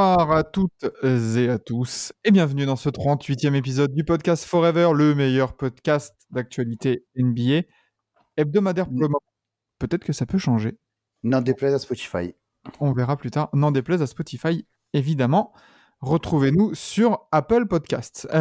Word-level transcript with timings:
Bonsoir 0.00 0.32
à 0.32 0.44
toutes 0.44 0.86
et 1.02 1.50
à 1.50 1.58
tous, 1.58 2.14
et 2.24 2.30
bienvenue 2.30 2.64
dans 2.64 2.76
ce 2.76 2.88
38e 2.88 3.54
épisode 3.54 3.92
du 3.92 4.02
podcast 4.02 4.44
Forever, 4.46 4.92
le 4.94 5.14
meilleur 5.14 5.54
podcast 5.58 6.14
d'actualité 6.30 7.04
NBA 7.16 7.66
hebdomadaire 8.38 8.86
pour 8.86 8.98
le 8.98 9.08
moment. 9.08 9.20
Peut-être 9.78 10.02
que 10.02 10.14
ça 10.14 10.24
peut 10.24 10.38
changer. 10.38 10.78
N'en 11.22 11.42
déplaise 11.42 11.74
à 11.74 11.78
Spotify. 11.78 12.34
On 12.80 12.92
verra 12.92 13.18
plus 13.18 13.30
tard. 13.30 13.50
N'en 13.52 13.72
déplaise 13.72 14.00
à 14.00 14.06
Spotify, 14.06 14.66
évidemment. 14.94 15.52
Retrouvez-nous 16.00 16.74
sur 16.74 17.28
Apple 17.30 17.66
Podcasts. 17.66 18.26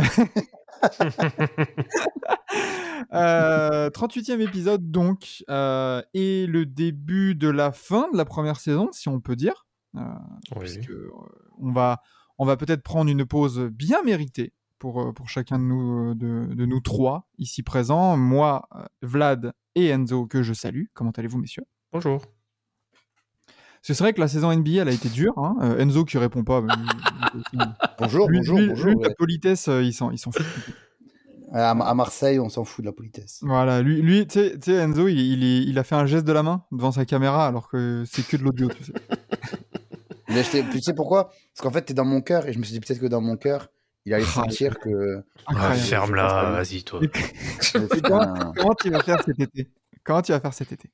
Euh, 3.14 3.90
38e 3.90 4.40
épisode 4.42 4.92
donc, 4.92 5.44
euh, 5.50 6.02
et 6.14 6.46
le 6.46 6.66
début 6.66 7.34
de 7.34 7.50
la 7.50 7.72
fin 7.72 8.08
de 8.12 8.18
la 8.18 8.26
première 8.26 8.60
saison, 8.60 8.90
si 8.92 9.10
on 9.10 9.20
peut 9.20 9.36
dire. 9.36 9.66
Euh, 9.96 10.02
puisque, 10.60 10.90
euh, 10.90 11.12
on 11.58 11.72
va, 11.72 12.02
on 12.38 12.46
va 12.46 12.58
peut-être 12.58 12.84
prendre 12.84 13.10
une 13.10 13.26
pause 13.26 13.60
bien 13.72 14.02
méritée 14.04 14.54
pour, 14.78 15.02
euh, 15.02 15.12
pour 15.12 15.30
chacun 15.30 15.58
de 15.60 15.64
nous, 15.64 16.14
de, 16.16 16.54
de 16.54 16.66
nous 16.66 16.80
trois 16.80 17.28
ici 17.38 17.64
présents. 17.64 18.16
Moi, 18.18 18.68
Vlad 19.02 19.54
et 19.76 19.88
Enzo, 19.90 20.26
que 20.28 20.44
je 20.44 20.54
salue. 20.54 20.86
Comment 20.94 21.12
allez-vous, 21.12 21.40
messieurs? 21.40 21.64
Bonjour. 21.92 22.22
C'est 23.82 23.98
vrai 23.98 24.14
que 24.14 24.20
la 24.20 24.28
saison 24.28 24.52
NBA, 24.54 24.82
elle 24.82 24.90
a 24.90 24.94
été 24.94 25.08
dure. 25.10 25.38
hein. 25.38 25.56
Euh, 25.62 25.80
Enzo 25.80 26.04
qui 26.06 26.18
répond 26.18 26.44
pas. 26.44 26.62
mais- 26.62 26.74
Bonjour, 28.00 28.30
lui, 28.30 28.40
bonjour, 28.40 28.58
lui- 28.60 28.68
bonjour. 28.70 28.92
lui, 28.92 28.98
la 29.02 29.14
politesse, 29.16 29.68
euh, 29.70 29.82
il 29.84 29.94
s'en 29.94 30.12
fout. 30.32 30.46
À, 31.52 31.72
à 31.72 31.94
Marseille, 31.96 32.40
on 32.40 32.50
s'en 32.50 32.64
fout 32.66 32.84
de 32.84 32.90
la 32.90 32.94
politesse. 32.94 33.40
Voilà, 33.42 33.82
lui, 33.82 34.02
lui 34.02 34.28
tu 34.28 34.40
sais- 34.40 34.72
Enzo, 34.72 35.08
il, 35.08 35.18
il, 35.20 35.44
il 35.70 35.80
a 35.80 35.84
fait 35.84 35.96
un 35.96 36.06
geste 36.06 36.26
de 36.28 36.32
la 36.34 36.44
main 36.44 36.64
devant 36.72 36.92
sa 36.92 37.06
caméra 37.06 37.48
alors 37.48 37.70
que 37.70 38.04
c'est 38.06 38.26
que 38.28 38.38
de 38.38 38.44
l'audio. 38.44 38.68
tu 38.70 38.84
sais. 38.84 38.94
Mais 40.30 40.44
je 40.44 40.52
t'ai- 40.52 40.70
tu 40.70 40.80
sais 40.82 40.94
pourquoi? 40.94 41.26
Parce 41.30 41.62
qu'en 41.62 41.72
fait, 41.72 41.82
t'es 41.84 41.94
dans 41.94 42.06
mon 42.06 42.22
cœur 42.22 42.48
et 42.48 42.54
je 42.54 42.60
me 42.60 42.64
suis 42.64 42.74
dit 42.74 42.80
peut-être 42.80 43.00
que 43.00 43.08
dans 43.08 43.22
mon 43.22 43.36
cœur, 43.38 43.70
il 44.06 44.14
allait 44.14 44.26
Ah, 44.28 44.32
sentir 44.44 44.80
que. 44.80 45.24
Ah. 45.48 45.74
Ferme-la, 45.74 46.52
vas-y, 46.52 46.84
toi. 46.84 47.00
Putain. 47.00 48.54
Comment 48.56 48.76
tu 48.76 48.90
vas 48.90 49.02
faire 49.02 49.24
cet 49.24 49.40
été? 49.40 49.70
Comment 50.04 50.22
tu 50.22 50.32
vas 50.32 50.40
faire 50.40 50.54
cet 50.54 50.72
été? 50.72 50.92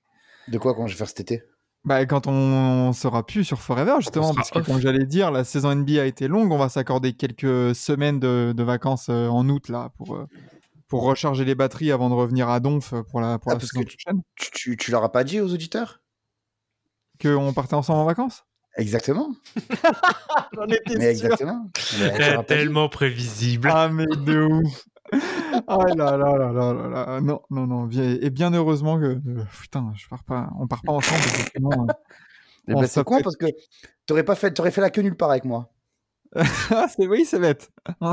De 0.47 0.57
quoi 0.57 0.73
quand 0.73 0.87
je 0.87 0.93
vais 0.93 0.97
faire 0.97 1.07
cet 1.07 1.19
été? 1.21 1.43
Bah, 1.83 2.03
quand 2.07 2.25
on 2.27 2.93
sera 2.93 3.25
plus 3.25 3.43
sur 3.43 3.61
Forever, 3.61 3.95
justement, 3.99 4.33
parce 4.33 4.49
que 4.49 4.57
off. 4.59 4.65
comme 4.65 4.79
j'allais 4.79 5.05
dire, 5.05 5.29
la 5.31 5.43
saison 5.43 5.69
NBA 5.71 6.01
a 6.01 6.05
été 6.05 6.27
longue, 6.27 6.51
on 6.51 6.57
va 6.57 6.67
s'accorder 6.69 7.13
quelques 7.13 7.75
semaines 7.75 8.19
de, 8.19 8.53
de 8.57 8.63
vacances 8.63 9.07
euh, 9.09 9.27
en 9.27 9.47
août 9.49 9.69
là 9.69 9.91
pour, 9.97 10.15
euh, 10.15 10.25
pour 10.87 11.03
recharger 11.03 11.45
les 11.45 11.53
batteries 11.53 11.91
avant 11.91 12.09
de 12.09 12.15
revenir 12.15 12.49
à 12.49 12.59
Donf 12.59 12.95
pour 13.11 13.21
la, 13.21 13.37
pour 13.37 13.51
Ah, 13.51 13.55
la 13.55 13.59
saison 13.59 13.83
prochaine. 13.83 14.21
tu, 14.35 14.49
tu, 14.51 14.77
tu 14.77 14.89
leur 14.91 15.03
as 15.03 15.11
pas 15.11 15.23
dit 15.23 15.39
aux 15.39 15.53
auditeurs? 15.53 16.01
Qu'on 17.21 17.53
partait 17.53 17.75
ensemble 17.75 17.99
en 17.99 18.05
vacances? 18.05 18.43
Exactement. 18.77 19.29
J'en 20.53 20.65
étais 20.67 20.97
Mais 20.97 21.05
exactement. 21.11 21.69
Mais 21.99 22.43
tellement 22.43 22.89
prévisible. 22.89 23.69
Ah, 23.71 23.89
mais 23.89 24.05
de 24.05 24.41
ouf. 24.41 24.85
Ah 25.67 25.77
là 25.95 26.17
là 26.17 26.37
là 26.37 26.51
là 26.51 26.73
là 26.73 26.89
là. 26.89 27.21
Non, 27.21 27.41
non, 27.49 27.67
non. 27.67 27.89
Et 27.89 28.29
bien 28.29 28.53
heureusement 28.53 28.99
que. 28.99 29.05
euh, 29.05 29.45
putain, 29.61 29.93
je 29.95 30.07
pars 30.07 30.23
pas. 30.23 30.49
On 30.59 30.67
part 30.67 30.81
pas 30.81 30.93
ensemble. 30.93 31.21
Eh 32.67 32.73
ben, 32.73 32.87
c'est 32.87 33.03
con 33.03 33.21
parce 33.21 33.35
que 33.35 33.45
t'aurais 34.07 34.23
pas 34.23 34.33
fait, 34.33 34.51
t'aurais 34.51 34.71
fait 34.71 34.81
la 34.81 34.89
queue 34.89 35.03
nulle 35.03 35.15
part 35.15 35.29
avec 35.29 35.45
moi. 35.45 35.69
C'est 36.89 37.07
oui, 37.07 37.25
c'est 37.25 37.39
bête. 37.39 37.71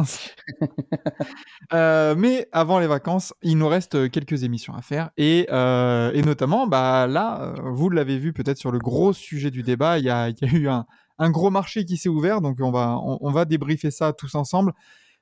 Euh, 1.73 2.15
mais 2.19 2.49
avant 2.53 2.79
les 2.81 2.87
vacances, 2.87 3.33
il 3.41 3.57
nous 3.57 3.69
reste 3.69 4.11
quelques 4.11 4.43
émissions 4.43 4.75
à 4.75 4.83
faire 4.83 5.11
et, 5.17 5.47
euh, 5.51 6.13
et 6.13 6.21
notamment, 6.21 6.67
bah 6.67 7.07
là, 7.07 7.41
euh, 7.41 7.55
vous 7.73 7.89
l'avez 7.89 8.19
vu 8.19 8.35
peut-être 8.35 8.59
sur 8.59 8.71
le 8.71 8.79
gros 8.79 9.15
sujet 9.15 9.51
du 9.51 9.63
débat, 9.63 9.99
il 9.99 10.05
y 10.05 10.11
a, 10.11 10.29
il 10.29 10.37
y 10.43 10.45
a 10.45 10.53
eu 10.53 10.69
un, 10.69 10.85
un 11.19 11.31
gros 11.31 11.49
marché 11.49 11.87
qui 11.87 11.97
s'est 11.97 12.11
ouvert, 12.11 12.43
donc 12.43 12.59
on 12.61 12.71
va, 12.71 12.99
on, 13.03 13.17
on 13.23 13.31
va 13.31 13.47
débriefer 13.47 13.91
ça 13.91 14.13
tous 14.13 14.35
ensemble. 14.35 14.75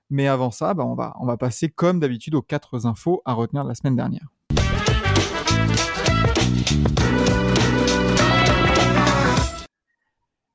Mais 0.08 0.26
avant 0.26 0.50
ça, 0.50 0.74
bah, 0.74 0.84
on, 0.84 0.96
va, 0.96 1.14
on 1.20 1.26
va 1.26 1.36
passer 1.36 1.68
comme 1.68 2.00
d'habitude 2.00 2.34
aux 2.34 2.42
quatre 2.42 2.84
infos 2.84 3.22
à 3.24 3.32
retenir 3.32 3.62
de 3.62 3.68
la 3.68 3.76
semaine 3.76 3.94
dernière. 3.94 4.26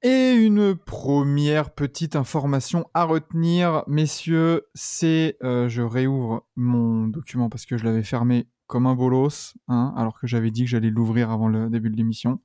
Et 0.07 0.33
une 0.33 0.75
première 0.75 1.71
petite 1.71 2.15
information 2.15 2.85
à 2.93 3.05
retenir, 3.05 3.83
messieurs, 3.87 4.67
c'est, 4.75 5.35
euh, 5.43 5.67
je 5.67 5.81
réouvre 5.81 6.45
mon 6.55 7.07
document 7.07 7.49
parce 7.49 7.65
que 7.65 7.75
je 7.75 7.83
l'avais 7.83 8.03
fermé 8.03 8.45
comme 8.67 8.85
un 8.85 8.93
bolos, 8.93 9.55
hein, 9.67 9.95
alors 9.97 10.19
que 10.19 10.27
j'avais 10.27 10.51
dit 10.51 10.63
que 10.65 10.69
j'allais 10.69 10.91
l'ouvrir 10.91 11.31
avant 11.31 11.47
le 11.47 11.71
début 11.71 11.89
de 11.89 11.97
l'émission. 11.97 12.39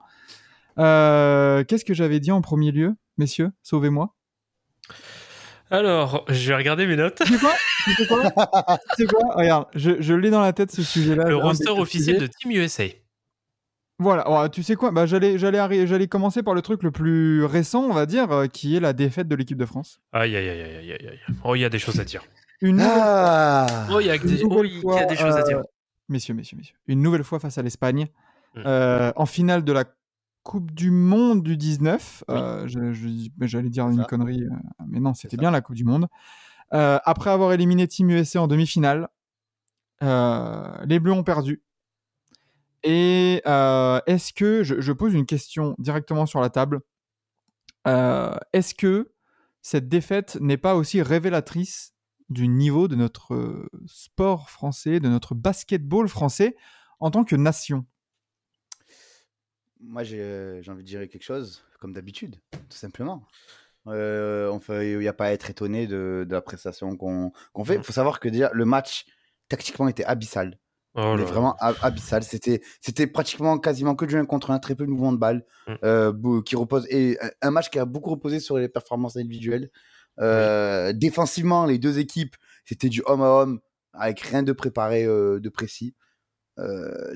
Euh, 0.79 1.63
Qu'est-ce 1.65 1.85
que 1.85 1.93
j'avais 1.93 2.19
dit 2.19 2.33
en 2.33 2.41
premier 2.41 2.73
lieu, 2.73 2.97
messieurs? 3.19 3.51
Sauvez-moi. 3.63 4.15
Alors, 5.71 6.25
je 6.31 6.49
vais 6.49 6.57
regarder 6.57 6.87
mes 6.87 6.97
notes. 6.97 7.23
Sais 7.23 7.37
quoi? 7.37 7.53
Sais 8.97 9.05
quoi? 9.05 9.35
Regarde, 9.35 9.67
je, 9.75 10.01
je 10.01 10.15
l'ai 10.15 10.31
dans 10.31 10.41
la 10.41 10.55
tête 10.55 10.73
ce 10.73 10.83
sujet-là. 10.83 11.25
Le 11.29 11.37
roster 11.37 11.69
officiel 11.69 12.21
de 12.21 12.27
Team 12.27 12.53
USA. 12.53 12.85
Voilà, 14.01 14.29
ouais, 14.31 14.49
tu 14.49 14.63
sais 14.63 14.77
quoi 14.77 14.91
bah, 14.93 15.05
J'allais 15.05 15.37
j'allais 15.39 15.59
arri- 15.59 15.87
j'allais 15.87 16.09
commencer 16.09 16.43
par 16.43 16.55
le 16.55 16.63
truc 16.63 16.83
le 16.83 16.91
plus 16.91 17.45
récent, 17.45 17.83
on 17.85 17.93
va 17.93 18.07
dire, 18.07 18.33
euh, 18.33 18.47
qui 18.47 18.75
est 18.75 18.81
la 18.81 18.93
défaite 18.95 19.29
de 19.29 19.35
l'équipe 19.37 19.59
de 19.59 19.67
France. 19.67 20.01
Aïe, 20.13 20.35
aïe, 20.35 20.49
aïe, 20.49 20.63
aïe, 20.63 20.93
aïe, 20.93 21.09
aïe. 21.09 21.19
Oh, 21.45 21.55
il 21.55 21.61
y 21.61 21.65
a 21.67 21.69
des 21.69 21.79
choses 21.79 22.01
à 22.01 22.05
dire. 22.05 22.23
Une 22.63 22.77
nouvelle 22.77 22.91
Ah 22.97 23.87
Oh, 23.93 24.01
il 24.01 24.07
y 24.07 24.11
a, 24.11 24.17
des... 24.19 24.41
Une 24.43 24.49
oh, 24.51 24.95
y 24.95 24.99
a 24.99 25.05
des 25.05 25.17
choses 25.17 25.37
à 25.37 25.43
dire. 25.43 25.59
euh, 25.59 25.63
Messieurs, 26.09 26.35
messieurs, 26.35 26.57
messieurs. 26.59 26.75
Une 26.87 27.03
nouvelle 27.03 27.25
fois 27.25 27.39
face 27.39 27.59
à 27.59 27.63
l'Espagne. 27.63 28.09
Mm. 28.57 28.63
euh, 28.67 29.13
en 29.15 29.27
finale 29.27 29.63
de 29.65 29.73
la 29.73 29.85
Coupe 30.43 30.73
du 30.73 30.91
Monde 30.91 31.43
du 31.43 31.57
19. 31.59 32.25
euh, 32.31 32.67
je- 32.67 32.93
je- 32.95 33.29
J'allais 33.47 33.69
dire 33.69 33.87
une 33.89 33.99
Ça. 33.99 34.05
connerie, 34.05 34.43
euh, 34.43 34.49
mais 34.89 34.99
non, 34.99 35.13
c'était 35.15 35.37
bien 35.37 35.51
la 35.53 35.61
Coupe 35.61 35.77
du 35.77 35.85
Monde. 35.85 36.09
Euh, 36.73 36.99
après 37.05 37.31
avoir 37.31 37.53
éliminé 37.53 37.87
Team 37.87 38.11
USA 38.11 38.41
en 38.43 38.47
demi-finale, 38.49 39.09
euh, 40.03 40.67
les 40.87 40.99
Bleus 40.99 41.13
ont 41.13 41.23
perdu. 41.23 41.63
Et 42.83 43.43
euh, 43.47 44.01
est-ce 44.07 44.33
que, 44.33 44.63
je, 44.63 44.81
je 44.81 44.93
pose 44.93 45.13
une 45.15 45.27
question 45.27 45.75
directement 45.79 46.27
sur 46.27 46.41
la 46.41 46.51
table, 46.51 46.81
Euh, 47.87 48.37
est-ce 48.53 48.75
que 48.75 49.13
cette 49.63 49.89
défaite 49.89 50.37
n'est 50.41 50.59
pas 50.59 50.75
aussi 50.75 51.01
révélatrice 51.03 51.95
du 52.29 52.47
niveau 52.47 52.89
de 52.89 52.95
notre 52.95 53.35
euh, 53.35 53.69
sport 53.87 54.51
français, 54.51 55.01
de 55.01 55.09
notre 55.09 55.35
basketball 55.35 56.07
français 56.09 56.57
en 57.01 57.11
tant 57.11 57.25
que 57.25 57.37
nation? 57.37 57.87
Moi, 59.81 60.03
j'ai 60.05 60.61
j'ai 60.63 60.71
envie 60.71 60.83
de 60.83 60.89
dire 60.89 61.01
quelque 61.09 61.23
chose, 61.23 61.65
comme 61.81 61.93
d'habitude, 61.95 62.37
tout 62.53 62.77
simplement. 62.77 63.27
Euh, 63.87 64.53
Il 64.69 64.99
n'y 64.99 65.09
a 65.09 65.15
pas 65.15 65.27
à 65.27 65.33
être 65.33 65.49
étonné 65.49 65.87
de, 65.87 66.27
de 66.29 66.33
la 66.35 66.43
prestation 66.43 66.97
qu'on 66.97 67.33
fait. 67.65 67.75
Il 67.75 67.79
Mhm. 67.79 67.85
faut 67.85 67.93
savoir 67.95 68.21
que 68.21 68.29
déjà, 68.29 68.51
le 68.53 68.67
match, 68.67 69.07
tactiquement, 69.49 69.89
était 69.89 70.05
abyssal. 70.05 70.59
Oh 70.95 71.15
mais 71.17 71.23
vraiment 71.25 71.55
ab- 71.61 71.77
abyssal. 71.83 72.23
C'était, 72.25 72.61
c'était 72.81 73.07
pratiquement 73.07 73.59
quasiment 73.59 73.95
que 73.95 74.05
du 74.05 74.17
1 74.17 74.25
contre 74.27 74.51
1, 74.51 74.59
très 74.59 74.75
peu 74.75 74.85
de 74.85 74.91
mouvement 74.91 75.13
de 75.13 75.19
balle, 75.19 75.45
Mm. 75.69 75.75
euh, 75.85 76.43
qui 76.43 76.57
repose, 76.57 76.87
et 76.91 77.17
un- 77.43 77.51
match 77.51 77.71
qui 77.71 77.79
a 77.79 77.85
beaucoup 77.85 78.11
reposé 78.11 78.41
sur 78.41 78.59
les 78.59 78.69
performances 78.69 79.17
individuelles. 79.17 79.71
Euh, 80.19 80.93
Défensivement, 80.93 81.65
les 81.67 81.79
deux 81.79 81.99
équipes, 82.01 82.35
c'était 82.65 82.89
du 82.89 83.03
homme 83.07 83.23
à 83.23 83.29
homme, 83.31 83.61
avec 83.93 84.21
rien 84.21 84.43
de 84.43 84.53
préparé, 84.53 85.05
euh, 85.05 85.39
de 85.41 85.49
précis. 85.49 85.95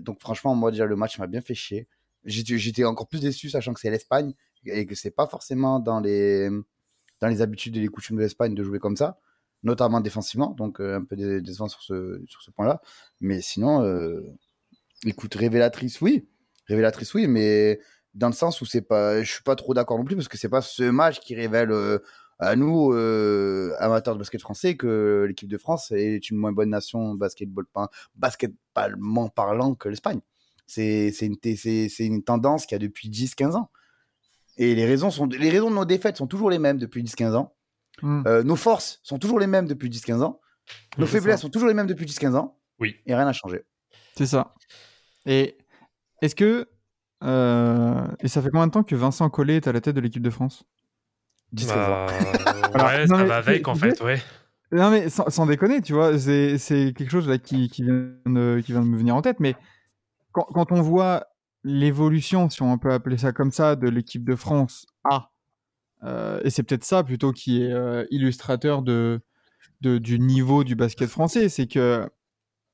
Donc 0.01 0.21
franchement, 0.21 0.55
moi 0.55 0.71
déjà, 0.71 0.87
le 0.87 0.97
match 0.97 1.19
m'a 1.19 1.27
bien 1.27 1.41
fait 1.43 1.55
chier. 1.55 1.87
J'étais 2.25 2.57
j'étais 2.59 2.85
encore 2.85 3.07
plus 3.09 3.21
déçu, 3.21 3.51
sachant 3.51 3.75
que 3.75 3.81
c'est 3.81 3.91
l'Espagne, 3.91 4.33
et 4.65 4.87
que 4.87 4.95
c'est 4.95 5.11
pas 5.11 5.27
forcément 5.27 5.79
dans 5.81 6.01
les, 6.01 6.49
dans 7.21 7.29
les 7.29 7.43
habitudes 7.43 7.77
et 7.77 7.81
les 7.81 7.89
coutumes 7.89 8.17
de 8.17 8.23
l'Espagne 8.23 8.55
de 8.55 8.63
jouer 8.65 8.79
comme 8.79 8.97
ça, 8.97 9.19
notamment 9.65 10.01
défensivement, 10.01 10.51
donc 10.51 10.81
euh, 10.81 10.97
un 10.99 11.05
peu 11.05 11.17
dé- 11.17 11.41
décevant 11.41 11.69
sur 11.69 11.83
ce, 11.83 12.23
sur 12.29 12.43
ce 12.43 12.51
point-là. 12.53 12.81
Mais 13.21 13.41
sinon, 13.41 13.83
euh, 13.83 14.21
écoute, 15.05 15.35
révélatrice, 15.35 16.01
oui. 16.01 16.29
Révélatrice, 16.69 17.13
oui, 17.15 17.27
mais 17.27 17.81
dans 18.15 18.29
le 18.29 18.33
sens 18.35 18.61
où 18.61 18.67
c'est 18.67 18.83
pas. 18.83 19.23
Je 19.23 19.31
suis 19.33 19.43
pas 19.43 19.57
trop 19.57 19.75
d'accord 19.75 19.99
non 19.99 20.05
plus 20.05 20.15
parce 20.17 20.29
que 20.29 20.39
c'est 20.39 20.49
pas 20.49 20.63
ce 20.63 20.85
match 20.85 21.21
qui 21.21 21.35
révèle 21.35 21.73
euh, 21.73 21.99
à 22.39 22.57
nous, 22.57 22.93
amateurs 23.79 24.15
de 24.15 24.19
basket 24.19 24.41
français, 24.41 24.77
que 24.77 25.25
l'équipe 25.29 25.49
de 25.49 25.59
France 25.59 25.93
est 25.93 26.31
une 26.31 26.37
moins 26.37 26.53
bonne 26.53 26.71
nation 26.71 27.15
basketball, 27.15 27.65
basketballement 28.17 29.29
parlant 29.29 29.75
que 29.75 29.89
l'Espagne. 29.89 30.21
C'est 30.67 31.11
une, 31.21 31.37
une 31.99 32.23
tendance 32.25 32.67
qu'il 32.67 32.75
y 32.75 32.81
a 32.83 32.87
depuis 32.87 33.09
10-15 33.09 33.55
ans. 33.55 33.71
Et 34.57 34.75
les 34.75 34.87
raisons, 34.87 35.11
sont, 35.11 35.27
les 35.27 35.51
raisons 35.51 35.71
de 35.71 35.75
nos 35.77 35.85
défaites 35.85 36.17
sont 36.17 36.27
toujours 36.27 36.51
les 36.51 36.59
mêmes 36.59 36.79
depuis 36.79 37.03
10-15 37.03 37.35
ans. 37.35 37.55
Hmm. 38.03 38.23
Euh, 38.27 38.43
nos 38.43 38.57
forces 38.57 39.01
sont 39.03 39.19
toujours 39.19 39.39
les 39.39 39.47
mêmes 39.47 39.67
depuis 39.67 39.89
10-15 39.89 40.23
ans. 40.23 40.41
Nos 40.99 41.07
faiblesses 41.07 41.41
sont 41.43 41.51
toujours 41.51 41.69
les 41.69 41.75
mêmes 41.75 41.87
depuis 41.87 42.07
10-15 42.07 42.35
ans. 42.37 42.59
Oui. 42.81 42.97
Et 43.07 43.15
rien 43.15 43.25
n'a 43.25 43.33
changé. 43.33 43.65
C'est 44.17 44.27
ça. 44.27 44.55
Et 45.27 45.57
est-ce 46.23 46.35
que. 46.35 46.69
euh, 47.23 48.07
et 48.21 48.29
ça 48.29 48.43
fait 48.43 48.51
combien 48.51 48.67
de 48.67 48.73
temps 48.73 48.83
que 48.83 48.95
Vincent 48.95 49.29
Collet 49.31 49.57
est 49.57 49.69
à 49.69 49.73
la 49.73 49.81
tête 49.81 49.95
de 49.97 50.01
l'équipe 50.01 50.23
de 50.23 50.31
France? 50.31 50.65
10-15 51.55 51.73
ans. 51.73 51.77
Bah, 51.77 52.07
Alors, 52.75 52.87
ouais, 52.89 53.07
non, 53.07 53.17
ça 53.17 53.23
mais 53.23 53.29
va 53.29 53.37
avec 53.37 53.69
en 53.69 53.75
fait, 53.75 54.01
ouais. 54.03 54.21
Non, 54.73 54.91
mais 54.91 55.09
sans, 55.09 55.31
sans 55.31 55.47
déconner, 55.47 55.83
tu 55.83 55.93
vois, 55.93 56.19
c'est 56.19 56.59
c'est 56.59 56.93
quelque 56.97 57.11
chose 57.11 57.29
là 57.29 57.39
qui, 57.39 57.69
qui, 57.69 57.85
vient 57.85 57.95
de, 58.27 58.61
qui 58.65 58.73
vient 58.73 58.81
de 58.81 58.87
me 58.87 58.97
venir 58.97 59.15
en 59.15 59.23
tête. 59.23 59.39
Mais 59.39 59.55
quand, 60.33 60.47
quand 60.53 60.73
on 60.73 60.83
voit 60.83 61.27
l'évolution, 61.63 62.51
si 62.51 62.61
on 62.63 62.77
peut 62.79 62.93
appeler 62.93 63.17
ça 63.19 63.33
comme 63.33 63.53
ça, 63.53 63.77
de 63.77 63.89
l'équipe 63.89 64.25
de 64.25 64.35
France 64.35 64.87
A, 65.05 65.31
euh, 66.05 66.41
et 66.45 66.51
c'est 66.51 66.63
peut-être 66.63 66.85
ça 66.85 67.03
plutôt 67.05 67.33
qui 67.33 67.63
est 67.63 67.73
euh, 67.73 68.05
illustrateur 68.11 68.83
de, 68.83 69.21
de, 69.81 69.99
du 69.99 70.19
niveau 70.19 70.65
du 70.65 70.75
basket 70.77 71.09
français, 71.09 71.49
c'est 71.49 71.67
que 71.67 72.09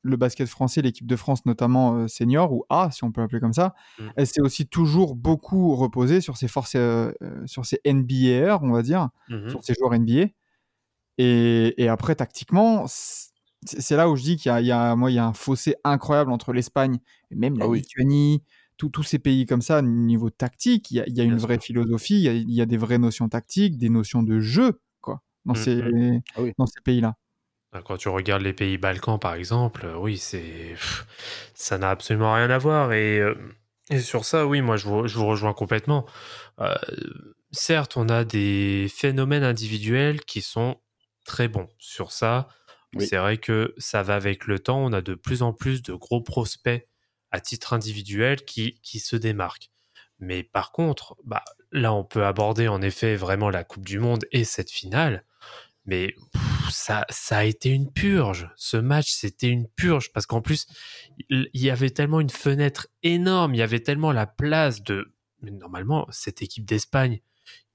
le 0.03 0.17
basket 0.17 0.49
français, 0.49 0.81
l'équipe 0.81 1.07
de 1.07 1.17
France 1.17 1.45
notamment 1.45 1.95
euh, 1.97 2.09
senior 2.09 2.53
ou 2.53 2.65
A, 2.71 2.91
si 2.91 3.05
on 3.05 3.13
peut 3.13 3.21
l'appeler 3.21 3.41
comme 3.41 3.53
ça, 3.53 3.75
Mm. 3.99 4.09
elle 4.17 4.27
s'est 4.27 4.41
aussi 4.41 4.67
toujours 4.67 5.15
beaucoup 5.15 5.77
reposée 5.77 6.21
sur 6.23 6.37
ses 6.39 6.49
forces, 6.49 6.77
sur 7.47 7.67
ses 7.67 7.81
NBAR, 7.85 8.63
on 8.63 8.73
va 8.73 8.83
dire 8.83 9.11
Mhm. 9.29 9.51
sur 9.51 9.63
ces 9.65 9.75
joueurs 9.75 9.93
NBA. 9.95 10.29
Et, 11.19 11.75
et 11.83 11.89
après, 11.89 12.15
tactiquement, 12.15 12.87
c'est 12.87 13.97
là 13.97 14.09
où 14.09 14.17
je 14.17 14.23
dis 14.23 14.37
qu'il 14.37 14.49
y 14.51 14.53
a, 14.55 14.61
y 14.63 14.71
a- 14.73 14.97
moi, 14.97 15.11
il 15.11 15.15
y 15.15 15.19
a 15.19 15.27
un 15.27 15.35
fossé 15.35 15.75
incroyable 15.85 16.33
entre 16.33 16.53
l'Espagne 16.55 16.99
et 17.31 17.35
même 17.37 17.59
la 17.59 17.67
Ah. 17.67 17.75
Lituanie, 17.75 18.43
tous 18.89 19.03
ces 19.03 19.19
pays 19.19 19.45
comme 19.47 19.61
ça, 19.63 19.83
niveau 19.83 20.31
tactique, 20.31 20.91
il 20.91 20.97
y 20.97 21.01
a, 21.01 21.07
il 21.07 21.17
y 21.17 21.21
a 21.21 21.25
une 21.25 21.37
vraie 21.37 21.59
philosophie, 21.61 22.15
il 22.15 22.23
y, 22.23 22.29
a, 22.29 22.33
il 22.33 22.51
y 22.53 22.61
a 22.63 22.67
des 22.67 22.77
vraies 22.79 22.99
notions 22.99 23.29
tactiques, 23.29 23.77
des 23.77 23.91
notions 23.91 24.23
de 24.23 24.41
jeu, 24.41 24.81
quoi, 25.01 25.21
dans 25.45 25.53
Mm, 25.55 25.57
ces, 25.57 25.83
Ah 26.37 26.43
oui. 26.43 26.53
dans 26.59 26.67
ces 26.67 26.81
pays-là. 26.83 27.17
Ah, 27.73 27.83
Quand 27.83 27.97
tu 27.99 28.09
regardes 28.09 28.43
les 28.43 28.53
pays 28.53 28.79
Balkans, 28.79 29.19
par 29.19 29.35
exemple, 29.35 29.85
euh, 29.87 29.97
oui, 29.97 30.19
c'est 30.19 30.75
ça 31.55 31.79
n'a 31.79 31.91
absolument 31.91 32.35
rien 32.35 32.51
à 32.51 32.59
voir. 32.59 32.93
Et, 32.93 33.19
euh, 33.21 33.35
et 33.91 34.01
sur 34.01 34.25
ça, 34.25 34.47
oui, 34.47 34.61
moi, 34.61 34.77
je 34.77 34.87
vous, 34.89 35.07
je 35.07 35.17
vous 35.19 35.27
rejoins 35.27 35.53
complètement. 35.53 36.07
Euh, 36.61 36.75
certes, 37.53 37.97
on 37.97 38.09
a 38.09 38.25
des 38.25 38.89
phénomènes 38.93 39.45
individuels 39.45 40.21
qui 40.23 40.43
sont 40.43 40.81
très 41.25 41.49
bons. 41.49 41.69
Sur 41.79 42.13
ça, 42.13 42.49
Oui. 42.95 43.07
c'est 43.07 43.17
vrai 43.19 43.39
que 43.39 43.75
ça 43.79 44.03
va 44.03 44.17
avec 44.17 44.47
le 44.47 44.59
temps. 44.59 44.83
On 44.85 44.93
a 44.93 45.01
de 45.01 45.15
plus 45.15 45.43
en 45.43 45.53
plus 45.53 45.83
de 45.83 45.93
gros 45.95 46.21
prospects 46.23 46.89
à 47.31 47.41
titre 47.41 47.73
individuel 47.73 48.45
qui, 48.45 48.81
qui 48.83 48.99
se 49.01 49.17
démarquent. 49.17 49.71
Mais 50.19 50.43
par 50.43 50.73
contre, 50.73 51.17
bah, 51.25 51.45
là, 51.73 51.93
on 51.93 52.05
peut 52.05 52.27
aborder 52.27 52.69
en 52.69 52.83
effet 52.83 53.17
vraiment 53.17 53.51
la 53.51 53.65
Coupe 53.65 53.87
du 53.87 53.99
Monde 53.99 54.27
et 54.33 54.45
cette 54.45 54.71
finale. 54.71 55.25
Mais 55.87 56.15
ça, 56.71 57.07
ça 57.09 57.39
a 57.39 57.45
été 57.45 57.71
une 57.71 57.91
purge. 57.91 58.51
Ce 58.57 58.77
match, 58.77 59.11
c'était 59.11 59.49
une 59.49 59.67
purge 59.67 60.13
parce 60.13 60.27
qu'en 60.27 60.43
plus, 60.43 60.67
il 61.31 61.49
y 61.55 61.71
avait 61.71 61.91
tellement 61.91 62.21
une 62.21 62.31
fenêtre 62.31 62.89
énorme, 63.03 63.55
il 63.55 63.59
y 63.59 63.63
avait 63.63 63.81
tellement 63.81 64.13
la 64.13 64.27
place 64.27 64.83
de. 64.83 65.13
Normalement, 65.43 66.07
cette 66.11 66.43
équipe 66.43 66.67
d'Espagne 66.67 67.21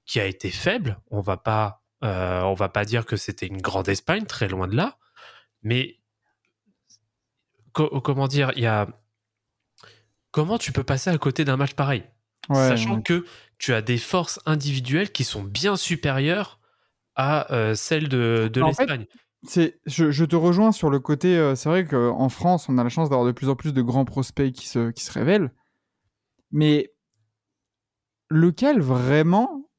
qui 0.04 0.20
a 0.20 0.24
été 0.26 0.52
faible, 0.52 1.00
on 1.10 1.20
va 1.20 1.36
pas, 1.36 1.82
euh, 2.04 2.42
on 2.42 2.54
va 2.54 2.68
pas 2.68 2.84
dire 2.84 3.04
que 3.06 3.16
c'était 3.16 3.46
une 3.46 3.60
grande 3.60 3.88
Espagne, 3.88 4.24
très 4.24 4.46
loin 4.46 4.68
de 4.68 4.76
là. 4.76 4.98
Mais 5.62 5.98
co- 7.72 8.00
comment 8.00 8.28
dire, 8.28 8.52
il 8.54 8.62
y 8.62 8.66
a. 8.66 8.86
Comment 10.36 10.58
tu 10.58 10.70
peux 10.70 10.84
passer 10.84 11.08
à 11.08 11.16
côté 11.16 11.46
d'un 11.46 11.56
match 11.56 11.72
pareil 11.72 12.04
Ouais, 12.50 12.56
sachant 12.68 12.96
ouais. 12.96 13.02
que 13.02 13.24
tu 13.56 13.72
as 13.72 13.80
des 13.80 13.96
forces 13.96 14.38
individuelles 14.44 15.10
qui 15.10 15.24
sont 15.24 15.42
bien 15.42 15.76
supérieures 15.76 16.60
à 17.14 17.50
euh, 17.54 17.74
celles 17.74 18.10
de, 18.10 18.50
de 18.52 18.62
l'Espagne. 18.62 19.06
C'est, 19.48 19.80
je, 19.86 20.10
je 20.10 20.24
te 20.26 20.36
rejoins 20.36 20.72
sur 20.72 20.90
le 20.90 21.00
côté. 21.00 21.38
euh, 21.38 21.54
c'est 21.54 21.70
vrai 21.70 21.86
qu'en 21.86 22.28
France, 22.28 22.68
on 22.68 22.76
a 22.76 22.84
la 22.84 22.90
chance 22.90 23.08
d'avoir 23.08 23.26
de 23.26 23.32
plus 23.32 23.48
en 23.48 23.56
plus 23.56 23.72
de 23.72 23.80
grands 23.80 24.04
prospects 24.04 24.52
qui 24.52 24.68
se, 24.68 24.90
qui 24.90 25.04
se 25.04 25.12
révèlent. 25.12 25.50
Mais 26.50 26.92
lequel 28.28 28.82
vraiment 28.82 29.70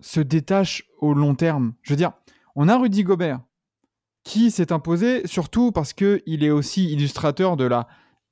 se 0.00 0.18
détache 0.18 0.82
au 0.98 1.14
long 1.14 1.36
terme? 1.36 1.74
Je 1.82 1.92
veux 1.92 1.96
dire, 1.96 2.14
on 2.56 2.66
a 2.66 2.76
Rudy 2.76 3.04
Gobert 3.04 3.38
qui 4.24 4.50
s'est 4.50 4.72
imposé 4.72 5.24
surtout 5.28 5.70
parce 5.70 5.92
que 5.92 6.20
il 6.26 6.42
est 6.42 6.50
aussi 6.50 6.90
illustrateur 6.92 7.56
de 7.56 7.64
la, 7.64 7.86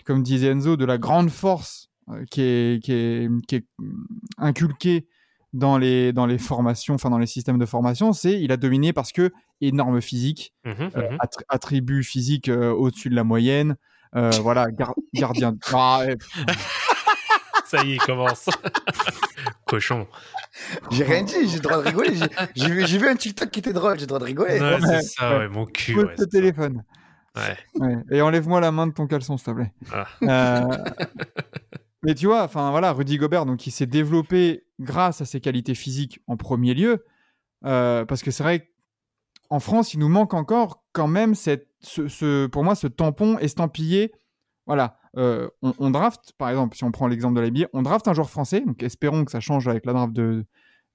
comme 0.08 0.22
disait 0.22 0.48
Enzo, 0.48 0.76
de 0.76 0.84
la 0.86 0.96
grande 0.98 1.28
force 1.30 1.90
euh, 2.10 2.24
qui, 2.30 2.40
est, 2.40 2.82
qui, 2.82 2.92
est, 2.92 3.28
qui 3.46 3.56
est 3.56 3.64
mm, 3.78 3.92
inculquée 4.38 5.06
dans 5.52 5.76
les, 5.78 6.12
dans 6.14 6.24
les 6.26 6.38
formations, 6.38 6.94
enfin 6.94 7.10
dans 7.10 7.18
les 7.18 7.26
systèmes 7.26 7.58
de 7.58 7.66
formation. 7.66 8.12
C'est 8.14 8.40
il 8.40 8.50
a 8.50 8.56
dominé 8.56 8.92
parce 8.94 9.12
que 9.12 9.30
énorme 9.60 10.00
physique, 10.00 10.52
euh, 10.66 10.80
attr- 11.20 11.42
attribut 11.48 12.02
physique 12.02 12.48
euh, 12.48 12.70
au-dessus 12.72 13.10
de 13.10 13.14
la 13.14 13.24
moyenne. 13.24 13.76
euh, 14.16 14.30
voilà, 14.42 14.70
gar- 14.70 14.94
gardien. 15.14 15.52
de- 15.52 15.58
Ah, 15.72 16.00
Ça 17.66 17.84
y 17.84 17.92
est, 17.92 17.94
il 17.96 18.00
commence. 18.00 18.48
Cochon. 19.66 20.06
J'ai 20.90 21.04
rien 21.04 21.22
dit, 21.22 21.46
j'ai 21.46 21.56
le 21.56 21.60
droit 21.62 21.76
de 21.82 21.88
rigoler. 21.88 22.14
J'ai- 22.56 22.98
vu, 22.98 23.06
un 23.08 23.14
TikTok 23.14 23.50
qui 23.50 23.58
était 23.58 23.74
drôle, 23.74 23.96
j'ai 23.96 24.02
le 24.02 24.06
droit 24.06 24.18
de 24.20 24.24
rigoler. 24.24 24.58
Ouais, 24.58 24.74
Ouais, 24.76 24.80
c'est 24.80 25.02
ça, 25.02 25.38
ouais. 25.38 25.48
mon 25.48 25.66
cul. 25.66 25.94
ouais, 25.98 26.14
téléphone. 26.30 26.82
Ça. 27.38 27.80
Ouais. 27.80 27.96
Ouais. 27.96 28.02
Et 28.10 28.20
enlève-moi 28.22 28.60
la 28.60 28.70
main 28.72 28.86
de 28.86 28.92
ton 28.92 29.06
caleçon, 29.06 29.36
s'il 29.36 29.46
te 29.46 29.50
plaît. 29.52 29.72
Ah. 29.92 30.06
Euh, 30.22 30.76
Mais 32.02 32.14
tu 32.14 32.26
vois, 32.26 32.44
enfin 32.44 32.70
voilà, 32.70 32.92
Rudy 32.92 33.18
Gobert, 33.18 33.44
donc 33.44 33.66
il 33.66 33.70
s'est 33.72 33.86
développé 33.86 34.64
grâce 34.78 35.20
à 35.20 35.24
ses 35.24 35.40
qualités 35.40 35.74
physiques 35.74 36.20
en 36.28 36.36
premier 36.36 36.72
lieu, 36.74 37.04
euh, 37.64 38.04
parce 38.04 38.22
que 38.22 38.30
c'est 38.30 38.44
vrai 38.44 38.70
qu'en 39.48 39.58
France, 39.58 39.94
il 39.94 39.98
nous 40.00 40.08
manque 40.08 40.32
encore 40.32 40.84
quand 40.92 41.08
même 41.08 41.34
cette, 41.34 41.66
ce, 41.80 42.06
ce- 42.06 42.46
pour 42.46 42.62
moi, 42.62 42.74
ce 42.76 42.86
tampon 42.86 43.36
estampillé. 43.38 44.12
Voilà, 44.66 44.98
euh, 45.16 45.48
on, 45.62 45.74
on 45.78 45.90
draft, 45.90 46.32
par 46.38 46.50
exemple, 46.50 46.76
si 46.76 46.84
on 46.84 46.92
prend 46.92 47.08
l'exemple 47.08 47.34
de 47.34 47.40
la 47.40 47.50
NBA, 47.50 47.66
on 47.72 47.82
draft 47.82 48.06
un 48.06 48.14
joueur 48.14 48.30
français, 48.30 48.60
donc 48.60 48.82
espérons 48.82 49.24
que 49.24 49.32
ça 49.32 49.40
change 49.40 49.66
avec 49.66 49.84
la 49.84 49.92
draft 49.92 50.12
de, 50.12 50.44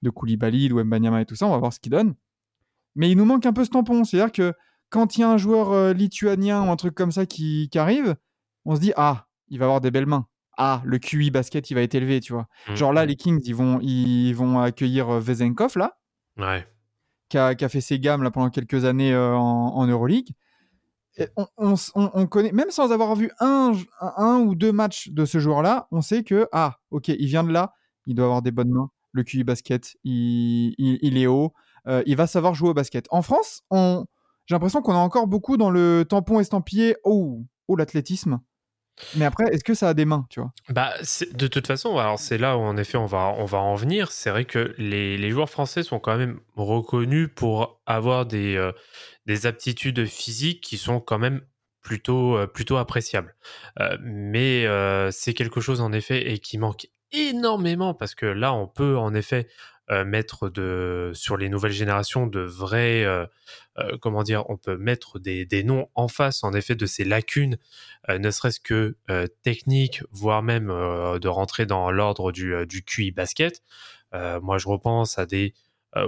de 0.00 0.10
Koulibaly, 0.10 0.68
de 0.70 0.74
Wembanyama 0.74 1.20
et 1.20 1.26
tout 1.26 1.34
ça, 1.36 1.46
on 1.46 1.50
va 1.50 1.58
voir 1.58 1.72
ce 1.72 1.80
qu'il 1.80 1.92
donne. 1.92 2.14
Mais 2.96 3.10
il 3.10 3.18
nous 3.18 3.24
manque 3.26 3.44
un 3.44 3.52
peu 3.52 3.64
ce 3.64 3.70
tampon, 3.70 4.04
c'est-à-dire 4.04 4.32
que 4.32 4.54
quand 4.94 5.16
il 5.16 5.22
y 5.22 5.24
a 5.24 5.28
un 5.30 5.36
joueur 5.38 5.72
euh, 5.72 5.92
lituanien 5.92 6.62
ou 6.62 6.70
un 6.70 6.76
truc 6.76 6.94
comme 6.94 7.10
ça 7.10 7.26
qui, 7.26 7.68
qui 7.68 7.78
arrive, 7.80 8.14
on 8.64 8.76
se 8.76 8.80
dit 8.80 8.92
ah, 8.96 9.26
il 9.48 9.58
va 9.58 9.64
avoir 9.64 9.80
des 9.80 9.90
belles 9.90 10.06
mains. 10.06 10.28
Ah, 10.56 10.82
le 10.84 10.98
QI 11.00 11.32
basket, 11.32 11.68
il 11.70 11.74
va 11.74 11.82
être 11.82 11.96
élevé, 11.96 12.20
tu 12.20 12.32
vois. 12.32 12.46
Mhm, 12.68 12.76
Genre 12.76 12.92
là, 12.92 13.04
les 13.04 13.16
Kings, 13.16 13.40
ils 13.44 13.56
vont, 13.56 13.80
ils 13.82 14.32
vont 14.34 14.60
accueillir 14.60 15.08
euh, 15.14 15.18
Vezenkov, 15.20 15.76
là, 15.76 15.98
Ouais. 16.38 16.64
qui 17.28 17.38
a, 17.38 17.56
qui 17.56 17.64
a 17.64 17.68
fait 17.68 17.80
ses 17.80 17.98
gammes 17.98 18.22
là, 18.22 18.30
pendant 18.30 18.50
quelques 18.50 18.84
années 18.84 19.12
euh, 19.12 19.34
en, 19.34 19.74
en 19.74 19.86
Euroleague. 19.88 20.30
Et 21.16 21.26
on, 21.36 21.46
on 21.56 21.72
s- 21.74 21.90
on- 21.96 22.10
on 22.14 22.26
connaît, 22.28 22.52
même 22.52 22.70
sans 22.70 22.92
avoir 22.92 23.16
vu 23.16 23.32
un, 23.40 23.72
un, 24.00 24.12
un 24.16 24.38
ou 24.40 24.54
deux 24.54 24.70
matchs 24.72 25.08
de 25.10 25.24
ce 25.24 25.38
joueur-là, 25.40 25.88
on 25.90 26.02
sait 26.02 26.22
que, 26.22 26.48
ah, 26.52 26.78
ok, 26.92 27.08
il 27.08 27.26
vient 27.26 27.42
de 27.42 27.52
là, 27.52 27.72
il 28.06 28.14
doit 28.14 28.26
avoir 28.26 28.42
des 28.42 28.52
bonnes 28.52 28.70
mains. 28.70 28.90
Le 29.12 29.24
QI 29.24 29.42
basket, 29.44 29.96
il, 30.04 30.74
il, 30.78 30.98
il 31.02 31.18
est 31.18 31.26
haut, 31.26 31.52
euh, 31.88 32.02
il 32.06 32.16
va 32.16 32.28
savoir 32.28 32.54
jouer 32.54 32.68
au 32.70 32.74
basket. 32.74 33.06
En 33.10 33.22
France, 33.22 33.62
on, 33.70 34.06
j'ai 34.46 34.54
l'impression 34.54 34.82
qu'on 34.82 34.94
est 34.94 34.96
encore 34.96 35.26
beaucoup 35.26 35.56
dans 35.56 35.70
le 35.70 36.04
tampon 36.08 36.40
estampillé, 36.40 36.96
oh, 37.04 37.44
oh 37.68 37.76
l'athlétisme. 37.76 38.40
Mais 39.16 39.24
après, 39.24 39.44
est-ce 39.52 39.64
que 39.64 39.74
ça 39.74 39.88
a 39.88 39.94
des 39.94 40.04
mains, 40.04 40.26
tu 40.30 40.40
vois? 40.40 40.52
Bah, 40.68 40.92
de 41.32 41.46
toute 41.46 41.66
façon, 41.66 41.98
alors 41.98 42.18
c'est 42.18 42.38
là 42.38 42.56
où 42.56 42.60
en 42.60 42.76
effet 42.76 42.96
on 42.96 43.06
va, 43.06 43.34
on 43.38 43.44
va 43.44 43.58
en 43.58 43.74
venir. 43.74 44.12
C'est 44.12 44.30
vrai 44.30 44.44
que 44.44 44.74
les, 44.78 45.16
les 45.18 45.30
joueurs 45.30 45.50
français 45.50 45.82
sont 45.82 45.98
quand 45.98 46.16
même 46.16 46.38
reconnus 46.54 47.28
pour 47.34 47.80
avoir 47.86 48.26
des, 48.26 48.56
euh, 48.56 48.72
des 49.26 49.46
aptitudes 49.46 50.06
physiques 50.06 50.60
qui 50.60 50.78
sont 50.78 51.00
quand 51.00 51.18
même 51.18 51.42
plutôt, 51.82 52.36
euh, 52.36 52.46
plutôt 52.46 52.76
appréciables. 52.76 53.34
Euh, 53.80 53.96
mais 54.00 54.66
c'est 55.10 55.34
quelque 55.34 55.60
chose 55.60 55.80
en 55.80 55.92
effet 55.92 56.30
et 56.30 56.38
qui 56.38 56.58
manque 56.58 56.86
énormément 57.12 57.94
parce 57.94 58.14
que 58.14 58.26
là 58.26 58.52
on 58.52 58.66
peut 58.66 58.96
en 58.96 59.14
effet 59.14 59.48
mettre 60.06 60.48
de, 60.48 61.10
sur 61.12 61.36
les 61.36 61.50
nouvelles 61.50 61.72
générations 61.72 62.26
de 62.26 62.40
vrais, 62.40 63.04
euh, 63.78 63.96
comment 64.00 64.22
dire, 64.22 64.44
on 64.48 64.56
peut 64.56 64.76
mettre 64.76 65.18
des, 65.18 65.44
des 65.46 65.64
noms 65.64 65.88
en 65.94 66.08
face 66.08 66.44
en 66.44 66.52
effet 66.52 66.74
de 66.74 66.86
ces 66.86 67.04
lacunes 67.04 67.56
euh, 68.08 68.18
ne 68.18 68.30
serait-ce 68.30 68.60
que 68.60 68.96
euh, 69.10 69.26
technique, 69.42 70.02
voire 70.10 70.42
même 70.42 70.68
de 70.68 71.28
rentrer 71.28 71.66
dans 71.66 71.90
l'ordre 71.90 72.32
du, 72.32 72.54
du 72.66 72.84
QI 72.84 73.10
basket. 73.10 73.62
Moi, 74.12 74.58
je 74.58 74.68
repense 74.68 75.18
à 75.18 75.26
des 75.26 75.54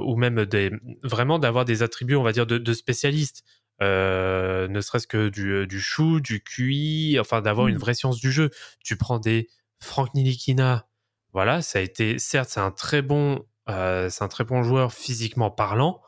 ou 0.01 0.17
même 0.17 0.45
des 0.47 0.71
vraiment 1.03 1.39
d'avoir 1.39 1.65
des 1.65 1.83
attributs, 1.83 2.17
on 2.17 2.23
va 2.23 2.33
dire, 2.33 2.47
de, 2.47 2.59
de 2.59 2.73
spécialistes. 2.73 3.45
Ne 3.81 4.81
serait-ce 4.81 5.07
que 5.07 5.29
du, 5.29 5.67
du 5.67 5.81
shoot, 5.81 6.23
du 6.23 6.41
QI, 6.43 7.19
enfin 7.21 7.41
d'avoir 7.41 7.67
une 7.69 7.77
Mm. 7.77 7.79
vraie 7.79 7.95
science 7.95 8.21
du 8.21 8.31
jeu. 8.31 8.51
Tu 8.85 8.97
prends 8.97 9.19
des 9.19 9.49
Frank 9.81 10.15
Nilikina, 10.15 10.89
voilà, 11.33 11.61
ça 11.61 11.81
a 11.81 11.83
été, 11.83 12.19
certes, 12.19 12.49
c'est 12.49 12.61
un 12.61 12.71
très 12.71 13.03
bon, 13.03 13.45
euh, 13.69 14.09
c'est 14.09 14.25
un 14.25 14.29
très 14.29 14.45
bon 14.45 14.63
joueur 14.63 14.93
physiquement 14.93 15.51
parlant, 15.51 16.01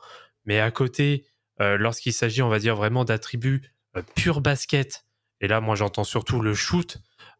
mais 0.45 0.59
à 0.59 0.71
côté, 0.71 1.25
euh, 1.61 1.77
lorsqu'il 1.77 2.13
s'agit, 2.13 2.41
on 2.41 2.49
va 2.49 2.59
dire 2.59 2.75
vraiment 2.75 3.05
d'attributs 3.05 3.71
euh, 3.97 4.01
pur 4.15 4.41
basket, 4.41 5.05
et 5.41 5.47
là, 5.47 5.61
moi, 5.61 5.75
j'entends 5.75 6.03
surtout 6.03 6.41
le 6.41 6.53
shoot. 6.53 6.97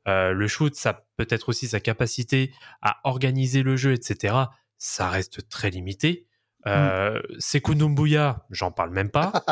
euh, 0.07 0.31
le 0.31 0.47
shoot, 0.47 0.73
ça 0.75 1.05
peut-être 1.17 1.49
aussi 1.49 1.67
sa 1.67 1.79
capacité 1.81 2.53
à 2.81 2.97
organiser 3.03 3.61
le 3.61 3.75
jeu, 3.75 3.91
etc. 3.93 4.35
Ça 4.77 5.09
reste 5.09 5.49
très 5.49 5.69
limité. 5.69 6.25
Euh, 6.67 7.21
Sekou 7.39 7.73
Doumbouya, 7.75 8.45
j'en 8.51 8.71
parle 8.71 8.91
même 8.91 9.09
pas. 9.09 9.31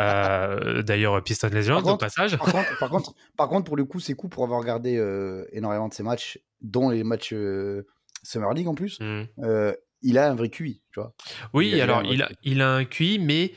Euh, 0.00 0.82
D'ailleurs, 0.82 1.22
Piston 1.22 1.48
Legends, 1.52 1.82
Par 1.82 1.94
au 1.94 1.96
passage. 1.96 2.36
Par 2.36 2.50
contre, 2.52 2.78
par, 2.78 2.90
contre, 2.90 3.14
par 3.36 3.48
contre, 3.48 3.64
pour 3.66 3.76
le 3.76 3.84
coup, 3.84 4.00
c'est 4.00 4.14
cool 4.14 4.30
pour 4.30 4.42
avoir 4.42 4.58
regardé 4.60 4.96
euh, 4.96 5.44
énormément 5.52 5.86
de 5.88 5.94
ses 5.94 6.02
matchs, 6.02 6.38
dont 6.60 6.88
les 6.90 7.04
matchs 7.04 7.34
Summer 8.24 8.52
League 8.54 8.66
en 8.68 8.74
plus. 8.74 8.98
Euh, 9.38 9.74
il 10.00 10.18
a 10.18 10.28
un 10.30 10.34
vrai 10.34 10.48
QI, 10.48 10.82
tu 10.92 10.98
vois. 11.00 11.14
Oui, 11.52 11.70
Il 11.72 11.80
alors 11.80 12.02
il 12.02 12.22
a, 12.22 12.30
il 12.42 12.62
a 12.62 12.72
un 12.72 12.84
QI, 12.84 13.18
mais 13.20 13.52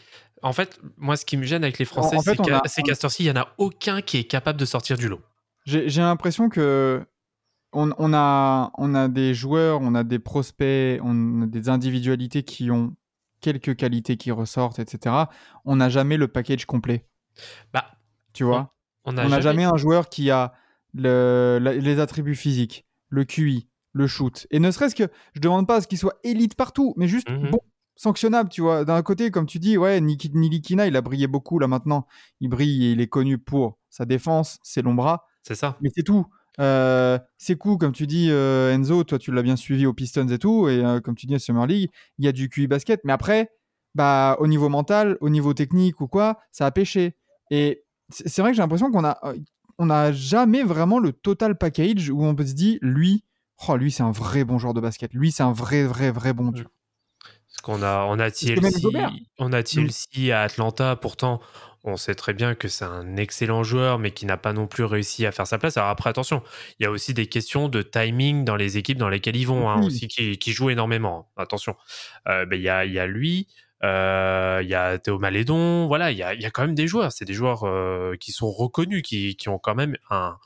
en 0.46 0.54
fait, 0.54 0.80
moi, 0.98 1.18
ce 1.18 1.26
qui 1.26 1.38
me 1.38 1.44
gêne 1.44 1.64
avec 1.64 1.80
les 1.80 1.86
Français, 1.86 2.16
en 2.18 2.22
fait, 2.22 2.38
c'est 2.68 2.84
qu'à 2.84 2.94
heure-ci, 3.04 3.24
il 3.24 3.26
n'y 3.26 3.38
en 3.38 3.42
a 3.42 3.48
aucun 3.58 4.02
qui 4.02 4.18
est 4.18 4.24
capable 4.26 4.60
de 4.60 4.66
sortir 4.66 4.98
du 4.98 5.08
lot. 5.08 5.22
J'ai 5.66 6.02
l'impression 6.02 6.50
que 6.50 7.04
on, 7.74 7.92
on 7.98 8.14
a, 8.14 8.72
on 8.78 8.94
a 8.94 9.08
des 9.08 9.34
joueurs, 9.34 9.82
on 9.82 9.96
a 9.96 10.04
des 10.04 10.20
prospects, 10.20 11.00
on 11.04 11.42
a 11.42 11.46
des 11.48 11.68
individualités 11.68 12.44
qui 12.44 12.70
ont 12.70 12.96
quelques 13.42 13.76
qualités 13.76 14.18
qui 14.18 14.32
ressortent, 14.32 14.80
etc. 14.80 15.16
On 15.66 15.76
n'a 15.78 15.90
jamais 15.90 16.18
le 16.18 16.28
package 16.28 16.66
complet, 16.66 17.08
Bah, 17.74 17.86
tu 18.34 18.44
vois? 18.44 18.76
on 19.04 19.14
n'a 19.14 19.42
jamais... 19.42 19.64
un 19.66 19.78
joueur 19.78 20.10
qui 20.10 20.30
a 20.32 20.54
le- 20.94 21.58
la- 21.62 21.74
les 21.74 22.00
attributs 22.00 22.36
physiques, 22.36 22.86
le 23.10 23.26
QI, 23.26 23.68
le 23.94 24.08
shoot. 24.08 24.48
Et 24.52 24.60
ne 24.60 24.70
serait-ce 24.72 24.96
que, 24.96 25.10
je 25.34 25.42
demande 25.42 25.68
pas 25.68 25.78
à 25.78 25.82
ce 25.82 25.88
qu'il 25.88 25.98
soit 25.98 26.18
élite 26.24 26.56
partout, 26.56 26.94
mais 26.98 27.08
juste 27.08 27.30
Mhm. 27.30 27.52
bon, 27.52 27.60
sanctionnable, 27.96 28.50
tu 28.50 28.62
vois. 28.62 28.86
D'un 28.86 29.02
côté, 29.02 29.32
comme 29.32 29.46
tu 29.46 29.60
dis, 29.60 29.78
ouais, 29.78 30.02
Nilikina, 30.02 30.88
il 30.88 30.96
a 30.96 31.02
brillé 31.02 31.28
beaucoup 31.28 31.60
là 31.60 31.68
maintenant. 31.68 32.06
Il 32.42 32.50
brille 32.50 32.86
et 32.86 32.92
il 32.92 33.02
est 33.02 33.08
connu 33.08 33.38
pour 33.38 33.78
sa 33.90 34.06
défense, 34.06 34.60
ses 34.64 34.82
longs 34.82 34.94
bras, 34.94 35.26
C'est 35.44 35.56
ça. 35.56 35.78
mais 35.82 35.90
c'est 35.96 36.04
tout. 36.04 36.26
Euh, 36.60 37.20
c'est 37.38 37.56
cool, 37.58 37.78
comme 37.78 37.92
tu 37.92 38.08
dis, 38.08 38.28
euh, 38.32 38.74
Enzo, 38.74 39.04
toi 39.04 39.20
tu 39.20 39.32
l'as 39.32 39.42
bien 39.42 39.56
suivi 39.58 39.86
aux 39.86 39.94
Pistons 39.94 40.28
et 40.30 40.40
tout, 40.40 40.70
et 40.70 40.84
euh, 40.84 41.02
comme 41.02 41.16
tu 41.16 41.26
dis 41.26 41.36
à 41.36 41.40
Summer 41.40 41.66
League, 41.68 41.90
il 42.18 42.26
y 42.26 42.28
a 42.28 42.32
du 42.32 42.50
QI 42.50 42.68
basket, 42.68 43.02
mais 43.04 43.12
après, 43.14 43.52
bah, 43.94 44.38
au 44.40 44.48
niveau 44.48 44.70
mental, 44.70 45.18
au 45.22 45.30
niveau 45.30 45.54
technique 45.54 46.00
ou 46.02 46.08
quoi, 46.08 46.40
ça 46.52 46.66
a 46.66 46.72
pêché. 46.72 47.16
Et 47.52 47.84
c'est 48.10 48.42
vrai 48.42 48.52
que 48.52 48.56
j'ai 48.58 48.62
l'impression 48.62 48.92
qu'on 48.92 49.04
a, 49.04 49.18
euh, 49.26 49.36
on 49.78 49.88
n'a 49.88 50.12
jamais 50.14 50.64
vraiment 50.64 51.00
le 51.00 51.12
total 51.12 51.58
package 51.58 52.10
où 52.10 52.24
on 52.24 52.36
peut 52.36 52.46
se 52.46 52.54
dire, 52.54 52.78
lui, 52.82 53.24
oh, 53.68 53.76
lui 53.78 53.92
c'est 53.92 54.04
un 54.04 54.12
vrai 54.12 54.44
bon 54.46 54.58
joueur 54.58 54.74
de 54.74 54.82
basket, 54.82 55.14
lui 55.14 55.32
c'est 55.32 55.44
un 55.44 55.52
vrai, 55.54 55.84
vrai, 55.84 56.12
vrai 56.12 56.34
bon. 56.34 56.52
vois. 56.52 56.54
Parce 56.54 56.64
qu'on 57.66 57.82
a, 57.82 58.06
on 58.06 58.20
a. 58.20 58.30
TLC, 58.30 58.82
on 59.40 59.52
a 59.52 59.64
TLC 59.64 60.32
à 60.32 60.42
Atlanta. 60.44 60.96
Pourtant, 60.96 61.42
on 61.84 61.98
sait 61.98 62.16
très 62.16 62.34
bien 62.34 62.56
que 62.56 62.68
c'est 62.68 62.86
un 62.86 63.18
excellent 63.18 63.64
joueur, 63.64 63.98
mais 64.00 64.12
qui 64.12 64.26
n'a 64.26 64.38
pas 64.38 64.54
non 64.54 64.68
plus 64.68 64.84
réussi 64.84 65.26
à 65.26 65.32
faire 65.32 65.48
sa 65.48 65.58
place. 65.58 65.76
Alors 65.78 65.90
après, 65.90 66.10
attention, 66.10 66.42
il 66.80 66.84
y 66.84 66.86
a 66.86 66.92
aussi 66.92 67.14
des 67.14 67.28
questions 67.28 67.68
de 67.68 67.82
timing 67.82 68.46
dans 68.46 68.56
les 68.56 68.78
équipes 68.78 68.98
dans 68.98 69.10
lesquelles 69.10 69.36
ils 69.36 69.48
vont, 69.48 69.70
hein, 69.70 69.78
Oui. 69.80 69.88
aussi 69.88 70.08
qui, 70.08 70.38
qui 70.38 70.52
jouent 70.52 70.70
énormément. 70.70 71.28
Attention, 71.38 71.76
Euh, 72.28 72.46
ben, 72.46 72.56
il 72.56 72.64
y, 72.64 72.70
a, 72.70 72.86
il 72.86 72.94
y 72.94 73.00
a 73.00 73.08
lui. 73.08 73.48
euh, 73.84 74.62
Il 74.64 74.70
y 74.70 74.76
a 74.76 74.98
Théo 74.98 75.20
Malédon, 75.20 75.86
voilà, 75.88 76.12
il 76.12 76.18
y 76.18 76.24
a, 76.24 76.34
il 76.34 76.42
y 76.42 76.46
a 76.46 76.50
quand 76.52 76.62
même 76.64 76.76
des 76.76 76.88
joueurs, 76.88 77.12
c'est 77.12 77.26
des 77.26 77.34
joueurs 77.34 77.64
euh, 77.66 78.16
qui 78.20 78.32
sont 78.32 78.50
reconnus, 78.50 79.02
qui, 79.04 79.36
qui 79.36 79.50
ont 79.50 79.60
quand 79.60 79.76
même 79.76 79.96
un, 80.10 80.38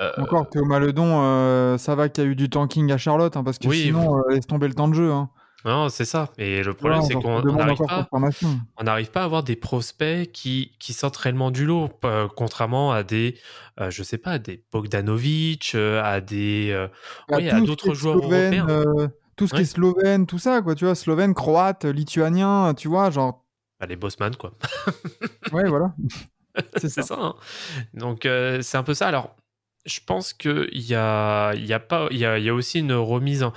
euh, 0.00 0.12
Encore 0.18 0.48
Théo 0.48 0.64
Maledon, 0.64 1.20
euh, 1.22 1.76
ça 1.78 1.94
va 1.94 2.08
qu'il 2.08 2.24
y 2.24 2.26
a 2.26 2.30
eu 2.30 2.36
du 2.36 2.48
tanking 2.50 2.92
à 2.92 2.98
Charlotte, 2.98 3.36
hein, 3.36 3.42
parce 3.44 3.58
que 3.58 3.66
Oui, 3.68 3.84
sinon, 3.84 4.18
euh, 4.18 4.22
laisse 4.30 4.46
tomber 4.46 4.68
le 4.68 4.74
temps 4.74 4.88
de 4.88 4.94
jeu. 4.94 5.10
Hein. 5.12 5.28
Non, 5.64 5.88
c'est 5.88 6.04
ça. 6.04 6.30
Et 6.38 6.62
le 6.62 6.72
problème, 6.72 7.02
c'est 7.02 7.14
qu'on 7.14 7.42
n'arrive 7.42 7.78
pas, 7.78 8.08
on 8.12 8.84
pas 8.84 9.20
à 9.20 9.24
avoir 9.24 9.42
des 9.42 9.56
prospects 9.56 10.30
qui, 10.32 10.76
qui 10.78 10.92
sortent 10.92 11.16
réellement 11.16 11.50
du 11.50 11.66
lot, 11.66 11.90
euh, 12.04 12.28
contrairement 12.36 12.92
à 12.92 13.02
des, 13.02 13.36
euh, 13.80 13.90
je 13.90 14.02
sais 14.02 14.18
pas, 14.18 14.32
à 14.32 14.38
des 14.38 14.62
Bogdanovic, 14.72 15.72
euh, 15.74 16.02
à 16.02 16.20
des, 16.20 16.70
euh, 16.70 16.86
oui, 17.30 17.48
à 17.50 17.60
d'autres 17.60 17.92
joueurs 17.94 18.18
slovène, 18.18 18.60
européens. 18.60 18.84
euh, 19.02 19.08
tout 19.36 19.46
ce 19.48 19.54
qui 19.54 19.62
est 19.62 19.64
slovène, 19.64 20.26
tout 20.26 20.38
ça, 20.38 20.62
quoi, 20.62 20.74
tu 20.74 20.84
vois, 20.84 20.94
slovène, 20.94 21.34
croate, 21.34 21.84
lituanien, 21.84 22.74
tu 22.74 22.86
vois, 22.88 23.10
genre, 23.10 23.44
Bah, 23.80 23.86
les 23.86 23.96
Bossman, 23.96 24.34
quoi. 24.36 24.52
ouais, 25.52 25.68
voilà. 25.68 25.92
C'est 26.76 26.88
ça. 26.88 27.02
ça. 27.02 27.16
hein. 27.20 27.34
Donc 27.94 28.26
euh, 28.26 28.62
c'est 28.62 28.76
un 28.78 28.82
peu 28.82 28.94
ça. 28.94 29.06
Alors, 29.06 29.36
je 29.86 30.00
pense 30.04 30.32
que 30.32 30.68
il 30.72 30.82
y 30.82 30.94
a, 30.94 31.54
y 31.54 31.72
a 31.72 31.78
pas, 31.80 32.08
y 32.10 32.24
a, 32.24 32.38
y 32.38 32.48
a 32.48 32.54
aussi 32.54 32.80
une 32.80 32.92
remise. 32.94 33.42
En, 33.44 33.52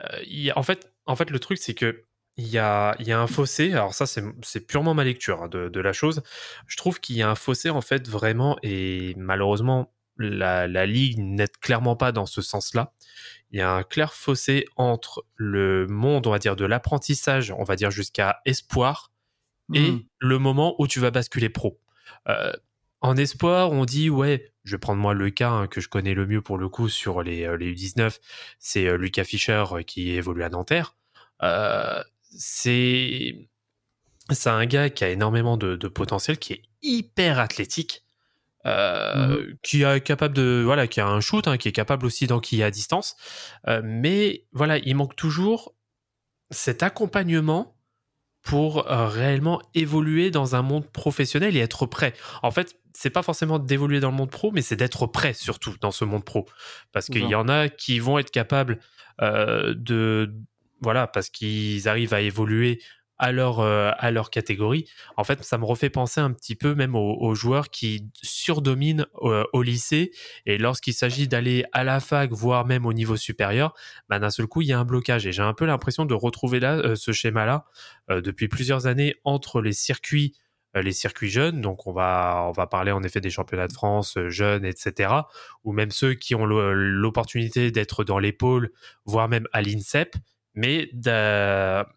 euh, 0.00 0.18
il 0.26 0.40
y 0.40 0.50
a- 0.50 0.58
en 0.58 0.62
fait, 0.64 0.90
en 1.06 1.16
fait, 1.16 1.30
le 1.30 1.38
truc 1.38 1.58
c'est 1.58 1.74
que 1.74 2.04
il 2.36 2.48
y 2.48 2.58
a, 2.58 2.96
il 2.98 3.06
y 3.06 3.12
a 3.12 3.20
un 3.20 3.28
fossé. 3.28 3.72
Alors 3.72 3.94
ça, 3.94 4.06
c'est 4.06 4.66
purement 4.66 4.92
ma 4.94 5.04
lecture 5.04 5.42
hein, 5.42 5.48
de, 5.48 5.68
de 5.68 5.80
la 5.80 5.92
chose. 5.92 6.22
Je 6.66 6.76
trouve 6.76 6.98
qu'il 7.00 7.16
y 7.16 7.22
a 7.22 7.30
un 7.30 7.36
fossé 7.36 7.70
en 7.70 7.80
fait 7.80 8.08
vraiment 8.08 8.58
et 8.64 9.14
malheureusement 9.16 9.92
la, 10.18 10.66
la 10.66 10.84
ligue 10.86 11.18
n'aide 11.20 11.56
clairement 11.58 11.94
pas 11.96 12.10
dans 12.10 12.26
ce 12.26 12.42
sens-là. 12.42 12.92
Il 13.50 13.58
y 13.58 13.62
a 13.62 13.70
un 13.70 13.84
clair 13.84 14.14
fossé 14.14 14.64
entre 14.76 15.24
le 15.36 15.86
monde, 15.86 16.26
on 16.26 16.30
va 16.30 16.40
dire, 16.40 16.56
de 16.56 16.64
l'apprentissage, 16.64 17.52
on 17.56 17.62
va 17.64 17.76
dire 17.76 17.90
jusqu'à 17.92 18.40
espoir, 18.44 19.12
et 19.72 19.92
Mm. 19.92 20.02
le 20.18 20.38
moment 20.38 20.74
où 20.78 20.86
tu 20.86 21.00
vas 21.00 21.10
basculer 21.10 21.48
pro. 21.48 21.80
Euh, 22.28 22.52
en 23.04 23.16
espoir, 23.16 23.70
on 23.70 23.84
dit 23.84 24.08
ouais, 24.08 24.52
je 24.64 24.76
vais 24.76 24.78
prendre 24.80 25.00
moi 25.00 25.12
le 25.12 25.30
cas 25.30 25.50
hein, 25.50 25.66
que 25.66 25.80
je 25.80 25.88
connais 25.88 26.14
le 26.14 26.26
mieux 26.26 26.40
pour 26.40 26.56
le 26.56 26.68
coup 26.70 26.88
sur 26.88 27.22
les, 27.22 27.44
euh, 27.44 27.56
les 27.56 27.74
U19, 27.74 28.18
c'est 28.58 28.86
euh, 28.86 28.96
Lucas 28.96 29.24
Fischer 29.24 29.64
euh, 29.72 29.82
qui 29.82 30.12
évolue 30.12 30.42
à 30.42 30.48
Nanterre. 30.48 30.96
C'est 32.36 33.48
c'est 34.30 34.48
un 34.48 34.64
gars 34.64 34.88
qui 34.88 35.04
a 35.04 35.10
énormément 35.10 35.58
de, 35.58 35.76
de 35.76 35.88
potentiel, 35.88 36.38
qui 36.38 36.54
est 36.54 36.62
hyper 36.82 37.38
athlétique, 37.38 38.04
euh, 38.66 39.52
qui 39.62 39.82
est 39.82 40.00
capable 40.00 40.34
de 40.34 40.62
voilà, 40.64 40.86
qui 40.86 41.00
a 41.00 41.06
un 41.06 41.20
shoot, 41.20 41.46
hein, 41.46 41.58
qui 41.58 41.68
est 41.68 41.72
capable 41.72 42.06
aussi 42.06 42.26
d'enquiller 42.26 42.64
à 42.64 42.70
distance, 42.70 43.16
Euh, 43.68 43.82
mais 43.84 44.46
voilà, 44.52 44.78
il 44.78 44.96
manque 44.96 45.16
toujours 45.16 45.74
cet 46.50 46.82
accompagnement 46.82 47.76
pour 48.42 48.90
euh, 48.90 49.08
réellement 49.08 49.60
évoluer 49.74 50.30
dans 50.30 50.54
un 50.54 50.62
monde 50.62 50.86
professionnel 50.90 51.56
et 51.56 51.60
être 51.60 51.86
prêt. 51.86 52.14
En 52.42 52.50
fait, 52.50 52.76
c'est 52.94 53.10
pas 53.10 53.22
forcément 53.22 53.58
d'évoluer 53.58 54.00
dans 54.00 54.10
le 54.10 54.16
monde 54.16 54.30
pro, 54.30 54.50
mais 54.52 54.62
c'est 54.62 54.76
d'être 54.76 55.06
prêt 55.06 55.34
surtout 55.34 55.74
dans 55.80 55.90
ce 55.90 56.04
monde 56.04 56.24
pro. 56.24 56.46
Parce 56.92 57.06
qu'il 57.06 57.26
y 57.28 57.34
en 57.34 57.48
a 57.48 57.68
qui 57.68 57.98
vont 57.98 58.18
être 58.18 58.30
capables 58.30 58.78
euh, 59.20 59.74
de... 59.76 60.32
Voilà, 60.80 61.06
parce 61.06 61.28
qu'ils 61.28 61.88
arrivent 61.88 62.14
à 62.14 62.20
évoluer 62.20 62.80
à 63.18 63.32
leur, 63.32 63.60
euh, 63.60 63.90
à 63.98 64.10
leur 64.10 64.30
catégorie. 64.30 64.86
En 65.16 65.24
fait, 65.24 65.42
ça 65.44 65.56
me 65.58 65.64
refait 65.64 65.90
penser 65.90 66.20
un 66.20 66.32
petit 66.32 66.54
peu 66.54 66.74
même 66.74 66.94
aux, 66.94 67.16
aux 67.20 67.34
joueurs 67.34 67.70
qui 67.70 68.08
surdominent 68.22 69.06
euh, 69.22 69.44
au 69.52 69.62
lycée 69.62 70.10
et 70.46 70.58
lorsqu'il 70.58 70.94
s'agit 70.94 71.28
d'aller 71.28 71.64
à 71.72 71.84
la 71.84 72.00
fac, 72.00 72.32
voire 72.32 72.66
même 72.66 72.86
au 72.86 72.92
niveau 72.92 73.16
supérieur, 73.16 73.74
bah, 74.08 74.18
d'un 74.18 74.30
seul 74.30 74.46
coup, 74.46 74.62
il 74.62 74.68
y 74.68 74.72
a 74.72 74.78
un 74.78 74.84
blocage. 74.84 75.26
Et 75.26 75.32
j'ai 75.32 75.42
un 75.42 75.54
peu 75.54 75.64
l'impression 75.64 76.04
de 76.04 76.14
retrouver 76.14 76.60
là 76.60 76.76
euh, 76.76 76.96
ce 76.96 77.12
schéma-là 77.12 77.64
depuis 78.10 78.48
plusieurs 78.48 78.86
années 78.86 79.14
entre 79.24 79.62
les 79.62 79.72
circuits, 79.72 80.34
les 80.82 80.92
circuits 80.92 81.30
jeunes. 81.30 81.60
Donc, 81.60 81.86
on 81.86 81.92
va, 81.92 82.44
on 82.48 82.52
va 82.52 82.66
parler 82.66 82.92
en 82.92 83.02
effet 83.02 83.20
des 83.20 83.30
championnats 83.30 83.68
de 83.68 83.72
France 83.72 84.16
euh, 84.16 84.28
jeunes, 84.28 84.64
etc. 84.64 85.12
Ou 85.64 85.72
même 85.72 85.90
ceux 85.90 86.14
qui 86.14 86.34
ont 86.34 86.46
l'opportunité 86.46 87.70
d'être 87.70 88.04
dans 88.04 88.18
les 88.18 88.32
pôles, 88.32 88.70
voire 89.04 89.28
même 89.28 89.46
à 89.52 89.62
l'INSEP. 89.62 90.16
Mais 90.56 90.88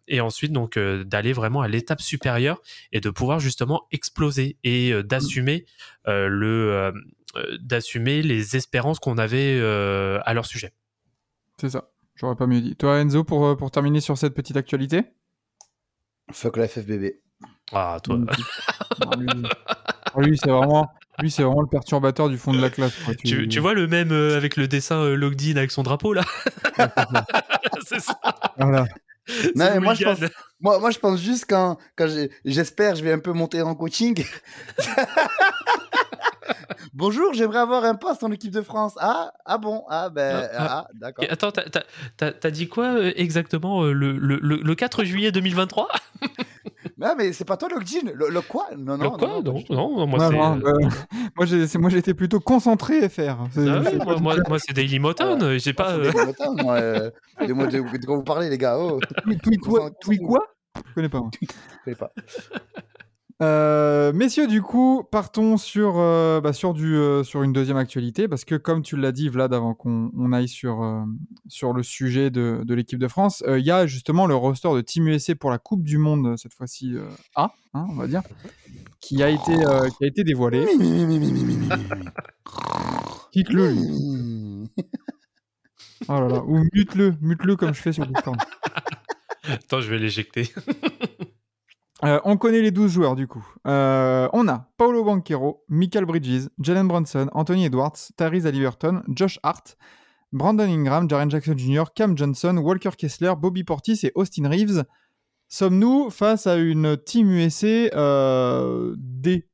et 0.08 0.20
ensuite 0.20 0.52
donc 0.52 0.78
euh, 0.78 1.04
d'aller 1.04 1.32
vraiment 1.32 1.62
à 1.62 1.68
l'étape 1.68 2.02
supérieure 2.02 2.60
et 2.92 3.00
de 3.00 3.12
pouvoir 3.12 3.40
justement 3.40 3.84
exploser 3.92 4.58
et 4.64 4.92
euh, 4.92 5.04
d'assumer 5.04 5.68
euh, 6.08 6.28
le 6.28 6.72
euh, 6.72 6.92
euh, 7.36 7.58
d'assumer 7.62 8.22
les 8.22 8.56
espérances 8.56 9.00
qu'on 9.00 9.18
avait 9.18 9.60
euh, 9.60 10.20
à 10.24 10.34
leur 10.34 10.46
sujet. 10.46 10.74
C'est 11.60 11.70
ça. 11.70 11.92
J'aurais 12.16 12.36
pas 12.36 12.48
mieux 12.48 12.62
dit. 12.62 12.76
Toi, 12.76 13.00
Enzo, 13.00 13.24
pour, 13.24 13.46
euh, 13.46 13.56
pour 13.56 13.70
terminer 13.70 14.00
sur 14.00 14.18
cette 14.18 14.34
petite 14.34 14.58
actualité? 14.58 15.04
Fuck 16.32 16.58
la 16.58 16.68
FFBB. 16.68 17.20
Ah 17.74 17.98
toi. 18.04 18.18
Ah, 19.02 19.16
lui, 19.18 19.28
ah, 19.68 20.12
lui, 20.22 20.38
c'est 20.38 20.50
vraiment, 20.50 20.90
lui, 21.20 21.30
c'est 21.32 21.44
vraiment 21.44 21.62
le 21.62 21.68
perturbateur 21.68 22.30
du 22.30 22.38
fond 22.38 22.54
de 22.54 22.62
la 22.62 22.70
classe. 22.70 22.94
quoi. 23.06 23.14
Tu, 23.16 23.48
tu 23.48 23.60
vois 23.60 23.74
le 23.74 23.88
même 23.88 24.12
euh, 24.12 24.38
avec 24.38 24.56
le 24.56 24.68
dessin 24.68 24.98
euh, 24.98 25.16
Logdin 25.16 25.58
avec 25.58 25.72
son 25.72 25.84
drapeau 25.84 26.14
là? 26.14 26.24
C'est 27.86 28.00
ça. 28.00 28.18
Voilà. 28.58 28.86
Non, 29.56 29.82
moi, 29.82 29.94
je 29.94 30.06
pense- 30.06 30.20
Moi, 30.62 30.80
moi, 30.80 30.90
je 30.92 31.00
pense 31.00 31.20
juste 31.22 31.46
quand, 31.50 31.78
quand 31.98 32.08
j'ai- 32.08 32.32
j'espère, 32.46 32.96
je 32.96 33.04
vais 33.04 33.12
un 33.12 33.20
peu 33.20 33.34
monter 33.34 33.62
en 33.62 33.76
coaching. 33.76 34.24
Bonjour, 36.94 37.34
j'aimerais 37.34 37.60
avoir 37.60 37.84
un 37.84 37.96
poste 37.96 38.24
en 38.24 38.32
équipe 38.32 38.52
de 38.54 38.62
France. 38.62 38.94
Ah, 39.00 39.32
ah 39.46 39.58
bon, 39.58 39.84
ah 39.90 40.10
ben, 40.10 40.48
Ah, 40.54 40.66
ah, 40.70 40.88
d'accord. 40.94 41.26
Et 41.26 41.30
Attends, 41.30 41.52
t'as- 41.52 41.70
t'as- 41.70 41.84
t'as 42.16 42.32
t'as 42.32 42.50
dit 42.52 42.68
quoi 42.70 42.86
euh, 42.86 43.12
exactement 43.16 43.84
euh, 43.84 43.92
le, 43.92 44.14
le, 44.18 44.40
le, 44.42 44.58
le 44.64 44.76
4 44.76 45.04
juillet 45.04 45.32
2023 45.32 45.90
Ah, 47.02 47.14
mais 47.18 47.32
c'est 47.32 47.46
pas 47.46 47.58
toi, 47.58 47.70
Login 47.70 48.12
le, 48.14 48.30
le 48.30 48.42
quoi 48.42 48.68
Non, 48.76 48.98
non, 48.98 49.04
Le 49.04 49.10
quoi 49.12 49.28
non, 49.28 49.42
non, 49.44 49.98
non, 49.98 50.08
moi 50.08 50.20
Non, 50.20 50.30
c'est. 50.30 50.36
non, 50.36 50.60
euh, 50.66 50.90
moi, 51.36 51.46
c'est- 51.48 51.78
moi, 51.78 51.90
j'étais 51.92 52.14
plutôt 52.16 52.40
concentré 52.40 53.08
FR. 53.08 53.22
Ah 53.56 53.60
moi, 54.04 54.18
moi, 54.20 54.36
moi, 54.48 54.58
c'est 54.60 54.74
Daily 54.74 54.98
Motown, 55.00 55.42
euh, 55.44 55.60
j'ai 55.60 55.74
pas. 55.74 55.90
Ah, 55.92 55.96
euh, 55.96 56.12
moi, 56.64 56.76
euh, 56.78 57.12
de, 57.42 58.06
quoi 58.06 58.16
vous 58.18 58.24
parlez, 58.24 58.50
les 58.50 58.58
gars. 58.58 58.78
Oh, 58.80 59.00
Tweet- 59.44 59.60
quoi 59.60 59.92
Tweet 60.02 60.22
quoi? 60.24 60.48
Je 60.76 60.94
connais 60.96 61.10
pas. 61.10 61.20
moi. 61.20 61.30
je 61.42 61.48
connais 61.86 61.96
pas. 61.96 62.12
Euh, 63.44 64.14
messieurs, 64.14 64.48
du 64.48 64.64
coup, 64.64 65.04
partons 65.12 65.58
sur, 65.58 66.00
euh, 66.00 66.42
bah, 66.42 66.54
sur, 66.54 66.74
du, 66.74 66.96
euh, 66.96 67.24
sur 67.24 67.44
une 67.44 67.54
deuxième 67.54 67.78
actualité, 67.78 68.28
parce 68.28 68.46
que 68.46 68.56
comme 68.56 68.82
tu 68.82 68.98
l'as 68.98 69.12
dit, 69.12 69.30
Vlad, 69.30 69.54
avant 69.54 69.76
qu'on 69.76 70.12
on 70.18 70.34
aille 70.34 70.48
sur, 70.48 70.82
euh, 70.82 71.04
sur 71.48 71.72
le 71.74 71.84
sujet 71.84 72.32
de, 72.32 72.62
de 72.64 72.74
l'équipe 72.74 72.98
de 72.98 73.08
France, 73.08 73.44
euh, 73.48 73.60
il 73.60 73.66
y 73.66 73.70
a 73.70 73.86
justement 73.86 74.26
le 74.26 74.34
roster 74.36 74.70
de 74.74 74.82
Team 74.82 75.08
USA 75.08 75.36
pour 75.36 75.52
la 75.52 75.60
Coupe 75.60 75.84
du 75.84 76.00
Monde, 76.00 76.36
cette 76.38 76.54
fois-ci 76.54 76.96
euh, 76.96 77.06
A, 77.36 77.54
hein, 77.76 77.86
on 77.90 77.94
va 77.94 78.08
dire, 78.08 78.24
qui 79.02 79.22
a 79.22 79.30
été, 79.30 79.54
euh, 79.54 79.88
qui 79.90 80.04
a 80.04 80.08
été 80.08 80.24
dévoilé. 80.24 80.66
Kick-le, 83.32 83.72
lui. 83.72 84.70
Oh 86.08 86.14
là 86.14 86.28
là. 86.28 86.44
Ou 86.44 86.64
mute-le, 86.74 87.16
mute-le 87.22 87.56
comme 87.56 87.74
je 87.74 87.82
fais 87.82 87.92
sur 87.92 88.08
Discord. 88.08 88.38
Attends, 89.44 89.82
je 89.82 89.90
vais 89.90 90.00
l'éjecter. 90.00 90.52
Euh, 92.04 92.20
on 92.26 92.38
connaît 92.38 92.62
les 92.62 92.72
12 92.72 92.92
joueurs 92.92 93.16
du 93.16 93.28
coup. 93.28 93.46
Euh, 93.66 94.30
on 94.34 94.48
a 94.48 94.70
Paolo 94.78 95.04
Banquero, 95.04 95.64
Michael 95.68 96.06
Bridges, 96.06 96.48
Jalen 96.60 96.88
Brunson, 96.88 97.28
Anthony 97.34 97.66
Edwards, 97.66 97.98
Tyrese 98.18 98.46
Halliburton, 98.46 99.02
Josh 99.08 99.40
Hart, 99.42 99.78
Brandon 100.32 100.66
Ingram, 100.70 101.10
Jaren 101.10 101.32
Jackson 101.32 101.58
Jr., 101.58 101.86
Cam 101.96 102.16
Johnson, 102.16 102.58
Walker 102.58 102.92
Kessler, 102.96 103.34
Bobby 103.38 103.64
Portis 103.64 104.00
et 104.04 104.12
Austin 104.14 104.48
Reeves. 104.48 104.84
Sommes-nous 105.48 106.10
face 106.12 106.46
à 106.46 106.58
une 106.58 106.98
Team 106.98 107.32
USA 107.32 107.68
euh, 107.68 108.94
D? 108.98 109.48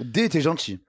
D, 0.00 0.28
t'es 0.28 0.40
gentil. 0.42 0.80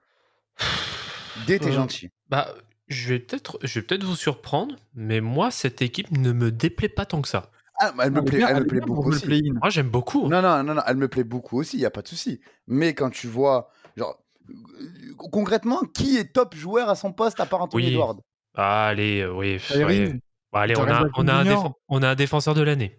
D, 1.46 1.58
t'es 1.58 1.68
Euh, 1.68 1.72
gentil. 1.72 2.10
Bah, 2.28 2.52
je 2.88 3.08
vais 3.10 3.18
peut-être, 3.20 3.58
je 3.62 3.78
vais 3.80 3.86
peut-être 3.86 4.04
vous 4.04 4.16
surprendre, 4.16 4.74
mais 4.94 5.20
moi, 5.20 5.50
cette 5.50 5.80
équipe 5.80 6.10
ne 6.10 6.32
me 6.32 6.50
déplaît 6.50 6.88
pas 6.88 7.06
tant 7.06 7.22
que 7.22 7.28
ça. 7.28 7.50
Ah, 7.80 7.92
bah, 7.92 8.04
elle 8.06 8.12
me 8.12 8.22
plaît, 8.22 8.38
bien- 8.38 8.48
elle 8.48 8.62
me 8.62 8.66
plaît 8.66 8.80
beaucoup 8.80 9.08
aussi. 9.08 9.26
play-in. 9.26 9.54
Moi, 9.54 9.70
j'aime 9.70 9.88
beaucoup. 9.88 10.28
Non, 10.28 10.42
non, 10.42 10.62
non, 10.64 10.74
non, 10.74 10.82
elle 10.86 10.96
me 10.96 11.08
plaît 11.08 11.24
beaucoup 11.24 11.58
aussi, 11.58 11.76
il 11.76 11.80
n'y 11.80 11.86
a 11.86 11.90
pas 11.90 12.02
de 12.02 12.08
souci. 12.08 12.40
Mais 12.66 12.94
quand 12.94 13.10
tu 13.10 13.28
vois, 13.28 13.70
genre, 13.96 14.18
euh, 14.50 15.14
concrètement, 15.30 15.80
qui 15.94 16.16
est 16.16 16.32
top 16.32 16.54
joueur 16.54 16.88
à 16.88 16.96
son 16.96 17.12
poste 17.12 17.38
à 17.40 17.46
part 17.46 17.62
Anthony 17.62 17.84
Oui. 17.84 17.90
Edwards? 17.92 18.16
Ah, 18.54 18.86
allez, 18.88 19.20
euh, 19.20 19.32
oui. 19.32 19.60
Ouais. 19.74 20.20
Bah, 20.52 20.60
allez, 20.60 20.76
on 20.76 20.88
a, 20.88 21.04
on, 21.14 21.28
a 21.28 21.34
un 21.34 21.44
Jr. 21.44 21.50
défen- 21.50 21.72
on 21.88 22.02
a 22.02 22.08
un 22.08 22.14
défenseur 22.14 22.54
de 22.54 22.62
l'année. 22.62 22.98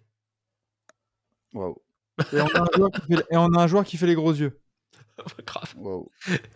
Waouh, 1.53 1.75
et, 2.31 2.39
on 2.41 2.47
a 2.47 2.61
un 2.61 2.67
joueur 2.75 2.91
qui 2.91 3.15
fait, 3.15 3.25
et 3.31 3.37
on 3.37 3.53
a 3.53 3.61
un 3.63 3.67
joueur 3.67 3.83
qui 3.83 3.97
fait 3.97 4.05
les 4.07 4.15
gros 4.15 4.33
yeux. 4.33 4.61
Grave. 5.45 5.73
waouh. 5.77 6.09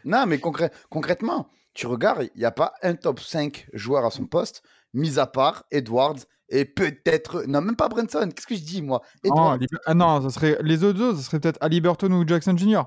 non, 0.05 0.25
mais 0.27 0.37
concrè- 0.37 0.71
concrètement, 0.89 1.49
tu 1.73 1.87
regardes, 1.87 2.29
il 2.35 2.39
n'y 2.39 2.45
a 2.45 2.51
pas 2.51 2.73
un 2.83 2.93
top 2.95 3.19
5 3.19 3.67
joueur 3.73 4.05
à 4.05 4.11
son 4.11 4.25
poste, 4.27 4.61
mis 4.93 5.17
à 5.19 5.25
part 5.25 5.63
Edwards 5.71 6.19
et 6.49 6.65
peut-être. 6.65 7.43
Non, 7.47 7.61
même 7.61 7.75
pas 7.75 7.87
Brunson. 7.89 8.29
Qu'est-ce 8.35 8.47
que 8.47 8.55
je 8.55 8.63
dis, 8.63 8.81
moi? 8.81 9.01
Non, 9.23 9.31
Edwards. 9.31 9.51
Ali- 9.53 9.67
ah 9.85 9.93
non, 9.93 10.21
ça 10.21 10.29
serait, 10.29 10.57
les 10.61 10.83
autres, 10.83 11.01
autres, 11.01 11.17
ça 11.17 11.23
serait 11.23 11.39
peut-être 11.39 11.57
Halliburton 11.61 12.11
ou 12.13 12.27
Jackson 12.27 12.55
Jr. 12.57 12.83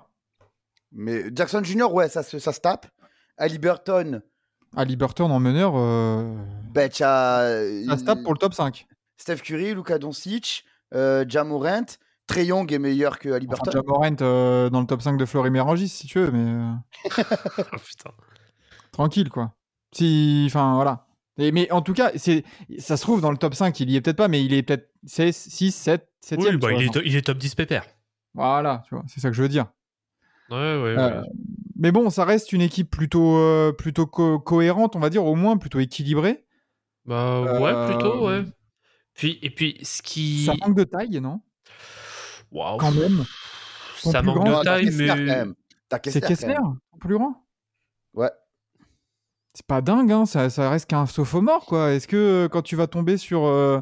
Mais 0.92 1.24
Jackson 1.34 1.62
Jr., 1.64 1.84
ouais, 1.92 2.08
ça, 2.08 2.22
se- 2.22 2.38
ça 2.38 2.52
se 2.52 2.60
tape. 2.60 2.86
Halliburton, 3.38 4.22
Halliburton 4.76 5.30
en 5.30 5.40
meneur, 5.40 5.72
euh, 5.76 6.34
ben, 6.72 6.88
tu 6.88 7.02
as. 7.02 7.60
ça 7.88 7.98
se 7.98 8.04
tape 8.04 8.22
pour 8.22 8.32
le 8.32 8.38
top 8.38 8.54
5. 8.54 8.86
Steph 9.18 9.36
Curry, 9.36 9.74
Luka 9.74 9.98
Doncic, 9.98 10.64
euh, 10.94 11.24
Jamorant. 11.28 11.84
Trey 12.26 12.46
Young 12.46 12.70
est 12.72 12.78
meilleur 12.78 13.18
que 13.18 13.28
Enfin, 13.28 13.36
Halliburton. 13.36 13.70
Jamorant 13.70 14.16
euh, 14.20 14.68
dans 14.70 14.80
le 14.80 14.86
top 14.86 15.00
5 15.00 15.16
de 15.16 15.24
Florimé 15.26 15.60
Rangis, 15.60 15.88
si 15.88 16.06
tu 16.08 16.18
veux, 16.18 16.30
mais 16.30 16.50
euh, 16.50 16.72
Oh, 17.72 17.76
putain. 17.84 18.10
tranquille, 18.92 19.28
quoi. 19.30 19.52
Si, 19.92 20.44
enfin, 20.48 20.74
voilà. 20.74 21.05
Et- 21.38 21.52
mais 21.52 21.70
en 21.70 21.82
tout 21.82 21.92
cas, 21.92 22.12
c'est, 22.16 22.44
ça 22.78 22.96
se 22.96 23.02
trouve 23.02 23.20
dans 23.20 23.30
le 23.30 23.36
top 23.36 23.54
5, 23.54 23.78
il 23.80 23.90
y 23.90 23.96
est 23.96 24.00
peut-être 24.00 24.16
pas, 24.16 24.28
mais 24.28 24.42
il 24.44 24.52
est 24.54 24.62
peut-être 24.62 24.90
6, 25.04 25.32
6 25.50 25.72
7, 25.72 26.08
7 26.20 26.38
Oui, 26.40 26.56
bah, 26.56 26.72
il, 26.72 26.82
est, 26.84 27.02
il 27.04 27.16
est 27.16 27.22
top 27.22 27.38
10 27.38 27.54
pépère. 27.54 27.84
Voilà, 28.34 28.82
tu 28.88 28.94
vois, 28.94 29.04
c'est 29.06 29.20
ça 29.20 29.28
que 29.30 29.36
je 29.36 29.42
veux 29.42 29.48
dire. 29.48 29.66
Ouais, 30.50 30.56
ouais, 30.56 30.82
ouais. 30.82 30.98
Euh, 30.98 31.22
mais 31.76 31.92
bon, 31.92 32.08
ça 32.10 32.24
reste 32.24 32.52
une 32.52 32.60
équipe 32.62 32.90
plutôt, 32.90 33.36
euh, 33.36 33.72
plutôt 33.72 34.06
co- 34.06 34.38
cohérente, 34.38 34.96
on 34.96 35.00
va 35.00 35.10
dire, 35.10 35.24
au 35.24 35.34
moins 35.34 35.56
plutôt 35.56 35.80
équilibrée. 35.80 36.44
Bah, 37.04 37.36
euh, 37.36 37.60
ouais, 37.60 37.92
plutôt, 37.94 38.26
ouais. 38.26 38.44
Puis, 39.14 39.38
et 39.42 39.50
puis, 39.50 39.78
ce 39.82 40.02
qui. 40.02 40.44
Ça 40.46 40.54
manque 40.60 40.76
de 40.76 40.84
taille, 40.84 41.20
non? 41.20 41.40
Waouh. 42.52 42.78
Quand 42.78 42.92
même. 42.92 43.24
Ça 43.98 44.22
manque 44.22 44.36
grand, 44.36 44.60
de 44.60 44.64
taille, 44.64 44.90
mais. 44.92 45.44
T'as 45.88 45.98
C'est 46.04 46.20
Kessler, 46.20 46.20
quand 46.20 46.28
Kessler, 46.28 46.56
plus 47.00 47.14
grand? 47.14 47.46
Ouais. 48.14 48.30
C'est 49.56 49.64
pas 49.66 49.80
dingue, 49.80 50.12
hein, 50.12 50.26
ça, 50.26 50.50
ça 50.50 50.68
reste 50.68 50.84
qu'un 50.90 51.06
sophomore, 51.06 51.64
quoi. 51.64 51.92
Est-ce 51.94 52.06
que 52.06 52.16
euh, 52.44 52.48
quand 52.48 52.60
tu 52.60 52.76
vas 52.76 52.86
tomber 52.88 53.16
sur, 53.16 53.46
euh, 53.46 53.80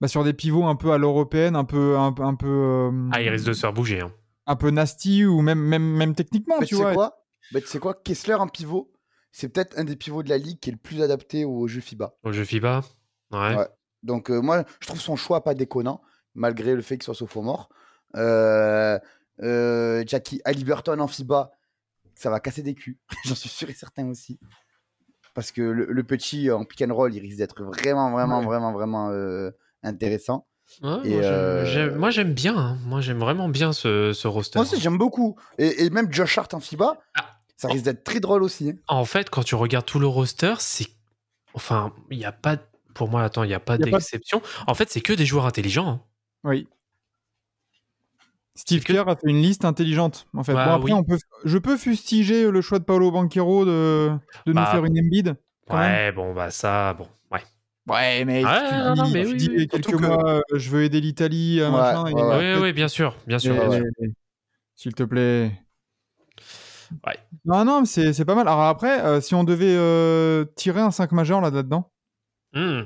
bah, 0.00 0.06
sur 0.06 0.22
des 0.22 0.32
pivots 0.32 0.62
un 0.64 0.76
peu 0.76 0.92
à 0.92 0.98
l'européenne, 0.98 1.56
un 1.56 1.64
peu, 1.64 1.98
un, 1.98 2.12
peu- 2.12 2.22
un 2.22 2.36
peu, 2.36 2.46
euh, 2.46 3.08
Ah, 3.10 3.20
il 3.20 3.28
risque 3.28 3.46
de 3.46 3.52
se 3.52 3.60
faire 3.62 3.72
bouger. 3.72 4.00
Hein. 4.00 4.12
un 4.46 4.54
peu 4.54 4.70
nasty 4.70 5.24
ou 5.24 5.40
même, 5.42 5.58
même, 5.58 5.82
même 5.82 6.14
techniquement, 6.14 6.54
Mais 6.60 6.66
tu 6.66 6.70
tu 6.70 6.76
sais 6.76 6.82
vois? 6.82 6.94
quoi? 6.94 7.24
Mais 7.52 7.60
tu 7.60 7.66
sais 7.66 7.80
quoi? 7.80 7.94
Kessler 7.94 8.34
en 8.34 8.46
pivot, 8.46 8.92
c'est 9.32 9.48
peut-être 9.48 9.76
un 9.76 9.82
des 9.82 9.96
pivots 9.96 10.22
de 10.22 10.28
la 10.28 10.38
ligue 10.38 10.60
qui 10.60 10.70
est 10.70 10.72
le 10.72 10.78
plus 10.78 11.02
adapté 11.02 11.44
au 11.44 11.66
jeu 11.66 11.80
FIBA. 11.80 12.14
Au 12.22 12.30
jeu 12.30 12.44
FIBA? 12.44 12.82
Ouais. 13.32 13.56
Ouais. 13.56 13.68
Donc 14.04 14.30
euh, 14.30 14.40
moi, 14.40 14.62
je 14.78 14.86
trouve 14.86 15.00
son 15.00 15.16
choix 15.16 15.42
pas 15.42 15.54
déconnant, 15.54 16.00
malgré 16.36 16.76
le 16.76 16.82
fait 16.82 16.94
qu'il 16.96 17.02
soit 17.04 17.14
sophomore. 17.16 17.70
Euh, 18.14 19.00
euh, 19.42 20.04
Jackie 20.06 20.40
Halliburton 20.44 21.00
en 21.00 21.08
FIBA, 21.08 21.50
ça 22.14 22.30
va 22.30 22.38
casser 22.38 22.62
des 22.62 22.74
culs. 22.74 22.98
J'en 23.24 23.34
suis 23.34 23.48
sûr 23.48 23.68
et 23.68 23.74
certain 23.74 24.06
aussi. 24.08 24.38
Parce 25.34 25.50
que 25.52 25.62
le, 25.62 25.86
le 25.86 26.02
petit 26.04 26.50
en 26.50 26.64
pick 26.64 26.82
and 26.82 26.94
roll, 26.94 27.14
il 27.14 27.20
risque 27.20 27.38
d'être 27.38 27.62
vraiment, 27.64 28.10
vraiment, 28.10 28.40
Ouais. 28.40 28.46
vraiment, 28.46 28.72
vraiment 28.72 29.10
euh, 29.10 29.50
intéressant. 29.82 30.46
Ouais, 30.82 30.90
Et, 31.04 31.10
moi, 31.14 31.22
j'aime- 31.22 31.32
euh, 31.32 31.64
j'aime- 31.66 31.94
moi, 31.96 32.10
j'aime 32.10 32.32
bien. 32.34 32.56
hein. 32.56 32.78
Moi, 32.86 33.00
j'aime 33.00 33.18
vraiment 33.18 33.48
bien 33.48 33.72
ce, 33.72 34.12
ce 34.12 34.28
roster. 34.28 34.58
Moi 34.58 34.66
aussi, 34.66 34.80
j'aime 34.80 34.98
beaucoup. 34.98 35.36
Et, 35.58 35.84
et 35.84 35.90
même 35.90 36.12
Josh 36.12 36.36
Hart 36.38 36.52
en 36.54 36.60
FIBA, 36.60 36.98
Ah. 37.18 37.26
ça 37.56 37.68
risque 37.68 37.84
d'être 37.84 38.04
très 38.04 38.20
drôle 38.20 38.42
aussi. 38.42 38.70
hein. 38.70 38.74
En 38.88 39.04
fait, 39.04 39.28
quand 39.30 39.42
tu 39.42 39.54
regardes 39.54 39.86
tout 39.86 39.98
le 39.98 40.06
roster, 40.06 40.54
c'est. 40.58 40.86
Enfin, 41.54 41.92
il 42.10 42.18
n'y 42.18 42.24
a 42.24 42.32
pas. 42.32 42.56
Pour 42.94 43.08
moi, 43.08 43.22
attends, 43.22 43.42
il 43.44 43.48
n'y 43.48 43.54
a 43.54 43.60
pas 43.60 43.74
Y 43.76 43.82
a 43.82 43.86
pas- 43.86 43.90
d'exception. 43.98 44.42
En 44.66 44.74
fait, 44.74 44.90
c'est 44.90 45.00
que 45.00 45.12
des 45.14 45.24
joueurs 45.26 45.46
intelligents. 45.46 45.88
hein. 45.88 46.00
Oui. 46.44 46.68
Steve 48.54 48.84
que- 48.84 48.92
Kerr 48.92 49.08
a 49.08 49.16
fait 49.16 49.28
une 49.28 49.40
liste 49.40 49.64
intelligente. 49.64 50.26
En 50.34 50.44
fait, 50.44 50.52
Bah, 50.52 50.66
bon, 50.66 50.72
après, 50.72 50.92
oui. 50.92 50.98
on 50.98 51.04
peut, 51.04 51.18
je 51.44 51.58
peux 51.58 51.76
fustiger 51.76 52.50
le 52.50 52.60
choix 52.60 52.78
de 52.78 52.84
Paolo 52.84 53.10
Banquero 53.10 53.64
de, 53.64 54.10
de 54.46 54.52
nous 54.52 54.54
Bah, 54.54 54.66
faire 54.66 54.84
une 54.84 54.98
Embiid. 54.98 55.36
Ouais, 55.70 56.12
bon, 56.12 56.34
bah 56.34 56.50
ça, 56.50 56.92
bon, 56.92 57.08
ouais. 57.30 57.40
Ouais, 57.88 58.24
mais 58.26 58.44
Ouais, 58.44 58.68
tu 58.68 58.74
non, 58.74 58.92
dis, 58.94 59.00
non, 59.00 59.08
mais 59.10 59.22
tu 59.24 59.30
oui, 59.30 59.36
dis 59.36 59.50
oui. 59.56 59.68
quelques 59.68 59.90
que- 59.96 59.96
mois, 60.06 60.28
euh, 60.30 60.40
je 60.54 60.68
veux 60.70 60.82
aider 60.84 61.00
l'Italie, 61.00 61.60
euh, 61.60 61.70
Ouais, 61.70 61.76
machin. 61.78 62.04
ouais, 62.12 62.54
Oui, 62.56 62.62
oui, 62.62 62.72
bien 62.74 62.88
sûr, 62.88 63.16
bien 63.26 63.38
sûr. 63.38 63.54
S'il 64.76 64.92
te 64.94 65.02
plaît. 65.04 65.52
Ouais. 67.06 67.16
Non, 67.46 67.64
non, 67.64 67.80
mais 67.80 67.86
c'est 67.86 68.12
c'est 68.12 68.24
pas 68.26 68.34
mal. 68.34 68.46
Alors 68.48 68.62
après, 68.64 69.00
euh, 69.02 69.20
si 69.22 69.34
on 69.34 69.44
devait 69.44 69.74
euh, 69.74 70.44
tirer 70.56 70.80
un 70.80 70.90
5 70.90 71.12
majeur 71.12 71.40
là- 71.40 71.48
là-dedans, 71.50 71.90
Hmm. 72.54 72.82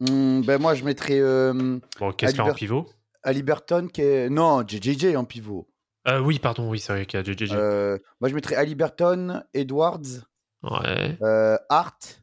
Ben 0.00 0.58
moi, 0.60 0.74
je 0.74 0.82
mettrais 0.84 1.18
euh, 1.20 1.78
Bon, 2.00 2.10
Kessler 2.12 2.40
en 2.40 2.44
Albert- 2.46 2.84
pivot. 3.22 3.30
Halliburton 3.30 3.88
qui 3.88 4.02
est... 4.02 4.30
Non, 4.30 4.62
JJJ 4.66 5.16
en 5.16 5.24
pivot. 5.24 5.68
Euh, 6.08 6.20
oui, 6.20 6.38
pardon, 6.38 6.68
oui, 6.70 6.78
c'est 6.80 6.92
vrai 6.92 7.06
qu'il 7.06 7.18
y 7.18 7.22
a 7.22 7.24
JJJ. 7.24 7.52
Euh, 7.52 7.98
moi, 8.20 8.30
je 8.30 8.34
mettrais 8.34 8.54
Halliburton, 8.56 9.42
Edwards, 9.54 10.24
Ouais. 10.62 11.18
euh, 11.22 11.56
Hart, 11.68 12.22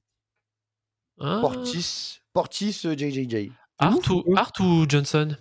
Ah. 1.19 1.37
Portis, 1.41 2.19
Portis, 2.33 2.81
euh, 2.85 2.95
JJJ. 2.97 3.51
Hart, 3.77 4.09
ou. 4.09 4.23
Hart 4.35 4.59
ou 4.59 4.85
Johnson? 4.89 5.35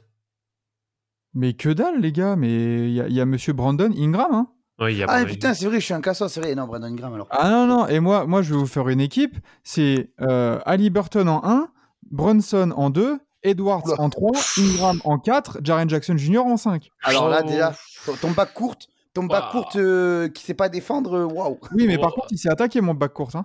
Mais 1.34 1.54
que 1.54 1.68
dalle, 1.70 2.00
les 2.00 2.12
gars. 2.12 2.36
Mais 2.36 2.88
il 2.88 2.94
y, 2.94 3.00
a- 3.00 3.08
il 3.08 3.14
y 3.14 3.20
a 3.20 3.26
monsieur 3.26 3.52
Brandon 3.52 3.90
Ingram, 3.96 4.32
hein. 4.32 4.48
Oui, 4.80 4.92
il 4.94 4.98
y 4.98 5.02
a 5.02 5.06
Ah 5.08 5.20
pas- 5.22 5.24
putain, 5.24 5.54
c'est 5.54 5.66
vrai, 5.66 5.78
je 5.80 5.84
suis 5.84 5.94
un 5.94 6.00
cassos, 6.00 6.28
c'est 6.32 6.40
vrai. 6.40 6.54
Non, 6.54 6.66
Brandon 6.66 6.86
Ingram 6.86 7.14
alors. 7.14 7.28
Ah 7.30 7.48
non, 7.50 7.66
non, 7.66 7.86
et 7.86 8.00
moi, 8.00 8.26
moi 8.26 8.42
je 8.42 8.52
vais 8.52 8.58
vous 8.58 8.66
faire 8.66 8.88
une 8.88 9.00
équipe. 9.00 9.36
C'est 9.62 10.12
euh, 10.20 10.60
Halliburton 10.66 11.28
en 11.28 11.44
1, 11.44 11.68
Brunson 12.10 12.72
en 12.76 12.90
2, 12.90 13.18
Edwards 13.44 13.85
Oula. 13.87 14.00
en 14.00 14.11
3, 14.11 14.33
Ingram 14.59 15.00
en 15.04 15.18
4, 15.18 15.59
Jaren 15.62 15.88
Jackson 15.88 16.16
Jr. 16.16 16.38
en 16.44 16.57
5. 16.57 16.90
Alors 17.04 17.28
là, 17.28 17.42
déjà, 17.42 17.74
ton- 18.20 18.30
bac 18.33 18.52
courte, 18.54 18.88
ton 19.12 19.24
bac 19.24 19.42
Waouh. 19.44 19.52
courte 19.52 19.76
euh, 19.76 20.28
qui 20.28 20.42
sait 20.42 20.54
pas 20.54 20.68
défendre, 20.68 21.14
euh, 21.18 21.24
waouh. 21.24 21.61
Oui, 21.72 21.87
mais 21.87 21.98
par 21.98 22.12
contre, 22.12 22.28
il 22.30 22.38
s'est 22.38 22.50
attaqué, 22.50 22.80
mon 22.80 22.94
bac 22.94 23.12
court. 23.12 23.30
Hein. 23.35 23.44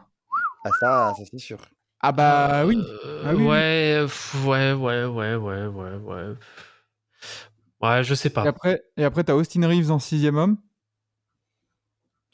Ah 0.66 0.70
ça, 0.80 1.14
ça 1.18 1.24
c'est 1.30 1.38
sûr. 1.38 1.58
Ah 2.02 2.12
bah 2.14 2.66
oui. 2.66 2.82
Euh, 3.06 3.24
Ah 3.28 3.34
oui, 3.36 3.44
ouais, 3.46 4.06
ouais, 4.46 4.74
ouais, 4.74 5.06
ouais, 5.06 5.36
ouais, 5.36 5.66
ouais, 5.68 5.96
ouais. 5.98 6.36
Ouais, 7.82 8.04
je 8.04 8.14
sais 8.14 8.28
Et 8.30 8.32
pas. 8.32 8.44
après, 8.44 8.82
et 8.98 9.04
après 9.04 9.24
t'as 9.24 9.34
Austin 9.34 9.68
Reeves 9.68 9.92
en 9.92 10.00
6 10.00 10.28
homme. 10.28 10.58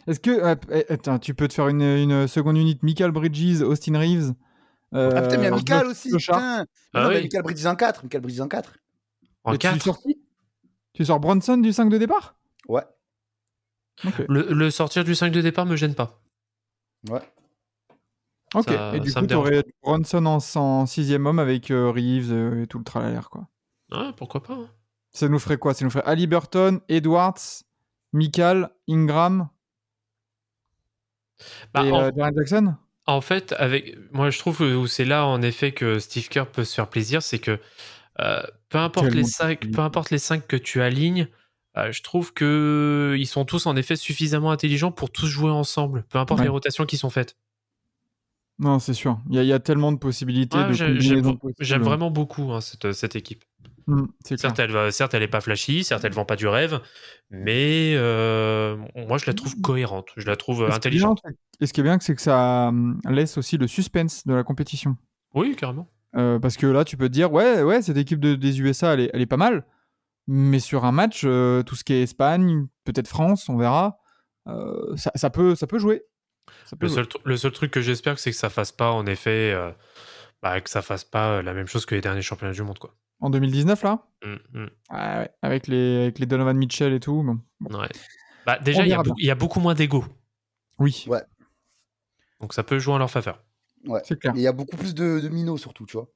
Est-ce 0.08 0.20
que. 0.20 0.30
euh, 0.30 0.56
eh, 0.72 0.92
attends, 0.94 1.18
tu 1.20 1.34
peux 1.34 1.48
te 1.48 1.54
faire 1.54 1.68
une, 1.68 1.82
une 1.82 2.28
seconde 2.28 2.58
unité 2.58 2.80
Michael 2.84 3.12
Bridges, 3.12 3.62
Austin 3.64 3.98
Reeves. 3.98 4.34
Euh, 4.94 5.12
Ah 5.16 5.22
putain, 5.22 5.38
mais 5.38 5.44
il 5.44 5.44
y 5.44 5.48
a 5.48 5.52
Michael 5.52 5.88
aussi, 5.88 6.12
putain. 6.16 6.66
Ah 6.94 7.02
non, 7.04 7.10
mais 7.10 7.16
oui. 7.18 7.22
Michael 7.24 7.44
Bridges 7.44 7.66
en 7.66 7.76
4, 7.76 8.04
Michael 8.04 8.22
Bridges 8.22 8.40
en 8.42 8.48
4. 8.48 8.78
En 9.44 9.54
Et 9.54 9.58
tu 9.58 9.68
4, 9.68 9.82
sors 9.84 10.00
qui? 10.02 10.18
Tu 10.94 11.06
sors 11.06 11.20
Brunson 11.20 11.58
du 11.58 11.74
5 11.74 11.90
de 11.90 11.98
départ? 11.98 12.36
Ouais, 12.68 12.84
Ok. 14.06 14.24
le, 14.30 14.54
le 14.54 14.72
sortir 14.72 15.04
du 15.04 15.14
5 15.16 15.32
de 15.32 15.42
départ 15.42 15.66
me 15.66 15.76
gêne 15.76 15.96
pas. 15.96 16.22
ouais. 17.10 17.22
Ok. 18.54 18.70
Ça- 18.70 18.96
et 18.96 19.00
du 19.02 19.14
coup, 19.14 19.28
t'aurais 19.28 19.64
Brunson 19.84 20.26
en, 20.26 20.38
en 20.56 20.86
sixième 20.86 21.26
homme 21.26 21.40
avec 21.40 21.72
euh, 21.72 21.92
Reeves 21.92 22.32
euh, 22.32 22.64
et 22.64 22.68
tout 22.68 22.78
le 22.78 22.86
tralala, 22.86 23.22
quoi. 23.30 23.50
Ouais, 23.92 24.14
pourquoi 24.16 24.42
pas. 24.42 24.54
hein. 24.54 24.70
Ça 25.12 25.28
nous 25.28 25.40
ferait 25.40 25.58
quoi? 25.58 25.74
Ça 25.74 25.84
nous 25.84 25.92
ferait 25.92 26.06
Halliburton, 26.06 26.80
Edwards, 26.88 27.64
Mikal, 28.14 28.70
Ingram 28.88 29.50
Bah, 31.74 31.86
et 31.86 31.92
en- 31.92 32.02
euh, 32.04 32.12
Jackson? 32.36 32.76
En 33.08 33.22
fait, 33.22 33.54
avec 33.60 33.98
moi, 34.12 34.30
je 34.32 34.40
trouve 34.40 34.62
où 34.62 34.88
c'est 34.88 35.06
là 35.06 35.26
en 35.28 35.42
effet 35.42 35.72
que 35.72 36.00
Steve 36.00 36.28
Kerr 36.28 36.46
peut 36.52 36.64
se 36.64 36.74
faire 36.74 36.90
plaisir, 36.90 37.22
c'est 37.22 37.40
que 37.40 37.60
euh, 38.20 38.42
peu 38.70 38.78
importe 38.80 39.12
les 39.14 39.24
cinq, 39.24 39.68
de- 39.68 39.72
peu 39.76 39.82
importe 39.82 40.10
les 40.10 40.18
cinq 40.18 40.48
que 40.48 40.56
tu 40.56 40.82
alignes, 40.82 41.28
euh, 41.78 41.92
je 41.92 42.02
trouve 42.02 42.34
que 42.34 43.16
ils 43.20 43.28
sont 43.28 43.46
tous 43.46 43.66
en 43.68 43.76
effet 43.76 43.96
suffisamment 43.96 44.50
intelligents 44.52 44.92
pour 44.92 45.12
tous 45.12 45.28
jouer 45.28 45.52
ensemble, 45.52 46.04
peu 46.10 46.18
importe 46.18 46.40
Ouais. 46.40 46.46
les 46.46 46.50
rotations 46.50 46.86
qui 46.86 46.98
sont 46.98 47.10
faites. 47.12 47.36
Non, 48.58 48.80
c'est 48.80 48.94
sûr. 48.94 49.20
Il 49.30 49.36
y, 49.36 49.40
a- 49.40 49.44
il 49.44 49.50
y 49.50 49.54
a 49.54 49.60
tellement 49.60 49.92
de 49.92 49.98
possibilités. 49.98 50.58
Ouais, 50.58 50.74
J'aime 51.60 51.84
vraiment 51.84 52.10
beaucoup 52.10 52.54
hein, 52.54 52.62
cette, 52.62 52.94
cette 52.94 53.16
équipe. 53.18 53.44
Mm, 53.88 54.06
clair. 54.24 54.40
Certes, 54.40 54.60
elle, 54.60 54.72
va- 54.72 54.92
certes, 54.92 55.14
elle 55.14 55.24
est 55.24 55.28
pas 55.28 55.42
flashy, 55.42 55.84
certes, 55.84 56.04
elle 56.06 56.14
vend 56.14 56.26
pas 56.26 56.36
du 56.36 56.48
rêve, 56.48 56.82
mais 57.30 57.94
euh, 57.96 58.78
moi, 58.96 59.18
je 59.18 59.26
la 59.28 59.34
trouve 59.34 59.60
cohérente, 59.62 60.10
je 60.18 60.26
la 60.26 60.36
trouve 60.36 60.64
intelligente. 60.72 61.22
bien, 61.24 61.36
Et 61.62 61.68
ce 61.68 61.74
qui 61.74 61.82
est 61.82 61.84
bien, 61.84 61.98
c'est 62.02 62.16
que 62.16 62.22
ça 62.22 62.70
hum, 62.70 63.00
laisse 63.10 63.38
aussi 63.38 63.58
le 63.58 63.68
suspense 63.68 64.26
de 64.26 64.34
la 64.34 64.44
compétition. 64.44 64.98
Oui, 65.34 65.56
carrément. 65.56 65.88
Euh, 66.16 66.40
parce 66.40 66.58
que 66.58 66.66
là, 66.66 66.84
tu 66.86 66.98
peux 66.98 67.08
te 67.10 67.14
dire, 67.14 67.32
ouais, 67.32 67.62
ouais, 67.62 67.82
cette 67.82 67.98
équipe 67.98 68.20
de- 68.20 68.36
des 68.36 68.60
USA, 68.62 68.94
elle 68.94 69.02
est, 69.02 69.10
elle 69.14 69.22
est 69.22 69.26
pas 69.28 69.38
mal. 69.38 69.66
Mais 70.28 70.60
sur 70.60 70.86
un 70.86 70.92
match, 70.92 71.22
euh, 71.26 71.62
tout 71.62 71.76
ce 71.76 71.84
qui 71.84 71.94
est 71.94 72.02
Espagne, 72.02 72.66
peut-être 72.86 73.08
France, 73.08 73.50
on 73.50 73.58
verra, 73.58 74.00
ça, 74.96 75.12
ça 75.16 75.30
peut, 75.30 75.56
ça 75.56 75.68
peut 75.68 75.78
jouer. 75.78 76.04
Ça 76.66 76.76
peut 76.76 76.86
Le 76.86 76.88
jouer. 76.88 76.96
seul, 76.96 77.06
tr- 77.06 77.22
le 77.24 77.38
seul 77.38 77.52
truc 77.52 77.70
que 77.72 77.82
j'espère, 77.82 78.18
c'est 78.18 78.32
que 78.32 78.38
ça 78.38 78.50
fasse 78.50 78.72
pas, 78.72 78.92
en 78.92 79.06
effet, 79.06 79.56
bah, 80.42 80.62
que 80.62 80.70
ça 80.70 80.82
fasse 80.82 81.04
pas 81.04 81.42
la 81.42 81.54
même 81.54 81.68
chose 81.68 81.86
que 81.86 81.96
les 81.96 82.02
derniers 82.02 82.22
championnats 82.22 82.54
du 82.54 82.64
monde, 82.64 82.80
quoi. 82.80 82.96
En 83.22 83.30
2019, 83.30 83.84
là, 83.84 84.08
Mm, 84.24 84.36
mm. 84.54 84.64
Ouais, 84.64 84.70
ouais, 85.20 85.30
avec, 85.44 85.68
les, 85.68 86.02
avec 86.04 86.20
les 86.20 86.26
Donovan 86.26 86.58
Mitchell 86.58 86.94
et 86.94 87.00
tout. 87.00 87.22
bon. 87.22 87.40
Bon. 87.60 87.80
Ouais. 87.80 87.90
Bah, 88.46 88.58
déjà, 88.60 88.84
il 88.84 88.90
y, 88.90 88.94
a 88.94 89.04
y 89.18 89.36
beaucoup 89.36 89.60
moins 89.60 89.74
d'ego, 89.76 90.04
Oui, 90.80 91.06
Ouais. 91.08 91.22
donc 92.42 92.54
ça 92.54 92.64
peut 92.64 92.80
jouer 92.80 92.94
en 92.96 92.98
leur 92.98 93.10
faveur. 93.12 93.44
Ouais. 93.88 94.02
c'est 94.04 94.20
clair. 94.20 94.34
Il 94.36 94.42
y 94.42 94.48
a 94.48 94.52
beaucoup 94.52 94.78
plus 94.78 94.96
de, 94.96 95.20
de 95.20 95.30
minots 95.30 95.58
surtout, 95.58 95.86
tu 95.86 95.98
vois. 95.98 96.08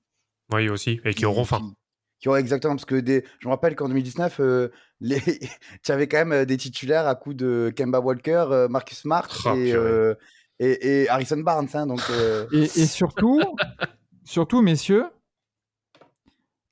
Oui, 0.51 0.69
aussi, 0.69 0.99
et 1.05 1.13
qui 1.13 1.25
auront 1.25 1.45
faim. 1.45 1.73
Qui, 2.19 2.27
auront 2.29 2.37
exactement, 2.37 2.75
parce 2.75 2.85
que 2.85 2.95
des, 2.95 3.23
je 3.39 3.47
me 3.47 3.53
rappelle 3.53 3.75
qu'en 3.75 3.87
2019, 3.89 4.39
euh, 4.39 4.69
les... 4.99 5.19
tu 5.83 5.91
avais 5.91 6.07
quand 6.07 6.17
même 6.17 6.31
euh, 6.31 6.45
des 6.45 6.57
titulaires 6.57 7.07
à 7.07 7.13
coup 7.15 7.33
de 7.35 7.71
Kemba 7.75 7.99
Walker, 7.99 8.45
euh, 8.51 8.67
Marcus 8.67 8.97
Smart 8.99 9.27
Oh, 9.45 9.49
et, 9.55 9.71
purée. 9.71 9.71
euh, 9.73 10.15
et, 10.59 11.03
et 11.03 11.09
Harrison 11.09 11.37
Barnes. 11.39 11.69
hein, 11.75 11.85
donc, 11.87 12.01
euh, 12.09 12.47
Et, 12.51 12.63
et 12.63 12.85
surtout, 12.87 13.39
surtout, 14.23 14.61
messieurs, 14.63 15.05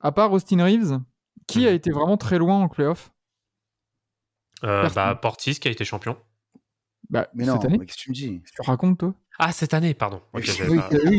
à 0.00 0.12
part 0.12 0.32
Austin 0.32 0.62
Reeves, 0.64 0.98
qui 1.46 1.66
a 1.66 1.70
Mhm. 1.70 1.76
été 1.76 1.90
vraiment 1.90 2.16
très 2.16 2.38
loin 2.38 2.56
en 2.62 2.68
playoff 2.68 3.10
Euh, 4.64 4.88
bah, 4.90 5.14
Portis, 5.14 5.54
qui 5.60 5.68
a 5.68 5.70
été 5.70 5.84
champion. 5.84 6.16
bah, 7.10 7.28
mais 7.34 7.44
cette 7.44 7.54
non, 7.54 7.60
année 7.60 7.78
mais 7.78 7.86
qu'est-ce 7.86 7.98
que 7.98 8.02
tu 8.02 8.10
me 8.10 8.14
dis 8.14 8.42
Tu 8.44 8.62
racontes, 8.62 8.98
toi? 8.98 9.14
Ah, 9.38 9.52
cette 9.52 9.72
année, 9.72 9.94
pardon. 9.94 10.20
Oui, 10.34 10.42
pas- 10.42 10.52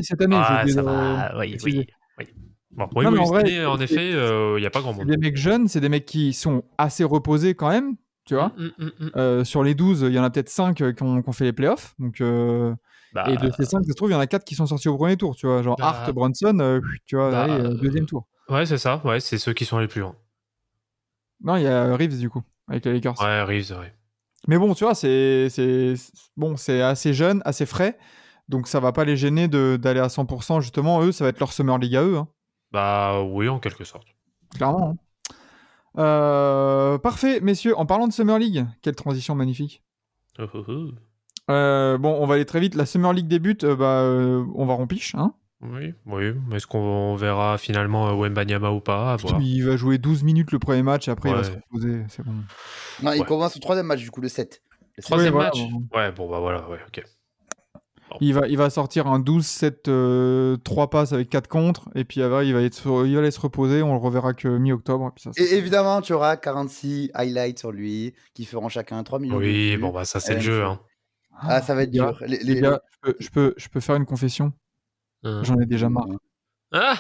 cette 0.04 0.22
année. 0.22 0.36
Ah, 0.38 0.66
ça 0.68 0.84
va, 0.84 1.38
oui, 1.40 1.58
oui, 1.64 1.88
oui. 2.18 2.28
Bon, 2.72 2.88
oui, 2.96 3.06
Non, 3.06 3.12
mais 3.12 3.18
oui, 3.18 3.24
en 3.24 3.26
cette 3.26 3.34
vrai, 3.34 3.42
année, 3.42 3.66
en 3.66 3.78
c'est- 3.78 3.84
effet, 3.86 4.12
il 4.12 4.60
n'y 4.60 4.66
a 4.66 4.70
pas 4.70 4.82
grand 4.82 4.92
C'est 4.94 5.00
monde. 5.00 5.08
des 5.08 5.18
mecs 5.18 5.38
jeunes, 5.38 5.68
c'est 5.70 5.80
des 5.82 5.90
mecs 5.90 6.06
qui 6.06 6.34
sont 6.34 6.64
assez 6.78 7.04
reposés 7.06 7.56
quand 7.56 7.70
même, 7.70 7.96
tu 8.26 8.36
vois. 8.36 8.52
Mm, 8.58 8.64
mm, 8.78 8.86
mm, 8.86 9.06
mm. 9.06 9.12
Euh, 9.16 9.44
sur 9.46 9.64
les 9.64 9.74
12, 9.74 10.02
il 10.02 10.14
y 10.14 10.20
en 10.20 10.24
a 10.24 10.30
peut-être 10.30 10.50
5 10.50 10.76
qui 10.76 10.84
ont, 10.84 11.22
qui 11.22 11.30
ont 11.30 11.32
fait 11.32 11.46
les 11.46 11.54
playoffs. 11.54 11.96
Donc, 11.98 12.20
euh, 12.22 12.76
Bah, 13.14 13.24
et 13.28 13.38
de 13.38 13.50
ces 13.52 13.64
5, 13.66 13.84
ça 13.86 13.90
se 13.92 13.96
trouve, 13.96 14.10
il 14.10 14.14
y 14.14 14.16
en 14.16 14.20
a 14.20 14.28
4 14.28 14.44
qui 14.44 14.54
sont 14.56 14.68
sortis 14.68 14.90
au 14.90 14.98
premier 14.98 15.16
tour, 15.18 15.36
tu 15.36 15.48
vois. 15.48 15.64
Genre 15.64 15.78
Bah, 15.78 15.86
Hart, 15.88 16.12
Brunson, 16.12 16.60
euh, 16.60 16.80
tu 17.06 17.16
vois, 17.16 17.32
bah, 17.32 17.42
allez, 17.44 17.54
euh, 17.54 17.70
euh, 17.70 17.74
deuxième 17.76 18.06
tour. 18.06 18.28
Ouais, 18.50 18.66
c'est 18.66 18.78
ça. 18.78 19.02
Ouais, 19.06 19.20
c'est 19.20 19.38
ceux 19.38 19.54
qui 19.54 19.66
sont 19.66 19.80
les 19.80 19.88
plus 19.88 20.02
loin. 20.02 20.16
Non, 21.42 21.56
il 21.56 21.64
y 21.64 21.68
a 21.68 21.96
Reeves, 21.96 22.18
du 22.20 22.30
coup, 22.30 22.44
avec 22.68 22.84
les 22.86 22.94
Lakers. 22.94 23.20
Ouais, 23.22 23.44
Reeves, 23.44 23.72
ouais. 23.80 23.94
Mais 24.48 24.58
bon, 24.58 24.74
tu 24.74 24.84
vois, 24.84 24.96
c'est 24.96 25.48
bon, 26.38 26.58
c'est 26.58 26.82
assez 26.82 27.14
jeune, 27.14 27.42
assez 27.46 27.66
frais. 27.66 27.98
Donc, 28.48 28.68
ça 28.68 28.80
va 28.80 28.92
pas 28.92 29.06
les 29.06 29.16
gêner 29.16 29.48
de- 29.48 29.78
d'aller 29.80 30.00
à 30.00 30.10
100%. 30.10 30.60
Justement, 30.62 31.02
eux, 31.04 31.12
ça 31.12 31.24
va 31.24 31.30
être 31.30 31.40
leur 31.40 31.54
Summer 31.54 31.78
League 31.78 31.96
à 31.96 32.04
eux. 32.04 32.18
hein. 32.18 32.28
Bah 32.72 33.22
oui, 33.22 33.48
en 33.50 33.60
quelque 33.60 33.84
sorte. 33.84 34.08
Clairement. 34.56 34.92
hein. 34.92 34.98
Euh, 35.98 36.98
parfait, 36.98 37.40
messieurs. 37.42 37.78
En 37.78 37.86
parlant 37.86 38.08
de 38.08 38.14
Summer 38.14 38.38
League, 38.40 38.66
quelle 38.82 38.96
transition 38.96 39.36
magnifique. 39.36 39.84
Oh, 40.40 40.46
oh, 40.54 40.64
oh. 40.68 40.88
Euh, 41.52 41.98
bon, 41.98 42.18
on 42.22 42.26
va 42.28 42.36
aller 42.36 42.46
très 42.46 42.60
vite. 42.60 42.76
La 42.76 42.86
Summer 42.86 43.12
League 43.14 43.28
débute. 43.28 43.64
euh, 43.64 43.76
bah, 43.76 44.04
on 44.56 44.66
va 44.66 44.74
rompiche. 44.74 45.16
Hein 45.16 45.34
Oui, 45.62 45.94
oui. 46.06 46.34
Est-ce 46.54 46.66
qu'on 46.68 47.16
verra 47.16 47.58
finalement 47.58 48.08
euh, 48.10 48.14
Wembanyama 48.14 48.72
ou 48.72 48.80
pas? 48.80 49.14
À 49.14 49.16
voir. 49.18 49.42
il 49.42 49.66
va 49.66 49.76
jouer 49.76 49.98
12 49.98 50.24
minutes 50.24 50.52
le 50.54 50.60
premier 50.60 50.84
match 50.84 51.08
et 51.08 51.12
après 51.12 51.30
il 51.30 51.34
va 51.36 51.40
Ouais. 51.40 51.44
se 51.48 51.52
reposer. 51.52 52.04
C'est 52.08 52.24
bon. 52.24 52.32
Non, 53.04 53.12
il 53.14 53.20
Ouais. 53.22 53.26
commence 53.26 53.58
au 53.58 53.60
troisième 53.60 53.86
match, 53.88 54.00
du 54.00 54.10
coup, 54.10 54.22
le 54.22 54.30
7. 54.30 54.62
Le 54.96 55.02
7. 55.02 55.06
Troisième 55.06 55.34
voilà, 55.34 55.50
match 55.50 55.60
bon. 55.70 55.84
Ouais, 55.94 56.12
bon, 56.14 56.30
bah 56.30 56.40
voilà, 56.40 56.70
ouais, 56.70 56.80
ok. 56.88 57.04
Il 58.22 58.34
va, 58.34 58.48
il 58.48 58.58
va 58.58 58.70
sortir 58.72 59.06
un 59.06 59.20
12-7, 59.20 60.58
3 60.64 60.90
passes 60.90 61.14
avec 61.14 61.30
4 61.30 61.48
contre. 61.48 61.90
Et 61.94 62.06
puis 62.06 62.24
après, 62.24 62.48
il 62.48 62.54
va, 62.54 62.62
être, 62.64 63.06
il 63.06 63.14
va 63.14 63.20
aller 63.20 63.30
se 63.30 63.40
reposer. 63.40 63.84
On 63.84 63.92
le 63.94 64.00
reverra 64.00 64.34
que 64.34 64.48
mi-octobre. 64.48 65.12
puis 65.14 65.24
ça, 65.24 65.32
c'est- 65.34 65.44
Et 65.44 65.58
évidemment, 65.58 66.02
tu 66.02 66.14
auras 66.14 66.36
46 66.38 67.12
highlights 67.14 67.60
sur 67.60 67.72
lui 67.72 68.16
qui 68.34 68.46
feront 68.46 68.68
chacun 68.70 69.04
3 69.04 69.20
minutes. 69.20 69.36
de 69.38 69.42
Oui, 69.44 69.78
bon, 69.78 69.92
bah 69.92 70.06
ça, 70.06 70.20
c'est 70.20 70.34
le 70.34 70.40
Euh, 70.40 70.42
jeu. 70.42 70.64
Hein. 70.66 70.80
Ah, 71.42 71.62
ça 71.62 71.76
va 71.76 71.84
être 71.84 71.92
dur. 71.92 72.18
Les, 72.26 72.38
les 72.40 72.56
les- 72.56 72.62
gars, 72.62 72.82
je 72.92 72.98
peux, 73.12 73.16
je, 73.20 73.30
peux, 73.30 73.54
je 73.58 73.68
peux 73.70 73.80
faire 73.80 73.96
une 73.96 74.06
confession? 74.06 74.54
Hein. 75.24 75.44
J'en 75.44 75.60
ai 75.60 75.66
déjà 75.66 75.90
marre. 75.90 76.08
Ah 76.72 76.96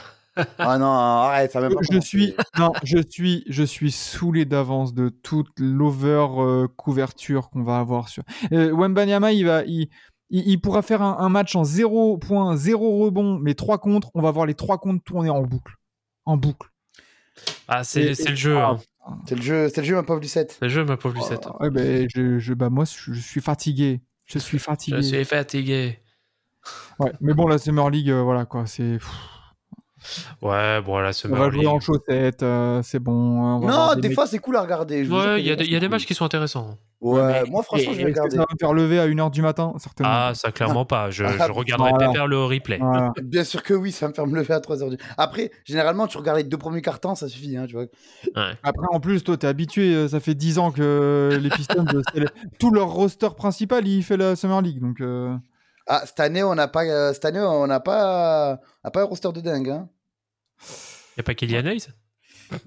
Ah 0.58 0.77
non, 0.77 0.88
arrête, 0.91 1.51
ça 1.51 1.62
même 1.62 1.73
pas 1.73 1.82
Je 1.91 1.99
suis, 1.99 2.34
non, 2.58 2.71
je 2.84 2.97
suis, 3.10 3.43
je 3.47 3.63
suis 3.63 3.91
saoulé 3.91 4.45
d'avance 4.45 4.93
de 4.93 5.10
toute 5.10 5.49
l'over 5.60 6.27
euh, 6.38 6.67
couverture 6.67 7.49
qu'on 7.49 7.63
va 7.63 7.79
avoir 7.79 8.08
sur. 8.10 8.23
Euh, 8.53 8.71
Wembanyama, 8.73 9.32
il 9.34 9.45
va, 9.45 9.63
il, 9.65 9.89
il, 10.29 10.47
il 10.47 10.62
pourra 10.62 10.82
faire 10.82 11.01
un, 11.01 11.17
un 11.19 11.29
match 11.29 11.55
en 11.55 11.63
0 11.63 12.17
points, 12.17 12.55
0 12.55 12.99
rebond, 13.05 13.38
mais 13.39 13.53
3 13.53 13.79
contre. 13.79 14.12
On 14.13 14.21
va 14.21 14.32
voir 14.32 14.45
les 14.45 14.53
3 14.55 14.77
contre 14.77 15.03
tourner 15.03 15.29
en 15.29 15.41
boucle, 15.41 15.73
en 16.25 16.38
boucle. 16.38 16.69
Ah, 17.67 17.84
c'est 17.84 18.13
le 18.29 18.36
jeu. 18.36 18.58
ah, 18.58 18.77
Hein. 19.08 19.17
C'est 19.27 19.36
le 19.36 19.41
jeu, 19.41 19.69
c'est 19.69 19.82
le 19.82 19.88
jeu, 19.88 19.95
ma 19.95 20.03
pauvre 20.03 20.19
Lucette. 20.21 20.58
C'est 20.60 20.65
le 20.65 20.69
jeu, 20.69 20.86
ma 20.86 20.97
pauvre 20.97 21.15
Lucette. 21.15 21.47
Ah, 21.47 21.63
ouais, 21.63 21.69
ben, 21.69 22.08
je, 22.13 22.38
je, 22.38 22.53
bah, 22.53 22.69
moi, 22.69 22.86
je, 22.86 23.13
je 23.13 23.19
suis 23.19 23.41
fatigué. 23.41 24.01
Je 24.25 24.38
suis 24.38 24.60
fatigué. 24.60 24.97
Je 24.97 25.01
suis 25.01 25.25
fatigué. 25.25 25.99
Ouais, 26.99 27.12
mais 27.21 27.34
bon, 27.34 27.47
la 27.47 27.58
Summer 27.58 27.89
League, 27.89 28.10
euh, 28.10 28.21
voilà 28.23 28.45
quoi, 28.45 28.65
c'est. 28.65 28.97
Ouais, 30.41 30.82
bon, 30.82 30.97
la 30.99 31.10
On 31.10 31.12
Summer 31.12 31.39
va 31.39 31.49
jouer 31.49 31.60
League. 31.60 31.67
en 31.67 31.79
chaussettes, 31.82 32.41
euh, 32.41 32.82
c'est 32.84 32.99
bon. 32.99 33.12
on 33.12 33.60
va 33.60 33.67
Non, 33.95 33.95
des, 33.99 34.08
mecs- 34.08 34.15
fois, 34.15 34.27
c'est 34.27 34.39
cool 34.39 34.55
à 34.55 34.62
regarder. 34.62 35.03
je 35.03 35.10
vous 35.10 35.19
jure 35.19 35.29
Ouais, 35.32 35.36
que 35.36 35.39
il 35.41 35.45
y 35.47 35.51
a, 35.51 35.55
des- 35.58 35.65
il 35.65 35.71
y 35.71 35.75
a 35.75 35.79
des 35.79 35.86
c'est 35.88 35.89
matchs 35.89 36.05
qui 36.05 36.13
sont 36.13 36.23
intéressants. 36.23 36.77
Ouais, 37.01 37.21
mais- 37.43 37.49
moi, 37.49 37.63
franchement, 37.63 37.91
Et 37.91 37.95
je 37.95 38.01
vais 38.05 38.12
est-ce 38.12 38.13
que 38.13 38.19
regarder. 38.21 38.36
ça 38.38 38.41
va 38.43 38.47
me 38.51 38.58
faire 38.58 38.73
lever 38.73 38.99
à 38.99 39.08
1h 39.08 39.29
du 39.29 39.41
matin? 39.41 39.73
Certainement. 39.77 40.12
Ah, 40.13 40.32
ça, 40.36 40.51
clairement 40.53 40.86
pas. 40.86 41.10
Je, 41.12 41.25
Ah, 41.25 41.47
je 41.47 41.51
regarderai 41.51 41.89
voilà. 41.91 42.08
pépère 42.08 42.27
le 42.27 42.43
replay. 42.45 42.77
Voilà. 42.82 43.12
Bien 43.23 43.43
sûr 43.43 43.62
que 43.62 43.73
oui, 43.73 43.91
ça 43.91 44.08
me 44.08 44.13
fait 44.13 44.25
me 44.25 44.36
lever 44.36 44.53
à 44.53 44.60
3h 44.62 44.89
du 44.89 44.97
Après, 45.17 45.51
généralement, 45.65 46.08
tu 46.08 46.17
regardes 46.17 46.38
les 46.38 46.43
deux 46.45 46.58
premiers 46.58 46.82
cartons, 46.82 47.15
ça 47.15 47.27
suffit, 47.27 47.58
hein, 47.58 47.65
tu 47.67 47.73
vois. 47.73 47.84
Ouais. 47.84 48.53
Après, 48.63 48.88
en 48.91 48.99
plus, 49.01 49.23
toi, 49.23 49.36
t'es 49.38 49.47
habitué, 49.47 49.93
euh, 49.93 50.08
ça 50.08 50.19
fait 50.21 50.34
10 50.36 50.60
ans 50.60 50.71
que 50.71 51.38
les 51.41 51.49
Pistons, 51.49 51.86
euh, 51.93 52.01
c'est 52.13 52.21
le- 52.21 52.29
tout 52.58 52.71
leur 52.71 52.88
roster 52.89 53.29
principal, 53.38 53.86
il 53.88 54.01
fait 54.03 54.17
la 54.17 54.36
Summer 54.38 54.62
League. 54.62 54.79
Donc, 54.82 55.01
euh, 55.01 55.34
Ah, 55.91 56.04
cette 56.06 56.19
année, 56.19 56.43
on 56.43 56.54
n'a 56.54 56.67
pas, 56.67 56.86
euh, 56.86 57.13
cette 57.13 57.25
année, 57.25 57.39
on 57.39 57.65
n'a 57.65 57.80
pas, 57.80 58.60
n'a 58.84 58.91
pas 58.91 59.02
un 59.02 59.06
roster 59.06 59.32
de 59.34 59.41
dingue, 59.41 59.69
hein. 59.69 59.89
Y 61.17 61.21
a 61.21 61.23
pas 61.23 61.34
Kylian 61.34 61.65
Hayes 61.65 61.88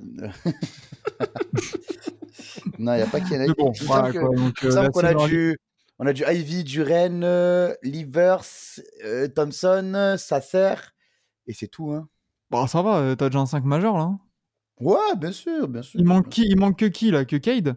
Non, 2.78 2.94
il 2.94 2.96
n'y 2.96 3.02
a 3.02 3.06
pas 3.06 3.20
qui 3.20 3.36
mais 3.38 3.46
bon, 3.56 3.72
Il 3.80 3.84
voilà, 3.86 4.10
Il 4.10 4.18
euh, 4.18 4.90
a 5.04 5.14
du, 5.28 5.56
on 6.00 6.06
a 6.06 6.12
du 6.12 6.24
Ivy, 6.26 6.64
Duren, 6.64 7.22
euh, 7.22 7.72
Livers, 7.84 8.42
euh, 9.04 9.28
Thompson, 9.28 10.16
Sasser, 10.18 10.74
et 11.46 11.52
c'est 11.54 11.68
tout, 11.68 11.92
hein. 11.92 12.08
Bon, 12.50 12.66
ça 12.66 12.82
va, 12.82 13.14
t'as 13.16 13.28
déjà 13.28 13.38
un 13.38 13.46
5 13.46 13.64
majeur 13.64 13.96
là. 13.96 14.02
hein. 14.02 14.20
Ouais, 14.80 15.14
bien 15.16 15.30
sûr, 15.30 15.68
bien 15.68 15.82
sûr. 15.82 16.00
Il 16.00 16.06
manque 16.06 16.28
qui 16.28 16.42
Il 16.48 16.58
manque 16.58 16.76
que 16.78 16.86
qui 16.86 17.12
là 17.12 17.24
Que 17.24 17.36
Cade? 17.36 17.76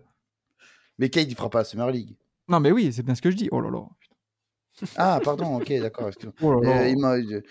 Mais 0.97 1.09
Cade, 1.09 1.29
il 1.29 1.35
fera 1.35 1.51
pas 1.51 1.59
la 1.59 1.65
Summer 1.65 1.91
League. 1.91 2.17
Non, 2.47 2.59
mais 2.59 2.71
oui, 2.71 2.91
c'est 2.91 3.03
bien 3.03 3.13
ce 3.13 3.21
que 3.21 3.29
je 3.29 3.35
dis. 3.35 3.47
Oh 3.51 3.61
là 3.61 3.69
là. 3.69 3.83
Ah, 4.97 5.19
pardon, 5.23 5.55
ok, 5.57 5.71
d'accord. 5.81 6.07
excuse-moi. 6.09 6.33
Oh. 6.41 6.61
Euh, 6.65 7.41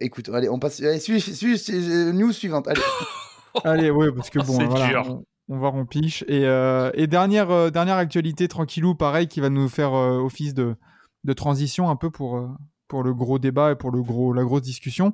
Écoute, 0.00 0.28
allez, 0.30 0.48
on 0.48 0.58
passe. 0.58 0.80
Allez, 0.80 0.98
suis, 1.00 1.20
suis, 1.20 1.58
suis- 1.58 1.74
euh, 1.92 2.12
news 2.12 2.32
suivante. 2.32 2.68
Allez. 2.68 2.80
Allez, 3.64 3.90
ouais, 3.90 4.10
parce 4.12 4.30
que 4.30 4.40
bon, 4.40 4.56
C'est 4.58 4.64
voilà, 4.64 4.88
dur. 4.88 5.22
on, 5.48 5.54
on 5.54 5.58
va 5.60 5.68
rompiche. 5.68 6.24
Et, 6.26 6.44
euh, 6.44 6.90
et 6.94 7.06
dernière, 7.06 7.50
euh, 7.52 7.70
dernière 7.70 7.96
actualité, 7.96 8.48
tranquillou, 8.48 8.96
pareil, 8.96 9.28
qui 9.28 9.40
va 9.40 9.48
nous 9.50 9.68
faire 9.68 9.94
euh, 9.94 10.18
office 10.18 10.54
de, 10.54 10.74
de 11.22 11.32
transition 11.32 11.88
un 11.88 11.94
peu 11.96 12.10
pour, 12.10 12.48
pour 12.88 13.04
le 13.04 13.14
gros 13.14 13.38
débat 13.38 13.70
et 13.72 13.76
pour 13.76 13.92
le 13.92 14.02
gros, 14.02 14.32
la 14.32 14.42
grosse 14.42 14.62
discussion. 14.62 15.12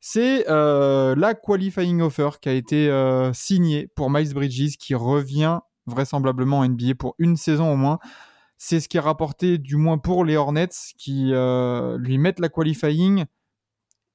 C'est 0.00 0.48
euh, 0.50 1.14
la 1.16 1.34
qualifying 1.34 2.00
offer 2.02 2.30
qui 2.40 2.48
a 2.48 2.52
été 2.52 2.88
euh, 2.90 3.32
signée 3.32 3.88
pour 3.94 4.10
Miles 4.10 4.34
Bridges, 4.34 4.76
qui 4.78 4.94
revient 4.96 5.60
vraisemblablement 5.86 6.58
en 6.58 6.68
NBA 6.68 6.96
pour 6.98 7.14
une 7.20 7.36
saison 7.36 7.72
au 7.72 7.76
moins. 7.76 7.98
C'est 8.58 8.80
ce 8.80 8.88
qui 8.88 8.96
est 8.96 9.00
rapporté, 9.00 9.58
du 9.58 9.76
moins 9.76 9.98
pour 9.98 10.24
les 10.24 10.36
Hornets, 10.36 10.68
qui 10.98 11.32
euh, 11.32 11.98
lui 11.98 12.18
mettent 12.18 12.40
la 12.40 12.48
qualifying 12.48 13.24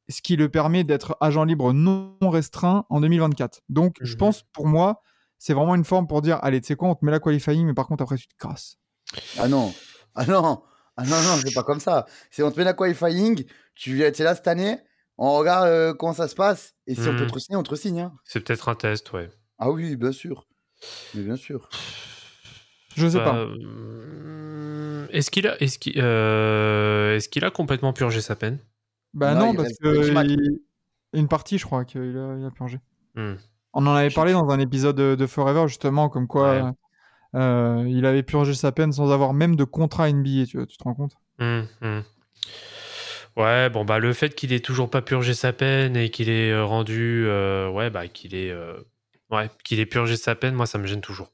ce 0.10 0.22
qui 0.22 0.36
le 0.36 0.50
permet 0.50 0.84
d'être 0.84 1.16
agent 1.22 1.44
libre 1.46 1.74
non 1.74 2.18
restreint 2.22 2.86
en 2.90 3.00
2024. 3.02 3.62
Donc, 3.70 3.98
je 4.02 4.14
Mhm. 4.14 4.18
pense, 4.18 4.44
pour 4.54 4.68
moi, 4.68 5.02
c'est 5.38 5.54
vraiment 5.54 5.76
une 5.76 5.86
forme 5.86 6.08
pour 6.08 6.22
dire 6.22 6.40
allez, 6.44 6.60
tu 6.62 6.68
sais 6.68 6.76
quoi, 6.76 6.90
on 6.90 6.96
te 6.96 7.06
met 7.06 7.12
la 7.12 7.20
qualifying, 7.20 7.66
mais 7.66 7.74
par 7.74 7.88
contre, 7.88 8.04
après, 8.04 8.18
tu 8.18 8.28
te 8.28 8.36
crasses. 8.38 8.78
Ah 9.38 9.48
non, 9.48 9.74
ah 10.16 10.26
non, 10.26 10.64
ah 10.98 11.06
non, 11.06 11.22
non, 11.24 11.40
c'est 11.44 11.52
pas 11.54 11.64
comme 11.64 11.80
ça. 11.80 12.06
C'est 12.32 12.44
on 12.44 12.52
te 12.52 12.58
met 12.58 12.64
la 12.66 12.74
qualifying, 12.74 13.46
tu 13.76 14.02
es 14.04 14.12
là 14.24 14.36
cette 14.36 14.48
année, 14.48 14.78
on 15.18 15.34
regarde 15.38 15.68
euh, 15.68 15.94
comment 15.94 16.14
ça 16.14 16.28
se 16.28 16.36
passe, 16.36 16.74
et 16.88 16.96
si 16.96 17.08
on 17.08 17.16
peut 17.16 17.26
Mhm. 17.26 17.32
te 17.32 17.40
signer, 17.40 17.58
on 17.58 17.64
te 17.64 17.76
signe. 17.76 18.02
hein. 18.02 18.14
C'est 18.26 18.42
peut-être 18.42 18.70
un 18.70 18.76
test, 18.76 19.12
ouais. 19.14 19.30
Ah 19.58 19.72
oui, 19.72 19.96
bien 19.96 20.12
sûr. 20.12 20.48
Mais 21.14 21.24
bien 21.24 21.36
sûr. 21.38 21.70
Je 22.96 23.08
sais 23.08 23.18
pas. 23.20 23.36
euh, 23.38 25.08
Est-ce 25.12 25.32
qu'il 25.32 25.48
a, 25.48 25.62
est-ce 25.62 25.78
qu'il, 25.80 25.94
euh, 25.98 27.16
est-ce 27.16 27.30
qu'il 27.30 27.44
a 27.46 27.52
complètement 27.52 27.94
purgé 27.94 28.22
sa 28.22 28.36
peine? 28.36 28.60
Bah 29.14 29.36
non, 29.36 29.54
parce 29.56 29.78
que 29.82 30.24
il- 30.28 30.60
une 31.14 31.28
partie, 31.28 31.58
je 31.58 31.66
crois, 31.66 31.84
qu'il 31.84 32.02
a, 32.18 32.38
il 32.40 32.46
a 32.46 32.52
purgé. 32.52 32.80
Hmm. 33.16 33.34
On 33.74 33.86
en 33.88 33.94
avait 33.96 34.10
parlé 34.10 34.32
dans 34.34 34.50
un 34.50 34.60
épisode 34.60 34.96
de, 34.96 35.16
de 35.16 35.28
Forever, 35.28 35.68
justement, 35.68 36.08
comme 36.10 36.28
quoi 36.28 36.64
Ouais. 36.64 36.72
euh, 37.36 37.86
il 37.88 38.06
avait 38.06 38.24
purgé 38.24 38.54
sa 38.54 38.72
peine 38.72 38.92
sans 38.94 39.12
avoir 39.12 39.34
même 39.34 39.56
de 39.56 39.64
contrat 39.66 40.10
NBA, 40.10 40.46
tu, 40.46 40.58
vois, 40.58 40.66
tu 40.66 40.78
te 40.78 40.84
rends 40.84 40.94
compte? 40.94 41.14
Hmm, 41.40 41.62
hmm. 41.82 42.02
Ouais, 43.38 43.70
bon 43.70 43.86
bah 43.86 44.00
le 44.00 44.12
fait 44.14 44.36
qu'il 44.36 44.52
ait 44.52 44.60
toujours 44.60 44.90
pas 44.90 45.02
purgé 45.02 45.34
sa 45.34 45.54
peine 45.54 45.96
et 45.96 46.10
qu'il 46.10 46.30
ait 46.30 46.60
rendu, 46.62 47.24
euh, 47.28 47.70
ouais 47.70 47.90
bah 47.90 48.08
qu'il 48.10 48.36
ait, 48.36 48.52
euh, 48.52 48.78
ouais 49.30 49.50
qu'il 49.64 49.80
ait 49.80 49.86
purgé 49.86 50.18
sa 50.18 50.36
peine, 50.36 50.54
moi 50.54 50.66
ça 50.66 50.78
me 50.78 50.86
gêne 50.86 51.00
toujours. 51.02 51.32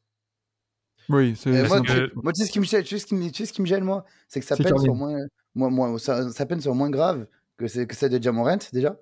Oui, 1.10 1.36
c'est 1.38 1.50
Euh, 1.50 1.68
moi, 1.68 1.82
que- 1.82 2.12
Moi, 2.16 2.34
tu 2.34 2.42
sais 2.42 2.48
ce 2.48 2.52
qui 2.52 2.60
me 2.60 2.66
gêne, 2.66 2.84
tu 2.84 2.96
sais 2.96 3.00
ce 3.00 3.06
qui 3.06 3.16
me, 3.16 3.30
tu 3.30 3.34
sais 3.38 3.46
ce 3.46 3.54
qui 3.54 3.62
me 3.62 3.68
gêne, 3.68 3.84
moi? 3.84 4.04
C'est 4.28 4.40
que 4.40 4.46
sa 4.46 4.56
C'est 4.56 4.64
peine, 4.64 4.74
Carlin. 4.74 4.94
moins, 4.94 5.18
moins, 5.56 5.70
moins- 5.70 5.98
sa, 5.98 6.30
sa 6.32 6.46
peine 6.46 6.60
soit 6.62 6.74
moins 6.74 6.90
grave 6.90 7.28
que, 7.58 7.68
c'est- 7.68 7.88
que 7.88 7.96
celle 7.96 8.12
de 8.12 8.22
Jamorant, 8.22 8.58
déjà. 8.74 8.92
Oui. 8.92 8.98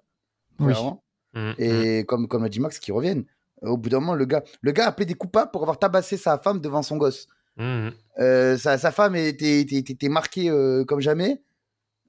premièrement. 0.73 1.03
Hmm. 1.33 1.51
Et 1.57 2.05
comme, 2.07 2.27
comme 2.27 2.43
l'a 2.43 2.49
dit 2.49 2.59
Max, 2.59 2.79
qu'ils 2.79 2.93
reviennent. 2.93 3.25
Au 3.61 3.77
bout 3.77 3.89
d'un 3.89 3.99
moment, 3.99 4.13
le 4.15 4.25
gars, 4.25 4.43
le 4.61 4.71
gars 4.71 4.87
a 4.87 4.91
plaidé 4.91 5.15
coupable 5.15 5.51
pour 5.51 5.61
avoir 5.63 5.79
tabassé 5.79 6.17
sa 6.17 6.37
femme 6.37 6.59
devant 6.61 6.81
son 6.83 6.97
gosse. 6.97 7.27
Hmm. 7.57 7.89
Euh, 8.19 8.57
sa, 8.57 8.77
sa 8.77 8.91
femme 8.91 9.15
était, 9.15 9.61
était, 9.61 9.75
était- 9.77 9.93
était 9.93 10.09
marquée 10.09 10.49
euh, 10.49 10.85
comme 10.85 10.99
jamais. 11.01 11.41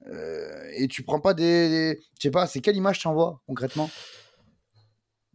Euh, 0.07 0.63
et 0.77 0.87
tu 0.87 1.03
prends 1.03 1.19
pas 1.19 1.33
des. 1.33 1.69
des- 1.69 1.99
Je 2.17 2.21
sais 2.23 2.31
pas, 2.31 2.47
c'est 2.47 2.59
quelle 2.61 2.77
image 2.77 2.99
tu 2.99 3.07
envoies 3.07 3.41
concrètement? 3.47 3.89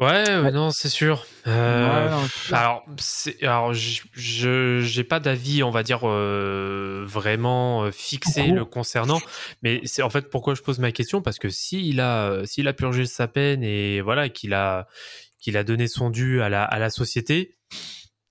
Ouais, 0.03 0.29
euh, 0.29 0.51
non, 0.51 0.71
c'est 0.71 0.89
sûr. 0.89 1.25
Euh, 1.47 2.05
Ouais, 2.07 2.11
non, 2.11 2.23
c'est 2.23 2.47
sûr. 2.47 2.57
alors, 2.57 2.85
c'est, 2.99 3.43
alors, 3.43 3.73
j- 3.73 4.03
je, 4.15 4.81
j'ai 4.81 5.05
pas 5.05 5.21
d'avis, 5.21 5.63
on 5.63 5.71
va 5.71 5.83
dire 5.83 6.01
euh, 6.05 7.05
vraiment 7.07 7.85
euh, 7.85 7.91
fixé 7.93 8.51
le 8.51 8.65
concernant, 8.65 9.21
mais 9.63 9.81
c'est 9.85 10.03
en 10.03 10.11
fait 10.11 10.29
pourquoi 10.29 10.55
je 10.55 10.63
pose 10.63 10.79
ma 10.81 10.91
question? 10.93 11.23
Parce 11.23 11.39
que 11.39 11.49
s'il 11.49 12.01
a, 12.01 12.31
euh, 12.31 12.45
s'il 12.47 12.67
a 12.69 12.73
purgé 12.73 13.07
sa 13.07 13.29
peine 13.29 13.63
et 13.63 14.01
voilà 14.01 14.29
qu'il 14.29 14.55
a, 14.55 14.89
qu'il 15.41 15.57
a 15.57 15.65
donné 15.65 15.87
son 15.87 16.11
dû 16.11 16.43
à 16.43 16.49
la, 16.49 16.65
à 16.65 16.79
la 16.79 16.91
société, 16.91 17.57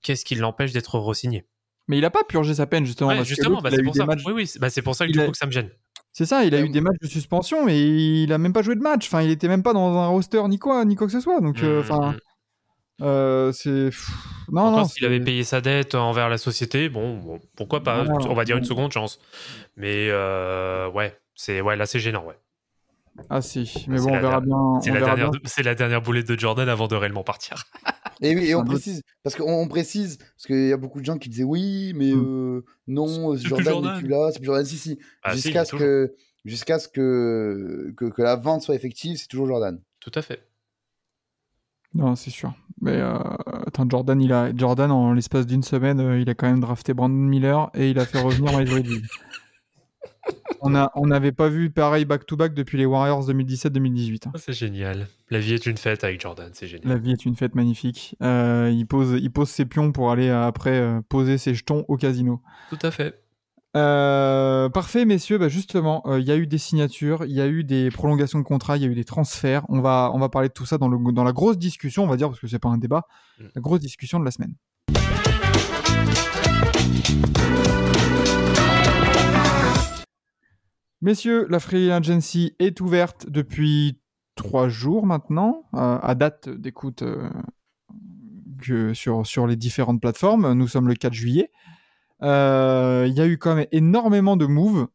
qu'est-ce 0.02 0.24
qui 0.24 0.34
l'empêche 0.34 0.72
d'être 0.72 0.98
re-signé? 0.98 1.46
Mais 1.88 1.98
il 1.98 2.04
a 2.04 2.10
pas 2.10 2.24
purgé 2.24 2.54
sa 2.54 2.66
peine, 2.66 2.84
justement. 2.86 3.10
Ouais, 3.10 3.16
parce 3.16 3.28
que 3.28 3.34
justement, 3.34 3.60
bah, 3.60 3.68
a 3.68 3.76
c'est 3.76 3.82
pour 3.82 3.96
ça. 3.96 4.06
Oui, 4.26 4.32
oui, 4.34 4.50
bah, 4.60 4.68
pour 4.82 4.94
ça 4.94 5.06
que 5.06 5.10
Il 5.10 5.14
du 5.14 5.20
a- 5.20 5.24
coup 5.26 5.32
que 5.32 5.38
ça 5.38 5.46
me 5.46 5.52
gêne. 5.52 5.70
C'est 6.12 6.26
ça, 6.26 6.44
il 6.44 6.54
a 6.54 6.60
eu 6.60 6.68
des 6.68 6.80
matchs 6.82 6.98
de 7.00 7.06
suspension, 7.06 7.64
mais 7.64 7.80
il 7.80 8.32
a 8.32 8.38
même 8.38 8.52
pas 8.52 8.60
joué 8.62 8.74
de 8.74 8.80
match. 8.82 9.06
Enfin, 9.06 9.22
il 9.22 9.30
était 9.30 9.48
même 9.48 9.62
pas 9.62 9.72
dans 9.72 9.96
un 9.98 10.06
roster 10.08 10.42
ni 10.48 10.58
quoi, 10.58 10.84
ni 10.84 10.94
quoi 10.94 11.06
que 11.06 11.12
ce 11.12 11.20
soit. 11.20 11.40
Donc, 11.40 11.62
euh, 11.62 11.80
enfin, 11.80 12.14
euh, 13.00 13.50
c'est. 13.52 13.88
Non, 14.50 14.62
Encore 14.62 14.78
non. 14.80 14.84
s'il 14.84 15.06
avait 15.06 15.20
payé 15.20 15.42
sa 15.42 15.60
dette 15.62 15.94
envers 15.94 16.28
la 16.28 16.36
société, 16.36 16.88
bon, 16.90 17.16
bon, 17.16 17.40
pourquoi 17.56 17.82
pas. 17.82 18.04
On 18.28 18.34
va 18.34 18.44
dire 18.44 18.56
une 18.58 18.64
seconde 18.64 18.92
chance. 18.92 19.18
Mais 19.76 20.08
euh, 20.10 20.90
ouais, 20.90 21.18
c'est 21.34 21.60
ouais, 21.62 21.76
là 21.76 21.86
c'est 21.86 21.98
gênant, 21.98 22.24
ouais. 22.26 22.38
Ah 23.30 23.40
si, 23.42 23.84
mais 23.88 23.96
bon, 23.98 24.04
on 24.08 24.12
verra 24.12 24.20
dernière- 24.20 24.40
bien. 24.42 24.80
C'est 24.82 24.90
on 24.90 24.94
la, 24.94 25.00
verra 25.00 25.14
dernière, 25.16 25.30
bien. 25.30 25.40
c'est 25.44 25.62
la 25.62 25.74
dernière 25.74 26.02
boulette 26.02 26.28
de 26.28 26.38
Jordan 26.38 26.68
avant 26.68 26.88
de 26.88 26.94
réellement 26.94 27.24
partir. 27.24 27.64
Et 28.22 28.34
oui, 28.36 28.44
et 28.46 28.54
on 28.54 28.64
précise, 28.64 29.02
parce 29.22 29.34
qu'on 29.36 29.52
on 29.52 29.68
précise, 29.68 30.16
parce 30.18 30.46
qu'il 30.46 30.68
y 30.68 30.72
a 30.72 30.76
beaucoup 30.76 31.00
de 31.00 31.04
gens 31.04 31.18
qui 31.18 31.28
disaient 31.28 31.42
oui, 31.44 31.92
mais 31.94 32.12
Hmm. 32.12 32.24
euh, 32.24 32.64
non, 32.86 33.36
Jordan 33.36 33.82
n'est 33.82 33.98
plus 33.98 34.08
là, 34.08 34.30
c'est 34.32 34.38
plus 34.38 34.46
Jordan. 34.46 34.64
Si, 34.64 34.76
si, 34.78 34.98
Ah, 35.22 35.34
jusqu'à 35.34 35.64
ce, 35.64 35.74
que, 35.76 36.14
jusqu'à 36.44 36.78
ce 36.78 36.88
que, 36.88 37.92
que, 37.96 38.04
que 38.06 38.22
la 38.22 38.36
vente 38.36 38.62
soit 38.62 38.74
effective, 38.76 39.16
c'est 39.18 39.26
toujours 39.26 39.48
Jordan. 39.48 39.80
Tout 40.00 40.12
à 40.14 40.22
fait. 40.22 40.46
Non, 41.94 42.14
c'est 42.16 42.30
sûr. 42.30 42.54
Mais 42.80 42.96
euh, 42.96 43.18
attends, 43.66 43.86
Jordan, 43.88 44.20
il 44.20 44.32
a 44.32 44.54
Jordan 44.56 44.90
en 44.90 45.12
l'espace 45.12 45.46
d'une 45.46 45.62
semaine, 45.62 46.00
euh, 46.00 46.18
il 46.20 46.28
a 46.30 46.34
quand 46.34 46.46
même 46.48 46.60
drafté 46.60 46.94
Brandon 46.94 47.14
Miller 47.14 47.70
et 47.74 47.90
il 47.90 47.98
a 47.98 48.06
fait 48.06 48.20
revenir 48.20 48.56
Miles 48.58 48.68
Bridges. 48.70 49.02
On 50.60 50.74
a, 50.76 50.92
on 50.94 51.06
n'avait 51.06 51.32
pas 51.32 51.48
vu 51.48 51.70
pareil 51.70 52.04
back-to-back 52.04 52.54
depuis 52.54 52.78
les 52.78 52.86
Warriors 52.86 53.28
2017-2018. 53.28 54.28
hein. 54.28 54.32
Ah, 54.34 54.38
C'est 54.38 54.52
génial. 54.52 55.08
La 55.30 55.40
vie 55.40 55.54
est 55.54 55.66
une 55.66 55.76
fête 55.76 56.04
avec 56.04 56.20
Jordan, 56.20 56.50
c'est 56.52 56.68
génial. 56.68 56.88
La 56.88 56.96
vie 56.98 57.10
est 57.12 57.24
une 57.24 57.34
fête 57.34 57.54
magnifique. 57.56 58.14
Euh, 58.22 58.70
il 58.72 58.86
pose, 58.86 59.18
il 59.20 59.30
pose 59.32 59.48
ses 59.48 59.64
pions 59.64 59.90
pour 59.90 60.12
aller 60.12 60.28
euh, 60.28 60.46
après 60.46 60.78
euh, 60.78 61.00
poser 61.08 61.36
ses 61.38 61.54
jetons 61.54 61.84
au 61.88 61.96
casino. 61.96 62.40
Tout 62.70 62.78
à 62.82 62.92
fait. 62.92 63.18
Euh, 63.76 64.68
parfait, 64.68 65.04
messieurs. 65.04 65.38
Bah, 65.38 65.48
justement, 65.48 66.02
euh, 66.06 66.20
il 66.20 66.26
y 66.26 66.30
a 66.30 66.36
eu 66.36 66.46
des 66.46 66.58
signatures, 66.58 67.24
il 67.24 67.32
y 67.32 67.40
a 67.40 67.48
eu 67.48 67.64
des 67.64 67.90
prolongations 67.90 68.38
de 68.38 68.44
contrats, 68.44 68.76
il 68.76 68.82
y 68.84 68.86
a 68.86 68.88
eu 68.88 68.94
des 68.94 69.04
transferts. 69.04 69.64
On 69.68 69.80
va, 69.80 70.12
on 70.14 70.18
va 70.20 70.28
parler 70.28 70.48
de 70.48 70.52
tout 70.52 70.66
ça 70.66 70.78
dans, 70.78 70.88
le, 70.88 71.12
dans 71.12 71.24
la 71.24 71.32
grosse 71.32 71.58
discussion, 71.58 72.04
on 72.04 72.08
va 72.08 72.16
dire, 72.16 72.28
parce 72.28 72.38
que 72.40 72.46
c'est 72.46 72.58
pas 72.60 72.68
un 72.68 72.78
débat, 72.78 73.02
Mm. 73.40 73.44
la 73.56 73.60
grosse 73.62 73.80
discussion 73.80 74.20
de 74.20 74.24
la 74.26 74.30
semaine. 74.30 74.54
Messieurs, 81.02 81.48
la 81.50 81.58
Free 81.58 81.90
Agency 81.90 82.54
est 82.60 82.80
ouverte 82.80 83.26
depuis 83.28 83.98
trois 84.36 84.68
jours 84.68 85.04
maintenant, 85.04 85.64
euh, 85.74 85.98
à 86.00 86.14
date 86.14 86.48
d'écoute 86.48 87.02
euh, 87.02 87.28
sur, 88.94 89.46
les 89.48 89.56
différentes 89.56 90.00
plateformes. 90.00 90.52
Nous 90.52 90.68
sommes 90.68 90.86
le 90.86 90.94
4 90.94 91.12
juillet. 91.12 91.50
Euh, 92.22 93.04
Il 93.08 93.14
y 93.14 93.20
a 93.20 93.26
eu 93.26 93.36
quand 93.36 93.56
même 93.56 93.66
énormément 93.72 94.36
de 94.36 94.46
moves, 94.46 94.86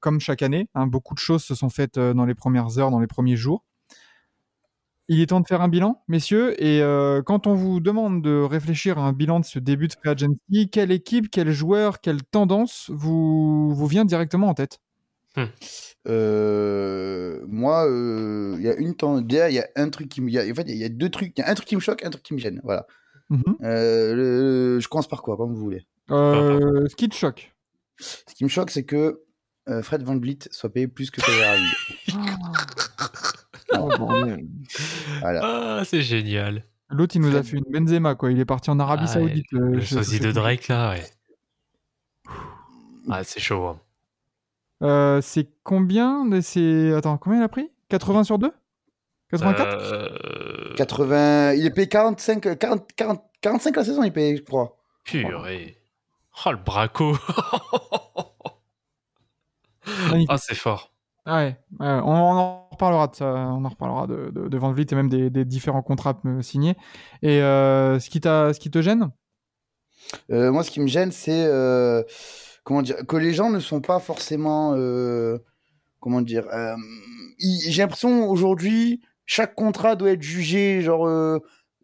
comme 0.00 0.18
chaque 0.18 0.40
année. 0.40 0.70
hein. 0.74 0.86
beaucoup 0.86 1.12
de 1.12 1.18
choses 1.18 1.44
se 1.44 1.54
sont 1.54 1.68
faites 1.68 1.98
dans 1.98 2.24
les 2.24 2.34
premières 2.34 2.78
heures, 2.78 2.90
dans 2.90 3.00
les 3.00 3.06
premiers 3.06 3.36
jours. 3.36 3.62
Il 5.08 5.20
est 5.20 5.26
temps 5.26 5.40
de 5.40 5.46
faire 5.46 5.60
un 5.60 5.68
bilan, 5.68 6.02
messieurs. 6.08 6.54
Et 6.62 6.80
quand 7.26 7.46
on 7.46 7.54
vous 7.54 7.80
demande 7.80 8.22
de 8.22 8.40
réfléchir 8.40 8.98
à 8.98 9.02
un 9.02 9.12
bilan 9.12 9.40
de 9.40 9.44
ce 9.44 9.58
début 9.58 9.88
de 9.88 9.92
Free 9.92 10.08
Agency, 10.08 10.70
quelle 10.70 10.90
équipe, 10.90 11.30
quel 11.30 11.50
joueur, 11.50 12.00
quelle 12.00 12.22
tendance 12.22 12.90
vous 12.94 13.86
vient 13.86 14.06
directement 14.06 14.48
en 14.48 14.54
tête? 14.54 14.80
Euh, 16.08 17.40
moi, 17.46 17.86
euh, 17.88 18.54
il 18.58 18.64
y 18.64 18.68
a 18.68 18.74
une 18.76 18.94
il 19.00 19.54
y 19.54 19.58
a 19.58 19.66
un 19.76 19.88
truc 19.90 20.08
qui 20.08 20.20
me, 20.20 20.30
y 20.30 20.38
a- 20.38 20.50
en 20.50 20.54
fait, 20.54 20.64
il 20.68 20.76
y 20.76 20.84
a 20.84 20.88
deux 20.88 21.08
trucs, 21.10 21.32
il 21.36 21.40
y 21.40 21.44
a 21.44 21.48
un 21.50 21.54
truc 21.54 21.68
qui 21.68 21.76
me 21.76 21.80
choque, 21.80 22.04
un 22.04 22.10
truc 22.10 22.22
qui 22.22 22.34
me 22.34 22.38
gêne, 22.38 22.60
voilà. 22.64 22.86
Mhm. 23.28 23.42
Euh, 23.62 24.14
le- 24.14 24.80
je 24.80 24.88
commence 24.88 25.08
par 25.08 25.22
quoi, 25.22 25.36
comme 25.36 25.54
vous 25.54 25.60
voulez. 25.60 25.86
Euh, 26.10 26.86
Ce 26.88 26.96
qui 26.96 27.08
te 27.08 27.14
choque. 27.14 27.52
Ce 27.98 28.34
qui 28.34 28.44
me 28.44 28.48
choque, 28.48 28.70
c'est 28.70 28.84
que 28.84 29.20
euh, 29.68 29.82
Fred 29.82 30.02
Van 30.02 30.16
Vliet 30.18 30.38
soit 30.50 30.72
payé 30.72 30.88
plus 30.88 31.10
que 31.10 31.20
Kyrie 31.20 31.38
Irving. 31.40 31.72
Oh. 33.72 33.88
Voilà. 35.20 35.40
Ah, 35.78 35.82
c'est 35.84 36.02
génial. 36.02 36.64
L'autre, 36.88 37.14
il 37.14 37.20
nous 37.22 37.28
a 37.36 37.42
Fred- 37.44 37.44
fait 37.46 37.56
une 37.58 37.64
Benzema, 37.86 38.16
quoi. 38.16 38.32
Il 38.32 38.40
est 38.40 38.44
parti 38.44 38.68
en 38.68 38.80
Arabie 38.80 39.04
Ah, 39.04 39.06
Saoudite. 39.06 39.46
euh, 39.54 39.58
Le 39.74 39.80
je- 39.80 39.94
sosie 39.94 40.18
de 40.18 40.32
Drake 40.32 40.66
là, 40.66 40.90
ouais. 40.90 41.04
Ah, 43.08 43.22
c'est 43.22 43.38
chaud. 43.38 43.64
hein. 43.64 43.80
Euh, 44.82 45.20
c'est 45.20 45.48
combien 45.62 46.24
de 46.24 46.40
ces... 46.40 46.92
Attends, 46.94 47.18
combien 47.18 47.40
il 47.40 47.42
a 47.42 47.48
pris? 47.48 47.70
80 47.88 48.24
sur 48.24 48.38
2 48.38 48.52
84 49.30 49.78
Euh, 49.80 50.74
80, 50.76 51.52
il 51.54 51.66
est 51.66 51.70
payé 51.70 51.88
45, 51.88 52.58
40, 52.58 52.92
40, 52.96 53.22
45 53.40 53.76
la 53.76 53.84
saison, 53.84 54.02
il 54.02 54.08
est 54.08 54.10
payé, 54.10 54.36
je 54.36 54.42
crois. 54.42 54.76
Purée. 55.04 55.76
Oh, 56.46 56.50
le 56.52 56.56
braco. 56.58 57.16
Ah, 60.28 60.38
c'est 60.38 60.54
fort. 60.54 60.92
Ah 61.26 61.36
Ouais, 61.38 61.56
ouais, 61.78 61.86
on, 61.86 62.10
on 62.10 62.36
en 62.38 62.68
reparlera 62.70 63.06
de 63.08 63.14
ça, 63.14 63.26
on 63.26 63.64
en 63.64 63.68
reparlera 63.68 64.06
de, 64.06 64.30
de, 64.30 64.48
de 64.48 64.58
Van 64.58 64.72
Vliet 64.72 64.86
et 64.90 64.94
même 64.94 65.08
des, 65.10 65.28
des 65.30 65.44
différents 65.44 65.82
contrats 65.82 66.18
euh, 66.24 66.40
signés. 66.42 66.76
Et 67.22 67.42
euh, 67.42 67.98
ce, 68.00 68.08
qui 68.08 68.20
t'a- 68.20 68.52
ce 68.54 68.60
qui 68.60 68.70
te 68.70 68.80
gêne? 68.80 69.10
Euh, 70.30 70.50
moi, 70.50 70.64
ce 70.64 70.70
qui 70.70 70.80
me 70.80 70.86
gêne, 70.86 71.12
c'est 71.12 71.44
euh, 71.46 72.02
comment 72.64 72.82
dire 72.82 72.96
que 73.06 73.16
les 73.16 73.32
gens 73.34 73.50
ne 73.50 73.60
sont 73.60 73.80
pas 73.80 73.98
forcément 74.00 74.74
euh, 74.76 75.38
comment 76.00 76.20
dire. 76.20 76.46
euh, 76.52 76.74
J'ai 77.38 77.82
l'impression 77.82 78.28
aujourd'hui, 78.28 79.00
chaque 79.26 79.54
contrat 79.54 79.96
doit 79.96 80.10
être 80.10 80.22
jugé 80.22 80.82
genre. 80.82 81.06
euh, 81.06 81.38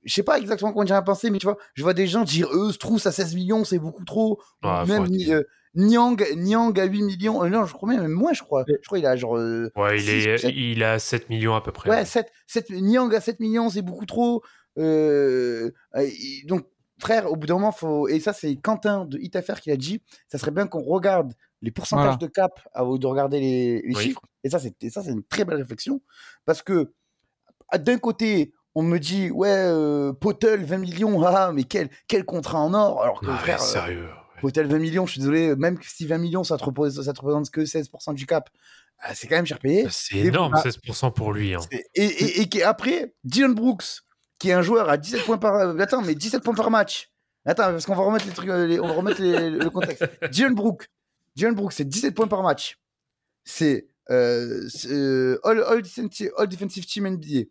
je 0.05 0.15
sais 0.15 0.23
pas 0.23 0.39
exactement 0.39 0.73
comment 0.73 0.85
dire 0.85 0.95
à 0.97 1.03
penser, 1.03 1.31
mais 1.31 1.39
tu 1.39 1.47
vois, 1.47 1.57
je 1.75 1.83
vois 1.83 1.93
des 1.95 2.07
gens 2.07 2.23
dire 2.23 2.49
eux, 2.53 2.71
Strauss 2.73 3.07
à 3.07 3.12
16 3.12 3.35
millions, 3.35 3.65
c'est 3.65 3.79
beaucoup 3.81 4.05
trop. 4.05 4.41
Ah, 4.62 4.85
même 4.87 5.07
euh, 5.31 5.43
Niang, 5.75 6.17
Niang 6.37 6.79
à 6.79 6.85
8 6.85 7.03
millions. 7.03 7.43
Euh, 7.43 7.49
non, 7.49 7.67
je 7.67 7.73
crois 7.75 7.89
même, 7.89 8.07
moins, 8.09 8.33
je 8.33 8.43
crois. 8.45 8.65
Je 8.69 8.87
crois 8.87 8.99
il 9.01 9.07
a 9.07 9.17
genre. 9.17 9.37
euh, 9.37 9.69
Ouais, 9.75 10.01
il, 10.01 10.09
est, 10.09 10.45
il 10.55 10.83
a 10.85 10.99
7 11.01 11.29
millions 11.29 11.57
à 11.57 11.61
peu 11.61 11.73
près. 11.73 11.91
Ouais, 11.91 12.05
7, 12.05 12.31
7, 12.47 12.71
Niang 12.71 13.12
à 13.15 13.21
7 13.21 13.41
millions, 13.41 13.69
c'est 13.69 13.83
beaucoup 13.83 14.07
trop. 14.07 14.43
Euh, 14.79 15.71
donc, 16.47 16.67
frère, 16.99 17.31
au 17.31 17.37
bout 17.37 17.47
d'un 17.47 17.55
moment, 17.55 17.73
faut. 17.73 18.09
Et 18.09 18.21
ça, 18.21 18.33
c'est 18.33 18.57
Quentin 18.57 19.05
de 19.05 19.19
HitFR 19.19 19.61
qui 19.61 19.71
l'a 19.71 19.77
dit. 19.77 20.03
Ça 20.29 20.39
serait 20.39 20.51
bien 20.51 20.67
qu'on 20.67 20.83
regarde 20.83 21.33
les 21.63 21.71
pourcentages 21.71 22.05
Voilà. 22.05 22.17
de 22.19 22.27
cap 22.27 22.61
avant 22.73 22.97
de 22.97 23.07
regarder 23.07 23.41
les, 23.41 23.83
les 23.83 23.95
Oui. 23.97 24.03
chiffres. 24.03 24.23
Et 24.45 24.51
ça, 24.51 24.59
c'est 24.59 24.75
et 24.83 24.91
ça, 24.91 25.03
c'est 25.03 25.11
une 25.13 25.25
très 25.25 25.45
belle 25.45 25.57
réflexion. 25.59 26.01
Parce 26.45 26.63
que, 26.63 26.93
à- 27.69 27.79
d'un 27.79 27.99
côté, 27.99 28.53
on 28.75 28.83
me 28.83 28.99
dit, 28.99 29.31
ouais, 29.31 29.49
euh, 29.51 30.13
Potel, 30.13 30.65
20 30.65 30.79
millions, 30.79 31.23
ah, 31.25 31.51
mais 31.53 31.65
quel, 31.65 31.89
quel 32.09 32.25
contrat 32.25 32.59
en 32.61 32.75
or 32.75 33.03
Alors 33.03 33.21
que, 33.21 33.27
Ah, 33.31 33.39
frère, 33.39 33.63
euh, 33.63 33.65
sérieux. 33.65 34.05
ouais. 34.05 34.41
Potel, 34.43 34.67
20 34.67 34.79
millions, 34.79 35.07
je 35.07 35.13
suis 35.13 35.21
désolé, 35.21 35.57
même 35.57 35.79
si 35.83 36.07
20 36.07 36.19
millions, 36.19 36.45
ça 36.45 36.59
te, 36.59 36.65
représente, 36.65 37.05
ça 37.05 37.13
te 37.15 37.21
représente 37.21 37.51
que 37.51 37.65
16% 37.65 38.13
du 38.13 38.27
cap, 38.27 38.51
ah, 38.99 39.15
c'est 39.15 39.27
quand 39.29 39.37
même 39.37 39.47
cher 39.47 39.59
payé. 39.59 39.87
C'est 39.91 40.17
Mais 40.17 40.27
énorme, 40.27 40.53
bon, 40.53 40.61
16% 40.61 41.11
pour 41.11 41.33
lui. 41.33 41.55
hein. 41.55 41.61
Et, 41.71 42.05
et, 42.05 42.41
et 42.43 42.49
qui- 42.49 42.63
après, 42.63 43.15
Dylan 43.25 43.55
Brooks, 43.55 44.03
qui 44.38 44.51
est 44.51 44.53
un 44.53 44.62
joueur 44.62 44.88
à 44.88 44.96
17 44.96 45.25
points 45.25 45.38
par. 45.38 45.55
euh, 45.55 45.79
Attends, 45.79 46.03
mais 46.03 46.14
17 46.14 46.42
points 46.42 46.55
par 46.55 46.70
match. 46.70 47.11
Attends, 47.44 47.70
parce 47.70 47.87
qu'on 47.87 47.94
va 47.94 48.03
remettre 48.03 48.27
les 48.27 48.33
trucs, 48.33 48.49
euh, 48.49 48.66
les- 48.66 48.81
on 48.81 48.87
va 48.88 48.92
remettre 48.94 49.22
les- 49.22 49.51
le 49.51 49.70
contexte. 49.70 50.05
Dylan 50.31 50.55
Brooks, 50.55 50.88
Dylan 51.37 51.55
Brooks, 51.55 51.72
c'est 51.72 51.85
17 51.88 52.14
points 52.14 52.27
par 52.29 52.42
match. 52.42 52.79
C'est 53.44 53.88
euh, 54.11 54.68
euh, 54.87 55.38
all, 55.44 55.62
all, 55.64 55.83
defensive, 55.83 56.31
all 56.37 56.49
defensive 56.49 56.87
team 56.87 57.07
NBA. 57.07 57.49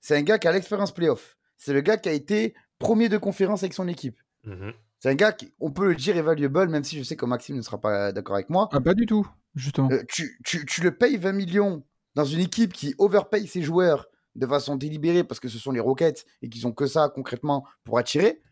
C'est 0.00 0.16
un 0.16 0.22
gars 0.22 0.38
qui 0.38 0.48
a 0.48 0.52
l'expérience 0.52 0.92
playoff. 0.92 1.36
C'est 1.56 1.72
le 1.72 1.80
gars 1.80 1.96
qui 1.96 2.08
a 2.08 2.12
été 2.12 2.54
premier 2.78 3.08
de 3.08 3.18
conférence 3.18 3.62
avec 3.62 3.74
son 3.74 3.86
équipe. 3.88 4.18
Mhm. 4.44 4.72
C'est 4.98 5.10
un 5.10 5.14
gars 5.14 5.32
qui, 5.32 5.52
on 5.60 5.70
peut 5.70 5.88
le 5.88 5.94
dire, 5.94 6.16
evaluable, 6.16 6.68
même 6.68 6.84
si 6.84 6.98
je 6.98 7.02
sais 7.02 7.16
que 7.16 7.24
Maxime 7.26 7.56
ne 7.56 7.62
sera 7.62 7.80
pas 7.80 8.12
d'accord 8.12 8.34
avec 8.36 8.50
moi. 8.50 8.68
Ah, 8.72 8.80
pas 8.80 8.94
du 8.94 9.06
tout, 9.06 9.26
justement. 9.54 9.90
Euh, 9.90 10.02
tu, 10.08 10.38
tu- 10.44 10.64
tu 10.66 10.82
le 10.82 10.96
payes 10.96 11.16
20 11.16 11.32
millions 11.32 11.84
dans 12.14 12.24
une 12.24 12.40
équipe 12.40 12.72
qui 12.72 12.94
overpaye 12.98 13.46
ses 13.46 13.62
joueurs 13.62 14.06
de 14.36 14.46
façon 14.46 14.76
délibérée 14.76 15.24
parce 15.24 15.40
que 15.40 15.48
ce 15.48 15.58
sont 15.58 15.72
les 15.72 15.80
Rockets 15.80 16.24
et 16.42 16.48
qu'ils 16.48 16.66
ont 16.66 16.72
que 16.72 16.86
ça 16.86 17.08
concrètement 17.08 17.64
pour 17.84 17.98
attirer. 17.98 18.42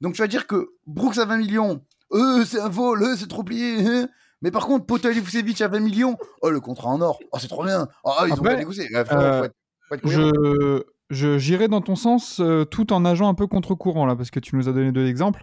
Donc 0.00 0.14
tu 0.14 0.22
vas 0.22 0.28
dire 0.28 0.46
que 0.46 0.70
Brooks 0.86 1.18
à 1.18 1.24
20 1.24 1.36
millions, 1.38 1.84
euh, 2.12 2.44
c'est 2.44 2.60
un 2.60 2.68
vol, 2.68 3.02
euh, 3.02 3.16
c'est 3.16 3.28
trop 3.28 3.44
plié. 3.44 3.76
hein. 3.86 4.08
Mais 4.42 4.50
par 4.50 4.66
contre, 4.66 4.86
Potel 4.86 5.16
et 5.16 5.20
Vucevic 5.20 5.60
à 5.60 5.68
20 5.68 5.80
millions, 5.80 6.16
oh 6.42 6.50
le 6.50 6.60
contrat 6.60 6.88
en 6.88 7.00
or, 7.00 7.20
oh 7.32 7.38
c'est 7.38 7.48
trop 7.48 7.64
bien. 7.64 7.86
Ah 8.04 8.24
ils 8.26 8.32
ont 8.32 8.36
Après, 8.36 8.50
pas 8.54 8.56
négocié. 8.56 8.84
Ouais, 8.94 9.04
frérot, 9.04 9.22
euh, 9.22 9.38
faut 9.38 9.44
être- 9.44 9.54
faut 9.88 9.94
être 9.94 10.84
je 11.10 11.38
j'irai 11.38 11.66
dans 11.68 11.80
ton 11.80 11.96
sens 11.96 12.38
euh, 12.40 12.64
tout 12.64 12.92
en 12.92 13.00
nageant 13.00 13.28
un 13.28 13.34
peu 13.34 13.46
contre-courant 13.48 14.06
là, 14.06 14.14
parce 14.16 14.30
que 14.30 14.38
tu 14.40 14.54
nous 14.56 14.68
as 14.68 14.72
donné 14.72 14.92
deux 14.92 15.06
exemples. 15.08 15.42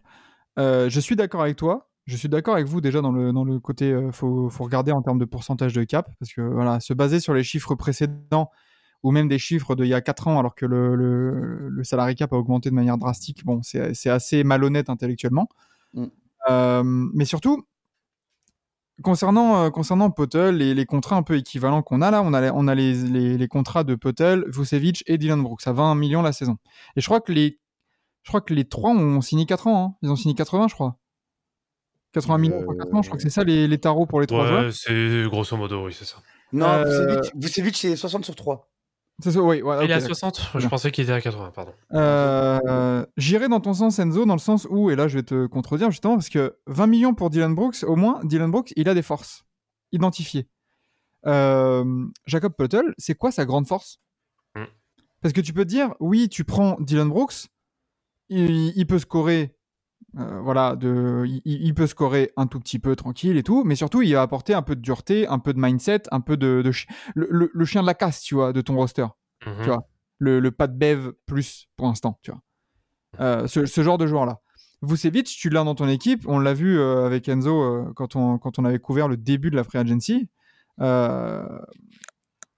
Euh, 0.57 0.89
je 0.89 0.99
suis 0.99 1.15
d'accord 1.15 1.41
avec 1.41 1.57
toi. 1.57 1.89
Je 2.05 2.15
suis 2.15 2.29
d'accord 2.29 2.53
avec 2.55 2.67
vous 2.67 2.79
déjà 2.79 3.01
dans 3.01 3.11
le, 3.11 3.33
dans 3.33 3.43
le 3.43 3.59
côté, 3.59 3.91
euh, 3.91 4.13
faut, 4.13 4.49
faut 4.49 4.63
regarder 4.63 4.93
en 4.93 5.01
termes 5.01 5.19
de 5.19 5.25
pourcentage 5.25 5.73
de 5.73 5.83
cap, 5.83 6.09
parce 6.21 6.31
que 6.31 6.39
voilà, 6.41 6.79
se 6.79 6.93
baser 6.93 7.19
sur 7.19 7.33
les 7.33 7.43
chiffres 7.43 7.75
précédents 7.75 8.49
ou 9.03 9.11
même 9.11 9.27
des 9.27 9.39
chiffres 9.39 9.75
d'il 9.75 9.87
y 9.87 9.93
a 9.93 10.01
4 10.01 10.27
ans, 10.27 10.39
alors 10.39 10.55
que 10.55 10.65
le, 10.65 10.95
le, 10.95 11.69
le 11.69 11.83
salary 11.83 12.15
cap 12.15 12.33
a 12.33 12.35
augmenté 12.37 12.69
de 12.69 12.75
manière 12.75 12.97
drastique, 12.97 13.45
bon, 13.45 13.61
c'est 13.63 13.93
c'est 13.93 14.09
assez 14.09 14.43
malhonnête 14.43 14.89
intellectuellement. 14.89 15.47
Mm. 15.93 16.05
Euh, 16.49 16.83
mais 17.13 17.25
surtout, 17.25 17.65
concernant, 19.03 19.63
euh, 19.65 19.69
concernant 19.69 20.09
Potel, 20.09 20.57
les, 20.57 20.73
les 20.73 20.85
contrats 20.85 21.15
un 21.15 21.23
peu 21.23 21.35
équivalents 21.37 21.83
qu'on 21.83 22.01
a 22.01 22.09
là, 22.11 22.21
on 22.23 22.33
a, 22.33 22.41
les- 22.41 22.51
on 22.53 22.67
a 22.67 22.75
les, 22.75 22.93
les, 22.93 23.37
les 23.37 23.47
contrats 23.47 23.83
de 23.83 23.95
Potel, 23.95 24.43
Vucevic 24.47 25.03
et 25.07 25.17
Dylan 25.17 25.41
Brooks 25.41 25.65
à 25.67 25.71
20 25.73 25.95
millions 25.95 26.21
la 26.21 26.31
saison. 26.33 26.57
Et 26.95 27.01
je 27.01 27.05
crois 27.05 27.21
que 27.21 27.31
les, 27.31 27.59
je 28.23 28.29
crois 28.29 28.41
que 28.41 28.53
les 28.53 28.65
trois 28.65 28.91
ont 28.91 29.21
signé 29.21 29.45
4 29.45 29.67
ans. 29.67 29.85
hein. 29.91 29.95
Ils 30.01 30.09
ont 30.11 30.15
signé 30.15 30.33
80, 30.35 30.67
je 30.69 30.73
crois. 30.73 30.97
80 32.13 32.37
millions 32.39 32.63
pour 32.63 32.75
4 32.75 32.93
ans, 32.95 33.01
je 33.03 33.09
crois 33.09 33.17
que 33.17 33.23
c'est 33.23 33.29
ça 33.29 33.43
les, 33.43 33.67
les 33.67 33.77
tarots 33.77 34.05
pour 34.07 34.19
les 34.21 34.27
trois 34.27 34.47
joueurs. 34.47 34.73
C'est 34.73 35.23
grosso 35.29 35.55
modo, 35.57 35.85
oui, 35.85 35.93
c'est 35.93 36.05
ça. 36.05 36.17
Non, 36.53 36.65
euh, 36.65 37.19
Vucevic, 37.19 37.33
Vucevic, 37.35 37.77
c'est 37.77 37.95
60 37.95 38.25
sur 38.25 38.35
3. 38.35 38.69
C'est 39.23 39.31
ça, 39.31 39.41
oui, 39.41 39.63
ouais, 39.63 39.85
Il 39.85 39.89
est 39.89 39.95
à 39.95 39.97
ok, 39.97 40.05
60 40.05 40.51
Je 40.55 40.67
pensais 40.67 40.91
qu'il 40.91 41.03
était 41.03 41.13
à 41.13 41.19
80, 41.19 41.51
pardon. 41.51 41.73
Euh, 41.93 43.03
J'irai 43.17 43.47
dans 43.47 43.59
ton 43.59 43.73
sens, 43.73 43.97
Enzo, 43.97 44.25
dans 44.25 44.35
le 44.35 44.39
sens 44.39 44.67
où, 44.69 44.91
et 44.91 44.95
là 44.95 45.07
je 45.07 45.17
vais 45.17 45.23
te 45.23 45.47
contredire 45.47 45.89
justement, 45.89 46.15
parce 46.15 46.29
que 46.29 46.55
20 46.67 46.87
millions 46.87 47.13
pour 47.15 47.31
Dylan 47.31 47.55
Brooks, 47.55 47.83
au 47.83 47.95
moins, 47.95 48.19
Dylan 48.23 48.51
Brooks, 48.51 48.73
il 48.75 48.87
a 48.89 48.93
des 48.93 49.01
forces 49.01 49.43
identifiées. 49.91 50.47
Euh, 51.25 52.05
Jacob 52.27 52.53
Puttle, 52.55 52.93
c'est 52.99 53.15
quoi 53.15 53.31
sa 53.31 53.45
grande 53.45 53.67
force? 53.67 53.99
Mm. 54.55 54.65
Parce 55.21 55.33
que 55.33 55.41
tu 55.41 55.51
peux 55.51 55.65
te 55.65 55.69
dire, 55.69 55.95
oui, 55.99 56.29
tu 56.29 56.43
prends 56.43 56.77
Dylan 56.79 57.09
Brooks, 57.09 57.47
il, 58.29 58.71
il 58.77 58.85
peut 58.85 58.99
scorer, 58.99 59.56
euh, 60.17 60.39
voilà, 60.41 60.75
de, 60.75 61.23
il, 61.27 61.41
il 61.45 61.73
peut 61.73 61.85
scorer 61.87 62.31
un 62.37 62.47
tout 62.47 62.59
petit 62.59 62.79
peu 62.79 62.95
tranquille 62.95 63.37
et 63.37 63.43
tout, 63.43 63.63
mais 63.65 63.75
surtout 63.75 64.01
il 64.01 64.13
va 64.13 64.21
apporter 64.21 64.53
un 64.53 64.61
peu 64.61 64.75
de 64.75 64.81
dureté, 64.81 65.27
un 65.27 65.39
peu 65.39 65.53
de 65.53 65.59
mindset, 65.59 66.03
un 66.11 66.21
peu 66.21 66.37
de, 66.37 66.61
de 66.63 66.71
chi- 66.71 66.87
le, 67.15 67.27
le- 67.29 67.51
le 67.53 67.65
chien 67.65 67.81
de 67.81 67.87
la 67.87 67.93
casse, 67.93 68.21
tu 68.21 68.35
vois, 68.35 68.53
de 68.53 68.61
ton 68.61 68.75
roster 68.75 69.05
Mhm. 69.45 69.53
tu 69.61 69.65
vois. 69.65 69.87
le, 70.19 70.39
le 70.39 70.51
pas 70.51 70.67
de 70.67 70.77
Bev 70.77 71.11
plus 71.25 71.67
pour 71.75 71.87
l'instant, 71.87 72.17
tu 72.23 72.31
vois. 72.31 72.41
Euh, 73.19 73.47
ce, 73.47 73.65
ce 73.65 73.83
genre 73.83 73.97
de 73.97 74.07
joueur-là. 74.07 74.39
Vucevic, 74.81 75.27
tu 75.27 75.49
l'as 75.49 75.63
dans 75.63 75.75
ton 75.75 75.87
équipe, 75.87 76.23
on 76.27 76.39
l'a 76.39 76.53
vu 76.53 76.79
euh, 76.79 77.05
avec 77.05 77.27
Enzo 77.29 77.91
quand, 77.95 78.15
on, 78.15 78.37
quand 78.37 78.59
on 78.59 78.65
avait 78.65 78.79
couvert 78.79 79.07
le 79.07 79.17
début 79.17 79.49
de 79.51 79.55
la 79.55 79.63
free 79.63 79.77
agency. 79.79 80.29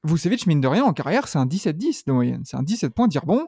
Vucevic, 0.04 0.48
mine 0.48 0.62
de 0.62 0.68
rien, 0.68 0.84
en 0.86 0.94
carrière, 0.94 1.28
c'est 1.28 1.38
un 1.40 1.46
17-10 1.46 2.06
de 2.08 2.12
moyenne. 2.14 2.42
C'est 2.46 2.56
un 2.58 2.64
17 2.64 2.94
points, 2.94 3.08
dire 3.08 3.26
bon. 3.26 3.48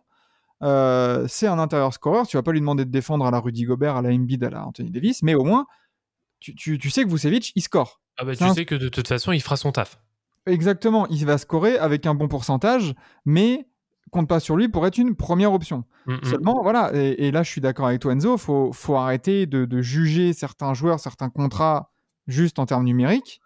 Euh, 0.63 1.25
c'est 1.27 1.47
un 1.47 1.59
intérieur 1.59 1.93
scoreur, 1.93 2.27
tu 2.27 2.37
vas 2.37 2.43
pas 2.43 2.51
lui 2.51 2.59
demander 2.59 2.85
de 2.85 2.91
défendre 2.91 3.25
à 3.25 3.31
la 3.31 3.39
Rudy 3.39 3.63
Gobert, 3.63 3.95
à 3.95 4.01
la 4.01 4.09
Embiid, 4.09 4.43
à 4.43 4.49
la 4.49 4.65
Anthony 4.65 4.91
Davis, 4.91 5.23
mais 5.23 5.33
au 5.35 5.43
moins, 5.43 5.65
tu, 6.39 6.55
tu- 6.55 6.77
tu 6.77 6.89
sais 6.89 7.03
que 7.03 7.09
Vucevic, 7.09 7.51
il 7.55 7.61
score. 7.61 8.01
Ah 8.17 8.25
bah, 8.25 8.35
tu 8.35 8.43
un- 8.43 8.53
sais 8.53 8.65
que 8.65 8.75
de 8.75 8.89
toute 8.89 9.07
façon, 9.07 9.31
il 9.31 9.41
fera 9.41 9.57
son 9.57 9.71
taf. 9.71 9.99
Exactement, 10.45 11.07
il 11.07 11.25
va 11.25 11.37
scorer 11.37 11.77
avec 11.77 12.05
un 12.05 12.15
bon 12.15 12.27
pourcentage, 12.27 12.93
mais 13.25 13.67
compte 14.11 14.27
pas 14.27 14.39
sur 14.39 14.57
lui 14.57 14.67
pour 14.69 14.85
être 14.87 14.97
une 14.97 15.15
première 15.15 15.53
option. 15.53 15.83
Mhm. 16.07 16.23
Seulement, 16.23 16.61
voilà, 16.63 16.91
et, 16.93 17.27
et 17.27 17.31
là 17.31 17.43
je 17.43 17.49
suis 17.51 17.61
d'accord 17.61 17.87
avec 17.87 18.01
toi 18.01 18.11
Enzo, 18.13 18.37
faut, 18.37 18.73
faut 18.73 18.95
arrêter 18.97 19.45
de, 19.45 19.65
de 19.65 19.81
juger 19.81 20.33
certains 20.33 20.73
joueurs, 20.73 20.99
certains 20.99 21.29
contrats 21.29 21.91
juste 22.27 22.59
en 22.59 22.65
termes 22.65 22.83
numériques, 22.83 23.39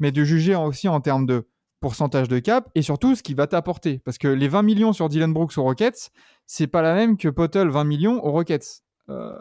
mais 0.00 0.10
de 0.10 0.24
juger 0.24 0.54
aussi 0.56 0.88
en 0.88 1.00
termes 1.00 1.26
de 1.26 1.46
pourcentage 1.80 2.28
de 2.28 2.38
cap 2.38 2.68
et 2.74 2.82
surtout 2.82 3.14
ce 3.14 3.22
qu'il 3.22 3.36
va 3.36 3.46
t'apporter. 3.46 4.00
Parce 4.04 4.18
que 4.18 4.28
les 4.28 4.48
20 4.48 4.62
millions 4.62 4.92
sur 4.92 5.08
Dylan 5.08 5.32
Brooks 5.32 5.56
aux 5.58 5.62
Rockets, 5.62 6.10
c'est 6.46 6.66
pas 6.66 6.82
la 6.82 6.94
même 6.94 7.16
que 7.16 7.28
Potel 7.28 7.68
20 7.68 7.84
millions 7.84 8.24
aux 8.24 8.32
Rockets. 8.32 8.82
Euh, 9.10 9.32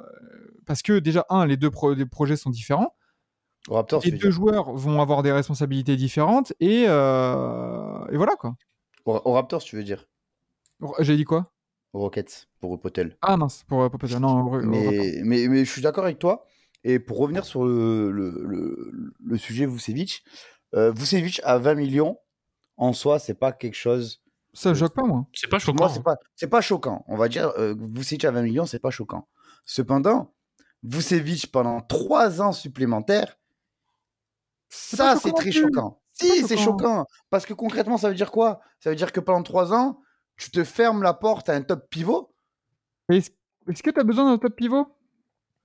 parce 0.66 0.82
que 0.82 1.00
déjà, 1.00 1.26
un, 1.30 1.46
les 1.46 1.58
deux 1.58 1.72
pro- 1.72 1.94
les 1.94 2.06
projets 2.06 2.38
sont 2.38 2.50
différents 2.50 2.94
les 4.06 4.12
deux 4.18 4.32
joueurs 4.32 4.72
vont 4.74 5.02
avoir 5.02 5.24
des 5.24 5.32
responsabilités 5.32 5.96
différentes 5.98 6.54
et, 6.60 6.86
euh, 6.88 8.06
et 8.12 8.18
voilà 8.18 8.36
quoi. 8.36 8.56
Au, 9.06 9.20
au 9.26 9.34
Raptors, 9.34 9.64
tu 9.64 9.76
veux 9.76 9.84
dire? 9.84 10.08
J'ai 11.00 11.18
dit 11.18 11.24
quoi? 11.26 11.52
Au 11.94 12.00
Rockets, 12.00 12.48
pour 12.60 12.80
Potel. 12.80 13.18
Ah 13.22 13.36
mince, 13.38 13.64
pour, 13.68 13.90
pour, 13.90 14.00
pour- 14.00 14.20
non, 14.20 14.42
au- 14.42 14.48
au 14.48 14.52
rapport. 14.52 14.64
Mais, 14.64 15.22
mais, 15.24 15.48
mais 15.48 15.66
je 15.66 15.72
suis 15.72 15.82
d'accord 15.82 16.04
avec 16.06 16.20
toi. 16.20 16.46
Et 16.84 17.00
pour 17.00 17.18
revenir 17.18 17.44
sur 17.44 17.66
le, 17.66 18.12
le, 18.12 18.42
le, 18.46 19.14
le 19.26 19.38
sujet 19.38 19.66
Vucevic, 19.66 20.24
euh, 20.76 20.92
Vucevic 20.92 21.42
à 21.44 21.58
20 21.58 21.76
millions, 21.76 22.18
en 22.78 22.94
soi, 22.94 23.20
c'est 23.20 23.34
pas 23.34 23.52
quelque 23.52 23.76
chose. 23.76 24.22
ça 24.54 24.70
me 24.70 24.76
choque 24.76 24.94
pas 24.94 25.04
moi. 25.04 25.26
C'est 25.34 25.50
pas 25.50 25.60
choquant. 25.60 25.78
moi, 25.86 25.90
c'est 25.90 26.04
pas, 26.04 26.16
c'est 26.36 26.48
pas 26.50 26.62
choquant. 26.62 27.04
On 27.08 27.18
va 27.18 27.28
dire, 27.28 27.52
euh, 27.58 27.76
Vucevic 27.78 28.24
à 28.26 28.32
20 28.32 28.42
millions, 28.44 28.66
c'est 28.66 28.80
pas 28.80 28.92
choquant. 28.92 29.28
Cependant, 29.66 30.34
Vucevic 30.84 31.52
pendant 31.52 31.82
3 31.82 32.42
ans 32.42 32.52
supplémentaires, 32.52 33.38
ça, 34.70 35.16
c'est 35.16 35.32
très 35.32 35.50
plus. 35.50 35.62
choquant. 35.62 36.02
Si, 36.14 36.46
c'est 36.48 36.58
choquant. 36.58 36.78
choquant. 36.78 37.06
Parce 37.30 37.46
que 37.46 37.54
concrètement, 37.54 37.98
ça 37.98 38.10
veut 38.10 38.16
dire 38.16 38.32
quoi? 38.32 38.60
Ça 38.80 38.90
veut 38.90 38.96
dire 38.96 39.12
que 39.12 39.20
pendant 39.20 39.44
3 39.44 39.74
ans, 39.74 40.02
tu 40.36 40.52
te 40.52 40.64
fermes 40.64 41.04
la 41.04 41.14
porte 41.14 41.50
à 41.50 41.54
un 41.54 41.62
top 41.62 41.90
pivot? 41.90 42.34
Mais 43.10 43.18
Est-ce 43.18 43.84
que 43.84 43.90
tu 43.92 44.00
as 44.00 44.04
besoin 44.04 44.26
d'un 44.32 44.38
top 44.38 44.56
pivot? 44.56 44.88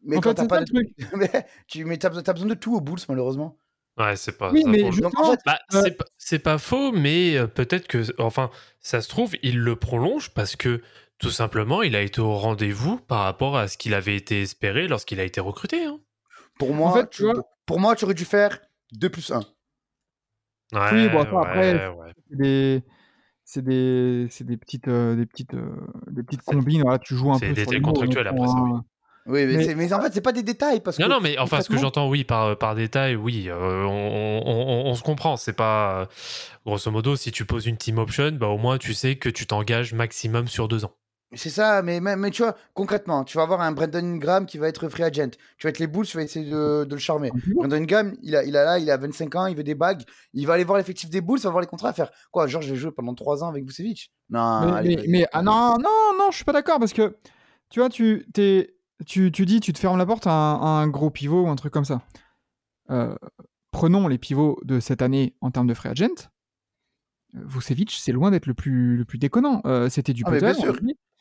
Mais 0.03 0.17
En 0.17 0.21
quand 0.21 0.31
fait, 0.31 0.35
t'as 0.37 0.43
c'est 0.43 0.49
pas 0.49 0.61
de 0.61 0.65
truc. 0.67 0.89
mais 1.17 1.47
tu 1.67 1.85
mais 1.85 1.97
t'as, 1.99 2.09
besoin- 2.11 2.47
de 2.47 2.55
tout 2.55 2.75
aux 2.75 2.81
Bulls, 2.81 2.99
malheureusement. 3.09 3.57
Ouais, 3.99 4.17
c'est 4.17 4.39
pas. 4.39 4.51
Oui, 4.53 4.63
ça, 4.63 4.71
mais 4.71 4.91
justement, 4.91 5.11
en 5.17 5.31
fait, 5.33 5.41
Bah, 5.45 5.59
Euh, 5.75 5.81
c'est 5.85 5.97
pas- 5.97 6.05
c'est 6.17 6.39
pas 6.39 6.59
faux, 6.59 6.93
mais 6.93 7.37
euh, 7.37 7.47
peut-être 7.47 7.87
que, 7.89 8.03
enfin, 8.21 8.51
ça 8.81 9.01
se 9.03 9.09
trouve, 9.09 9.35
il 9.43 9.59
le 9.59 9.77
prolonge 9.77 10.31
parce 10.31 10.57
que 10.57 10.81
tout 11.19 11.31
simplement, 11.31 11.83
il 11.83 11.95
a 11.95 12.01
été 12.03 12.21
au 12.21 12.35
rendez-vous 12.35 12.99
par 12.99 13.21
rapport 13.25 13.57
à 13.57 13.69
ce 13.69 13.77
qu'il 13.77 13.95
avait 13.95 14.17
été 14.17 14.41
espéré 14.43 14.89
lorsqu'il 14.89 15.21
a 15.21 15.25
été 15.25 15.41
recruté. 15.41 15.85
hein. 15.85 16.01
Pour 16.59 16.75
moi, 16.75 16.93
fait, 16.95 17.11
tu 17.11 17.23
vois- 17.25 17.45
pour 17.67 17.81
moi, 17.81 17.95
tu 17.95 18.05
aurais 18.05 18.15
dû 18.15 18.25
faire 18.25 18.59
2 18.93 19.11
plus 19.11 19.31
1. 19.31 19.41
Ouais, 20.73 21.09
bon, 21.11 21.23
ça, 21.25 21.41
après, 21.41 21.89
ouais. 21.89 22.13
C'est 22.31 22.37
des 22.37 22.83
c'est 23.45 23.63
des 23.65 24.27
c'est 24.31 24.45
des 24.45 24.57
petites 24.57 24.89
euh, 24.89 25.15
des 25.17 25.27
petites 25.27 25.53
euh, 25.55 25.77
des 26.11 26.23
petites 26.23 26.43
combines 26.43 26.83
voilà, 26.83 26.99
tu 26.99 27.15
joues 27.15 27.31
un 27.33 27.39
C'est 27.39 27.49
peu 27.49 27.55
des 27.55 27.65
les 27.67 27.81
mots, 27.81 27.93
contractuels 27.93 28.27
après 28.29 28.47
ça, 28.47 28.63
oui. 28.63 28.73
Oui, 29.27 29.47
mais, 29.47 29.57
Mais- 29.57 29.65
c'est- 29.65 29.75
mais 29.77 29.93
en 29.93 30.01
fait, 30.01 30.13
c'est 30.13 30.21
pas 30.21 30.33
des 30.33 30.43
détails. 30.43 30.81
Parce 30.81 30.99
Non, 30.99 31.07
que 31.07 31.11
non, 31.13 31.21
mais 31.21 31.39
enfin, 31.39 31.61
ce 31.61 31.69
que 31.69 31.77
j'entends, 31.79 32.09
oui, 32.09 32.25
par, 32.25 32.57
par 32.59 32.75
détail, 32.75 33.15
oui, 33.15 33.49
euh, 33.49 33.85
on, 33.85 34.43
on- 34.45 34.87
on- 34.87 34.91
on 34.91 34.95
se 34.95 35.03
comprend. 35.03 35.37
C'est 35.37 35.53
pas. 35.53 36.01
euh, 36.03 36.07
grosso 36.67 36.91
modo, 36.91 37.15
si 37.17 37.31
tu 37.31 37.45
poses 37.45 37.67
une 37.67 37.77
team 37.77 37.99
option, 37.99 38.33
bah, 38.33 38.49
au 38.49 38.59
moins, 38.59 38.79
tu 38.79 38.95
sais 38.95 39.17
que 39.17 39.29
tu 39.29 39.47
t'engages 39.47 39.93
maximum 39.95 40.49
sur 40.49 40.67
deux 40.69 40.85
ans. 40.85 40.93
C'est 41.35 41.49
ça, 41.49 41.81
mais, 41.81 41.99
mais, 42.01 42.15
mais 42.17 42.31
tu 42.31 42.43
vois, 42.43 42.55
concrètement, 42.75 43.25
tu 43.25 43.39
vas 43.39 43.45
avoir 43.45 43.63
un 43.63 43.73
Brandon 43.73 44.01
Ingram 44.05 44.45
qui 44.45 44.59
va 44.59 44.69
être 44.69 44.91
free 44.91 45.03
agent. 45.03 45.31
Tu 45.57 45.67
vas 45.67 45.71
être 45.71 45.79
les 45.79 45.87
Bulls, 45.87 46.05
tu 46.05 46.19
vas 46.19 46.23
essayer 46.25 46.45
de, 46.51 46.85
de 46.85 46.95
le 46.95 46.99
charmer. 47.01 47.31
Brandon 47.55 47.77
Ingram, 47.77 48.15
il 48.23 48.37
a, 48.37 48.45
il 48.45 48.55
a 48.55 48.65
là, 48.65 48.79
il 48.79 48.91
a 48.91 48.99
25 48.99 49.35
ans, 49.37 49.47
il 49.47 49.57
veut 49.57 49.63
des 49.63 49.75
bagues. 49.75 50.03
Il 50.35 50.47
va 50.47 50.55
aller 50.55 50.65
voir 50.65 50.77
l'effectif 50.77 51.09
des 51.09 51.23
Bulls, 51.23 51.39
il 51.39 51.45
va 51.45 51.51
voir 51.51 51.63
les 51.63 51.67
contrats 51.67 51.89
à 51.89 51.93
faire. 51.95 52.11
Quoi, 52.33 52.49
genre, 52.49 52.61
je 52.61 52.69
vais 52.71 52.77
jouer 52.77 52.91
pendant 52.91 53.15
3 53.15 53.43
ans 53.43 53.49
avec 53.49 53.65
Vucevic? 53.65 54.13
Non, 54.29 54.67
mais, 54.67 54.73
allez, 54.77 54.97
mais- 54.97 55.05
mais- 55.09 55.27
ah 55.33 55.41
non, 55.41 55.79
non, 55.79 56.13
non, 56.19 56.31
je 56.33 56.37
suis 56.37 56.45
pas 56.45 56.53
d'accord 56.53 56.79
parce 56.79 56.93
que 56.93 57.17
tu 57.71 57.81
vois, 57.81 57.89
tu, 57.89 58.27
t'es, 58.35 58.75
tu, 59.05 59.31
tu 59.33 59.47
dis, 59.47 59.61
tu 59.61 59.73
te 59.73 59.79
fermes 59.79 59.99
la 59.99 60.07
porte 60.07 60.27
à 60.27 60.33
un, 60.33 60.55
à 60.61 60.67
un 60.83 60.89
gros 60.89 61.11
pivot 61.11 61.45
ou 61.45 61.49
un 61.49 61.57
truc 61.57 61.73
comme 61.73 61.85
ça. 61.85 62.03
Euh, 62.91 63.15
prenons 63.71 64.09
les 64.09 64.19
pivots 64.19 64.59
de 64.65 64.81
cette 64.81 65.03
année 65.03 65.35
en 65.41 65.51
termes 65.51 65.67
de 65.67 65.75
free 65.75 65.89
agent. 65.89 66.29
Vucevic, 67.35 67.91
c'est 67.93 68.13
loin 68.13 68.31
d'être 68.31 68.47
le 68.47 68.55
plus, 68.55 68.97
le 68.99 69.05
plus 69.05 69.19
déconnant. 69.19 69.63
Euh, 69.65 69.89
C'était 69.89 70.13
du 70.13 70.23
Ah. 70.27 70.31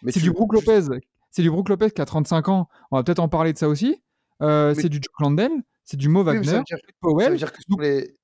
Mais 0.04 0.12
c'est 0.12 0.20
tu- 0.20 0.26
du 0.26 0.32
Brook 0.32 0.54
Lopez. 0.54 0.82
C'est 1.30 1.42
du 1.42 1.50
Brook 1.50 1.70
Lopez 1.70 1.92
qui 1.92 2.02
a 2.02 2.06
35 2.06 2.50
ans. 2.50 2.68
On 2.92 2.98
va 2.98 3.04
peut-être 3.04 3.20
en 3.20 3.30
parler 3.30 3.54
de 3.54 3.58
ça 3.58 3.70
aussi. 3.70 4.02
Euh, 4.42 4.74
c'est 4.74 4.90
du 4.90 4.98
Joe 4.98 5.14
Landell. 5.20 5.52
C'est 5.84 5.96
du 5.98 6.10
Mo 6.10 6.24
Oui, 6.24 6.38
mais 6.38 6.44
ça 6.44 6.52
Wagner. 6.54 6.58
veut 6.60 6.64
dire- 6.64 6.78
Ça 7.24 7.30
veut 7.30 7.38
dire 7.38 7.52
que 7.54 7.62
sur 7.62 7.80
les, 7.80 8.18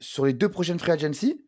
sur 0.00 0.26
les 0.26 0.32
deux 0.34 0.48
prochaines 0.50 0.78
free 0.78 0.90
agency, 0.92 1.40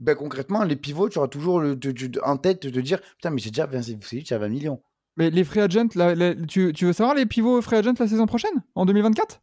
ben 0.00 0.14
concrètement, 0.14 0.62
les 0.64 0.76
pivots, 0.76 1.08
tu 1.08 1.18
auras 1.18 1.28
toujours 1.28 1.60
le, 1.60 1.74
de- 1.76 1.92
de- 1.92 2.20
en 2.22 2.36
tête 2.36 2.66
de 2.66 2.80
dire 2.80 3.00
Putain, 3.16 3.30
mais 3.30 3.38
j'ai 3.40 3.50
déjà 3.50 3.66
20, 3.66 3.80
Vucevic 3.96 4.30
à 4.32 4.38
20 4.38 4.48
millions. 4.48 4.82
Mais 5.18 5.30
les 5.30 5.44
free 5.44 5.60
agents, 5.60 5.88
tu, 6.48 6.72
tu 6.72 6.84
veux 6.86 6.92
savoir 6.92 7.14
les 7.16 7.26
pivots 7.26 7.60
free 7.60 7.76
agents 7.76 7.94
la 7.98 8.06
saison 8.06 8.26
prochaine? 8.26 8.62
En 8.76 8.86
2024 8.86 9.42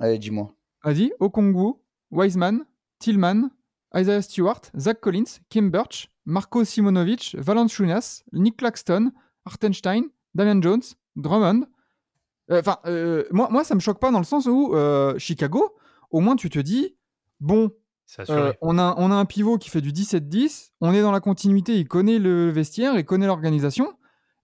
Allez, 0.00 0.18
dis-moi. 0.18 0.52
Vas-y, 0.84 1.12
Okongwu, 1.20 1.74
Wiseman, 2.10 2.64
Tillman, 2.98 3.50
Isaiah 3.96 4.20
Stewart, 4.20 4.60
Zach 4.76 5.00
Collins, 5.00 5.38
Kim 5.48 5.70
Birch, 5.70 6.08
Marco 6.26 6.64
Simonovic, 6.64 7.36
Valanciunas, 7.38 8.24
Nick 8.32 8.56
Claxton, 8.56 9.12
Hartenstein, 9.46 10.04
Damian 10.34 10.60
Jones, 10.60 10.82
Drummond. 11.14 11.66
Euh, 12.50 12.58
Enfin, 12.58 12.78
euh, 12.86 13.24
moi, 13.30 13.48
moi, 13.50 13.62
ça 13.62 13.76
me 13.76 13.80
choque 13.80 14.00
pas 14.00 14.10
dans 14.10 14.18
le 14.18 14.24
sens 14.24 14.46
où 14.46 14.74
euh, 14.74 15.16
Chicago, 15.18 15.70
au 16.10 16.18
moins 16.18 16.34
tu 16.34 16.50
te 16.50 16.58
dis, 16.58 16.96
bon, 17.38 17.70
euh, 18.28 18.52
on, 18.60 18.78
a, 18.78 18.94
on 18.98 19.10
a 19.12 19.14
un 19.14 19.24
pivot 19.24 19.56
qui 19.56 19.70
fait 19.70 19.80
du 19.80 19.92
17-10, 19.92 20.72
on 20.80 20.92
est 20.92 21.00
dans 21.00 21.12
la 21.12 21.20
continuité, 21.20 21.78
il 21.78 21.86
connaît 21.86 22.18
le 22.18 22.50
vestiaire, 22.50 22.96
il 22.98 23.04
connaît 23.04 23.26
l'organisation. 23.28 23.92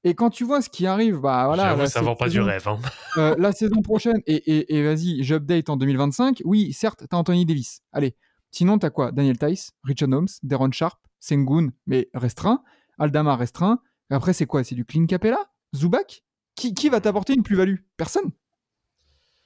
Et 0.08 0.14
quand 0.14 0.30
tu 0.30 0.44
vois 0.44 0.62
ce 0.62 0.68
qui 0.70 0.86
arrive, 0.86 1.18
bah 1.20 1.44
voilà. 1.46 1.76
Là, 1.76 1.86
ça 1.86 2.00
vend 2.00 2.16
pas 2.16 2.28
du 2.28 2.40
rêve. 2.40 2.66
hein. 2.66 2.78
euh, 3.18 3.34
la 3.38 3.52
saison 3.52 3.82
prochaine, 3.82 4.20
et, 4.26 4.36
et, 4.36 4.76
et 4.76 4.82
vas-y, 4.82 5.22
j'update 5.22 5.68
en 5.68 5.76
2025. 5.76 6.40
Oui, 6.44 6.72
certes, 6.72 7.04
t'as 7.10 7.16
Anthony 7.16 7.44
Davis. 7.44 7.80
Allez. 7.92 8.16
Sinon, 8.50 8.78
t'as 8.78 8.88
quoi? 8.90 9.12
Daniel 9.12 9.36
Tice, 9.38 9.72
Richard 9.84 10.08
Holmes, 10.10 10.28
Deron 10.42 10.70
Sharp, 10.72 10.98
Sengun, 11.20 11.68
mais 11.86 12.08
restreint. 12.14 12.62
Aldama 12.98 13.36
restreint. 13.36 13.80
Et 14.10 14.14
après, 14.14 14.32
c'est 14.32 14.46
quoi? 14.46 14.64
C'est 14.64 14.74
du 14.74 14.84
Clean 14.86 15.04
Capella 15.06 15.38
Zubac? 15.76 16.22
Qui, 16.56 16.72
qui 16.74 16.88
va 16.88 17.00
t'apporter 17.00 17.34
une 17.34 17.42
plus-value? 17.42 17.76
Personne. 17.98 18.30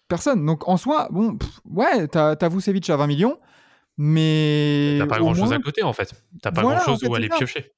Personne. 0.08 0.46
Donc 0.46 0.68
en 0.68 0.76
soi, 0.76 1.08
bon, 1.10 1.36
pff, 1.36 1.60
ouais, 1.64 2.06
t'as 2.08 2.36
t'as 2.36 2.48
Vucevic 2.48 2.88
à 2.90 2.96
20 2.96 3.06
millions, 3.08 3.38
mais. 3.96 4.96
T'as 5.00 5.06
pas 5.06 5.18
au 5.20 5.24
grand 5.24 5.34
chose 5.34 5.48
moins- 5.48 5.58
à 5.58 5.60
côté 5.62 5.82
en 5.82 5.92
fait. 5.92 6.12
T'as 6.42 6.52
pas 6.52 6.62
Voilà, 6.62 6.76
grand 6.78 6.86
chose 6.86 6.96
en 6.96 6.98
fait, 7.00 7.08
où 7.08 7.14
aller 7.14 7.28
piocher. 7.28 7.72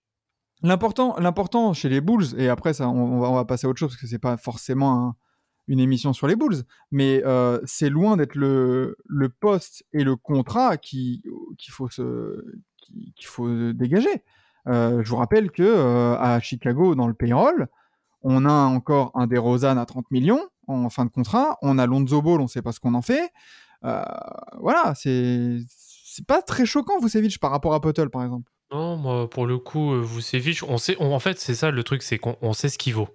L'important, 0.65 1.15
l'important 1.19 1.75
chez 1.75 1.89
les 1.91 2.01
Bulls, 2.01 2.25
et 2.39 2.49
après 2.49 2.73
ça, 2.73 2.89
on, 2.89 3.21
va, 3.21 3.45
passer 3.45 3.67
à 3.67 3.71
autre 3.71 3.79
chose 3.79 3.91
parce 3.91 4.01
que 4.01 4.07
c'est 4.07 4.19
pas 4.19 4.37
forcément 4.39 5.09
un- 5.09 5.17
une 5.69 5.79
émission 5.79 6.13
sur 6.15 6.27
les 6.27 6.37
Bulls, 6.37 6.63
mais 6.91 7.23
euh, 7.25 7.61
c'est 7.65 7.91
loin 7.91 8.17
d'être 8.17 8.35
le, 8.35 8.97
poste 9.41 9.85
et 9.93 10.05
le 10.05 10.17
contrat 10.17 10.77
qui 10.79 11.23
qu'il 11.59 11.73
faut 11.73 11.89
qui- 11.89 13.13
qu'il 13.15 13.27
faut 13.27 13.73
dégager. 13.75 14.25
Euh, 14.69 15.03
je 15.05 15.11
vous 15.11 15.17
rappelle 15.17 15.51
que 15.51 15.63
euh, 15.63 16.17
à 16.19 16.41
Chicago 16.41 16.95
dans 16.95 17.09
le 17.09 17.15
payroll, 17.15 17.69
on 18.23 18.47
a 18.47 18.53
encore 18.53 19.11
un 19.15 19.27
des 19.27 19.37
Rosanne 19.39 19.77
à 19.79 19.85
30 19.85 20.11
millions 20.11 20.41
en 20.67 20.89
fin 20.89 21.05
de 21.05 21.11
contrat, 21.11 21.59
on 21.61 21.77
a 21.79 21.85
Lonzo 21.87 22.23
Ball, 22.23 22.41
on 22.41 22.47
sait 22.47 22.63
pas 22.63 22.73
ce 22.73 22.81
qu'on 22.81 22.95
en 22.95 23.03
fait. 23.03 23.31
Voilà, 23.83 24.95
c'est 24.97 25.59
c'est 25.69 26.27
pas 26.27 26.41
très 26.41 26.65
choquant 26.65 26.99
Vucevic 27.01 27.39
par 27.39 27.51
rapport 27.51 27.75
à 27.75 27.81
Potel 27.83 28.09
par 28.09 28.25
exemple. 28.25 28.51
Non, 28.75 28.97
moi, 28.97 29.31
pour 29.31 29.47
le 29.47 29.59
coup, 29.59 29.95
euh, 29.95 30.01
Vucevic, 30.03 30.63
on 30.65 30.79
sait, 30.79 30.97
on- 30.99 31.13
en 31.15 31.19
fait, 31.21 31.39
c'est 31.39 31.55
ça 31.55 31.71
le 31.71 31.85
truc, 31.85 32.03
c'est 32.03 32.19
qu'on 32.19 32.37
on 32.43 32.53
sait 32.53 32.69
ce 32.69 32.77
qu'il 32.79 32.95
vaut. 32.95 33.09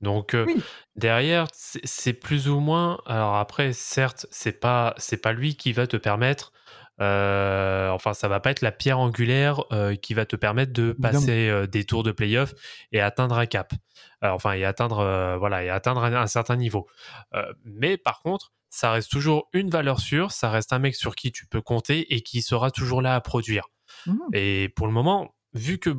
Donc 0.00 0.34
euh, 0.34 0.44
Oui. 0.46 0.62
derrière, 0.96 1.46
c'est 1.52 2.12
plus 2.14 2.48
ou 2.48 2.60
moins. 2.60 3.00
Alors 3.06 3.34
après, 3.36 3.72
certes, 3.72 4.26
c'est 4.30 4.58
pas, 4.60 4.94
c'est 4.98 5.20
pas 5.20 5.32
lui 5.32 5.56
qui 5.56 5.72
va 5.72 5.86
te 5.86 5.96
permettre. 5.96 6.52
euh, 7.00 7.88
enfin, 7.90 8.12
ça 8.14 8.28
va 8.28 8.40
pas 8.40 8.50
être 8.50 8.60
la 8.60 8.72
pierre 8.72 8.98
angulaire 8.98 9.62
euh, 9.72 9.96
qui 9.96 10.12
va 10.14 10.26
te 10.26 10.36
permettre 10.36 10.72
de 10.72 10.92
passer 10.92 11.66
des 11.66 11.84
tours 11.84 12.02
de 12.02 12.12
playoff 12.12 12.52
et 12.92 13.00
atteindre 13.00 13.36
un 13.38 13.46
cap. 13.46 13.72
Alors, 14.20 14.36
enfin, 14.36 14.52
et 14.52 14.64
atteindre, 14.64 15.36
voilà, 15.38 15.64
et 15.64 15.70
atteindre 15.70 16.04
un, 16.04 16.12
un 16.14 16.26
certain 16.26 16.56
niveau. 16.56 16.86
Mais 17.64 17.96
par 17.96 18.20
contre, 18.20 18.52
ça 18.68 18.92
reste 18.92 19.10
toujours 19.10 19.48
une 19.54 19.70
valeur 19.70 19.98
sûre. 19.98 20.30
Ça 20.30 20.50
reste 20.50 20.72
un 20.74 20.78
mec 20.78 20.94
sur 20.94 21.14
qui 21.16 21.32
tu 21.32 21.46
peux 21.46 21.62
compter 21.62 22.14
et 22.14 22.20
qui 22.20 22.42
sera 22.42 22.70
toujours 22.70 23.00
là 23.02 23.14
à 23.16 23.20
produire. 23.22 23.64
Mhm. 24.06 24.20
Et 24.32 24.68
pour 24.74 24.86
le 24.86 24.92
moment, 24.92 25.34
vu 25.54 25.78
que 25.78 25.90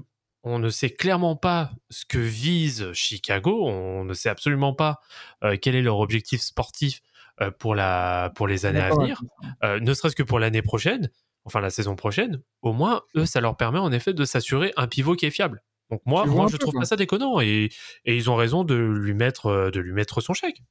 on 0.43 0.59
ne 0.59 0.69
sait 0.69 0.89
clairement 0.89 1.35
pas 1.35 1.71
ce 1.89 2.05
que 2.05 2.17
vise 2.17 2.91
Chicago, 2.93 3.65
on 3.67 4.03
ne 4.05 4.13
sait 4.13 4.29
absolument 4.29 4.73
pas 4.73 4.99
euh, 5.43 5.55
quel 5.61 5.75
est 5.75 5.81
leur 5.81 5.99
objectif 5.99 6.41
sportif 6.41 7.01
euh, 7.41 7.51
pour, 7.51 7.75
la, 7.75 8.31
pour 8.35 8.47
les 8.47 8.65
années 8.65 8.81
à 8.81 8.89
venir, 8.89 9.21
euh, 9.63 9.79
ne 9.79 9.93
serait-ce 9.93 10.15
que 10.15 10.23
pour 10.23 10.39
l'année 10.39 10.61
prochaine, 10.61 11.09
enfin 11.45 11.61
la 11.61 11.69
saison 11.69 11.95
prochaine, 11.95 12.41
au 12.61 12.73
moins, 12.73 13.01
eux, 13.15 13.25
ça 13.25 13.41
leur 13.41 13.55
permet 13.55 13.79
en 13.79 13.91
effet 13.91 14.13
de 14.13 14.25
s'assurer 14.25 14.73
un 14.77 14.87
pivot 14.87 15.15
qui 15.15 15.25
est 15.25 15.31
fiable. 15.31 15.63
Donc 15.91 16.01
moi, 16.05 16.25
moi 16.25 16.47
je 16.49 16.57
trouve 16.57 16.73
pas 16.73 16.85
ça 16.85 16.95
déconnant 16.95 17.41
et, 17.41 17.69
et 18.05 18.15
ils 18.15 18.29
ont 18.29 18.35
raison 18.35 18.63
de 18.63 18.75
lui 18.75 19.13
mettre, 19.13 19.69
de 19.71 19.79
lui 19.79 19.91
mettre 19.91 20.21
son 20.21 20.33
chèque. 20.33 20.63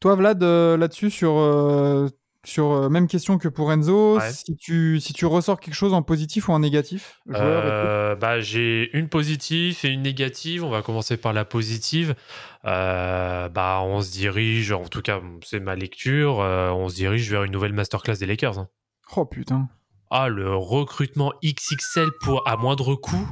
Toi, 0.00 0.14
Vlad, 0.14 0.42
là-dessus, 0.42 1.10
sur, 1.10 1.32
sur 2.44 2.70
euh, 2.72 2.88
même 2.88 3.06
question 3.06 3.36
que 3.38 3.48
pour 3.48 3.70
Enzo, 3.72 4.16
Ouais. 4.18 4.32
si, 4.32 4.56
tu, 4.56 4.98
si 5.00 5.12
tu 5.12 5.26
ressors 5.26 5.60
quelque 5.60 5.74
chose 5.74 5.92
en 5.92 6.02
positif 6.02 6.48
ou 6.48 6.52
en 6.52 6.58
négatif 6.60 7.20
joueur, 7.26 7.62
Euh, 7.64 8.16
bah, 8.16 8.40
j'ai 8.40 8.90
une 8.96 9.08
positive 9.08 9.78
et 9.84 9.88
une 9.88 10.02
négative. 10.02 10.64
On 10.64 10.70
va 10.70 10.82
commencer 10.82 11.16
par 11.16 11.32
la 11.32 11.44
positive. 11.44 12.14
Euh, 12.64 13.48
bah, 13.48 13.80
on 13.82 14.00
se 14.00 14.10
dirige, 14.12 14.72
en 14.72 14.84
tout 14.88 15.02
cas, 15.02 15.20
c'est 15.44 15.60
ma 15.60 15.74
lecture, 15.76 16.36
on 16.38 16.88
se 16.88 16.94
dirige 16.94 17.30
vers 17.30 17.44
une 17.44 17.52
nouvelle 17.52 17.72
masterclass 17.74 18.16
des 18.16 18.26
Lakers. 18.26 18.58
hein. 18.58 18.68
Oh 19.16 19.24
putain. 19.26 19.68
Ah, 20.10 20.28
le 20.28 20.54
recrutement 20.56 21.32
XXL 21.44 22.08
pour 22.22 22.46
à 22.48 22.56
moindre 22.56 22.94
coût. 22.94 23.28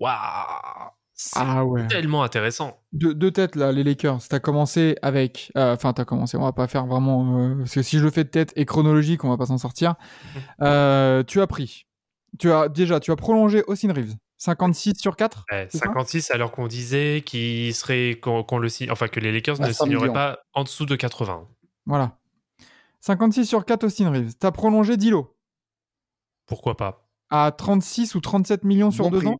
Waouh! 0.00 0.90
C'est 1.24 1.38
Ah 1.40 1.64
ouais. 1.64 1.86
tellement 1.86 2.22
intéressant. 2.24 2.78
Deux, 2.92 3.14
deux 3.14 3.30
têtes, 3.30 3.54
là, 3.56 3.70
les 3.72 3.84
Lakers. 3.84 4.18
T'as 4.28 4.40
commencé 4.40 4.96
avec. 5.02 5.52
euh, 5.56 5.74
Enfin, 5.74 5.92
t'as 5.92 6.04
commencé, 6.04 6.36
on 6.36 6.42
va 6.42 6.52
pas 6.52 6.66
faire 6.68 6.86
vraiment. 6.86 7.38
euh, 7.38 7.58
parce 7.58 7.74
que 7.74 7.82
si 7.82 7.98
je 7.98 8.04
le 8.04 8.10
fais 8.10 8.24
de 8.24 8.28
tête 8.30 8.52
et 8.56 8.64
chronologique, 8.64 9.22
on 9.24 9.28
va 9.30 9.36
pas 9.36 9.46
s'en 9.46 9.58
sortir. 9.58 9.94
Euh, 10.62 11.22
tu 11.22 11.40
as 11.40 11.46
pris. 11.46 11.86
Tu 12.38 12.50
as, 12.50 12.68
déjà, 12.68 12.98
tu 13.00 13.10
as 13.12 13.16
prolongé 13.16 13.62
Austin 13.66 13.92
Reeves. 13.92 14.14
56 14.38 14.94
sur 14.98 15.14
4 15.14 15.44
Ouais, 15.52 15.68
C'est 15.70 15.78
ça 15.78 15.84
56 15.86 16.30
alors 16.32 16.50
qu'on 16.50 16.66
disait 16.66 17.22
qu'il 17.24 17.72
serait 17.74 18.18
qu'on 18.20 18.42
qu'on 18.42 18.58
le 18.58 18.68
signe, 18.68 18.90
enfin 18.90 19.06
que 19.06 19.20
les 19.20 19.30
Lakers 19.30 19.60
ne 19.60 19.70
100 19.70 19.84
signeraient 19.84 20.00
millions. 20.02 20.12
pas 20.12 20.40
en 20.54 20.64
dessous 20.64 20.84
de 20.86 20.96
80. 20.96 21.46
Voilà. 21.86 22.18
56 23.00 23.46
sur 23.46 23.64
4 23.64 23.84
Austin 23.84 24.10
Reeves. 24.10 24.34
T'as 24.38 24.50
prolongé 24.50 24.96
Dilo 24.96 25.36
Pourquoi 26.46 26.76
pas? 26.76 27.08
à 27.34 27.50
36 27.50 28.14
ou 28.14 28.20
37 28.20 28.62
millions 28.64 28.90
sur 28.90 29.04
Bon 29.04 29.10
deux 29.10 29.18
prix. 29.18 29.28
ans. 29.28 29.38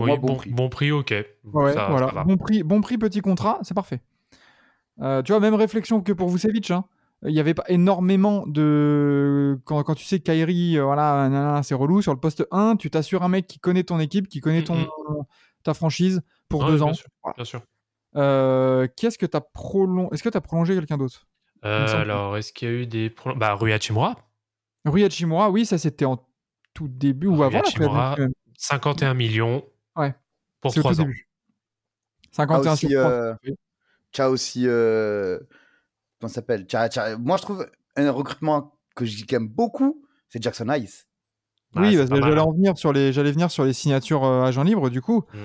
Pour 0.00 0.04
Oui, 0.06 0.10
moi, 0.12 0.18
bon 0.18 0.26
bon, 0.28 0.34
prix. 0.36 0.50
bon 0.50 0.68
prix, 0.68 0.92
ok. 0.92 1.14
Ouais, 1.44 1.72
Ça- 1.72 1.88
voilà. 1.90 2.08
ça 2.08 2.14
va. 2.14 2.24
bon, 2.24 2.36
prix, 2.36 2.62
bon 2.62 2.80
prix, 2.80 2.96
petit 2.98 3.20
contrat, 3.20 3.58
c'est 3.62 3.74
parfait. 3.74 4.00
Euh, 5.02 5.22
tu 5.22 5.32
vois, 5.32 5.40
même 5.40 5.54
réflexion 5.54 6.00
que 6.00 6.12
pour 6.12 6.28
Vucevic. 6.28 6.70
Hein. 6.70 6.84
Il 7.26 7.32
n'y 7.34 7.40
avait 7.40 7.52
pas 7.54 7.64
énormément 7.68 8.46
de. 8.46 9.58
Quand, 9.64 9.82
quand 9.82 9.94
tu 9.94 10.04
sais 10.04 10.18
que 10.20 10.24
Kyrie, 10.24 10.78
euh, 10.78 10.84
voilà, 10.84 11.60
c'est 11.62 11.74
relou, 11.74 12.00
sur 12.02 12.14
le 12.14 12.18
poste 12.20 12.46
1, 12.50 12.76
tu 12.76 12.90
t'assures 12.90 13.22
un 13.22 13.28
mec 13.28 13.46
qui 13.46 13.58
connaît 13.58 13.84
ton 13.84 13.98
équipe, 14.00 14.26
qui 14.28 14.40
connaît 14.40 14.64
ton, 14.64 14.86
ta 15.62 15.74
franchise 15.74 16.22
pour 16.48 16.64
deux 16.64 16.76
bien 16.76 16.86
ans. 16.86 16.94
sûr, 16.94 17.06
Voilà. 17.22 17.34
bien 17.36 17.44
sûr. 17.44 17.60
Euh, 18.16 18.88
Qu'est-ce 18.96 19.18
que 19.18 19.26
tu 19.26 19.36
as 19.36 19.40
prolongé 19.42 20.08
Est-ce 20.12 20.22
que 20.22 20.28
tu 20.30 20.36
as 20.36 20.40
prolongé 20.40 20.74
quelqu'un 20.74 20.96
d'autre? 20.96 21.26
Euh, 21.64 22.00
alors, 22.00 22.38
est-ce 22.38 22.52
qu'il 22.54 22.68
y 22.68 22.70
a 22.70 22.74
eu 22.74 22.86
des 22.86 23.10
prolongations 23.10 23.38
Bah, 23.38 23.54
Rui 23.54 23.72
Hachimura, 23.74 24.16
Rui 24.86 25.04
Hachimura, 25.04 25.50
oui, 25.50 25.66
ça 25.66 25.76
c'était 25.76 26.06
en 26.06 26.26
tout 26.72 26.88
début 26.88 27.26
ou 27.26 27.42
avant 27.42 27.50
la 27.50 27.60
Hachimura, 27.60 28.12
trade, 28.14 28.18
même. 28.20 28.32
51 28.56 29.12
millions 29.14 29.62
Ouais. 29.96 30.14
pour 30.60 30.72
C'est 30.72 30.80
au 30.80 30.82
tout 30.82 30.88
3 30.88 31.00
ans. 31.00 31.04
début. 31.04 31.28
Ah, 32.26 32.28
51 32.32 32.72
aussi, 32.72 32.88
sur 32.88 33.00
3. 33.00 33.10
euh, 33.10 33.34
T'as 34.12 34.28
aussi. 34.28 34.62
euh, 34.66 35.38
Comment 36.20 36.28
ça 36.28 36.34
s'appelle? 36.36 36.66
Moi, 37.18 37.36
je 37.36 37.42
trouve 37.42 37.66
un 37.96 38.10
recrutement 38.10 38.78
que 38.94 39.04
j'aime 39.04 39.48
beaucoup, 39.48 40.04
c'est 40.28 40.42
Jackson 40.42 40.68
Hayes. 40.68 41.04
Ouais, 41.76 41.82
oui, 41.82 41.92
j'allais 41.96 42.38
hein. 42.38 42.42
en 42.42 42.52
venir 42.52 42.76
sur 42.76 42.92
les, 42.92 43.12
j'allais 43.12 43.30
venir 43.32 43.50
sur 43.50 43.64
les 43.64 43.72
signatures 43.72 44.24
euh, 44.24 44.42
agents 44.44 44.64
libres. 44.64 44.90
Du 44.90 45.00
coup, 45.00 45.24
Mm. 45.32 45.38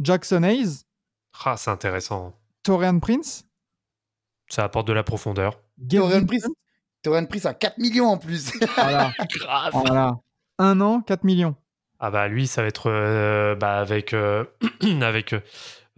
Jackson 0.00 0.42
Hayes, 0.44 0.84
Ah, 1.44 1.56
c'est 1.56 1.70
intéressant. 1.70 2.32
Torian 2.62 2.98
Prince, 3.00 3.44
Ça 4.48 4.64
apporte 4.64 4.86
de 4.88 4.92
la 4.92 5.02
profondeur. 5.02 5.60
Torian. 5.90 6.24
Prince, 6.26 6.46
Torian 7.02 7.26
Prince 7.26 7.46
à 7.46 7.54
4 7.54 7.78
millions 7.78 8.06
en 8.06 8.18
plus. 8.18 8.52
Voilà, 8.76 9.12
Grave. 9.38 9.72
voilà. 9.72 10.14
Un 10.58 10.80
an, 10.80 11.00
4 11.02 11.24
millions. 11.24 11.56
Ah 12.00 12.10
bah 12.10 12.28
lui, 12.28 12.46
ça 12.46 12.62
va 12.62 12.68
être 12.68 12.90
euh, 12.90 13.54
bah, 13.54 13.78
avec 13.78 14.12
euh, 14.12 14.44
avec 15.02 15.34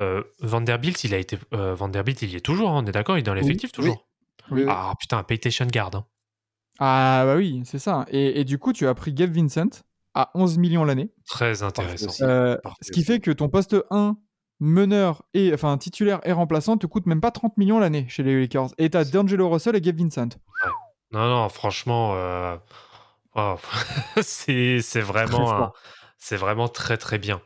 euh, 0.01 0.23
Vanderbilt. 0.41 1.05
Il 1.05 1.15
a 1.15 1.19
été 1.19 1.39
euh, 1.55 1.75
Vanderbilt, 1.75 2.23
il 2.23 2.31
y 2.31 2.37
est 2.37 2.41
toujours. 2.41 2.71
hein, 2.71 2.83
on 2.85 2.87
est 2.87 2.93
d'accord, 2.93 3.17
il 3.17 3.21
est 3.21 3.23
dans 3.25 3.35
l'effectif 3.35 3.71
oui. 3.71 3.85
toujours. 3.85 4.07
Oui, 4.51 4.63
oui. 4.63 4.67
Ah 4.69 4.93
putain, 5.01 5.23
Paytation 5.23 5.67
Guard. 5.67 5.91
hein. 5.95 6.05
Ah 6.79 7.23
bah 7.25 7.37
oui, 7.37 7.63
c'est 7.65 7.79
ça. 7.79 8.05
Et, 8.11 8.41
et 8.41 8.45
du 8.45 8.59
coup, 8.59 8.73
tu 8.73 8.87
as 8.87 8.95
pris 8.95 9.13
Gabe 9.13 9.33
Vincent 9.33 9.83
à 10.15 10.31
11 10.35 10.59
millions 10.59 10.85
l'année. 10.85 11.11
Très 11.27 11.63
intéressant. 11.63 12.13
Euh, 12.25 12.57
ce 12.83 12.93
qui 12.93 13.03
fait 13.03 13.19
que 13.21 13.31
ton 13.31 13.49
poste 13.49 13.77
1, 13.91 14.17
meneur 14.61 15.23
et 15.35 15.53
enfin 15.53 15.77
titulaire 15.79 16.21
et 16.25 16.33
remplaçant, 16.33 16.77
te 16.77 16.87
coûte 16.87 17.07
même 17.07 17.21
pas 17.21 17.31
30 17.31 17.57
millions 17.57 17.79
l'année 17.79 18.07
chez 18.09 18.23
les 18.23 18.39
Lakers. 18.41 18.69
Et 18.79 18.91
t'as 18.91 19.05
D'Angelo 19.05 19.49
Russell 19.51 19.77
et 19.77 19.81
Gabe 19.81 19.99
Vincent. 19.99 20.29
Non, 21.13 21.29
non, 21.29 21.49
franchement, 21.49 22.13
euh, 22.17 22.57
Oh, 23.37 23.57
c'est 24.23 24.81
c'est 24.81 25.01
vraiment, 25.01 25.47
fort. 25.47 25.77
c'est 26.19 26.37
vraiment 26.37 26.69
très 26.69 26.97
très 26.97 27.19
bien. 27.19 27.41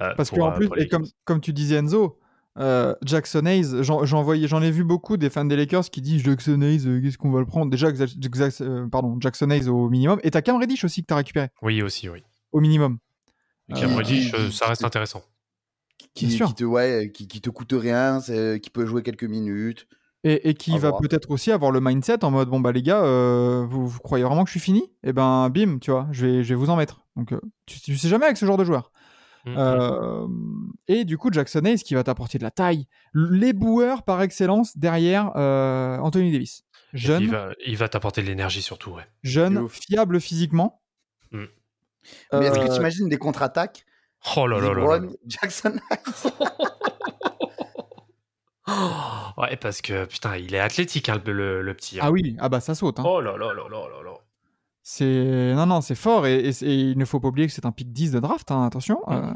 euh, 0.00 0.14
Parce 0.16 0.30
qu'en 0.30 0.52
euh, 0.52 0.54
plus, 0.54 0.68
et 0.76 0.86
comme, 0.88 1.04
comme 1.24 1.40
tu 1.40 1.52
disais 1.52 1.76
Enzo, 1.76 2.18
euh, 2.58 2.94
Jackson 3.04 3.44
Hayes, 3.46 3.82
j'en 3.82 4.04
j'en 4.04 4.22
voyais- 4.22 4.46
j'en 4.46 4.62
ai 4.62 4.70
vu 4.70 4.84
beaucoup 4.84 5.16
des 5.16 5.30
fans 5.30 5.44
des 5.44 5.56
Lakers 5.56 5.84
qui 5.90 6.00
disent 6.00 6.22
Jackson 6.22 6.60
Hayes, 6.62 6.86
euh, 6.86 7.00
qu'est-ce 7.00 7.18
qu'on 7.18 7.30
va 7.32 7.40
le 7.40 7.46
prendre? 7.46 7.70
Déjà, 7.70 7.88
euh, 7.88 8.86
pardon, 8.88 9.16
Jackson 9.20 9.50
Hayes 9.50 9.68
au 9.68 9.88
minimum. 9.88 10.20
Et 10.22 10.30
t'as 10.30 10.42
Cam 10.42 10.56
Reddish 10.60 10.84
aussi 10.84 11.00
que 11.02 11.06
t'as 11.06 11.16
récupéré 11.16 11.48
Oui, 11.60 11.82
aussi, 11.82 12.08
oui. 12.08 12.22
au 12.52 12.60
minimum. 12.60 12.98
Cam 13.74 13.90
Euh, 13.92 13.96
Reddish, 13.96 14.32
euh, 14.34 14.50
ça 14.50 14.66
reste 14.66 14.84
intéressant. 14.84 15.22
qui, 16.14 16.38
te 16.38 16.62
ouais, 16.64 17.10
qui, 17.12 17.26
qui 17.26 17.40
te 17.40 17.48
coûte 17.50 17.72
rien, 17.72 18.20
qui 18.20 18.70
peut 18.70 18.86
jouer 18.86 19.02
quelques 19.02 19.24
minutes. 19.24 19.86
Et, 20.24 20.50
et 20.50 20.54
qui 20.54 20.78
va 20.78 20.92
peut-être 20.92 21.30
aussi 21.30 21.50
avoir 21.50 21.72
le 21.72 21.80
mindset 21.80 22.24
en 22.24 22.30
mode 22.30 22.48
bon 22.48 22.60
bah 22.60 22.70
les 22.70 22.82
gars, 22.82 23.02
euh, 23.02 23.66
vous, 23.68 23.88
vous 23.88 23.98
croyez 23.98 24.24
vraiment 24.24 24.44
que 24.44 24.50
je 24.50 24.52
suis 24.52 24.60
fini? 24.60 24.84
Et 25.02 25.12
ben 25.12 25.50
bim, 25.50 25.78
tu 25.80 25.90
vois, 25.90 26.06
je 26.12 26.26
vais, 26.26 26.44
je 26.44 26.50
vais 26.50 26.54
vous 26.54 26.70
en 26.70 26.76
mettre. 26.76 27.04
Donc 27.16 27.32
euh, 27.32 27.40
tu, 27.66 27.80
tu 27.80 27.96
sais 27.96 28.08
jamais 28.08 28.26
avec 28.26 28.36
ce 28.36 28.46
genre 28.46 28.56
de 28.56 28.64
joueur. 28.64 28.92
Mm, 29.44 29.50
mm. 29.50 29.56
Euh, 29.58 30.26
et 30.88 31.04
du 31.04 31.18
coup, 31.18 31.30
Jackson 31.32 31.64
Hayes 31.64 31.78
qui 31.78 31.94
va 31.94 32.04
t'apporter 32.04 32.38
de 32.38 32.44
la 32.44 32.50
taille. 32.50 32.86
Les 33.14 33.52
boueurs 33.52 34.04
par 34.04 34.22
excellence 34.22 34.76
derrière 34.76 35.32
euh, 35.36 35.98
Anthony 35.98 36.32
Davis. 36.32 36.64
Jeune, 36.92 37.22
Il 37.22 37.30
va, 37.30 37.50
il 37.66 37.76
va 37.76 37.88
t'apporter 37.88 38.22
de 38.22 38.26
l'énergie 38.26 38.62
surtout, 38.62 38.90
ouais. 38.90 39.06
Jeune, 39.22 39.68
fiable 39.68 40.20
physiquement. 40.20 40.82
Mm. 41.32 41.44
Mais 42.32 42.46
est-ce 42.46 42.58
que 42.58 42.68
tu 42.68 42.76
imagines 42.76 43.08
des 43.08 43.18
contre-attaques 43.18 43.84
Oh 44.36 44.46
là 44.46 44.60
là 44.60 44.72
là 44.72 44.74
là. 44.74 44.98
LeBron, 44.98 45.16
Là. 48.76 49.34
Ouais, 49.38 49.56
parce 49.56 49.80
que 49.80 50.04
putain, 50.04 50.36
il 50.36 50.54
est 50.54 50.58
athlétique, 50.60 51.08
hein, 51.08 51.20
le, 51.24 51.32
le- 51.32 51.62
le 51.62 51.74
petit. 51.74 51.96
hein. 51.98 52.02
Ah 52.04 52.10
oui, 52.10 52.36
ah 52.38 52.48
bah 52.50 52.60
ça 52.60 52.74
saute. 52.74 52.98
hein. 53.00 53.04
Oh 53.06 53.20
là 53.20 53.32
là 53.38 53.46
là 53.54 53.62
là 53.70 53.88
là 53.88 54.02
là. 54.04 54.12
C'est 54.82 55.54
non 55.54 55.66
non, 55.66 55.80
c'est 55.80 55.94
fort 55.94 56.26
et, 56.26 56.40
et 56.40 56.52
c'est- 56.52 56.66
et 56.66 56.74
il 56.74 56.98
ne 56.98 57.04
faut 57.04 57.20
pas 57.20 57.28
oublier 57.28 57.46
que 57.46 57.52
c'est 57.52 57.64
un 57.66 57.72
pick 57.72 57.92
10 57.92 58.12
de 58.12 58.20
draft. 58.20 58.50
hein, 58.50 58.64
attention. 58.64 59.00
Euh, 59.08 59.32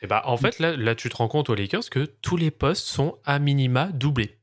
Et 0.00 0.06
bah, 0.06 0.22
en 0.26 0.36
fait, 0.36 0.58
là, 0.60 0.76
là, 0.76 0.94
tu 0.94 1.08
te 1.08 1.16
rends 1.16 1.28
compte 1.28 1.50
aux 1.50 1.54
Lakers 1.54 1.90
que 1.90 2.04
tous 2.22 2.36
les 2.36 2.50
postes 2.50 2.86
sont 2.86 3.18
à 3.24 3.38
minima 3.38 3.86
doublés. 3.86 4.38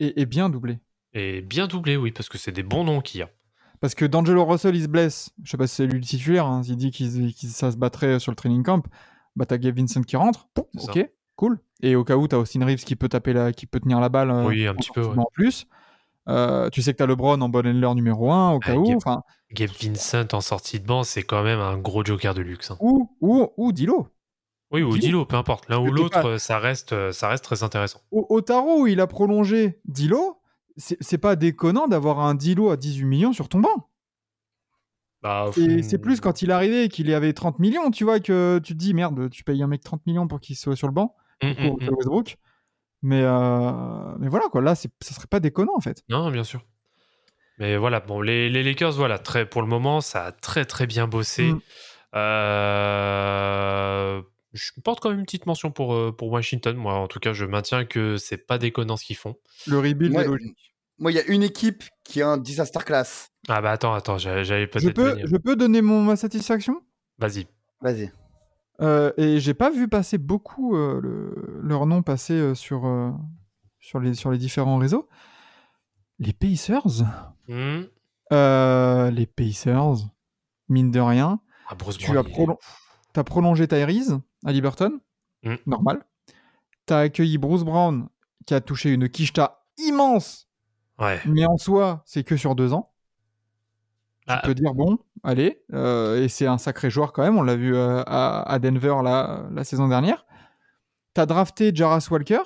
et, 0.00 0.20
et 0.20 0.26
bien 0.26 0.50
doublé. 0.50 0.78
Et 1.14 1.40
bien 1.40 1.66
doublés, 1.66 1.96
oui, 1.96 2.10
parce 2.12 2.28
que 2.28 2.38
c'est 2.38 2.52
des 2.52 2.62
bons 2.64 2.84
noms 2.84 3.00
qu'il 3.00 3.20
y 3.20 3.22
a. 3.22 3.30
Parce 3.80 3.94
que 3.94 4.04
D'Angelo 4.04 4.44
Russell, 4.44 4.76
il 4.76 4.82
se 4.82 4.88
blesse. 4.88 5.30
Je 5.42 5.50
sais 5.50 5.56
pas 5.56 5.66
si 5.66 5.76
c'est 5.76 5.86
lui 5.86 5.98
le 6.00 6.04
titulaire. 6.04 6.60
Il 6.66 6.76
dit 6.76 6.90
qu'il 6.90 7.32
qu'il- 7.34 7.48
ça 7.50 7.70
se 7.72 7.76
battrait 7.76 8.18
sur 8.18 8.30
le 8.32 8.36
training 8.36 8.62
camp. 8.62 8.82
Bah, 9.36 9.46
t'as 9.46 9.58
Gabe 9.58 9.76
Vincent 9.78 10.02
qui 10.02 10.16
rentre. 10.16 10.48
Ok, 10.88 11.10
cool. 11.36 11.58
Et 11.84 11.96
au 11.96 12.04
cas 12.04 12.16
où, 12.16 12.26
t'as 12.26 12.38
Austin 12.38 12.64
Reeves 12.64 12.84
qui 12.84 12.96
peut, 12.96 13.08
taper 13.08 13.32
la, 13.32 13.52
qui 13.52 13.66
peut 13.66 13.78
tenir 13.80 14.00
la 14.00 14.08
balle. 14.08 14.30
euh, 14.30 14.46
Oui, 14.46 14.66
un 14.66 14.74
petit 14.74 14.90
peu, 14.90 15.02
ouais. 15.04 15.18
En 15.18 15.26
plus. 15.32 15.66
Euh, 16.26 16.70
tu 16.70 16.80
sais 16.80 16.92
que 16.92 16.96
t'as 16.98 17.06
LeBron 17.06 17.38
en 17.42 17.48
bon 17.50 17.66
handler 17.66 17.94
numéro 17.94 18.32
1 18.32 18.52
au 18.52 18.58
cas 18.58 18.72
Ah, 18.72 18.78
où. 18.78 18.98
Gabe- 19.52 19.70
Vincent 19.82 20.26
en 20.32 20.40
sortie 20.40 20.80
de 20.80 20.86
banc, 20.86 21.02
c'est 21.04 21.22
quand 21.22 21.42
même 21.42 21.58
un 21.60 21.76
gros 21.76 22.02
joker 22.02 22.32
de 22.32 22.40
luxe. 22.40 22.70
hein. 22.70 22.78
ou, 22.80 23.10
ou, 23.20 23.48
ou 23.58 23.72
Dilo. 23.72 24.08
Oui, 24.70 24.82
ou 24.82 24.92
Dilo. 24.94 25.00
Dilo, 25.02 25.24
peu 25.26 25.36
importe. 25.36 25.68
L'un 25.68 25.78
ou 25.80 25.90
l'autre, 25.92 26.22
pas- 26.22 26.26
euh, 26.26 26.38
ça 26.38 26.58
reste, 26.58 27.12
ça 27.12 27.28
reste 27.28 27.44
très 27.44 27.62
intéressant. 27.62 28.00
Au, 28.10 28.26
au 28.30 28.40
tarot 28.40 28.80
où 28.82 28.86
il 28.86 29.00
a 29.00 29.06
prolongé 29.06 29.78
Dilo, 29.84 30.38
c'est 30.78 31.18
pas 31.18 31.36
déconnant 31.36 31.86
d'avoir 31.88 32.20
un 32.20 32.34
Dilo 32.34 32.70
à 32.70 32.78
18 32.78 33.04
millions 33.04 33.32
sur 33.34 33.50
ton 33.50 33.60
banc. 33.60 33.90
Bah, 35.22 35.50
Et 35.56 35.60
hmm, 35.78 35.82
c'est 35.82 35.98
plus 35.98 36.20
quand 36.20 36.42
il 36.42 36.50
est 36.50 36.54
arrivé 36.54 36.84
et 36.84 36.88
qu'il 36.88 37.12
avait 37.12 37.32
30 37.32 37.58
millions, 37.58 37.90
tu 37.90 38.04
vois, 38.04 38.18
que 38.20 38.60
tu 38.64 38.72
te 38.74 38.78
dis 38.78 38.92
merde, 38.94 39.30
tu 39.30 39.44
payes 39.44 39.62
un 39.62 39.66
mec 39.66 39.82
30 39.82 40.04
millions 40.06 40.26
pour 40.26 40.40
qu'il 40.40 40.56
soit 40.56 40.76
sur 40.76 40.86
le 40.88 40.92
banc. 40.94 41.14
Pour 41.54 41.82
hum. 41.82 41.88
Westbrook. 41.94 42.36
Mais, 43.02 43.20
euh, 43.22 44.14
mais 44.18 44.28
voilà, 44.28 44.48
quoi, 44.48 44.62
là, 44.62 44.74
ça 44.74 44.88
serait 45.02 45.26
pas 45.28 45.40
déconnant 45.40 45.74
en 45.76 45.80
fait. 45.80 46.02
Non, 46.08 46.30
bien 46.30 46.44
sûr. 46.44 46.64
Mais 47.58 47.76
voilà, 47.76 48.00
bon, 48.00 48.22
les, 48.22 48.48
les 48.48 48.62
Lakers, 48.62 48.92
voilà, 48.92 49.18
très, 49.18 49.46
pour 49.46 49.60
le 49.62 49.68
moment, 49.68 50.00
ça 50.00 50.24
a 50.24 50.32
très 50.32 50.64
très 50.64 50.86
bien 50.86 51.06
bossé. 51.06 51.52
Mm. 51.52 51.60
Euh, 52.16 54.22
je 54.52 54.70
porte 54.82 55.00
quand 55.00 55.10
même 55.10 55.18
une 55.18 55.26
petite 55.26 55.46
mention 55.46 55.70
pour, 55.70 55.94
euh, 55.94 56.12
pour 56.12 56.30
Washington. 56.30 56.76
Moi, 56.76 56.94
en 56.94 57.08
tout 57.08 57.20
cas, 57.20 57.32
je 57.32 57.44
maintiens 57.44 57.84
que 57.84 58.16
c'est 58.16 58.38
pas 58.38 58.58
déconnant 58.58 58.96
ce 58.96 59.04
qu'ils 59.04 59.16
font. 59.16 59.36
Le 59.66 59.78
rebuild 59.78 60.14
Ouais, 60.14 60.24
est 60.24 60.26
logique. 60.26 60.74
Moi, 60.98 61.12
il 61.12 61.16
y 61.16 61.20
a 61.20 61.24
une 61.26 61.42
équipe 61.42 61.84
qui 62.04 62.22
a 62.22 62.28
un 62.28 62.38
disaster 62.38 62.80
class. 62.80 63.30
Ah 63.48 63.60
bah 63.60 63.72
attends, 63.72 63.92
attends, 63.92 64.16
j'allais 64.16 64.44
Je 64.44 64.64
peut-être 64.66 64.94
peux, 64.94 65.10
venir. 65.10 65.26
je 65.26 65.36
peux 65.36 65.56
donner 65.56 65.82
mon, 65.82 66.02
ma 66.02 66.16
satisfaction? 66.16 66.80
Vas-y. 67.18 67.46
Vas-y. 67.80 68.10
Euh, 68.80 69.12
Et 69.16 69.38
j'ai 69.40 69.54
pas 69.54 69.70
vu 69.70 69.88
passer 69.88 70.18
beaucoup 70.18 70.76
euh, 70.76 71.00
le- 71.00 71.60
leur 71.62 71.86
nom 71.86 72.02
passer 72.02 72.34
euh, 72.34 72.54
sur, 72.54 72.84
sur, 73.80 74.00
les, 74.00 74.14
sur 74.14 74.30
les 74.30 74.38
différents 74.38 74.78
réseaux. 74.78 75.08
Les 76.18 76.32
Pacers 76.32 77.02
Hmm. 77.48 77.82
Les 78.30 79.26
Pacers, 79.26 80.08
mine 80.68 80.90
de 80.90 81.00
rien. 81.00 81.40
Ah, 81.68 81.74
Bruce 81.74 81.98
Tu 81.98 82.10
Brown, 82.12 82.26
as, 82.26 82.56
t'as 83.12 83.24
prolongé 83.24 83.68
Tyrese 83.68 84.18
à 84.44 84.52
Liberton, 84.52 85.00
Mm. 85.44 85.54
normal. 85.66 86.04
T'as 86.86 87.00
accueilli 87.00 87.36
Bruce 87.38 87.64
Brown 87.64 88.08
qui 88.46 88.54
a 88.54 88.60
touché 88.62 88.92
une 88.92 89.08
quicheta 89.10 89.66
immense, 89.78 90.48
Ouais. 90.98 91.20
mais 91.26 91.44
en 91.46 91.56
soi, 91.58 92.02
c'est 92.06 92.24
que 92.24 92.36
sur 92.36 92.54
deux 92.54 92.72
ans. 92.72 92.93
Ah, 94.26 94.40
Tu 94.42 94.48
peux 94.48 94.54
dire, 94.54 94.74
bon, 94.74 94.98
allez, 95.22 95.62
euh, 95.72 96.22
et 96.22 96.28
c'est 96.28 96.46
un 96.46 96.58
sacré 96.58 96.90
joueur 96.90 97.12
quand 97.12 97.22
même, 97.22 97.36
on 97.36 97.42
l'a 97.42 97.56
vu 97.56 97.74
euh, 97.74 98.02
à, 98.06 98.42
à 98.50 98.58
Denver 98.58 98.96
la, 99.02 99.48
la 99.52 99.64
saison 99.64 99.88
dernière. 99.88 100.24
T'as 101.12 101.26
drafté 101.26 101.72
Jarras 101.74 102.08
Walker, 102.10 102.42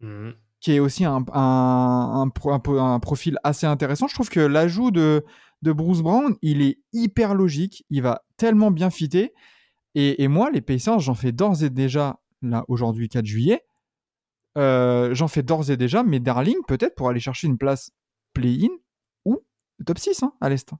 hmm. 0.00 0.30
qui 0.60 0.72
est 0.72 0.80
aussi 0.80 1.04
un, 1.04 1.22
profil 2.32 3.38
assez 3.44 3.66
intéressant. 3.66 4.08
Je 4.08 4.14
trouve 4.14 4.30
que 4.30 4.40
l'ajout 4.40 4.90
de, 4.90 5.24
de 5.62 5.72
Bruce 5.72 6.00
Brown, 6.00 6.36
il 6.42 6.62
est 6.62 6.78
hyper 6.92 7.34
logique, 7.34 7.84
il 7.90 8.02
va 8.02 8.24
tellement 8.36 8.70
bien 8.70 8.90
fitter. 8.90 9.34
Et, 9.94 10.22
et 10.22 10.28
moi, 10.28 10.50
les 10.50 10.60
Pacers, 10.60 11.00
j'en 11.00 11.14
fais 11.14 11.32
d'ores 11.32 11.62
et 11.62 11.70
déjà, 11.70 12.18
là, 12.42 12.64
aujourd'hui, 12.66 13.08
4 13.08 13.24
juillet, 13.26 13.62
euh, 14.56 15.14
j'en 15.14 15.28
fais 15.28 15.42
d'ores 15.42 15.70
et 15.70 15.76
déjà 15.76 16.02
mes 16.02 16.20
darlings, 16.20 16.62
peut-être, 16.66 16.94
pour 16.94 17.08
aller 17.08 17.20
chercher 17.20 17.46
une 17.46 17.58
place 17.58 17.90
play-in 18.32 18.70
ou 19.24 19.40
top 19.84 19.98
6 19.98 20.22
hein, 20.22 20.32
à 20.40 20.48
l'Est. 20.48 20.70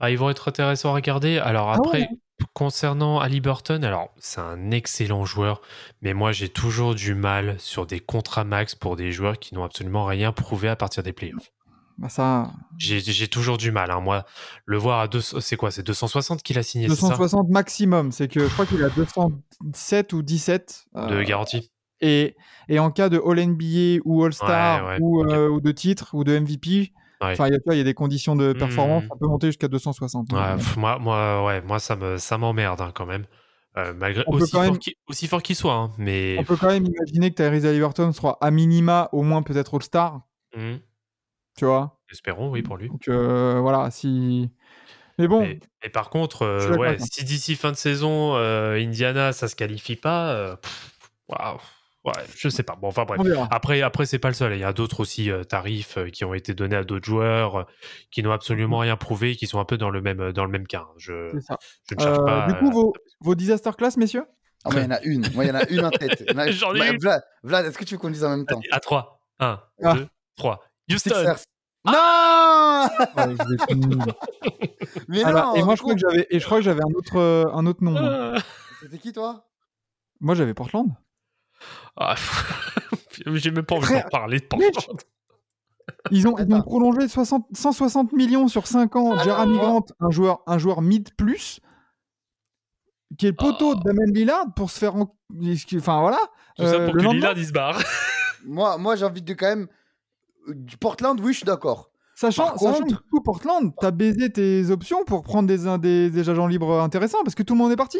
Ah, 0.00 0.10
ils 0.10 0.18
vont 0.18 0.30
être 0.30 0.48
intéressants 0.48 0.90
à 0.90 0.94
regarder. 0.94 1.38
Alors 1.38 1.70
Ah 1.70 1.76
après, 1.76 2.00
ouais. 2.00 2.08
concernant 2.54 3.20
Ali 3.20 3.40
Burton, 3.40 3.84
alors 3.84 4.10
c'est 4.18 4.40
un 4.40 4.70
excellent 4.70 5.24
joueur, 5.26 5.60
mais 6.02 6.14
moi 6.14 6.32
j'ai 6.32 6.48
toujours 6.48 6.94
du 6.94 7.14
mal 7.14 7.56
sur 7.58 7.84
des 7.86 8.00
contrats 8.00 8.44
max 8.44 8.74
pour 8.74 8.96
des 8.96 9.12
joueurs 9.12 9.38
qui 9.38 9.54
n'ont 9.54 9.64
absolument 9.64 10.04
rien 10.06 10.32
prouvé 10.32 10.68
à 10.68 10.76
partir 10.76 11.02
des 11.02 11.12
playoffs. 11.12 11.50
Bah 11.98 12.08
ça, 12.08 12.50
J'ai 12.78 13.28
toujours 13.28 13.58
du 13.58 13.70
mal. 13.72 13.90
hein. 13.90 14.00
Moi, 14.00 14.24
le 14.64 14.78
voir 14.78 15.00
à 15.00 15.06
deux, 15.08 15.20
c'est 15.20 15.56
quoi? 15.56 15.70
C'est 15.70 15.82
260 15.82 16.42
qu'il 16.42 16.58
a 16.58 16.62
signé, 16.62 16.88
c'est 16.88 16.94
ça? 16.94 17.08
260 17.08 17.50
maximum, 17.50 18.10
c'est 18.10 18.26
que 18.26 18.40
je 18.40 18.46
crois 18.54 18.64
qu'il 18.64 18.82
a 18.82 18.88
207 18.88 20.14
ou 20.14 20.22
17 20.22 20.84
De 20.94 21.00
euh, 21.16 21.24
garantie. 21.24 21.70
Et, 22.00 22.34
et 22.70 22.78
en 22.78 22.90
cas 22.90 23.10
de 23.10 23.18
All-NBA 23.22 24.00
ou 24.06 24.24
All-Star 24.24 24.82
Ouais, 24.86 24.88
ouais, 24.92 24.98
ou, 25.02 25.20
ok. 25.20 25.30
euh, 25.30 25.48
ou 25.50 25.60
de 25.60 25.72
titre 25.72 26.14
ou 26.14 26.24
de 26.24 26.32
MVP, 26.40 26.94
Ouais. 27.22 27.32
enfin, 27.32 27.48
il 27.48 27.76
y 27.76 27.80
a- 27.80 27.84
des 27.84 27.94
conditions 27.94 28.34
de 28.34 28.52
performance, 28.54 29.02
Mhm. 29.04 29.08
ça 29.10 29.14
peut 29.20 29.26
monter 29.26 29.48
jusqu'à 29.48 29.68
260. 29.68 30.32
Ouais, 30.32 30.38
Donc, 30.38 30.58
pff, 30.58 30.76
moi, 30.76 30.98
moi, 30.98 31.44
ouais, 31.44 31.60
moi, 31.60 31.78
ça 31.78 31.94
me, 31.96 32.16
ça 32.16 32.38
m'emmerde 32.38 32.80
hein, 32.80 32.92
quand 32.94 33.06
même. 33.06 33.26
Euh, 33.76 33.92
malgré 33.96 34.24
On 34.26 34.32
aussi 34.32 34.50
fort 34.50 34.62
même- 34.62 34.78
qu'il 34.78 34.94
aussi 35.08 35.28
fort 35.28 35.42
qu'il 35.42 35.54
soit, 35.54 35.74
hein, 35.74 35.90
mais 35.98 36.36
On 36.40 36.44
peut 36.44 36.56
quand 36.56 36.68
même 36.68 36.86
imaginer 36.86 37.30
que 37.30 37.36
Tyrese 37.36 37.66
Halliburton 37.66 38.12
sera 38.12 38.36
à 38.40 38.50
minima 38.50 39.08
au 39.12 39.22
moins 39.22 39.42
peut-être 39.42 39.74
All-Star, 39.74 40.22
hmm, 40.56 40.76
tu 41.56 41.66
vois? 41.66 42.00
espérons, 42.10 42.50
oui, 42.50 42.62
pour 42.62 42.76
lui. 42.78 42.88
Donc 42.88 43.06
euh, 43.08 43.60
voilà, 43.60 43.90
si. 43.92 44.50
Mais 45.18 45.28
bon, 45.28 45.40
Mais, 45.40 45.60
mais 45.84 45.90
par 45.90 46.08
contre, 46.10 46.42
euh, 46.42 46.76
ouais, 46.78 46.96
si 46.98 47.22
d'ici 47.24 47.54
fin 47.54 47.70
de 47.70 47.76
saison, 47.76 48.34
Indiana, 48.34 49.32
ça 49.32 49.46
se 49.46 49.54
qualifie 49.54 49.94
pas, 49.96 50.58
waouh, 51.28 51.58
ouais, 52.04 52.12
je 52.36 52.48
sais 52.48 52.62
pas. 52.62 52.76
Bon, 52.76 52.88
enfin 52.88 53.04
bref. 53.04 53.20
Après, 53.50 53.82
après 53.82 54.06
c'est 54.06 54.18
pas 54.18 54.28
le 54.28 54.34
seul. 54.34 54.52
Il 54.54 54.60
y 54.60 54.64
a 54.64 54.72
d'autres 54.72 55.00
aussi 55.00 55.30
euh, 55.30 55.44
tarifs 55.44 55.98
euh, 55.98 56.08
qui 56.08 56.24
ont 56.24 56.34
été 56.34 56.54
donnés 56.54 56.76
à 56.76 56.84
d'autres 56.84 57.04
joueurs 57.06 57.56
euh, 57.60 57.64
qui 58.10 58.22
n'ont 58.22 58.32
absolument 58.32 58.78
rien 58.78 58.96
prouvé, 58.96 59.36
qui 59.36 59.46
sont 59.46 59.60
un 59.60 59.64
peu 59.64 59.76
dans 59.78 59.90
le 59.90 60.00
même, 60.00 60.32
dans 60.32 60.44
le 60.44 60.50
même 60.50 60.66
cas. 60.66 60.80
hein. 60.88 60.94
Je, 60.98 61.30
C'est 61.34 61.40
ça. 61.42 61.56
je 61.90 61.94
ne 61.96 62.00
cherche 62.00 62.18
Euh, 62.18 62.24
pas. 62.24 62.46
du 62.46 62.54
coup, 62.58 62.70
vos, 62.70 62.92
vos 63.20 63.34
disaster 63.34 63.70
class, 63.76 63.96
messieurs? 63.96 64.24
Ah, 64.64 64.70
moi, 64.70 64.80
il 64.80 64.84
y 64.84 64.86
en 64.86 64.90
a 64.90 65.00
une. 65.02 65.26
Moi, 65.34 65.44
il 65.44 65.48
y 65.48 65.50
en 65.50 65.54
a 65.54 65.66
une 65.68 65.84
en 65.84 65.90
tête. 65.90 66.22
Il 66.26 66.32
y 66.32 66.34
en 66.34 66.38
a- 66.38 66.50
J'en 66.50 66.74
ai 66.74 66.78
Bah, 66.80 66.88
une. 66.90 66.98
Vlad, 66.98 67.22
Vlad, 67.42 67.64
est-ce 67.66 67.78
que 67.78 67.84
tu 67.84 67.94
veux 67.94 67.98
qu'on 67.98 68.08
le 68.08 68.12
dise 68.12 68.24
en 68.24 68.30
même 68.36 68.44
temps? 68.46 68.60
À 68.70 68.78
3. 68.80 69.20
1, 69.38 69.58
Ah. 69.82 69.94
2, 69.94 70.06
3. 70.36 70.60
Houston 70.90 71.10
Sixers. 71.14 71.38
Non 71.86 72.88
Ouais, 73.16 73.74
nul. 73.74 73.98
Mais 75.08 75.24
Alors, 75.24 75.46
non 75.46 75.54
Et 75.54 75.62
moi, 75.62 75.76
je 75.76 75.80
crois 75.80 75.94
que 75.94 76.00
j'avais, 76.00 76.26
et 76.30 76.38
je 76.40 76.44
crois 76.44 76.58
que 76.58 76.64
j'avais 76.64 76.82
un 76.82 76.92
autre, 76.94 77.16
un 77.54 77.64
autre 77.66 77.82
nom. 77.82 77.94
Ah. 77.96 78.34
C'était 78.82 78.98
qui, 78.98 79.12
toi? 79.14 79.46
Moi, 80.20 80.34
j'avais 80.34 80.52
Portland. 80.52 80.88
Ah, 81.96 82.14
J'ai 83.34 83.50
même 83.50 83.64
pas 83.64 83.74
envie 83.76 83.92
d'en 83.92 84.08
parler 84.08 84.40
Portland. 84.40 85.00
Ils 86.10 86.26
ont, 86.28 86.38
ils 86.38 86.54
ont 86.54 86.62
prolongé 86.62 87.08
60 87.08 87.46
160 87.52 88.12
millions 88.12 88.48
sur 88.48 88.66
5 88.66 88.94
ans. 88.96 89.14
Ah 89.18 89.24
Jeremy. 89.24 89.58
Grant, 89.58 89.84
un 89.98 90.10
joueur, 90.10 90.42
un 90.46 90.56
joueur 90.58 90.82
mid 90.82 91.14
plus, 91.16 91.60
qui 93.18 93.26
est 93.26 93.30
le 93.30 93.36
poteau 93.36 93.74
de 93.74 93.82
Damien 93.82 94.06
Lillard 94.12 94.46
pour 94.54 94.70
se 94.70 94.78
faire. 94.78 94.96
en- 94.96 95.14
Enfin 95.76 96.00
voilà. 96.00 96.18
Tout 96.56 96.64
ça 96.64 96.74
Euh, 96.74 96.86
pour 96.86 96.94
le 96.94 97.00
que 97.00 97.04
lendemain- 97.04 97.14
Lillard 97.14 97.38
il 97.38 97.46
se 97.46 97.52
barre. 97.52 97.80
Moi, 98.46 98.78
moi 98.78 98.96
j'ai 98.96 99.04
envie 99.04 99.20
de 99.22 99.34
quand 99.34 99.48
même. 99.48 99.66
Du 100.48 100.76
Portland, 100.78 101.20
oui, 101.20 101.32
je 101.32 101.38
suis 101.38 101.44
d'accord. 101.46 101.90
Sachant, 102.14 102.46
Par 102.46 102.58
sachant 102.58 102.72
contre- 102.78 102.84
que 102.86 103.02
du 103.02 103.10
coup, 103.10 103.20
Portland, 103.22 103.72
t'as 103.78 103.90
baisé 103.90 104.30
tes 104.32 104.70
options 104.70 105.04
pour 105.04 105.22
prendre 105.22 105.46
des, 105.48 105.78
des, 105.78 106.08
des 106.10 106.28
agents 106.30 106.46
libres 106.46 106.80
intéressants 106.80 107.22
parce 107.22 107.34
que 107.34 107.42
tout 107.42 107.52
le 107.54 107.58
monde 107.58 107.72
est 107.72 107.76
parti. 107.76 107.98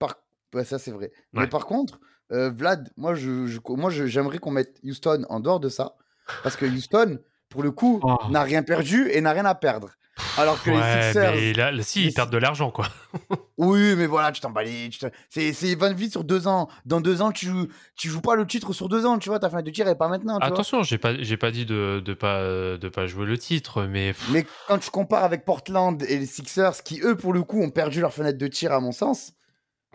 Par... 0.00 0.14
Ouais, 0.54 0.64
ça, 0.64 0.78
c'est 0.78 0.90
vrai. 0.90 1.12
Ouais. 1.34 1.42
Mais 1.42 1.46
par 1.46 1.66
contre, 1.66 2.00
euh, 2.32 2.50
Vlad, 2.50 2.90
moi, 2.96 3.14
je, 3.14 3.46
je- 3.46 3.58
moi 3.68 3.90
j'aimerais 3.90 4.38
qu'on 4.38 4.50
mette 4.50 4.78
Houston 4.84 5.24
en 5.28 5.40
dehors 5.40 5.60
de 5.60 5.68
ça. 5.68 5.94
Parce 6.42 6.56
que 6.56 6.66
Houston, 6.66 7.18
pour 7.48 7.62
le 7.62 7.70
coup, 7.70 8.00
Oh. 8.02 8.16
n'a 8.30 8.42
rien 8.42 8.62
perdu 8.62 9.08
et 9.10 9.20
n'a 9.20 9.32
rien 9.32 9.44
à 9.46 9.54
perdre. 9.54 9.90
Alors 10.36 10.60
que 10.62 10.70
les 10.70 11.04
Sixers. 11.06 11.32
mais 11.32 11.52
là, 11.52 11.70
là, 11.70 11.82
si, 11.84 12.04
ils 12.06 12.12
perdent 12.12 12.32
de 12.32 12.38
l'argent, 12.38 12.70
quoi. 12.72 12.86
Oui, 13.56 13.94
mais 13.96 14.06
voilà, 14.06 14.30
tu 14.32 14.40
t'en 14.40 14.50
bats 14.50 14.62
les- 14.64 14.88
tu 14.88 14.98
t'en- 14.98 15.10
C'est 15.30 15.52
c'est 15.52 15.74
20 15.76 15.92
vies 15.94 16.10
sur 16.10 16.24
deux 16.24 16.46
ans. 16.48 16.68
Dans 16.84 17.00
deux 17.00 17.22
ans, 17.22 17.30
tu 17.32 17.46
joues, 17.46 17.68
tu 17.96 18.08
joues 18.08 18.20
pas 18.20 18.34
le 18.34 18.44
titre 18.46 18.72
sur 18.72 18.88
deux 18.88 19.06
ans, 19.06 19.18
tu 19.18 19.28
vois. 19.28 19.38
Ta 19.38 19.48
fin 19.48 19.62
de 19.62 19.70
tir 19.70 19.86
est 19.88 19.94
pas 19.96 20.08
maintenant, 20.08 20.38
tu. 20.40 20.46
Attention, 20.46 20.82
j'ai 20.82 20.98
pas, 20.98 21.14
j'ai 21.20 21.36
pas 21.36 21.50
dit 21.52 21.66
de, 21.66 22.02
de 22.04 22.14
pas, 22.14 22.42
de 22.76 22.88
pas 22.88 23.06
jouer 23.06 23.26
le 23.26 23.38
titre, 23.38 23.84
mais 23.84 24.12
Mais 24.32 24.44
quand 24.66 24.78
tu 24.78 24.90
compares 24.90 25.22
avec 25.24 25.44
Portland 25.44 26.02
et 26.02 26.18
les 26.18 26.26
Sixers, 26.26 26.82
qui 26.82 27.00
eux, 27.02 27.16
pour 27.16 27.32
le 27.32 27.42
coup, 27.44 27.62
ont 27.62 27.70
perdu 27.70 28.00
leur 28.00 28.12
fenêtre 28.12 28.38
de 28.38 28.46
tir, 28.48 28.72
à 28.72 28.80
mon 28.80 28.92
sens, 28.92 29.32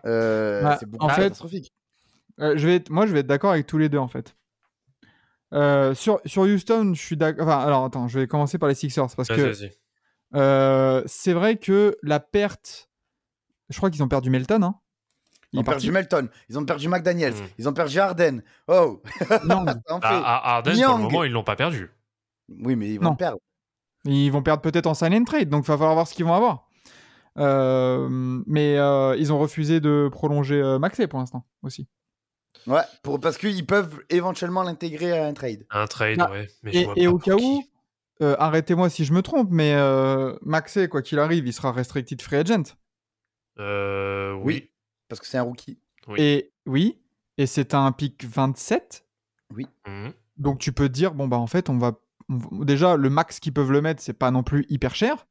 euh, 0.05 0.61
Bah, 0.63 0.77
c'est 0.79 0.89
beaucoup 0.89 1.05
en 1.05 1.09
fait, 1.09 1.23
catastrophique. 1.23 1.71
Euh, 2.39 2.53
je 2.57 2.67
vais 2.67 2.75
être- 2.77 2.89
moi, 2.89 3.05
je 3.05 3.13
vais 3.13 3.19
être 3.19 3.27
d'accord 3.27 3.51
avec 3.51 3.67
tous 3.67 3.77
les 3.77 3.89
deux 3.89 3.97
en 3.99 4.07
fait. 4.07 4.35
Euh, 5.53 5.93
sur, 5.93 6.19
sur 6.25 6.43
Houston, 6.43 6.93
je 6.95 7.01
suis 7.01 7.15
d'accord. 7.17 7.47
Enfin, 7.47 7.59
alors 7.59 7.85
attends, 7.85 8.07
je 8.07 8.19
vais 8.19 8.27
commencer 8.27 8.57
par 8.57 8.69
les 8.69 8.75
Sixers 8.75 9.07
parce 9.15 9.29
vas-y, 9.29 9.37
que 9.37 9.41
vas-y. 9.43 9.71
euh, 10.35 11.03
c'est 11.05 11.33
vrai 11.33 11.57
que 11.57 11.95
la 12.01 12.19
perte. 12.19 12.89
Je 13.69 13.77
crois 13.77 13.89
qu'ils 13.91 14.01
ont 14.03 14.07
perdu 14.07 14.29
Melton. 14.31 14.63
Hein. 14.63 14.75
Ils 15.51 15.57
Il 15.57 15.59
ont 15.59 15.61
est 15.61 15.65
parti. 15.65 15.85
perdu 15.85 15.91
Melton, 15.91 16.29
ils 16.49 16.57
ont 16.57 16.65
perdu 16.65 16.87
McDaniels, 16.89 17.33
Mm. 17.35 17.47
ils 17.59 17.69
ont 17.69 17.73
perdu 17.73 17.99
Harden. 17.99 18.41
Oh, 18.67 19.03
Non, 19.45 19.65
ça 19.65 19.75
en 19.95 20.01
fait. 20.01 20.07
Ah, 20.07 20.55
Harden, 20.55 20.73
pour 20.83 20.97
le 20.97 21.03
moment, 21.03 21.23
ils 21.23 21.31
l'ont 21.31 21.43
pas 21.43 21.55
perdu. 21.55 21.91
Oui, 22.49 22.75
mais 22.75 22.89
ils 22.89 22.97
vont 22.97 23.11
Non. 23.11 23.15
perdre. 23.15 23.37
ils 24.05 24.31
vont 24.31 24.41
perdre 24.41 24.61
peut-être 24.63 24.87
en 24.87 24.95
sign 24.95 25.13
and 25.13 25.23
trade, 25.25 25.49
donc 25.49 25.63
il 25.65 25.67
va 25.67 25.77
falloir 25.77 25.93
voir 25.93 26.07
ce 26.07 26.13
qu'ils 26.15 26.25
vont 26.25 26.33
avoir. 26.33 26.67
Euh, 27.37 28.09
mais 28.47 28.77
euh, 28.77 29.15
ils 29.17 29.31
ont 29.31 29.39
refusé 29.39 29.79
de 29.79 30.09
prolonger 30.11 30.61
euh, 30.61 30.77
Maxey 30.79 31.07
pour 31.07 31.19
l'instant 31.19 31.45
aussi. 31.61 31.87
Ouais, 32.67 32.81
pour, 33.01 33.19
parce 33.19 33.37
qu'ils 33.37 33.65
peuvent 33.65 33.99
éventuellement 34.09 34.63
l'intégrer 34.63 35.17
à 35.17 35.25
un 35.25 35.33
trade. 35.33 35.65
Un 35.69 35.85
trade, 35.87 36.17
Ah, 36.21 36.31
ouais. 36.31 36.47
Mais 36.63 36.71
je 36.71 36.79
Et, 36.79 37.03
et 37.03 37.07
au 37.07 37.17
cas 37.17 37.35
qui. 37.35 37.43
où, 37.43 37.63
euh, 38.21 38.35
arrêtez-moi 38.39 38.89
si 38.89 39.03
je 39.05 39.13
me 39.13 39.21
trompe, 39.21 39.49
mais 39.51 39.73
euh, 39.75 40.35
Maxey, 40.43 40.87
quoi 40.87 41.01
qu'il 41.01 41.19
arrive, 41.19 41.45
il 41.45 41.53
sera 41.53 41.71
restricted 41.71 42.21
free 42.21 42.37
agent. 42.37 42.63
Euh, 43.59 44.33
oui. 44.35 44.43
Oui. 44.45 44.69
Parce 45.09 45.19
que 45.19 45.27
c'est 45.27 45.37
un 45.37 45.43
rookie. 45.43 45.77
Oui. 46.07 46.19
Et 46.21 46.51
oui, 46.65 46.99
et 47.37 47.45
c'est 47.45 47.73
un 47.73 47.91
pic 47.91 48.23
27. 48.25 49.05
Mhm. 49.85 50.13
Donc 50.37 50.59
tu 50.59 50.71
peux 50.71 50.87
te 50.87 50.93
dire, 50.93 51.13
bon, 51.13 51.27
bah 51.27 51.37
en 51.37 51.47
fait, 51.47 51.69
on 51.69 51.77
va. 51.77 51.93
on 52.29 52.37
va- 52.37 52.65
Déjà, 52.65 52.95
le 52.97 53.09
max 53.09 53.39
qu'ils 53.39 53.53
peuvent 53.53 53.71
le 53.71 53.81
mettre, 53.81 54.01
c'est 54.01 54.13
pas 54.13 54.31
non 54.31 54.41
plus 54.43 54.65
hyper 54.69 54.95
cher. 54.95 55.27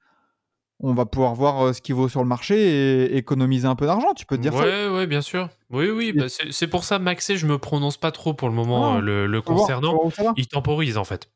On 0.84 0.94
va 0.94 1.06
pouvoir 1.06 1.34
voir 1.36 1.60
euh, 1.66 1.72
ce 1.72 1.80
qu'il 1.80 1.94
vaut 1.94 2.08
sur 2.08 2.22
le 2.22 2.28
marché 2.28 2.56
et 3.04 3.16
économiser 3.16 3.66
un 3.68 3.76
peu 3.76 3.86
d'argent. 3.86 4.14
Tu 4.14 4.26
peux 4.26 4.36
te 4.36 4.42
dire 4.42 4.52
ça. 4.52 4.64
ouais, 4.64 4.88
ouais, 4.88 5.06
bien 5.06 5.20
sûr. 5.20 5.48
Oui, 5.70 5.88
oui. 5.90 6.12
Bah, 6.12 6.24
c'est 6.28 6.66
pour 6.66 6.82
ça, 6.84 6.98
Maxé, 6.98 7.36
je 7.36 7.46
me 7.46 7.56
prononce 7.56 7.96
pas 7.96 8.10
trop 8.10 8.34
pour 8.34 8.48
le 8.48 8.54
moment 8.54 8.94
Ah, 8.94 8.96
euh, 8.98 9.26
le, 9.26 9.38
voir- 9.40 9.44
concernant. 9.44 10.08
voir. 10.08 10.34
Il 10.36 10.48
temporise, 10.48 10.98
en 10.98 11.04
fait. 11.04 11.30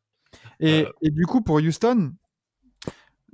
Et, 0.58 0.82
Euh. 0.82 0.90
et 1.02 1.10
du 1.10 1.26
coup, 1.26 1.42
pour 1.42 1.56
Houston, 1.56 2.12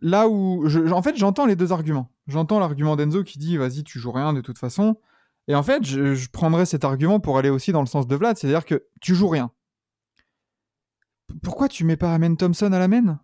là 0.03 0.29
où. 0.29 0.69
je- 0.69 0.91
en 0.93 1.01
fait, 1.03 1.17
j'entends 1.17 1.47
les 1.47 1.57
deux 1.57 1.73
arguments. 1.73 2.11
J'entends 2.27 2.59
l'argument 2.59 2.95
d'Enzo 2.95 3.25
qui 3.25 3.39
dit 3.39 3.57
vas-y, 3.57 3.83
tu 3.83 3.99
joues 3.99 4.13
rien 4.13 4.33
de 4.35 4.41
toute 4.43 4.59
façon. 4.59 4.97
Et 5.49 5.55
en 5.55 5.63
fait, 5.63 5.85
je, 5.85 6.15
je 6.15 6.29
prendrais 6.29 6.67
cet 6.67 6.85
argument 6.85 7.21
pour 7.21 7.39
aller 7.39 7.49
aussi 7.51 7.73
dans 7.73 7.81
le 7.81 7.87
sens 7.87 8.07
de 8.07 8.15
Vlad, 8.15 8.37
c'est-à-dire 8.37 8.65
que 8.67 8.85
tu 9.01 9.15
joues 9.15 9.29
rien. 9.29 9.51
Pourquoi 11.43 11.69
tu 11.69 11.85
mets 11.85 11.97
pas 11.97 12.15
Amen 12.15 12.37
Thompson 12.37 12.71
à 12.73 12.79
la 12.79 12.87
main? 12.87 13.19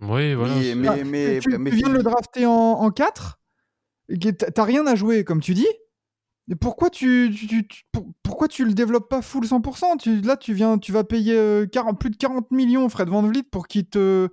Oui, 0.00 0.34
voilà. 0.34 0.54
mais, 0.54 0.88
Ah, 0.88 0.96
mais, 1.04 1.38
tu, 1.40 1.56
mais 1.58 1.70
tu 1.70 1.76
viens 1.76 1.88
de 1.88 1.94
le 1.94 2.02
drafter 2.02 2.44
en, 2.46 2.52
en 2.52 2.90
4 2.90 3.38
et 4.08 4.18
que 4.18 4.28
t'as 4.28 4.64
rien 4.64 4.86
à 4.86 4.94
jouer, 4.94 5.24
comme 5.24 5.40
tu 5.40 5.54
dis. 5.54 5.66
Et 6.48 6.54
pourquoi 6.54 6.90
tu, 6.90 7.32
tu- 7.36 7.46
tu- 7.48 7.66
tu- 7.66 7.82
pour- 7.90 8.06
pourquoi 8.22 8.46
tu 8.46 8.64
le 8.64 8.72
développes 8.72 9.08
pas 9.08 9.20
full 9.22 9.44
100% 9.46 9.96
tu, 9.96 10.20
Là, 10.20 10.36
tu, 10.36 10.54
viens, 10.54 10.78
tu 10.78 10.92
vas 10.92 11.02
payer 11.02 11.34
euh, 11.36 11.66
40 11.66 11.98
plus 11.98 12.10
de 12.10 12.16
40 12.16 12.50
millions, 12.52 12.88
Fred 12.88 13.08
Van 13.08 13.22
Vliet, 13.22 13.42
pour 13.42 13.66
qu'il 13.66 13.86
te 13.88 14.28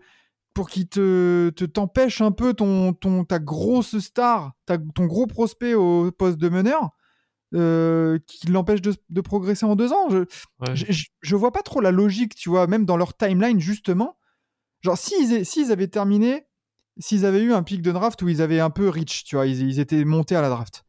pour 0.53 0.70
qu'il 0.70 0.88
te 0.88 1.49
te- 1.49 1.66
t'empêche 1.66 2.22
un 2.22 2.32
peu 2.32 2.53
ton, 2.53 2.93
ton, 2.93 3.24
ta 3.26 3.39
grosse 3.39 3.97
star, 3.97 4.51
ta- 4.68 4.78
ton 4.78 5.05
gros 5.07 5.26
prospect 5.26 5.74
au 5.74 6.11
poste 6.11 6.38
de 6.38 6.49
meneur, 6.49 6.91
euh, 7.55 8.20
qui 8.28 8.45
l'empêche 8.47 8.82
de, 8.82 8.93
de 9.09 9.22
progresser 9.22 9.66
en 9.66 9.76
deux 9.76 9.91
ans. 9.91 10.09
Je, 10.11 10.18
ouais. 10.20 10.76
je, 10.76 10.86
je- 10.91 11.05
je 11.22 11.36
vois 11.36 11.51
pas 11.51 11.64
trop 11.64 11.82
la 11.82 11.89
logique, 11.89 12.36
tu 12.36 12.49
vois, 12.49 12.68
même 12.68 12.86
dans 12.86 12.97
leur 12.97 13.18
timeline, 13.18 13.59
justement. 13.59 14.18
Genre, 14.84 14.98
s'ils 14.98 15.46
s'ils 15.46 15.72
avaient 15.72 15.88
terminé, 15.88 16.46
s'ils 16.98 17.26
avaient 17.26 17.42
eu 17.42 17.54
un 17.54 17.64
pic 17.64 17.82
de 17.82 17.92
draft 17.92 18.22
où 18.22 18.30
ils 18.30 18.42
avaient 18.42 18.60
un 18.60 18.70
peu 18.70 18.90
reach, 18.90 19.24
tu 19.24 19.36
vois, 19.36 19.48
ils, 19.48 19.62
ils 19.62 19.80
étaient 19.80 20.04
montés 20.06 20.36
à 20.36 20.42
la 20.42 20.50
draft. 20.50 20.86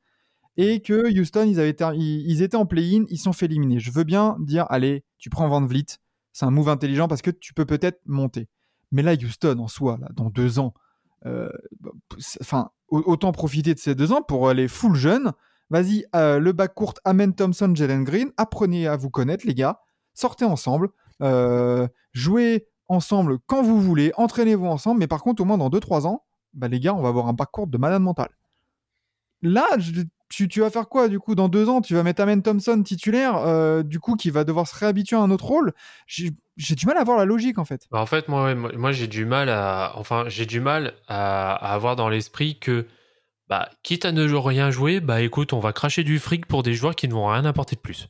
Et 0.56 0.82
que 0.82 1.18
Houston, 1.18 1.46
ils, 1.48 1.58
avaient 1.58 1.74
ter- 1.74 1.94
ils, 1.94 2.30
ils 2.30 2.42
étaient 2.42 2.56
en 2.56 2.66
play-in, 2.66 3.04
ils 3.08 3.18
se 3.18 3.24
sont 3.24 3.32
fait 3.32 3.46
éliminer. 3.46 3.80
Je 3.80 3.90
veux 3.90 4.04
bien 4.04 4.36
dire, 4.40 4.66
allez, 4.68 5.04
tu 5.18 5.30
prends 5.30 5.48
Van 5.48 5.64
Vliet, 5.64 5.86
c'est 6.32 6.44
un 6.44 6.50
move 6.50 6.68
intelligent 6.68 7.08
parce 7.08 7.22
que 7.22 7.30
tu 7.30 7.54
peux 7.54 7.64
peut-être 7.64 8.00
monter. 8.06 8.48
Mais 8.92 9.02
là, 9.02 9.14
Houston, 9.14 9.58
en 9.58 9.68
soi, 9.68 9.98
là, 10.00 10.08
dans 10.14 10.30
deux 10.30 10.58
ans, 10.58 10.74
euh, 11.26 11.48
enfin, 12.40 12.70
au- 12.88 13.02
autant 13.06 13.32
profiter 13.32 13.74
de 13.74 13.78
ces 13.78 13.94
deux 13.94 14.12
ans 14.12 14.22
pour 14.22 14.48
aller 14.48 14.68
full 14.68 14.94
jeune. 14.94 15.32
Vas-y, 15.70 16.04
euh, 16.14 16.38
le 16.38 16.52
bac 16.52 16.74
court, 16.74 16.94
Amen 17.04 17.34
Thompson, 17.34 17.72
Jalen 17.74 18.04
Green, 18.04 18.30
apprenez 18.36 18.86
à 18.86 18.96
vous 18.96 19.10
connaître, 19.10 19.46
les 19.46 19.54
gars. 19.54 19.80
Sortez 20.12 20.44
ensemble, 20.44 20.90
euh, 21.22 21.88
jouez 22.12 22.68
ensemble 22.88 23.38
quand 23.46 23.62
vous 23.62 23.80
voulez, 23.80 24.12
entraînez-vous 24.16 24.66
ensemble. 24.66 25.00
Mais 25.00 25.06
par 25.06 25.22
contre, 25.22 25.42
au 25.42 25.44
moins 25.44 25.58
dans 25.58 25.70
2-3 25.70 26.06
ans, 26.06 26.24
bah, 26.52 26.68
les 26.68 26.80
gars, 26.80 26.94
on 26.94 27.02
va 27.02 27.08
avoir 27.08 27.28
un 27.28 27.32
bac 27.32 27.50
court 27.50 27.66
de 27.66 27.78
malade 27.78 28.02
mental. 28.02 28.28
Là, 29.42 29.66
tu, 30.30 30.60
vas 30.60 30.70
faire 30.70 30.88
quoi 30.88 31.08
du 31.08 31.18
coup 31.18 31.34
Dans 31.34 31.48
deux 31.48 31.68
ans, 31.68 31.80
tu 31.80 31.94
vas 31.94 32.02
mettre 32.02 32.22
Amen 32.22 32.42
Thompson 32.42 32.82
titulaire, 32.82 33.36
euh, 33.36 33.82
du 33.82 34.00
coup, 34.00 34.16
qui 34.16 34.30
va 34.30 34.44
devoir 34.44 34.66
se 34.66 34.74
réhabituer 34.74 35.16
à 35.16 35.20
un 35.20 35.30
autre 35.30 35.44
rôle? 35.44 35.72
J'ai 36.06 36.30
du 36.56 36.86
mal 36.86 36.96
à 36.96 37.04
voir 37.04 37.18
la 37.18 37.24
logique 37.24 37.58
en 37.58 37.64
fait. 37.64 37.86
Bah, 37.90 38.00
en 38.00 38.06
fait, 38.06 38.28
moi, 38.28 38.92
j'ai 38.92 39.06
du 39.06 39.26
mal 39.26 39.50
à, 39.50 39.92
enfin, 39.96 40.26
du 40.28 40.60
mal 40.60 40.94
à, 41.08 41.52
à 41.54 41.74
avoir 41.74 41.96
dans 41.96 42.08
l'esprit 42.08 42.58
que, 42.58 42.86
bah, 43.48 43.68
quitte 43.82 44.06
à 44.06 44.12
ne 44.12 44.24
rien 44.34 44.70
jouer, 44.70 45.00
bah, 45.00 45.20
écoute, 45.20 45.52
on 45.52 45.60
va 45.60 45.72
cracher 45.72 46.04
du 46.04 46.18
fric 46.18 46.46
pour 46.46 46.62
des 46.62 46.74
joueurs 46.74 46.94
qui 46.94 47.08
ne 47.08 47.12
vont 47.12 47.26
rien 47.26 47.44
apporter 47.44 47.76
de 47.76 47.80
plus. 47.80 48.08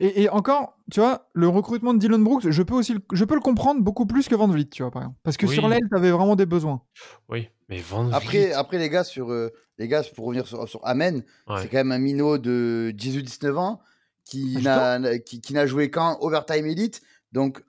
Et, 0.00 0.22
et 0.22 0.28
encore, 0.28 0.78
tu 0.90 1.00
vois, 1.00 1.28
le 1.32 1.48
recrutement 1.48 1.94
de 1.94 1.98
Dylan 1.98 2.22
Brooks, 2.22 2.48
je 2.50 2.62
peux 2.62 2.74
aussi, 2.74 2.94
le- 2.94 3.00
je 3.12 3.24
peux 3.24 3.34
le 3.34 3.40
comprendre 3.40 3.80
beaucoup 3.82 4.06
plus 4.06 4.28
que 4.28 4.34
Van 4.34 4.46
Vliet, 4.48 4.66
tu 4.70 4.82
vois, 4.82 4.90
par 4.90 5.02
exemple. 5.02 5.18
Parce 5.22 5.36
que 5.36 5.46
Oui. 5.46 5.54
sur 5.54 5.68
l'aile, 5.68 5.88
t'avais 5.90 6.10
vraiment 6.10 6.36
des 6.36 6.46
besoins. 6.46 6.82
Oui, 7.28 7.48
mais 7.68 7.78
Van 7.80 8.10
Après, 8.12 8.26
Vliet, 8.44 8.52
après 8.52 8.78
les 8.78 8.88
gars, 8.90 9.04
sur, 9.04 9.30
euh, 9.32 9.50
les 9.78 9.88
gars, 9.88 10.02
pour 10.14 10.26
revenir 10.26 10.46
sur, 10.46 10.68
sur 10.68 10.86
Amen, 10.86 11.22
ouais. 11.48 11.62
c'est 11.62 11.68
quand 11.68 11.78
même 11.78 11.92
un 11.92 11.98
minot 11.98 12.38
de 12.38 12.92
18-19 12.96 13.56
ans 13.58 13.80
qui 14.24 14.58
Ah, 14.66 14.98
n'a 14.98 15.18
qui, 15.18 15.40
qui 15.40 15.54
n'a 15.54 15.66
joué 15.66 15.90
qu'en 15.90 16.18
Overtime 16.20 16.66
Elite. 16.66 17.00
Donc, 17.32 17.62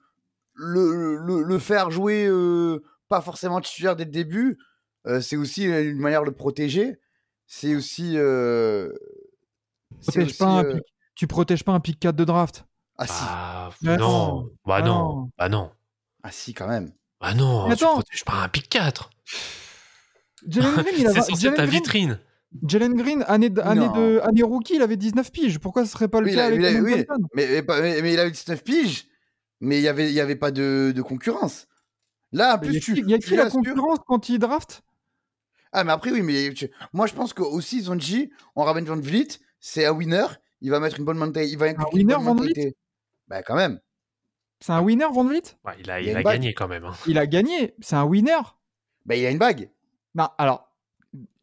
le, 0.56 1.16
le, 1.16 1.42
le 1.44 1.60
faire 1.60 1.90
jouer 1.90 2.26
euh, 2.28 2.84
pas 3.08 3.22
forcément 3.22 3.62
titulaire 3.62 3.96
dès 3.96 4.04
le 4.06 4.12
début, 4.12 4.58
euh, 5.08 5.22
c'est 5.22 5.38
aussi 5.38 5.64
une 5.66 6.00
manière 6.00 6.22
de 6.22 6.26
le 6.28 6.36
protéger. 6.36 7.00
C'est 7.48 7.76
aussi. 7.76 8.18
euh, 8.18 8.92
c'est 10.02 10.12
Protège 10.20 10.38
pas 10.38 10.46
un 10.46 10.64
euh, 10.66 10.74
pick- 10.76 10.84
tu 11.20 11.28
protèges 11.28 11.66
pas 11.66 11.74
un 11.74 11.82
pick 11.82 12.00
4 12.00 12.16
de 12.16 12.24
draft? 12.24 12.66
Ah 12.98 13.06
si, 13.06 13.24
Bah, 13.26 13.70
Mais 13.82 13.98
non, 13.98 14.08
non, 14.08 14.50
bah 14.66 14.76
ah 14.78 14.82
non, 14.82 14.94
non. 15.16 15.30
bah 15.38 15.50
non, 15.50 15.70
ah 16.24 16.32
si, 16.32 16.54
quand 16.54 16.66
même. 16.68 16.94
bah 17.20 17.34
non, 17.34 17.68
Mais 17.68 17.76
tu 17.76 17.84
attends. 17.84 17.96
protèges 17.96 18.24
pas 18.24 18.42
un 18.44 18.48
pick 18.48 18.70
4. 18.70 19.10
Jalen 20.48 20.72
Green, 20.76 20.96
il 20.98 21.08
a 21.08 21.12
C'est 21.14 21.22
censé 21.24 21.54
ta 21.54 21.66
vitrine. 21.66 22.20
Jalen 22.66 22.94
Green, 22.96 23.24
année, 23.28 23.50
de, 23.50 23.60
année, 23.62 23.90
de, 23.90 24.22
année 24.24 24.44
rookie, 24.44 24.76
il 24.76 24.82
avait 24.82 24.96
19 24.96 25.30
piges. 25.32 25.60
Pourquoi 25.60 25.86
ce 25.86 25.92
serait 25.92 26.08
pas 26.08 26.22
le 26.22 26.28
Oui, 26.28 26.32
il 26.32 26.36
cas 26.38 26.44
a- 26.44 26.48
avec 26.48 26.64
a- 26.64 26.82
oui, 26.82 27.06
mais, 27.36 27.48
mais, 27.48 27.62
pas- 27.64 27.82
mais- 27.82 28.02
mais 28.02 28.14
il 28.14 28.20
a 28.20 28.26
eu 28.26 28.32
19 28.32 28.64
piges, 28.64 29.06
mais 29.60 29.78
il 29.78 29.82
n'y 29.82 29.88
avait, 29.90 30.08
il 30.10 30.14
y 30.14 30.22
avait 30.22 30.38
pas 30.38 30.52
de, 30.52 30.94
de 30.96 31.02
concurrence. 31.02 31.68
Là, 32.32 32.56
en 32.56 32.60
plus, 32.60 32.80
tu. 32.80 32.98
il 32.98 33.10
y 33.10 33.14
a 33.14 33.18
qui 33.18 33.36
la 33.36 33.50
concurrence 33.50 34.00
quand 34.08 34.30
il 34.30 34.40
draft? 34.40 34.84
Ah, 35.74 35.84
mais 35.84 35.92
après, 35.92 36.12
oui, 36.12 36.22
mais 36.22 36.54
tu- 36.54 36.70
moi, 36.94 37.06
je 37.08 37.14
pense 37.14 37.34
qu'aussi, 37.34 37.78
ils 37.78 37.92
ont 37.92 37.96
dit 37.96 38.30
on 38.56 38.64
ramène 38.64 38.86
Van 38.86 38.96
Vliet, 39.00 39.28
c'est 39.60 39.86
un 39.86 39.92
winner, 39.92 40.26
il 40.62 40.72
va 40.72 40.80
mettre 40.80 41.00
une 41.00 41.06
bonne 41.06 41.18
mentalité. 41.18 41.52
Il 41.52 41.58
va 41.58 41.68
une 41.70 41.78
winner, 41.94 42.16
Van 42.20 42.36
Vliet. 42.36 42.76
Bah, 43.28 43.44
quand 43.44 43.56
même. 43.56 43.80
C'est 44.60 44.74
un 44.74 44.82
winner, 44.82 45.06
Van 45.12 45.24
Vliet 45.24 45.42
Ouais, 45.66 45.74
il 45.80 45.90
a, 45.90 46.02
Il 46.02 46.16
a 46.16 46.24
gagné 46.24 46.54
quand 46.54 46.68
même. 46.68 46.86
hein. 46.86 46.94
Il 47.08 47.18
a 47.18 47.26
gagné. 47.28 47.76
C'est 47.80 47.96
un 47.96 48.04
winner. 48.04 48.40
Bah, 49.06 49.16
il 49.16 49.26
a 49.26 49.30
une 49.32 49.38
bague. 49.38 49.70
Non, 50.16 50.28
alors, 50.38 50.72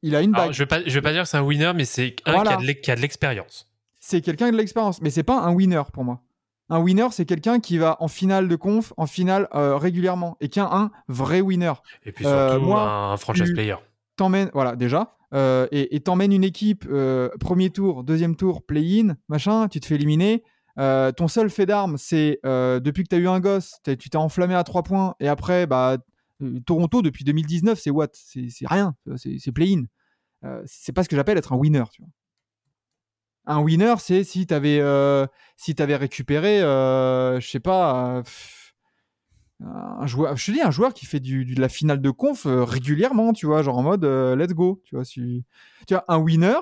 il 0.02 0.14
a 0.14 0.20
une 0.22 0.34
Alors, 0.34 0.46
bague. 0.46 0.54
je 0.54 0.58
vais 0.62 0.66
pas, 0.66 0.82
je 0.84 0.90
vais 0.92 1.00
pas 1.02 1.12
dire 1.12 1.22
que 1.22 1.28
c'est 1.28 1.36
un 1.38 1.42
winner, 1.42 1.72
mais 1.74 1.84
c'est 1.84 2.16
un 2.26 2.32
Voilà. 2.32 2.56
qui 2.56 2.90
a 2.90 2.96
de 2.96 3.00
l'expérience. 3.00 3.68
c'est 3.98 4.20
quelqu'un 4.20 4.50
de 4.52 4.56
l'expérience, 4.56 5.00
mais 5.02 5.10
c'est 5.10 5.22
pas 5.22 5.38
un 5.40 5.52
winner 5.52 5.82
pour 5.92 6.04
moi. 6.04 6.20
Un 6.68 6.80
winner, 6.80 7.06
c'est 7.12 7.24
quelqu'un 7.26 7.60
qui 7.60 7.78
va 7.78 7.96
en 8.00 8.08
finale 8.08 8.48
de 8.48 8.56
conf, 8.56 8.92
en 8.96 9.06
finale 9.06 9.48
euh, 9.54 9.76
régulièrement, 9.76 10.36
et 10.40 10.48
qui 10.48 10.58
a 10.60 10.66
un 10.66 10.90
vrai 11.08 11.40
winner. 11.40 11.72
Et 12.04 12.12
puis 12.12 12.26
Euh, 12.26 12.50
surtout, 12.50 12.66
moi, 12.66 12.82
un 13.12 13.16
franchise 13.16 13.52
player. 13.52 13.76
T'emmènes, 14.16 14.50
voilà, 14.52 14.74
déjà, 14.76 15.15
euh, 15.34 15.66
et 15.70 16.00
t'emmènes 16.00 16.32
une 16.32 16.44
équipe, 16.44 16.86
euh, 16.88 17.28
premier 17.40 17.70
tour, 17.70 18.04
deuxième 18.04 18.36
tour, 18.36 18.64
play-in, 18.64 19.16
machin, 19.28 19.68
tu 19.68 19.80
te 19.80 19.86
fais 19.86 19.96
éliminer. 19.96 20.42
Euh, 20.78 21.10
ton 21.10 21.26
seul 21.26 21.50
fait 21.50 21.66
d'armes, 21.66 21.96
c'est 21.98 22.40
depuis 22.44 23.02
que 23.02 23.08
t'as 23.08 23.18
eu 23.18 23.28
un 23.28 23.40
gosse, 23.40 23.76
tu 23.84 24.10
t'es 24.10 24.16
enflammé 24.16 24.54
à 24.54 24.64
trois 24.64 24.82
points, 24.82 25.14
et 25.20 25.28
après, 25.28 25.66
bah, 25.66 25.98
Toronto, 26.66 27.02
depuis 27.02 27.24
2019, 27.24 27.78
c'est 27.80 27.90
what? 27.90 28.08
C'est 28.12 28.50
rien. 28.66 28.94
tu 29.20 29.38
C'est 29.38 29.52
play-in. 29.52 29.84
C'est 30.66 30.92
pas 30.92 31.02
ce 31.02 31.08
que 31.08 31.16
j'appelle 31.16 31.38
être 31.38 31.52
un 31.52 31.56
winner. 31.56 31.84
Tu. 31.92 32.02
Un 33.46 33.60
winner, 33.60 33.94
c'est 33.98 34.24
si 34.24 34.46
tu 34.46 34.54
avais, 34.54 34.80
si 35.56 35.74
t'avais 35.74 35.96
récupéré, 35.96 36.60
je 36.60 37.46
sais 37.46 37.60
pas, 37.60 38.22
un 39.60 40.06
joueur, 40.06 40.36
je 40.36 40.46
te 40.46 40.50
dis, 40.52 40.60
un 40.60 40.70
joueur 40.70 40.92
qui 40.92 41.06
fait 41.06 41.20
du, 41.20 41.44
de 41.44 41.60
la 41.60 41.68
finale 41.68 42.00
de 42.00 42.10
conf 42.10 42.46
euh, 42.46 42.64
régulièrement, 42.64 43.32
tu 43.32 43.46
vois, 43.46 43.62
genre 43.62 43.78
en 43.78 43.82
mode 43.82 44.04
euh, 44.04 44.36
let's 44.36 44.52
go. 44.52 44.82
Tu 44.84 44.94
vois, 44.94 45.04
si, 45.04 45.44
tu 45.86 45.94
vois, 45.94 46.04
un 46.08 46.18
winner, 46.18 46.58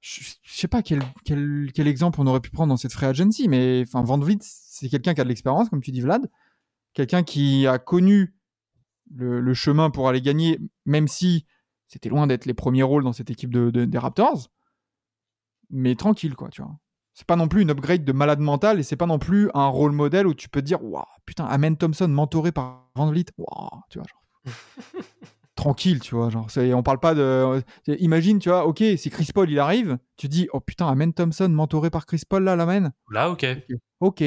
je, 0.00 0.34
sais 0.44 0.68
pas 0.68 0.82
quel, 0.82 1.00
quel, 1.24 1.70
quel 1.74 1.88
exemple 1.88 2.20
on 2.20 2.26
aurait 2.26 2.40
pu 2.40 2.50
prendre 2.50 2.68
dans 2.68 2.76
cette 2.76 2.92
free 2.92 3.06
agency, 3.06 3.48
mais 3.48 3.82
enfin, 3.86 4.02
Van 4.02 4.20
c'est 4.40 4.88
quelqu'un 4.88 5.14
qui 5.14 5.20
a 5.20 5.24
de 5.24 5.28
l'expérience, 5.28 5.68
comme 5.68 5.82
tu 5.82 5.90
dis, 5.90 6.00
Vlad, 6.00 6.30
quelqu'un 6.92 7.22
qui 7.22 7.66
a 7.66 7.78
connu 7.78 8.34
le, 9.14 9.54
chemin 9.54 9.90
pour 9.90 10.08
aller 10.08 10.22
gagner, 10.22 10.60
même 10.84 11.08
si 11.08 11.46
c'était 11.88 12.08
loin 12.08 12.26
d'être 12.26 12.46
les 12.46 12.54
premiers 12.54 12.82
rôles 12.82 13.04
dans 13.04 13.12
cette 13.12 13.30
équipe 13.30 13.52
de, 13.52 13.70
de- 13.70 13.84
des 13.84 13.98
Raptors, 13.98 14.50
mais 15.70 15.94
tranquille, 15.96 16.34
quoi, 16.36 16.48
tu 16.50 16.62
vois. 16.62 16.76
C'est 17.14 17.26
pas 17.26 17.36
non 17.36 17.46
plus 17.46 17.62
une 17.62 17.70
upgrade 17.70 18.04
de 18.04 18.12
malade 18.12 18.40
mental 18.40 18.80
et 18.80 18.82
c'est 18.82 18.96
pas 18.96 19.06
non 19.06 19.20
plus 19.20 19.48
un 19.54 19.68
rôle 19.68 19.92
modèle 19.92 20.26
où 20.26 20.34
tu 20.34 20.48
peux 20.48 20.60
te 20.60 20.66
dire, 20.66 20.82
waouh, 20.82 21.04
putain, 21.24 21.44
Amen 21.44 21.76
Thompson 21.76 22.08
mentoré 22.08 22.50
par 22.50 22.90
Van 22.96 23.06
Vliet, 23.06 23.26
waouh, 23.38 23.82
tu 23.88 23.98
vois, 23.98 24.06
genre. 24.08 24.54
tranquille, 25.54 26.00
tu 26.00 26.16
vois, 26.16 26.28
genre, 26.28 26.48
on 26.56 26.82
parle 26.82 26.98
pas 26.98 27.14
de. 27.14 27.62
Imagine, 27.86 28.40
tu 28.40 28.48
vois, 28.48 28.66
ok, 28.66 28.82
si 28.96 29.10
Chris 29.10 29.28
Paul 29.32 29.48
il 29.48 29.60
arrive, 29.60 29.98
tu 30.16 30.28
dis, 30.28 30.48
oh 30.52 30.60
putain, 30.60 30.88
Amen 30.88 31.14
Thompson 31.14 31.48
mentoré 31.48 31.88
par 31.88 32.04
Chris 32.06 32.22
Paul 32.28 32.42
là, 32.42 32.56
l'amène 32.56 32.92
Là, 33.10 33.30
ok. 33.30 33.46
Ok. 34.00 34.24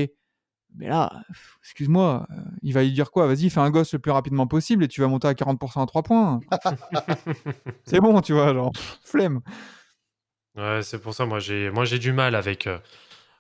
Mais 0.75 0.89
là, 0.89 1.23
excuse-moi, 1.61 2.27
euh, 2.29 2.35
il 2.61 2.73
va 2.73 2.83
lui 2.83 2.91
dire 2.91 3.11
quoi? 3.11 3.25
Vas-y, 3.25 3.49
fais 3.49 3.59
un 3.59 3.71
gosse 3.71 3.93
le 3.93 3.99
plus 3.99 4.11
rapidement 4.11 4.47
possible 4.47 4.83
et 4.83 4.87
tu 4.87 5.01
vas 5.01 5.07
monter 5.07 5.27
à 5.27 5.33
40% 5.33 5.81
à 5.81 5.85
3 5.85 6.03
points. 6.03 6.39
c'est 7.85 7.99
bon, 7.99 8.21
tu 8.21 8.33
vois, 8.33 8.53
genre, 8.53 8.71
flemme. 9.03 9.41
Ouais, 10.57 10.81
c'est 10.81 10.99
pour 10.99 11.13
ça, 11.13 11.25
moi 11.25 11.39
j'ai 11.39 11.69
moi 11.69 11.85
j'ai 11.85 11.99
du 11.99 12.11
mal 12.13 12.33
avec, 12.35 12.65
euh, 12.67 12.79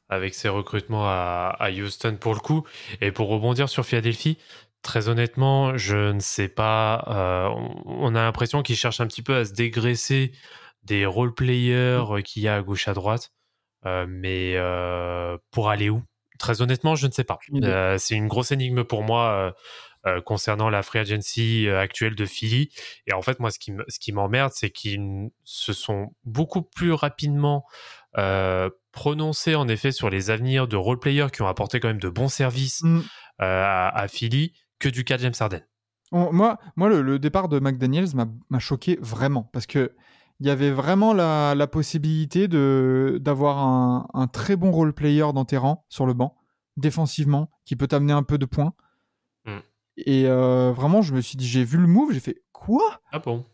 avec 0.09 0.35
ces 0.35 0.49
recrutements 0.49 1.07
à, 1.07 1.55
à 1.59 1.71
Houston 1.71 2.17
pour 2.19 2.33
le 2.35 2.39
coup. 2.39 2.65
Et 3.01 3.11
pour 3.11 3.29
rebondir 3.29 3.69
sur 3.69 3.85
Philadelphie, 3.85 4.37
très 4.83 5.09
honnêtement, 5.09 5.77
je 5.77 6.13
ne 6.13 6.19
sais 6.19 6.47
pas. 6.47 7.03
euh, 7.07 7.47
on, 7.85 8.11
on 8.11 8.15
a 8.15 8.23
l'impression 8.23 8.61
qu'ils 8.63 8.75
cherchent 8.75 9.01
un 9.01 9.07
petit 9.07 9.23
peu 9.23 9.35
à 9.35 9.45
se 9.45 9.53
dégraisser 9.53 10.31
des 10.83 11.05
role-players 11.07 12.03
euh, 12.11 12.21
qu'il 12.21 12.43
y 12.43 12.47
a 12.47 12.55
à 12.55 12.61
gauche 12.61 12.87
à 12.87 12.93
droite. 12.93 13.31
Euh, 13.85 14.05
mais 14.07 14.55
pour 15.51 15.69
aller 15.69 15.89
où? 15.89 16.03
Très 16.39 16.61
honnêtement, 16.61 16.95
je 16.95 17.07
ne 17.07 17.11
sais 17.11 17.23
pas. 17.23 17.39
C'est 17.97 18.15
une 18.15 18.27
grosse 18.27 18.51
énigme 18.51 18.83
pour 18.83 19.01
moi 19.03 19.55
euh, 20.05 20.21
concernant 20.21 20.69
la 20.69 20.83
free 20.83 20.99
agency 20.99 21.67
euh, 21.67 21.79
actuelle 21.79 22.15
de 22.15 22.25
Philly. 22.25 22.69
Et 23.07 23.13
en 23.13 23.21
fait, 23.21 23.39
moi, 23.39 23.51
ce 23.51 23.59
qui 23.59 23.71
ce 23.87 23.99
qui 23.99 24.11
m'emmerde, 24.11 24.51
c'est 24.53 24.69
qu'ils 24.69 25.29
se 25.43 25.73
sont 25.73 26.13
beaucoup 26.23 26.61
plus 26.61 26.93
rapidement 26.93 27.65
euh, 28.17 28.69
prononcés, 28.91 29.55
en 29.55 29.67
effet, 29.67 29.91
sur 29.91 30.09
les 30.09 30.29
avenirs 30.29 30.67
de 30.67 30.75
role-players 30.75 31.27
qui 31.33 31.41
ont 31.41 31.47
apporté 31.47 31.79
quand 31.79 31.87
même 31.87 31.99
de 31.99 32.09
bons 32.09 32.29
services 32.29 32.81
Mm. 32.83 32.99
à, 33.39 33.89
à 33.89 34.07
Philly 34.07 34.53
que 34.79 34.89
du 34.89 35.03
cas 35.03 35.17
de 35.17 35.21
James 35.23 35.33
Harden. 35.39 35.61
On- 36.11 36.31
moi, 36.31 36.57
moi 36.75 36.87
le, 36.89 37.01
le 37.01 37.19
départ 37.19 37.49
de 37.49 37.59
McDaniels 37.59 38.15
m'a 38.15 38.27
m'a 38.49 38.59
choqué 38.59 38.97
vraiment 39.01 39.43
parce 39.53 39.65
que 39.65 39.93
il 40.39 40.45
y 40.47 40.49
avait 40.51 40.71
vraiment 40.71 41.13
la, 41.13 41.53
la 41.55 41.67
possibilité 41.67 42.47
de 42.47 43.17
d'avoir 43.21 43.57
un, 43.57 44.07
un 44.13 44.27
très 44.27 44.55
bon 44.55 44.71
role 44.71 44.93
player 44.93 45.25
dans 45.33 45.45
tes 45.45 45.57
rangs 45.57 45.83
sur 45.89 46.05
le 46.05 46.13
banc 46.13 46.35
défensivement 46.77 47.49
qui 47.65 47.75
peut 47.75 47.87
t'amener 47.87 48.13
un 48.13 48.23
peu 48.23 48.37
de 48.37 48.45
points. 48.45 48.73
Et 49.97 50.25
euh, 50.27 50.71
vraiment, 50.71 51.01
je 51.01 51.13
me 51.13 51.21
suis 51.21 51.37
dit, 51.37 51.47
j'ai 51.47 51.63
vu 51.63 51.77
le 51.77 51.87
move, 51.87 52.11
j'ai 52.13 52.19
fait 52.19 52.43
quoi? 52.51 53.01
Ah 53.11 53.19
bon? 53.19 53.45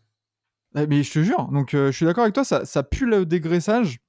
Ah, 0.75 0.85
Mais 0.87 1.03
je 1.03 1.11
te 1.13 1.23
jure, 1.23 1.47
donc 1.49 1.73
euh, 1.73 1.91
je 1.91 1.95
suis 1.97 2.05
d'accord 2.05 2.23
avec 2.23 2.33
toi, 2.33 2.43
ça, 2.43 2.65
ça 2.65 2.83
pue 2.83 3.05
le 3.05 3.25
dégraissage. 3.25 3.99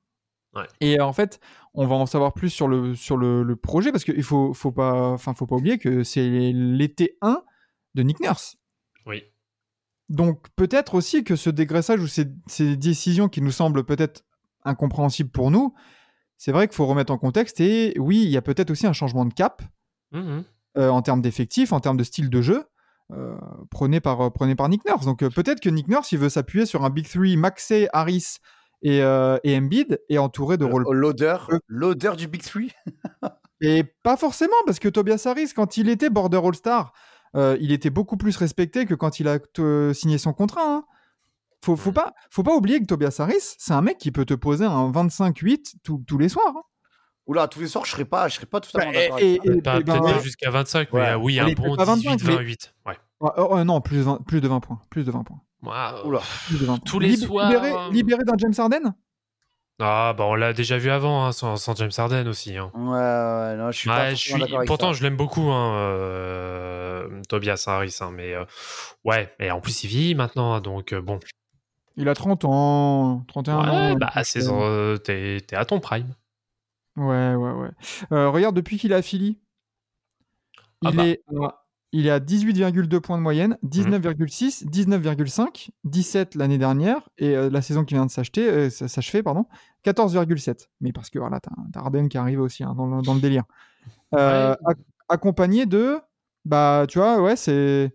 Ouais. 0.55 0.67
Et 0.81 1.01
euh, 1.01 1.05
en 1.05 1.13
fait, 1.13 1.41
on 1.75 1.87
va 1.87 1.95
en 1.97 2.07
savoir 2.07 2.33
plus 2.33 2.49
sur 2.51 2.69
le, 2.69 2.95
sur 2.95 3.17
le, 3.17 3.43
le 3.43 3.57
projet 3.57 3.93
parce 3.93 4.05
qu'il 4.05 4.23
faut, 4.23 4.55
faut, 4.55 4.73
pas, 4.73 5.17
faut 5.19 5.47
pas 5.47 5.57
oublier 5.57 5.79
que 5.79 6.05
c'est 6.05 6.27
l'été 6.53 7.19
1 7.23 7.43
de 7.95 8.03
Nick 8.03 8.21
Nurse. 8.21 8.57
Oui. 9.07 9.23
Donc 10.09 10.47
peut-être 10.57 10.95
aussi 10.95 11.25
que 11.25 11.35
ce 11.37 11.51
dégraissage 11.51 12.01
ou 12.01 12.07
ces, 12.07 12.27
ces 12.47 12.77
décisions 12.77 13.29
qui 13.29 13.41
nous 13.43 13.51
semblent 13.51 13.85
peut-être 13.85 14.25
incompréhensibles 14.65 15.31
pour 15.31 15.51
nous, 15.51 15.75
c'est 16.37 16.53
vrai 16.53 16.69
qu'il 16.69 16.77
faut 16.77 16.87
remettre 16.87 17.13
en 17.13 17.19
contexte. 17.19 17.61
Et 17.61 17.95
oui, 17.99 18.23
il 18.23 18.31
y 18.31 18.37
a 18.37 18.43
peut-être 18.43 18.71
aussi 18.71 18.87
un 18.87 18.93
changement 18.93 19.25
de 19.25 19.35
cap 19.35 19.63
Mhm. 20.13 20.45
Euh, 20.77 20.89
en 20.91 21.03
termes 21.03 21.21
d'effectifs, 21.23 21.73
en 21.73 21.81
termes 21.81 21.97
de 21.97 22.05
style 22.05 22.31
de 22.31 22.43
jeu, 22.43 22.65
euh, 23.13 23.37
prôné, 23.71 24.01
par, 24.01 24.21
euh, 24.21 24.31
prôné 24.31 24.55
par 24.55 24.69
Nick 24.69 24.85
Nurse. 24.87 25.05
Donc 25.05 25.23
euh, 25.23 25.31
peut-être 25.31 25.61
que 25.61 25.69
Nick 25.69 25.89
Nurse, 25.89 26.13
il 26.13 26.19
veut 26.19 26.29
s'appuyer 26.29 26.67
sur 26.67 26.85
un 26.85 26.91
Big 26.91 27.09
Three, 27.09 27.37
Maxey, 27.37 27.89
Harris 27.93 28.37
et, 28.83 29.03
euh, 29.03 29.39
et 29.45 29.57
Embiid, 29.57 30.01
et 30.09 30.19
entouré 30.19 30.57
de 30.57 30.65
rôles. 30.65 30.85
L'odeur, 30.91 31.49
l'odeur 31.69 32.17
du 32.17 32.27
Big 32.29 32.43
Three. 32.43 32.73
Et 33.61 33.85
pas 34.03 34.17
forcément, 34.19 34.53
parce 34.67 34.79
que 34.79 34.89
Tobias 34.89 35.23
Harris, 35.27 35.53
quand 35.55 35.77
il 35.79 35.89
était 35.89 36.11
Border 36.11 36.41
All-Star, 36.45 36.93
il 37.35 37.73
était 37.73 37.89
beaucoup 37.89 38.17
plus 38.19 38.37
respecté 38.37 38.85
que 38.85 38.95
quand 38.95 39.21
il 39.21 39.29
a 39.29 39.39
signé 39.95 40.19
son 40.19 40.33
contrat. 40.35 40.61
hein. 40.67 40.85
Faut, 41.65 41.77
faut, 41.77 41.93
pas, 41.93 42.13
faut 42.31 42.43
pas 42.43 42.55
oublier 42.55 42.79
que 42.81 42.85
Tobias 42.85 43.17
Harris, 43.21 43.55
c'est 43.59 43.73
un 43.73 43.81
mec 43.81 43.97
qui 43.97 44.13
peut 44.13 44.27
te 44.27 44.35
poser 44.35 44.67
un 44.67 44.91
25-8 44.91 45.77
tous- 45.83 46.03
tous 46.07 46.19
les 46.19 46.29
soirs. 46.29 46.53
hein. 46.55 46.63
Oula, 47.27 47.49
tous 47.49 47.61
les 47.61 47.69
soirs, 47.69 47.87
je 47.87 47.91
serais 47.93 48.05
pas, 48.05 48.29
je 48.29 48.35
serais 48.35 48.47
pas 48.47 48.61
totalement 48.61 48.93
Bah, 48.93 48.99
d'accord. 49.01 49.19
et- 49.19 49.35
et- 49.43 49.63
Pas- 49.63 49.81
ben, 49.81 49.85
Peut-être 49.85 50.03
pas 50.03 50.19
jusqu'à 50.23 50.51
25, 50.51 50.93
mais 50.93 51.01
Ouais. 51.01 51.07
euh, 51.09 51.17
oui, 51.17 51.41
un 51.41 51.47
Allez, 51.47 51.55
bon 51.55 51.75
pas 51.75 51.85
25, 51.85 52.17
18-28. 52.19 52.75
Ouais. 52.87 52.99
Ouais, 53.21 53.31
oh, 53.39 53.49
oh, 53.53 53.65
non, 53.65 53.81
plus 53.81 53.97
de, 53.99 54.03
20, 54.03 54.23
plus 54.27 54.41
de 54.43 54.49
20 54.49 54.61
points. 54.61 54.81
Plus 54.91 55.05
de 55.05 55.11
20 55.11 55.23
points. 55.25 55.41
Ouah, 55.63 56.07
Oula. 56.07 56.21
Plus 56.47 56.59
de 56.59 56.67
20 56.67 56.75
points. 56.77 56.83
Tous 56.85 56.99
les 56.99 57.17
soirs, 57.17 57.49
Libéré, 57.51 57.71
hein. 57.71 57.89
libéré 57.91 58.25
d'un 58.25 58.35
James 58.37 58.53
Harden? 58.59 58.95
Ah, 59.81 60.15
bah 60.17 60.25
on 60.29 60.35
l'a 60.37 60.53
déjà 60.53 60.79
vu 60.79 60.89
avant, 60.91 61.25
hein, 61.25 61.33
sans, 61.33 61.57
sans 61.57 61.75
James 61.75 61.91
Harden 61.97 62.29
aussi. 62.29 62.57
hein. 62.57 62.71
Ouais, 62.75 62.91
ouais, 62.93 63.57
non, 63.57 63.71
je 63.73 63.79
suis 63.79 63.89
pas 63.89 64.11
je 64.11 64.15
forcément 64.15 64.37
suis... 64.37 64.41
d'accord 64.41 64.59
avec 64.59 64.67
Pourtant, 64.69 64.93
ça. 64.93 64.99
je 64.99 65.03
l'aime 65.03 65.17
beaucoup, 65.17 65.51
hein, 65.51 65.75
euh, 65.77 67.23
Tobias 67.29 67.65
Harris. 67.67 67.97
hein, 68.01 68.11
mais 68.15 68.35
euh, 68.35 68.45
ouais, 69.05 69.33
et 69.41 69.51
en 69.51 69.61
plus, 69.61 69.83
il 69.85 69.89
vit 69.89 70.15
maintenant, 70.15 70.53
hein, 70.55 70.61
donc 70.61 70.93
euh, 70.93 71.01
bon. 71.01 71.19
Il 71.97 72.09
a 72.09 72.15
30 72.15 72.45
ans, 72.45 73.25
31 73.29 73.59
Ouais, 73.63 73.69
ans. 73.93 73.95
bah, 73.97 74.13
donc, 74.15 74.25
c'est 74.27 74.47
euh, 74.47 74.53
euh, 74.53 74.97
t'es 74.97 75.41
t'es 75.47 75.57
à 75.57 75.65
ton 75.65 75.81
prime. 75.81 76.15
Ouais, 76.97 77.35
ouais, 77.35 77.53
ouais. 77.53 77.71
Euh, 78.13 78.31
regarde, 78.31 78.55
depuis 78.55 78.79
qu'il 78.79 78.93
est 78.93 78.97
à 78.97 79.03
Philly, 79.03 79.39
Ah 80.85 80.91
il, 80.91 80.97
bah. 80.97 81.07
est, 81.07 81.23
à- 81.43 81.61
il 81.93 82.07
est 82.07 82.11
à 82.11 82.21
18,2 82.21 83.01
points 83.01 83.17
de 83.19 83.23
moyenne, 83.23 83.57
19,6, 83.63 84.65
19,5, 84.67 85.71
17 85.85 86.35
l'année 86.35 86.59
dernière, 86.59 87.09
et 87.19 87.37
euh, 87.37 87.51
la 87.51 87.63
saison 87.63 87.85
qui 87.85 87.95
vient 87.95 88.07
de 88.07 88.11
s'acheter, 88.11 88.49
euh, 88.49 88.71
s'achever, 88.71 89.23
pardon, 89.23 89.47
14,7. 89.85 90.69
Mais 90.81 90.93
parce 90.93 91.11
que 91.11 91.19
voilà, 91.19 91.41
t'as 91.41 91.53
Harden 91.81 92.09
qui 92.09 92.19
arrive 92.19 92.41
aussi 92.41 92.65
hein, 92.65 92.75
dans, 92.77 92.87
le, 92.87 93.03
dans 93.03 93.15
le 93.15 93.21
délire. 93.21 93.45
Euh, 94.15 94.55
ac- 94.65 94.77
accompagné 95.09 95.67
de, 95.67 95.99
bah, 96.45 96.87
tu 96.89 96.99
vois, 96.99 97.21
ouais, 97.21 97.37
c'est 97.37 97.95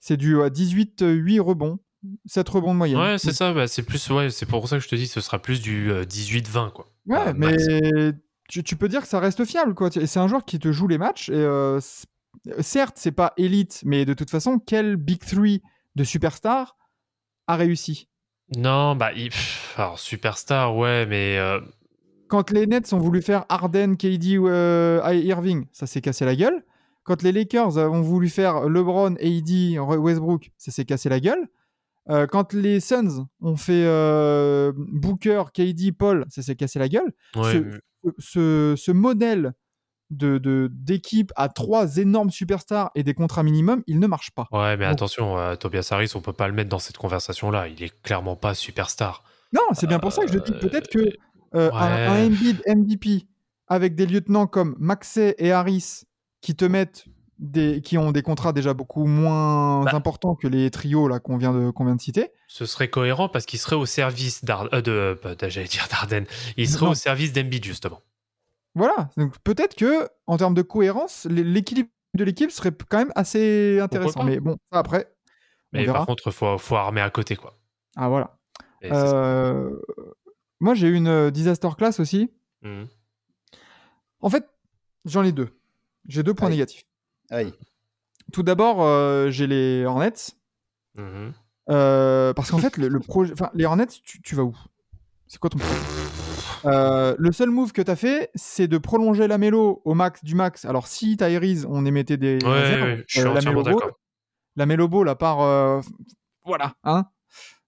c'est 0.00 0.16
du 0.18 0.36
euh, 0.38 0.50
18-8 0.50 1.40
rebonds, 1.40 1.78
7 2.26 2.46
rebonds 2.48 2.72
de 2.74 2.78
moyenne. 2.78 2.98
Ouais, 3.00 3.16
c'est 3.18 3.32
ça, 3.32 3.54
bah, 3.54 3.66
c'est 3.66 3.82
plus, 3.82 4.10
ouais, 4.10 4.28
c'est 4.30 4.44
pour 4.46 4.68
ça 4.68 4.76
que 4.76 4.82
je 4.84 4.88
te 4.88 4.94
dis, 4.94 5.06
ce 5.06 5.20
sera 5.22 5.38
plus 5.38 5.60
du 5.62 5.90
euh, 5.90 6.04
18-20, 6.04 6.70
quoi. 6.72 6.86
Ouais, 7.06 7.32
mais. 7.34 7.54
Tu, 8.48 8.62
tu 8.62 8.76
peux 8.76 8.88
dire 8.88 9.02
que 9.02 9.08
ça 9.08 9.20
reste 9.20 9.44
fiable, 9.44 9.74
quoi. 9.74 9.88
Et 9.96 10.06
c'est 10.06 10.20
un 10.20 10.28
joueur 10.28 10.44
qui 10.44 10.58
te 10.58 10.70
joue 10.72 10.86
les 10.88 10.98
matchs. 10.98 11.28
Et 11.28 11.34
euh, 11.34 11.80
certes, 12.60 12.96
c'est 12.98 13.12
pas 13.12 13.32
élite, 13.36 13.82
mais 13.84 14.04
de 14.04 14.14
toute 14.14 14.30
façon, 14.30 14.58
quel 14.58 14.96
Big 14.96 15.20
Three 15.20 15.62
de 15.96 16.04
superstar 16.04 16.76
a 17.46 17.56
réussi? 17.56 18.08
Non, 18.56 18.94
bah, 18.96 19.12
il- 19.14 19.30
alors, 19.76 19.98
superstar, 19.98 20.76
ouais, 20.76 21.06
mais 21.06 21.38
euh, 21.38 21.60
Quand 22.28 22.50
les 22.50 22.66
Nets 22.66 22.92
ont 22.92 22.98
voulu 22.98 23.22
faire 23.22 23.44
Harden, 23.48 23.96
KD 23.96 24.38
ou 24.38 24.48
euh, 24.48 25.00
Irving, 25.14 25.66
ça 25.72 25.86
s'est 25.86 26.00
cassé 26.00 26.24
la 26.24 26.36
gueule. 26.36 26.64
Quand 27.04 27.22
les 27.22 27.32
Lakers 27.32 27.76
ont 27.76 28.00
voulu 28.00 28.28
faire 28.30 28.68
LeBron, 28.68 29.14
AD, 29.16 29.78
Westbrook, 29.98 30.50
ça 30.56 30.70
s'est 30.72 30.84
cassé 30.86 31.08
la 31.08 31.20
gueule. 31.20 31.48
Euh, 32.10 32.26
quand 32.26 32.52
les 32.52 32.80
Suns 32.80 33.26
ont 33.40 33.56
fait 33.56 33.84
euh, 33.86 34.72
Booker, 34.76 35.44
KD, 35.54 35.92
Paul, 35.92 36.26
ça 36.28 36.42
s'est 36.42 36.56
cassé 36.56 36.78
la 36.78 36.88
gueule. 36.88 37.12
ouais, 37.36 37.52
Ce- 37.52 37.58
mais- 37.58 37.78
ce, 38.18 38.74
ce 38.76 38.92
modèle 38.92 39.52
de 40.10 40.70
d'équipe 40.72 41.32
à 41.34 41.48
trois 41.48 41.96
énormes 41.96 42.30
superstars 42.30 42.90
et 42.94 43.02
des 43.02 43.14
contrats 43.14 43.42
minimum, 43.42 43.82
il 43.86 43.98
ne 43.98 44.06
marche 44.06 44.30
pas. 44.32 44.46
ouais, 44.52 44.76
mais 44.76 44.84
Donc- 44.84 44.92
attention, 44.92 45.38
euh, 45.38 45.56
Tobias 45.56 45.88
Harris, 45.90 46.12
on 46.14 46.20
peut 46.20 46.32
pas 46.34 46.46
le 46.46 46.54
mettre 46.54 46.68
dans 46.68 46.78
cette 46.78 46.98
conversation-là. 46.98 47.68
Il 47.68 47.82
est 47.82 48.02
clairement 48.02 48.36
pas 48.36 48.54
superstar. 48.54 49.24
Non, 49.52 49.62
c'est 49.72 49.86
bien 49.86 49.98
pour 49.98 50.12
ça 50.12 50.24
que 50.24 50.32
je 50.32 50.38
dis 50.38 50.52
Euh, 50.52 50.58
peut-être 50.60 50.88
que 50.88 50.98
euh, 51.54 51.70
un, 51.72 51.94
ouais. 51.94 52.06
un 52.06 52.26
Embiid 52.26 52.62
MVP 52.66 53.26
avec 53.66 53.94
des 53.94 54.06
lieutenants 54.06 54.46
comme 54.46 54.76
Maxey 54.78 55.34
et 55.38 55.52
Harris 55.52 56.02
qui 56.42 56.54
te 56.54 56.64
mettent 56.64 57.06
des 57.44 57.80
qui 57.82 57.98
ont 57.98 58.10
des 58.12 58.22
contrats 58.22 58.52
déjà 58.52 58.74
beaucoup 58.74 59.06
moins 59.06 59.84
Bah. 59.84 59.94
importants 59.94 60.34
que 60.34 60.46
les 60.48 60.70
trios 60.70 61.08
là 61.08 61.20
qu'on 61.20 61.36
vient 61.36 61.52
de 61.52 61.70
qu'on 61.70 61.84
vient 61.84 61.94
de 61.96 62.00
citer. 62.00 62.30
Ce 62.48 62.66
serait 62.66 62.88
cohérent 62.88 63.28
parce 63.28 63.46
qu'il 63.46 63.58
serait 63.58 63.76
au 63.76 63.86
service 63.86 64.44
d'Ar- 64.44 64.68
euh, 64.72 64.80
de, 64.80 65.18
pas- 65.20 65.34
de- 65.34 65.48
j'allais 65.48 65.68
dire 65.68 65.86
d'Arden. 65.90 66.24
Il 66.56 66.68
serait 66.68 66.86
Non. 66.86 66.92
au 66.92 66.94
service 66.94 67.32
d'Embiid 67.32 67.64
justement. 67.64 68.00
Voilà. 68.74 69.10
Donc 69.16 69.38
peut-être 69.44 69.74
que 69.76 70.08
en 70.26 70.36
termes 70.36 70.54
de 70.54 70.62
cohérence, 70.62 71.26
l'é- 71.30 71.44
l'équilibre 71.44 71.90
de 72.14 72.24
l'équipe 72.24 72.50
serait 72.50 72.72
quand 72.88 72.98
même 72.98 73.12
assez 73.14 73.78
intéressant. 73.80 74.24
Mais 74.24 74.40
bon, 74.40 74.56
ça 74.72 74.78
après, 74.78 75.08
on 75.72 75.78
Mais 75.78 75.84
verra. 75.84 75.98
par 75.98 76.06
contre, 76.06 76.30
faut, 76.30 76.58
faut 76.58 76.76
armer 76.76 77.00
à 77.00 77.10
côté, 77.10 77.36
quoi. 77.36 77.58
Ah 77.96 78.08
voilà. 78.08 78.36
Euh, 78.84 79.70
Moi, 80.60 80.74
j'ai 80.74 80.88
eu 80.88 80.94
une 80.94 81.08
euh, 81.08 81.30
disaster 81.30 81.68
class 81.76 82.00
aussi. 82.00 82.30
Mhm. 82.62 82.86
En 84.20 84.30
fait, 84.30 84.46
j'en 85.04 85.22
ai 85.24 85.32
deux. 85.32 85.48
J'ai 86.08 86.22
deux 86.22 86.34
points 86.34 86.46
Allez. 86.48 86.56
négatifs. 86.56 86.84
Aïe. 87.30 87.52
Tout 88.32 88.42
d'abord, 88.42 88.82
euh, 88.82 89.30
j'ai 89.30 89.46
les 89.46 89.84
Hornets. 89.84 90.12
Mhm. 90.96 91.32
Euh, 91.70 92.32
parce 92.34 92.50
qu'en 92.50 92.58
fait, 92.58 92.76
le, 92.76 92.88
le 92.88 93.00
projet, 93.00 93.32
enfin, 93.32 93.50
les 93.54 93.64
Hornets, 93.64 93.86
tu, 94.04 94.20
tu 94.22 94.34
vas 94.34 94.42
où? 94.44 94.56
C'est 95.26 95.38
quoi 95.38 95.48
ton 95.50 95.58
projet 95.58 95.74
Euh, 96.66 97.14
Le 97.18 97.32
seul 97.32 97.50
move 97.50 97.72
que 97.72 97.82
tu 97.82 97.90
as 97.90 97.96
fait, 97.96 98.30
c'est 98.34 98.68
de 98.68 98.78
prolonger 98.78 99.26
la 99.28 99.38
mélo 99.38 99.80
au 99.84 99.94
max 99.94 100.22
du 100.24 100.34
max. 100.34 100.64
Alors, 100.64 100.86
si 100.86 101.16
Tyrese, 101.16 101.66
on 101.68 101.84
émettait 101.86 102.16
des. 102.16 102.38
Ouais, 102.44 102.50
réserves, 102.62 102.82
ouais, 102.82 103.04
je 103.06 103.12
suis 103.12 103.20
euh, 103.20 103.24
la 103.32 103.38
entièrement 103.38 103.60
Melo 103.60 103.64
Ball, 103.64 103.74
d'accord. 103.80 103.98
la 104.56 104.66
Melo 104.66 104.88
Ball, 104.88 105.08
à 105.08 105.14
part. 105.14 105.40
euh, 105.40 105.80
voilà, 106.44 106.74
hein. 106.84 107.06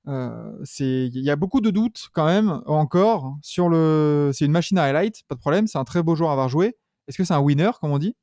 Euh, 0.09 0.53
c'est- 0.63 1.07
Il 1.09 1.19
y 1.25 1.31
a 1.31 1.37
beaucoup 1.37 1.61
de 1.61 1.71
doutes 1.71 2.09
quand 2.13 2.27
même 2.27 2.63
encore 2.67 3.35
sur 3.43 3.69
le. 3.69 4.31
C'est 4.33 4.45
une 4.45 4.53
machine 4.53 4.79
à 4.79 4.85
highlight, 4.85 5.23
pas 5.27 5.35
de 5.35 5.41
problème. 5.41 5.67
C'est 5.67 5.79
un 5.79 5.85
très 5.85 6.03
beau 6.03 6.15
joueur 6.15 6.31
à 6.31 6.33
avoir 6.35 6.49
joué. 6.49 6.77
Est-ce 7.09 7.17
que 7.19 7.25
c'est 7.25 7.35
un 7.35 7.41
winner, 7.41 7.71
comme 7.81 7.91
on 7.91 7.99
dit? 7.99 8.15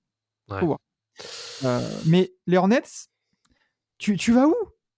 Ouais. 0.49 0.59
Faut 0.59 0.67
voir. 0.67 0.79
Euh, 1.63 1.87
mais 2.05 2.31
les 2.47 2.57
Hornets, 2.57 2.83
tu, 3.97 4.17
tu 4.17 4.31
vas 4.33 4.47
où? 4.47 4.55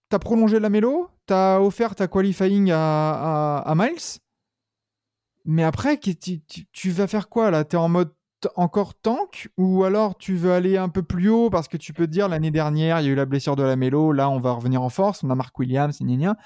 T'as 0.09 0.19
prolongé 0.19 0.59
la 0.59 0.69
mélo? 0.69 1.09
T'as 1.25 1.59
offert 1.59 1.95
ta 1.95 2.07
qualifying 2.07 2.71
à, 2.71 2.77
à, 3.57 3.57
à 3.71 3.75
Miles? 3.75 4.19
Mais 5.45 5.63
après, 5.63 5.97
tu, 5.99 6.15
tu- 6.17 6.91
vas 6.91 7.07
faire 7.07 7.29
quoi 7.29 7.51
là? 7.51 7.63
T'es 7.63 7.77
en 7.77 7.89
mode 7.89 8.13
encore 8.55 8.95
tank? 8.95 9.49
Ou 9.57 9.83
alors 9.83 10.17
tu 10.17 10.35
veux 10.35 10.51
aller 10.51 10.77
un 10.77 10.89
peu 10.89 11.03
plus 11.03 11.29
haut? 11.29 11.49
Parce 11.49 11.67
que 11.67 11.77
tu 11.77 11.93
peux 11.93 12.07
te 12.07 12.11
dire 12.11 12.27
l'année 12.29 12.51
dernière, 12.51 12.99
il 13.01 13.05
y 13.05 13.09
a 13.09 13.11
eu 13.11 13.15
la 13.15 13.25
blessure 13.25 13.55
de 13.55 13.63
la 13.63 13.75
mélo, 13.75 14.11
là 14.11 14.29
on 14.29 14.39
va 14.39 14.51
revenir 14.51 14.81
en 14.81 14.89
force, 14.89 15.23
on 15.23 15.29
a 15.29 15.35
Mark 15.35 15.57
Williams, 15.59 15.97
gna 16.01 16.15
gna. 16.15 16.37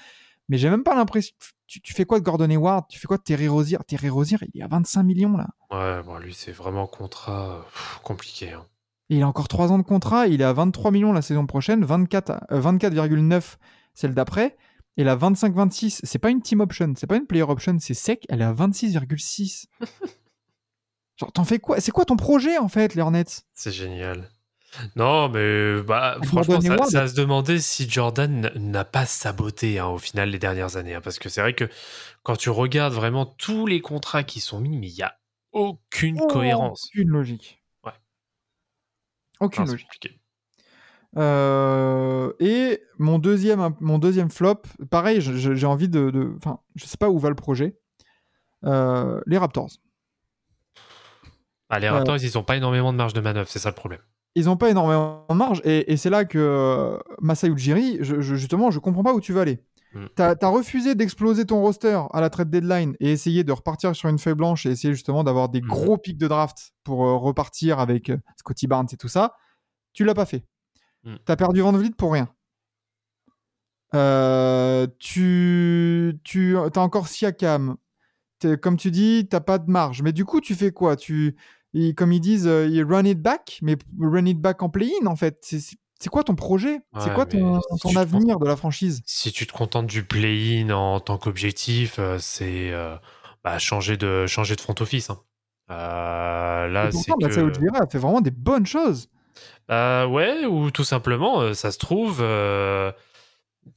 Mais 0.48 0.58
j'ai 0.58 0.68
même 0.68 0.82
pas 0.82 0.94
l'impression. 0.94 1.34
Tu, 1.66 1.92
fais 1.94 2.04
quoi 2.04 2.18
de 2.18 2.24
Gordon 2.24 2.50
Hayward? 2.50 2.86
Tu 2.88 2.98
fais 2.98 3.06
quoi 3.06 3.16
de 3.18 3.22
Terry 3.22 3.46
Rozier? 3.46 3.78
Terry 3.86 4.08
Rozier, 4.08 4.38
il 4.52 4.60
est 4.60 4.64
à 4.64 4.68
25 4.68 5.04
millions 5.04 5.36
là. 5.36 5.46
Ouais, 5.70 6.02
bon, 6.02 6.18
lui, 6.18 6.34
c'est 6.34 6.50
vraiment 6.50 6.86
contrat 6.88 7.64
compliqué. 8.02 8.52
hein. 8.52 8.66
Il 9.10 9.22
a 9.22 9.28
encore 9.28 9.48
3 9.48 9.72
ans 9.72 9.78
de 9.78 9.82
contrat, 9.82 10.28
il 10.28 10.40
est 10.40 10.44
à 10.44 10.52
23 10.52 10.92
millions 10.92 11.12
la 11.12 11.20
saison 11.20 11.44
prochaine, 11.44 11.84
24, 11.84 12.44
euh, 12.52 12.60
24,9 12.60 13.56
celle 13.92 14.14
d'après, 14.14 14.56
et 14.96 15.04
la 15.04 15.16
25-26, 15.16 16.00
c'est 16.04 16.18
pas 16.18 16.30
une 16.30 16.40
team 16.40 16.60
option, 16.60 16.94
c'est 16.96 17.08
pas 17.08 17.16
une 17.16 17.26
player 17.26 17.42
option, 17.42 17.76
c'est 17.80 17.92
sec, 17.92 18.24
elle 18.28 18.40
est 18.40 18.44
à 18.44 18.52
26,6. 18.52 19.66
Genre, 21.16 21.32
t'en 21.32 21.44
fais 21.44 21.58
quoi? 21.58 21.80
C'est 21.80 21.90
quoi 21.90 22.04
ton 22.04 22.16
projet 22.16 22.56
en 22.56 22.68
fait, 22.68 22.94
les 22.94 23.02
Hornets? 23.02 23.24
C'est 23.52 23.72
génial. 23.72 24.30
Non, 24.94 25.28
mais 25.28 25.82
bah, 25.82 26.16
Gordon 26.32 26.60
franchement, 26.60 26.84
ça, 26.84 26.90
ça 26.90 27.02
à 27.02 27.08
se 27.08 27.14
demander 27.14 27.58
si 27.58 27.90
Jordan 27.90 28.52
n'a 28.54 28.84
pas 28.84 29.04
saboté 29.04 29.80
hein, 29.80 29.88
au 29.88 29.98
final 29.98 30.30
les 30.30 30.38
dernières 30.38 30.76
années. 30.76 30.94
hein, 30.94 31.00
parce 31.02 31.18
que 31.18 31.28
c'est 31.28 31.40
vrai 31.40 31.54
que 31.54 31.68
quand 32.22 32.36
tu 32.36 32.50
regardes 32.50 32.94
vraiment 32.94 33.26
tous 33.26 33.66
les 33.66 33.80
contrats 33.80 34.22
qui 34.22 34.38
sont 34.40 34.60
mis, 34.60 34.78
mais 34.78 34.88
il 34.88 34.94
n'y 34.94 35.02
a 35.02 35.16
aucune 35.52 36.20
cohérence. 36.20 36.88
Aucune 36.94 37.08
logique. 37.08 37.59
Aucune 39.40 39.64
Ah, 39.66 39.70
logique. 39.72 40.20
Euh, 41.16 42.32
et 42.38 42.80
mon 42.98 43.18
deuxième, 43.18 43.74
mon 43.80 43.98
deuxième 43.98 44.30
flop, 44.30 44.62
pareil, 44.90 45.20
j'ai 45.20 45.66
envie 45.66 45.88
de, 45.88 46.32
Enfin, 46.36 46.60
je 46.76 46.84
sais 46.86 46.96
pas 46.96 47.10
où 47.10 47.18
va 47.18 47.28
le 47.30 47.34
projet. 47.34 47.76
Euh, 48.64 49.20
les 49.26 49.38
Raptors. 49.38 49.70
Ah, 51.68 51.78
les 51.80 51.86
Euh, 51.88 51.92
Raptors, 51.92 52.16
ils 52.22 52.30
n'ont 52.34 52.42
pas 52.44 52.56
énormément 52.56 52.92
de 52.92 52.98
marge 52.98 53.12
de 53.12 53.20
manœuvre, 53.20 53.48
c'est 53.48 53.58
ça 53.58 53.70
le 53.70 53.74
problème. 53.74 54.00
ils 54.36 54.44
n'ont 54.44 54.56
pas 54.56 54.70
énormément 54.70 55.26
de 55.28 55.34
marge 55.34 55.60
et, 55.64 55.92
et 55.92 55.96
c'est 55.96 56.10
là 56.10 56.24
que 56.24 56.98
Masai 57.20 57.48
Ujiri, 57.48 57.98
je, 58.00 58.20
je- 58.20 58.36
justement, 58.36 58.70
je 58.70 58.78
comprends 58.78 59.02
pas 59.02 59.12
où 59.14 59.20
tu 59.20 59.32
veux 59.32 59.40
aller. 59.40 59.58
Mm. 59.92 60.06
T'as 60.14 60.34
as 60.40 60.48
refusé 60.48 60.94
d'exploser 60.94 61.44
ton 61.46 61.60
roster 61.60 62.00
à 62.12 62.20
la 62.20 62.30
trade 62.30 62.48
deadline 62.50 62.94
et 63.00 63.10
essayer 63.10 63.42
de 63.44 63.52
repartir 63.52 63.94
sur 63.96 64.08
une 64.08 64.18
feuille 64.18 64.34
blanche 64.34 64.64
et 64.66 64.70
essayer 64.70 64.94
justement 64.94 65.24
d'avoir 65.24 65.48
des 65.48 65.60
Mm. 65.60 65.66
gros 65.66 65.98
pics 65.98 66.18
de 66.18 66.28
draft 66.28 66.72
pour 66.84 67.04
euh, 67.04 67.16
repartir 67.16 67.78
avec 67.80 68.10
euh, 68.10 68.16
Scotty 68.38 68.66
Barnes 68.68 68.88
et 68.92 68.96
tout 68.96 69.08
ça. 69.08 69.34
Tu 69.92 70.04
l'as 70.04 70.14
pas 70.14 70.26
fait. 70.26 70.44
Mm. 71.04 71.14
T'as 71.24 71.36
perdu 71.36 71.60
Van 71.62 71.72
Vliet 71.72 71.90
pour 71.96 72.12
rien. 72.12 72.28
Euh, 73.94 74.86
tu 74.98 76.20
tu 76.24 76.56
as 76.56 76.78
encore 76.78 77.08
Siakam. 77.08 77.76
Comme 78.62 78.76
tu 78.76 78.90
dis, 78.90 79.26
t'as 79.28 79.40
pas 79.40 79.58
de 79.58 79.70
marge. 79.70 80.02
Mais 80.02 80.12
du 80.12 80.24
coup, 80.24 80.40
tu 80.40 80.54
fais 80.54 80.70
quoi? 80.70 80.96
Tu, 80.96 81.36
ils- 81.74 81.94
Comme 81.94 82.12
ils 82.12 82.20
disent, 82.20 82.46
ils 82.46 82.82
run 82.84 83.04
it 83.04 83.20
back, 83.20 83.58
mais 83.62 83.76
run 84.00 84.24
it 84.26 84.38
back 84.40 84.62
en 84.62 84.70
play-in 84.70 85.06
en 85.06 85.16
fait. 85.16 85.44
C'est 86.00 86.08
quoi 86.08 86.24
ton 86.24 86.34
projet? 86.34 86.80
C'est 86.98 87.12
quoi 87.12 87.26
ton, 87.26 87.60
te 87.60 87.98
avenir 87.98 88.38
de 88.38 88.46
la 88.46 88.56
franchise? 88.56 89.02
Si 89.04 89.32
tu 89.32 89.46
te 89.46 89.52
contentes 89.52 89.86
du 89.86 90.02
play-in 90.02 90.70
en 90.70 90.98
tant 90.98 91.18
qu'objectif, 91.18 91.98
euh, 91.98 92.16
c'est 92.18 92.72
euh, 92.72 92.96
bah, 93.44 93.58
changer, 93.58 93.98
de, 93.98 94.26
changer 94.26 94.56
de 94.56 94.62
front 94.62 94.74
office. 94.80 95.10
hein. 95.10 95.20
Euh, 95.70 96.68
là, 96.68 96.90
c'est 96.90 97.12
que... 97.12 97.50
Ujiri 97.50 97.76
a 97.78 97.86
fait 97.86 97.98
vraiment 97.98 98.22
des 98.22 98.30
bonnes 98.30 98.66
choses. 98.66 99.10
Ouais, 99.68 100.46
ou 100.46 100.70
tout 100.70 100.84
simplement, 100.84 101.52
ça 101.52 101.70
se 101.70 101.78
trouve, 101.78 102.16
tu 102.18 102.94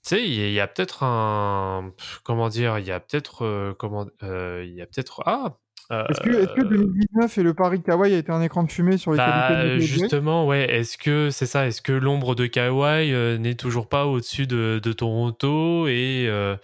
sais, 0.01 0.23
il 0.23 0.33
y, 0.33 0.53
y 0.53 0.59
a 0.59 0.67
peut-être 0.67 1.03
un, 1.03 1.91
comment 2.23 2.49
dire, 2.49 2.79
il 2.79 2.87
y 2.87 2.91
a 2.91 2.99
peut-être, 2.99 3.75
comment, 3.77 4.07
il 4.21 4.73
y 4.73 4.81
a 4.81 4.85
peut-être, 4.85 5.21
ah, 5.25 5.57
Est-ce 6.09 6.21
que, 6.21 6.29
est-ce 6.29 6.53
que 6.53 6.61
2019 6.61 7.37
et 7.37 7.43
le 7.43 7.53
Paris 7.53 7.81
Kawhi 7.81 8.13
a 8.13 8.17
été 8.17 8.31
un 8.31 8.41
écran 8.41 8.63
de 8.63 8.71
fumée 8.71 8.97
sur 8.97 9.11
les 9.11 9.17
bah, 9.17 9.47
qualités 9.47 9.75
de 9.75 9.79
justement, 9.79 10.47
ouais, 10.47 10.69
est-ce 10.69 10.97
que 10.97 11.29
c'est 11.29 11.45
ça, 11.45 11.67
est-ce 11.67 11.81
que 11.81 11.91
l'ombre 11.91 12.35
de 12.35 12.45
Kawhi 12.45 13.13
euh, 13.13 13.37
n'est 13.37 13.55
toujours 13.55 13.87
pas 13.87 14.05
au-dessus 14.05 14.47
de, 14.47 14.79
de 14.83 14.93
Toronto 14.93 15.87
et 15.87 16.25
euh, 16.27 16.55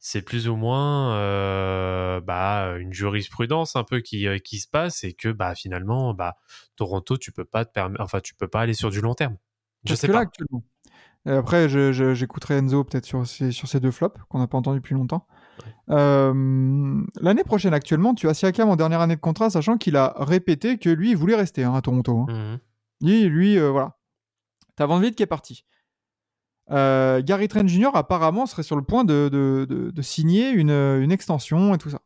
c'est 0.00 0.22
plus 0.22 0.48
ou 0.48 0.56
moins 0.56 1.14
euh, 1.14 2.20
bah, 2.20 2.74
une 2.78 2.92
jurisprudence 2.92 3.76
un 3.76 3.84
peu 3.84 4.00
qui, 4.00 4.26
euh, 4.26 4.38
qui 4.38 4.58
se 4.58 4.68
passe 4.68 5.04
et 5.04 5.12
que 5.12 5.28
bah 5.28 5.54
finalement 5.54 6.14
bah 6.14 6.36
Toronto 6.76 7.18
tu 7.18 7.32
peux 7.32 7.44
pas 7.44 7.64
te 7.64 7.72
permettre 7.72 8.02
enfin 8.02 8.20
tu 8.20 8.34
peux 8.34 8.48
pas 8.48 8.60
aller 8.60 8.74
sur 8.74 8.90
du 8.90 9.00
long 9.00 9.14
terme. 9.14 9.36
Je 9.84 9.90
Parce 9.90 10.00
sais 10.00 10.06
que 10.06 10.12
là, 10.12 10.18
pas. 10.18 10.22
actuellement. 10.24 10.64
Après, 11.26 11.68
j'écouterai 11.68 12.54
Enzo 12.56 12.82
peut-être 12.84 13.04
sur 13.04 13.26
ces, 13.26 13.52
sur 13.52 13.68
ces 13.68 13.78
deux 13.78 13.90
flops 13.90 14.18
qu'on 14.28 14.38
n'a 14.38 14.46
pas 14.46 14.56
entendus 14.56 14.80
depuis 14.80 14.94
longtemps. 14.94 15.26
Euh, 15.90 17.02
L'année 17.20 17.44
prochaine, 17.44 17.74
actuellement, 17.74 18.14
tu 18.14 18.28
as 18.28 18.34
Siakam 18.34 18.68
en 18.68 18.76
dernière 18.76 19.00
année 19.00 19.16
de 19.16 19.20
contrat, 19.20 19.50
sachant 19.50 19.76
qu'il 19.78 19.96
a 19.96 20.14
répété 20.18 20.78
que 20.78 20.88
lui, 20.90 21.10
il 21.10 21.16
voulait 21.16 21.36
rester 21.36 21.64
hein, 21.64 21.74
à 21.74 21.82
Toronto. 21.82 22.26
hein. 22.28 22.32
Mhm. 22.32 22.58
Lui, 23.08 23.22
lui 23.28 23.58
euh, 23.58 23.70
voilà. 23.70 23.96
T'as 24.76 24.86
Van 24.86 24.98
Vliet 24.98 25.12
qui 25.12 25.22
est 25.22 25.26
parti. 25.26 25.64
Euh, 26.70 27.20
Gary 27.22 27.48
Trent 27.48 27.66
Jr. 27.66 27.90
apparemment 27.94 28.46
serait 28.46 28.62
sur 28.62 28.76
le 28.76 28.82
point 28.82 29.04
de, 29.04 29.28
de- 29.32 29.66
de- 29.68 29.90
de 29.90 30.02
signer 30.02 30.50
une, 30.50 30.70
une 30.70 31.10
extension 31.12 31.74
et 31.74 31.78
tout 31.78 31.90
ça. 31.90 32.00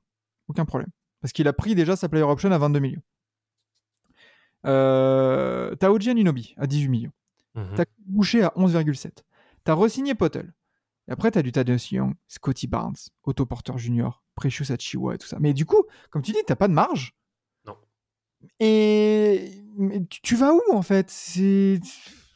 Aucun 0.49 0.65
problème. 0.65 0.89
Parce 1.21 1.33
qu'il 1.33 1.47
a 1.49 1.53
pris 1.53 1.75
déjà 1.75 1.97
sa 1.97 2.09
player 2.09 2.25
option 2.25 2.51
à 2.51 2.59
22 2.59 2.79
millions. 2.81 3.03
Euh, 4.67 5.75
T'as 5.77 5.91
OG 5.91 6.09
Anunoby 6.09 6.55
à 6.57 6.67
18 6.67 6.89
millions. 6.89 7.13
Mhm. 7.55 7.75
T'as 7.77 7.85
Boucher 8.07 8.43
à 8.43 8.53
11,7. 8.57 9.25
T'as 9.65 9.75
re-signé 9.75 10.15
Potel. 10.15 10.53
Et 11.09 11.13
après, 11.13 11.31
t'as 11.31 11.43
du 11.43 11.53
Thaddeus 11.53 11.93
Young, 11.93 12.15
Scotty 12.29 12.67
Barnes, 12.67 12.97
Otto 13.25 13.45
Porter 13.47 13.75
Jr., 13.77 14.09
Precious 14.35 14.73
Achiwa 14.73 15.15
et 15.15 15.19
tout 15.19 15.27
ça. 15.27 15.37
Mais 15.41 15.53
du 15.53 15.67
coup, 15.67 15.85
comme 16.11 16.23
tu 16.23 16.33
dis, 16.33 16.39
t'as 16.47 16.57
pas 16.57 16.69
de 16.69 16.73
marge? 16.73 17.15
Non. 17.67 17.77
Et 18.61 19.51
mais 19.77 20.05
tu, 20.07 20.21
tu 20.23 20.37
vas 20.37 20.53
où 20.53 20.63
en 20.73 20.83
fait? 20.83 21.11
C'est 21.11 21.81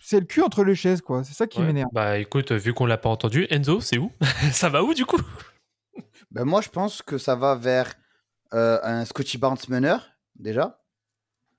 c'est 0.00 0.20
le 0.20 0.26
cul 0.26 0.42
entre 0.42 0.64
les 0.64 0.74
chaises, 0.74 1.00
quoi. 1.02 1.22
C'est 1.24 1.34
ça 1.34 1.46
qui 1.46 1.58
Ouais. 1.60 1.66
m'énerve. 1.66 1.90
Bah 1.92 2.18
écoute, 2.18 2.52
vu 2.52 2.72
qu'on 2.74 2.86
l'a 2.86 2.96
pas 2.98 3.08
entendu, 3.10 3.46
Enzo, 3.50 3.80
c'est 3.80 3.98
où? 3.98 4.10
Ça 4.52 4.68
va 4.68 4.82
où 4.82 4.94
du 4.94 5.04
coup? 5.06 5.20
Ben, 6.30 6.44
moi, 6.44 6.60
je 6.60 6.68
pense 6.68 7.00
que 7.00 7.16
ça 7.16 7.34
va 7.36 7.54
vers 7.54 7.94
euh, 8.52 8.78
un 8.82 9.06
Scotty 9.06 9.38
Barnes 9.38 9.56
meneur, 9.70 10.10
déjà. 10.38 10.82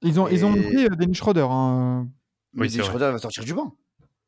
Ils 0.04 0.20
ont, 0.20 0.28
ils 0.28 0.46
ont 0.46 0.56
Et- 0.56 0.62
pris 0.62 0.86
euh, 0.86 0.90
Dennis 0.90 1.16
Schroeder. 1.16 1.48
hein. 1.50 2.08
Mais 2.54 2.62
Oui, 2.68 2.70
Dennis. 2.70 2.84
Schroeder 2.86 3.12
va 3.12 3.18
sortir 3.18 3.44
du 3.44 3.54
banc. 3.56 3.76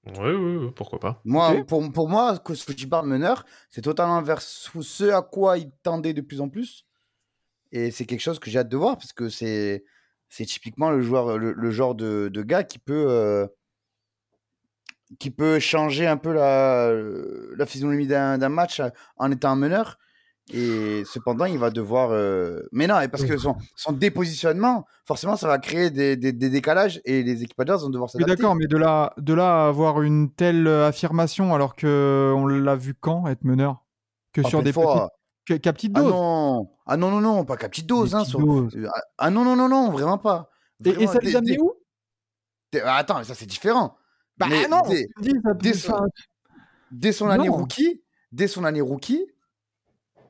Oui, 0.05 0.31
oui, 0.31 0.55
oui, 0.57 0.71
pourquoi 0.75 0.99
pas. 0.99 1.21
Moi, 1.23 1.59
Ok. 1.59 1.67
pour, 1.67 1.91
pour 1.91 2.09
moi, 2.09 2.37
que 2.39 2.85
Barnes 2.87 3.07
meneur, 3.07 3.45
c'est 3.69 3.81
totalement 3.81 4.21
vers 4.21 4.41
ce 4.41 4.81
ce 4.81 5.11
à 5.11 5.21
quoi 5.21 5.57
il 5.57 5.71
tendait 5.83 6.13
de 6.13 6.21
plus 6.21 6.41
en 6.41 6.49
plus. 6.49 6.85
Et 7.71 7.91
c'est 7.91 8.05
quelque 8.05 8.21
chose 8.21 8.39
que 8.39 8.49
j'ai 8.51 8.59
hâte 8.59 8.69
de 8.69 8.77
voir 8.77 8.97
parce 8.97 9.13
que 9.13 9.29
c'est 9.29 9.85
c'est 10.29 10.45
typiquement 10.45 10.91
le 10.91 11.01
joueur 11.01 11.37
le, 11.37 11.53
le 11.53 11.71
genre 11.71 11.95
de, 11.95 12.29
de 12.33 12.41
gars 12.43 12.63
qui 12.63 12.79
peut 12.79 13.05
euh, 13.09 13.47
qui 15.19 15.29
peut 15.31 15.59
changer 15.59 16.07
un 16.07 16.17
peu 16.17 16.33
la, 16.33 16.91
la 16.93 17.65
physionomie 17.65 18.07
d'un 18.07 18.37
d'un 18.37 18.49
match 18.49 18.81
en 19.17 19.31
étant 19.31 19.51
un 19.51 19.55
meneur. 19.55 19.97
Et 20.53 21.03
cependant, 21.05 21.45
il 21.45 21.57
va 21.57 21.69
devoir. 21.69 22.11
euh, 22.11 22.61
Mais 22.71 22.87
non, 22.87 22.99
et 22.99 23.07
parce 23.07 23.23
que 23.23 23.37
son, 23.37 23.55
son 23.75 23.93
dépositionnement, 23.93 24.85
forcément, 25.05 25.35
ça 25.37 25.47
va 25.47 25.59
créer 25.59 25.89
des, 25.91 26.17
des, 26.17 26.33
des 26.33 26.49
décalages 26.49 26.99
et 27.05 27.23
les 27.23 27.43
équipes 27.43 27.59
adverses 27.59 27.83
vont 27.83 27.89
devoir 27.89 28.09
Oui, 28.13 28.19
s'adapter. 28.21 28.41
d'accord, 28.41 28.55
mais 28.55 28.67
de 28.67 28.75
là, 28.77 29.13
de 29.17 29.33
là 29.33 29.65
à 29.65 29.67
avoir 29.69 30.01
une 30.01 30.31
telle 30.33 30.67
euh, 30.67 30.87
affirmation 30.87 31.53
alors 31.53 31.75
que 31.75 32.33
on 32.35 32.47
l'a 32.47 32.75
vu 32.75 32.93
quand 32.95 33.27
être 33.27 33.43
meneur? 33.45 33.85
Que 34.33 34.41
Ah, 34.43 34.49
sur 34.49 34.59
des 34.63 34.69
de 34.69 34.73
fois. 34.73 35.09
petites, 35.45 35.61
qu'à- 35.61 35.73
petite 35.73 35.93
Ah 35.95 36.01
dose? 36.01 36.11
non, 36.11 36.69
ah 36.85 36.97
non, 36.97 37.11
non, 37.11 37.21
non, 37.21 37.45
pas 37.45 37.55
qu'à 37.55 37.69
petite 37.69 37.87
dose. 37.87 38.13
Hein, 38.15 38.19
petites 38.19 38.31
sur- 38.31 38.39
doses. 38.45 38.75
Euh, 38.75 38.87
Ah 39.17 39.29
non, 39.29 39.45
non, 39.45 39.55
non, 39.55 39.69
non, 39.69 39.89
vraiment 39.91 40.17
pas. 40.17 40.49
Et, 40.83 41.07
ça 41.07 41.19
les 41.19 41.35
a 41.35 41.41
où? 41.59 41.73
Ah, 42.83 42.95
Attends, 42.97 43.19
mais 43.19 43.23
ça 43.25 43.35
c'est 43.35 43.45
différent. 43.45 43.95
Bah 44.37 44.47
Mais 44.49 44.67
non, 44.67 44.81
dès- 45.61 45.73
son- 45.73 45.91
enfin, 45.93 46.05
Dès 46.89 47.11
son 47.13 47.29
année 47.29 47.47
rookie, 47.47 48.01
dès 48.31 48.47
son 48.47 48.65
année 48.65 48.81
rookie, 48.81 49.25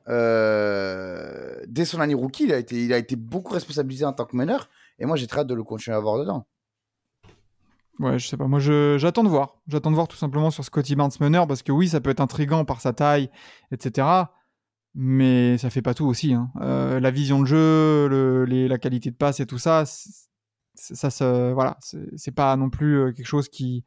euh, 0.08 1.60
dès 1.66 1.84
son 1.84 2.00
année 2.00 2.14
rookie, 2.14 2.44
il 2.44 2.52
a 2.52 2.58
été, 2.58 2.84
il 2.84 2.92
a 2.92 2.98
été 2.98 3.16
beaucoup 3.16 3.54
responsabilisé 3.54 4.04
en 4.04 4.12
tant 4.12 4.24
que 4.24 4.36
meneur. 4.36 4.68
Et 4.98 5.06
moi, 5.06 5.16
j'ai 5.16 5.26
très 5.26 5.40
hâte 5.40 5.46
de 5.46 5.54
le 5.54 5.64
continuer 5.64 5.96
à 5.96 6.00
voir 6.00 6.18
dedans. 6.18 6.46
Ouais, 7.98 8.18
je 8.18 8.26
sais 8.26 8.36
pas. 8.36 8.46
Moi, 8.48 8.58
j'attends 8.58 9.22
de 9.24 9.28
voir. 9.28 9.60
J'attends 9.68 9.90
de 9.90 9.94
voir 9.94 10.08
tout 10.08 10.16
simplement 10.16 10.50
sur 10.50 10.64
Scotty 10.64 10.96
Barnes 10.96 11.12
meneur 11.20 11.46
parce 11.46 11.62
que 11.62 11.72
oui, 11.72 11.88
ça 11.88 12.00
peut 12.00 12.10
être 12.10 12.20
intriguant 12.20 12.64
par 12.64 12.80
sa 12.80 12.92
taille, 12.92 13.30
etc. 13.70 14.06
Mais 14.94 15.56
ça 15.58 15.70
fait 15.70 15.82
pas 15.82 15.94
tout 15.94 16.06
aussi. 16.06 16.32
hein. 16.34 16.50
Euh, 16.60 17.00
la 17.00 17.10
vision 17.10 17.40
de 17.40 17.46
jeu, 17.46 18.44
la 18.46 18.78
qualité 18.78 19.10
de 19.10 19.16
passe 19.16 19.40
et 19.40 19.46
tout 19.46 19.58
ça, 19.58 19.84
ça, 20.74 21.52
voilà, 21.52 21.78
c'est 22.16 22.32
pas 22.32 22.56
non 22.56 22.70
plus 22.70 22.98
euh, 22.98 23.12
quelque 23.12 23.26
chose 23.26 23.48
qui 23.48 23.84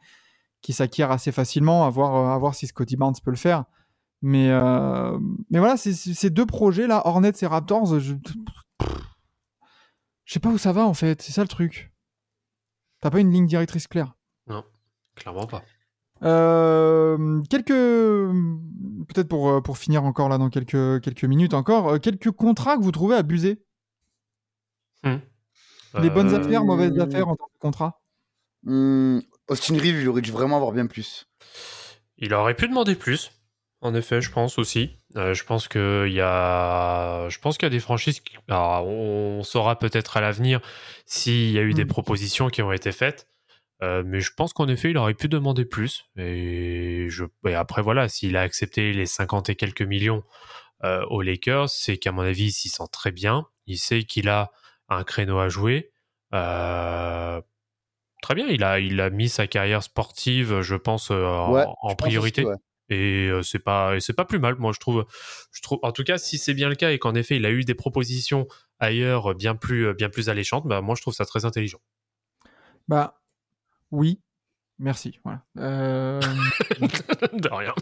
qui 0.61 0.73
s'acquiert 0.73 1.11
assez 1.11 1.31
facilement. 1.31 1.85
À 1.85 1.89
voir, 1.89 2.31
à 2.31 2.37
voir 2.37 2.55
si 2.55 2.67
Scotty 2.67 2.95
Barnes 2.95 3.15
peut 3.23 3.31
le 3.31 3.37
faire. 3.37 3.65
Mais 4.27 4.49
euh, 4.49 5.19
mais 5.51 5.59
voilà, 5.59 5.77
ces 5.77 6.31
deux 6.31 6.47
projets 6.47 6.87
là, 6.87 7.03
Hornets 7.05 7.43
et 7.43 7.45
Raptors, 7.45 7.99
je 7.99 8.15
je 10.23 10.33
sais 10.33 10.39
pas 10.39 10.49
où 10.49 10.57
ça 10.57 10.71
va 10.71 10.83
en 10.83 10.95
fait. 10.95 11.21
C'est 11.21 11.31
ça 11.31 11.43
le 11.43 11.47
truc. 11.47 11.93
T'as 13.01 13.11
pas 13.11 13.19
une 13.19 13.31
ligne 13.31 13.45
directrice 13.45 13.85
claire? 13.85 14.15
Clairement 15.15 15.45
pas. 15.45 15.63
Euh, 16.23 17.39
quelques 17.51 17.67
peut-être 17.67 19.27
pour 19.27 19.47
euh, 19.47 19.61
pour 19.61 19.77
finir 19.77 20.03
encore 20.05 20.27
là 20.27 20.39
dans 20.39 20.49
quelques 20.49 21.03
quelques 21.03 21.25
minutes 21.25 21.53
encore 21.53 22.01
quelques 22.01 22.31
contrats 22.31 22.77
que 22.77 22.81
vous 22.81 22.91
trouvez 22.91 23.17
abusés? 23.17 23.63
Les 25.03 26.09
bonnes 26.09 26.33
affaires 26.33 26.65
mauvaises 26.65 26.97
affaires 26.97 27.27
en 27.27 27.35
tant 27.35 27.45
que 27.45 27.59
contrat? 27.59 28.01
Hum, 28.65 29.21
Austin 29.49 29.75
Reeves, 29.75 30.01
il 30.01 30.09
aurait 30.09 30.23
dû 30.23 30.31
vraiment 30.31 30.55
avoir 30.55 30.71
bien 30.71 30.87
plus. 30.87 31.27
Il 32.17 32.33
aurait 32.33 32.55
pu 32.55 32.67
demander 32.67 32.95
plus. 32.95 33.31
En 33.85 33.93
effet, 33.93 34.19
je 34.19 34.31
pense 34.31 34.57
aussi. 34.57 34.97
Euh, 35.15 35.35
je 35.35 35.43
pense 35.43 35.67
qu'il 35.67 36.11
y 36.11 36.19
a, 36.21 37.27
je 37.29 37.37
pense 37.37 37.55
qu'il 37.57 37.67
y 37.67 37.69
a 37.69 37.69
des 37.69 37.79
franchises. 37.79 38.19
Qui... 38.19 38.35
Alors, 38.47 38.87
on 38.87 39.43
saura 39.43 39.77
peut-être 39.77 40.17
à 40.17 40.21
l'avenir 40.21 40.59
s'il 41.05 41.51
y 41.51 41.59
a 41.59 41.61
eu 41.61 41.73
des 41.75 41.83
Mm. 41.85 41.89
propositions 41.89 42.47
qui 42.49 42.63
ont 42.63 42.71
été 42.71 42.91
faites. 42.91 43.27
Euh, 43.83 44.01
mais 44.05 44.21
je 44.21 44.31
pense 44.35 44.53
qu'en 44.53 44.67
effet, 44.67 44.89
il 44.89 44.97
aurait 44.97 45.13
pu 45.13 45.27
demander 45.27 45.65
plus. 45.65 46.05
Et, 46.17 47.05
je... 47.09 47.25
et 47.45 47.53
après, 47.53 47.83
voilà, 47.83 48.07
s'il 48.09 48.35
a 48.37 48.41
accepté 48.41 48.91
les 48.93 49.05
50 49.05 49.49
et 49.49 49.55
quelques 49.55 49.81
millions 49.83 50.23
euh, 50.83 51.05
aux 51.11 51.21
Lakers, 51.21 51.69
c'est 51.69 51.97
qu'à 51.97 52.11
mon 52.11 52.21
avis, 52.23 52.45
il 52.45 52.51
s'y 52.51 52.69
sent 52.69 52.85
très 52.91 53.11
bien. 53.11 53.45
Il 53.67 53.77
sait 53.77 54.01
qu'il 54.03 54.29
a 54.29 54.51
un 54.89 55.03
créneau 55.03 55.37
à 55.37 55.49
jouer. 55.49 55.91
Très 56.31 57.41
bien, 58.33 58.47
il 58.47 58.63
a, 58.63 58.79
il 58.79 58.99
a 59.01 59.09
mis 59.11 59.29
sa 59.29 59.45
carrière 59.45 59.83
sportive, 59.83 60.61
je 60.61 60.75
pense, 60.75 61.11
en- 61.11 61.51
Ouais, 61.51 61.63
en, 61.65 61.89
je 61.89 61.95
pense 61.95 61.97
priorité. 61.97 62.41
aussi, 62.43 62.49
ouais. 62.51 62.57
Et 62.89 63.27
euh, 63.29 63.41
c'est 63.41 63.59
pas, 63.59 63.99
c'est 63.99 64.13
pas 64.13 64.25
plus 64.25 64.39
mal, 64.39 64.55
moi 64.59 64.71
je 64.73 64.79
trouve. 64.79 65.05
Je 65.51 65.61
trouve, 65.61 65.79
en 65.81 65.91
tout 65.91 66.03
cas, 66.03 66.17
si 66.17 66.37
c'est 66.37 66.53
bien 66.53 66.69
le 66.69 66.75
cas 66.75 66.91
et 66.91 66.99
qu'en 66.99 67.15
effet 67.15 67.37
il 67.37 67.45
a 67.45 67.51
eu 67.51 67.63
des 67.63 67.73
propositions 67.75 68.47
ailleurs 68.79 69.31
euh, 69.31 69.33
bien 69.33 69.55
plus, 69.55 69.87
euh, 69.87 69.93
bien 69.93 70.09
plus 70.09 70.29
alléchantes, 70.29 70.67
bah 70.67 70.81
moi 70.81 70.95
je 70.95 71.01
trouve 71.01 71.13
ça 71.15 71.25
très 71.25 71.45
intelligent. 71.45 71.79
bah 72.87 73.21
oui 73.91 74.19
merci 74.79 75.19
voilà 75.23 75.41
Euh, 75.57 76.19
de 77.33 77.49
rien. 77.53 77.73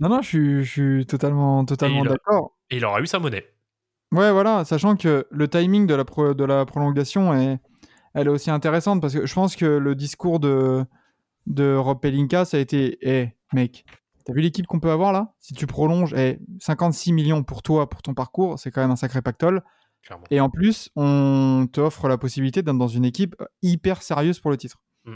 non 0.00 0.08
non 0.08 0.22
je 0.22 0.28
suis 0.28 0.64
je 0.64 0.70
suis 0.70 1.06
totalement 1.06 1.64
totalement 1.64 2.04
d'accord 2.04 2.56
Et 2.70 2.76
il 2.76 2.84
aura 2.84 3.00
eu 3.00 3.06
sa 3.06 3.18
monnaie. 3.18 3.44
ouais 4.12 4.32
voilà 4.32 4.64
sachant 4.64 4.96
que 4.96 5.26
le 5.30 5.48
timing 5.48 5.86
de 5.86 5.94
la 5.94 6.04
pro- 6.04 6.34
de 6.34 6.44
la 6.44 6.64
prolongation 6.64 7.34
est 7.34 7.58
elle 8.14 8.26
est 8.26 8.30
aussi 8.30 8.50
intéressante 8.50 9.00
parce 9.00 9.14
que 9.14 9.26
je 9.26 9.34
pense 9.34 9.56
que 9.56 9.64
le 9.66 9.94
discours 9.94 10.38
de 10.40 10.84
de 11.46 11.74
Rob 11.74 12.00
Pelinka 12.00 12.44
ça 12.44 12.56
a 12.56 12.60
été 12.60 12.98
eh 13.02 13.28
mec 13.54 13.84
T'as 14.24 14.32
vu 14.34 14.40
l'équipe 14.40 14.66
qu'on 14.68 14.78
peut 14.78 14.90
avoir 14.92 15.12
là? 15.12 15.34
Si 15.40 15.52
tu 15.52 15.66
prolonges 15.66 16.14
eh, 16.14 16.38
56 16.60 17.12
millions 17.12 17.42
pour 17.42 17.62
toi, 17.62 17.88
pour 17.88 18.02
ton 18.02 18.14
parcours, 18.14 18.56
c'est 18.58 18.70
quand 18.70 18.80
même 18.80 18.92
un 18.92 18.96
sacré 18.96 19.20
pactole. 19.20 19.62
Clairement. 20.04 20.24
Et 20.30 20.40
en 20.40 20.48
plus, 20.48 20.90
on 20.94 21.66
te 21.72 21.80
offre 21.80 22.06
la 22.08 22.18
possibilité 22.18 22.62
d'être 22.62 22.78
dans 22.78 22.86
une 22.86 23.04
équipe 23.04 23.34
hyper 23.62 24.00
sérieuse 24.02 24.38
pour 24.38 24.52
le 24.52 24.56
titre. 24.56 24.80
Mm. 25.06 25.14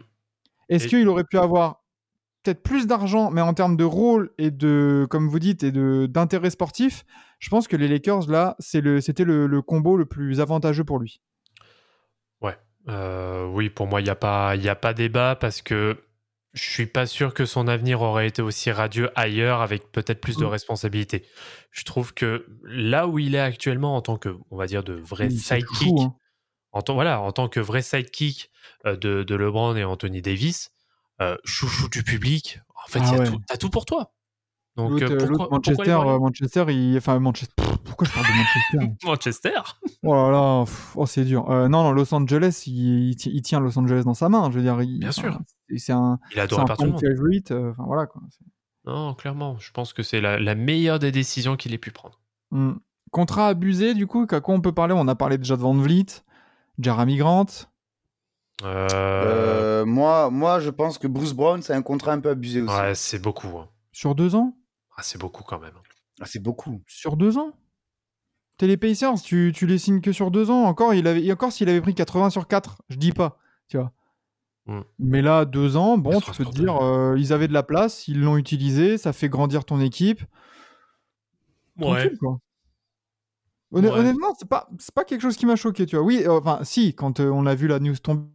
Est-ce 0.70 0.86
Et- 0.86 0.88
qu'il 0.88 1.08
aurait 1.08 1.22
pu 1.22 1.38
avoir 1.38 1.84
peut-être 2.42 2.64
plus 2.64 2.88
d'argent, 2.88 3.30
mais 3.30 3.40
en 3.40 3.54
termes 3.54 3.76
de 3.76 3.84
rôle 3.84 4.32
et 4.38 4.50
de, 4.50 5.06
comme 5.08 5.28
vous 5.28 5.38
dites, 5.38 5.62
et 5.62 5.70
de 5.70 6.06
d'intérêt 6.06 6.50
sportif, 6.50 7.04
je 7.38 7.48
pense 7.48 7.68
que 7.68 7.76
les 7.76 7.86
Lakers 7.86 8.28
là, 8.28 8.56
c'est 8.58 8.80
le, 8.80 9.00
c'était 9.00 9.24
le, 9.24 9.46
le 9.46 9.62
combo 9.62 9.96
le 9.96 10.06
plus 10.06 10.40
avantageux 10.40 10.84
pour 10.84 10.98
lui. 10.98 11.20
Euh, 12.88 13.46
oui, 13.48 13.68
pour 13.68 13.86
moi, 13.88 14.00
il 14.00 14.04
n'y 14.04 14.10
a, 14.10 14.14
pas- 14.14 14.54
il 14.54 14.62
y 14.62 14.68
a 14.68 14.76
pas 14.76 14.94
débat 14.94 15.34
parce 15.34 15.60
que 15.60 15.98
je 16.56 16.70
suis 16.70 16.86
pas 16.86 17.06
sûr 17.06 17.34
que 17.34 17.44
son 17.46 17.68
avenir 17.68 18.02
aurait 18.02 18.26
été 18.28 18.42
aussi 18.42 18.70
radieux 18.72 19.10
ailleurs 19.14 19.60
avec 19.60 19.92
peut-être 19.92 20.20
plus 20.20 20.38
de 20.38 20.44
Mm. 20.44 20.48
responsabilités. 20.48 21.26
Je 21.70 21.84
trouve 21.84 22.14
que 22.14 22.46
là 22.64 23.06
où 23.06 23.18
il 23.18 23.34
est 23.34 23.40
actuellement 23.40 23.96
en 23.96 24.02
tant 24.02 24.16
que, 24.16 24.30
on 24.50 24.56
va 24.56 24.66
dire, 24.66 24.82
de 24.82 24.94
vrai 24.94 25.30
sidekick, 25.30 25.66
fou, 25.88 26.00
hein. 26.00 26.16
en, 26.72 26.82
tant, 26.82 26.94
voilà, 26.94 27.20
en 27.20 27.32
tant 27.32 27.48
que 27.48 27.60
vrai 27.60 27.82
sidekick 27.82 28.50
euh, 28.86 28.96
de, 28.96 29.22
de 29.22 29.34
LeBron 29.36 29.76
et 29.76 29.84
Anthony 29.84 30.22
Davis, 30.22 30.70
euh, 31.20 31.36
chouchou 31.44 31.88
du 31.90 32.02
public, 32.02 32.60
en 32.84 32.88
fait, 32.88 33.00
Ah 33.02 33.18
ouais. 33.18 33.30
tout 33.60 33.70
pour 33.70 33.84
toi. 33.86 34.12
Donc 34.76 35.00
euh, 35.00 35.04
euh, 35.04 35.08
pourquoi, 35.08 35.26
l'autre, 35.26 35.36
pourquoi 35.36 35.48
Manchester, 35.58 35.92
euh, 35.92 36.18
Manchester, 36.18 36.64
il, 36.68 36.96
enfin 36.98 37.18
Manchester. 37.18 37.54
Pff, 37.56 37.76
Pourquoi 37.84 38.06
je 38.06 38.12
parle 38.12 38.26
de 38.26 38.32
Manchester 38.32 38.96
Manchester 39.04 39.60
Oh 40.02 40.14
là 40.14 40.30
là, 40.30 40.64
oh, 40.96 41.06
c'est 41.06 41.24
dur. 41.24 41.50
Euh, 41.50 41.68
non, 41.68 41.82
non, 41.84 41.92
Los 41.92 42.12
Angeles, 42.14 42.64
il, 42.66 43.08
il 43.10 43.16
ti- 43.16 43.30
il 43.32 43.40
tient 43.42 43.58
Los 43.60 43.78
Angeles 43.78 44.02
dans 44.04 44.14
sa 44.14 44.28
main. 44.28 44.50
Je 44.50 44.56
veux 44.56 44.62
dire, 44.62 44.80
il- 44.82 44.98
Bien 44.98 45.12
sûr. 45.12 45.38
c'est- 45.76 45.92
un, 45.92 46.18
Il 46.30 46.34
est 46.34 46.36
c'est 46.36 46.42
adoré 46.42 46.62
un 46.62 46.64
par 46.66 46.76
tout 46.76 46.82
le 46.84 46.90
fan 46.90 46.92
monde. 47.08 47.16
favorite. 47.16 47.50
euh, 47.52 47.70
Enfin 47.70 47.84
voilà 47.86 48.06
quoi. 48.06 48.20
C'est- 48.30 48.44
Non, 48.84 49.14
clairement, 49.14 49.56
je 49.58 49.70
pense 49.72 49.92
que 49.94 50.02
c'est 50.02 50.20
la, 50.20 50.38
la 50.38 50.54
meilleure 50.54 50.98
des 50.98 51.10
décisions 51.10 51.56
qu'il 51.56 51.72
ait 51.74 51.78
pu 51.78 51.90
prendre. 51.90 52.20
Hmm. 52.50 52.72
Contrat 53.12 53.48
abusé, 53.48 53.94
du 53.94 54.06
coup, 54.06 54.26
qu'à 54.26 54.40
quoi 54.40 54.54
on 54.54 54.60
peut 54.60 54.72
parler? 54.72 54.94
On 54.96 55.08
a 55.08 55.14
parlé 55.14 55.38
déjà 55.38 55.56
de 55.56 55.62
Van 55.62 55.72
Vliet, 55.74 56.06
Jeremy 56.78 57.16
Grant. 57.16 57.46
Euh, 58.62 58.88
Euh, 58.92 59.84
moi, 59.86 60.30
moi, 60.30 60.60
je 60.60 60.70
pense 60.70 60.98
que 60.98 61.06
Bruce 61.06 61.32
Brown, 61.32 61.60
c'est 61.62 61.74
un 61.74 61.82
contrat 61.82 62.12
un 62.12 62.20
peu 62.20 62.30
abusé 62.30 62.62
aussi. 62.62 62.74
ouais, 62.74 62.94
c'est 62.94 63.18
beaucoup. 63.20 63.48
hein. 63.58 63.68
Sur 63.92 64.14
deux 64.14 64.34
ans? 64.34 64.54
Ah, 64.96 65.02
c'est 65.02 65.18
beaucoup 65.18 65.42
quand 65.42 65.58
même. 65.58 65.74
Ah, 66.20 66.24
c'est 66.26 66.42
beaucoup. 66.42 66.82
Sur 66.86 67.16
deux 67.16 67.36
ans? 67.38 67.52
T'es 68.58 68.66
les 68.66 68.78
Pacers, 68.78 69.20
tu, 69.20 69.52
tu 69.54 69.66
les 69.66 69.76
signes 69.78 70.00
que 70.00 70.12
sur 70.12 70.30
deux 70.30 70.50
ans. 70.50 70.64
Encore, 70.64 70.94
il 70.94 71.06
avait, 71.06 71.30
encore 71.30 71.52
s'il 71.52 71.68
avait 71.68 71.82
pris 71.82 71.94
80 71.94 72.30
sur 72.30 72.48
4, 72.48 72.80
je 72.88 72.96
dis 72.96 73.12
pas, 73.12 73.38
tu 73.68 73.76
vois. 73.76 73.92
Hmm. 74.64 74.80
Mais 74.98 75.20
là, 75.20 75.44
deux 75.44 75.76
ans, 75.76 75.98
bon, 75.98 76.10
80 76.12 76.32
tu 76.32 76.38
peux 76.38 76.44
te 76.50 76.56
dire, 76.56 76.76
euh, 76.82 77.14
ils 77.18 77.32
avaient 77.34 77.48
de 77.48 77.52
la 77.52 77.62
place, 77.62 78.08
ils 78.08 78.18
l'ont 78.20 78.38
utilisé, 78.38 78.96
ça 78.96 79.12
fait 79.12 79.28
grandir 79.28 79.64
ton 79.66 79.80
équipe. 79.80 80.22
Tranquille, 81.78 82.16
quoi. 82.18 82.38
Honn- 83.72 83.84
Ouais. 83.84 83.90
Honnêtement, 83.90 84.34
c'est 84.38 84.48
pas, 84.48 84.68
c'est 84.78 84.94
pas 84.94 85.04
quelque 85.04 85.20
chose 85.20 85.36
qui 85.36 85.44
m'a 85.44 85.56
choqué, 85.56 85.84
tu 85.86 85.96
vois. 85.96 86.04
Oui, 86.04 86.22
euh, 86.24 86.38
enfin, 86.40 86.60
si, 86.64 86.94
quand 86.94 87.20
euh, 87.20 87.28
on 87.30 87.44
a 87.46 87.54
vu 87.54 87.66
la 87.66 87.78
news 87.78 87.96
tomber, 87.96 88.30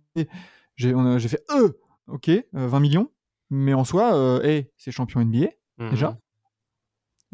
j'ai 0.75 0.93
on 0.93 1.05
a- 1.05 1.17
j'ai 1.17 1.29
fait 1.29 1.43
euh, 1.51 1.71
ok, 2.07 2.29
euh, 2.29 2.43
20 2.53 2.79
millions, 2.79 3.09
mais 3.49 3.73
en 3.73 3.83
soi, 3.85 4.13
euh, 4.13 4.41
hey, 4.43 4.69
c'est 4.77 4.91
champion 4.91 5.21
NBA, 5.21 5.47
Mhm. 5.79 5.89
déjà. 5.89 6.17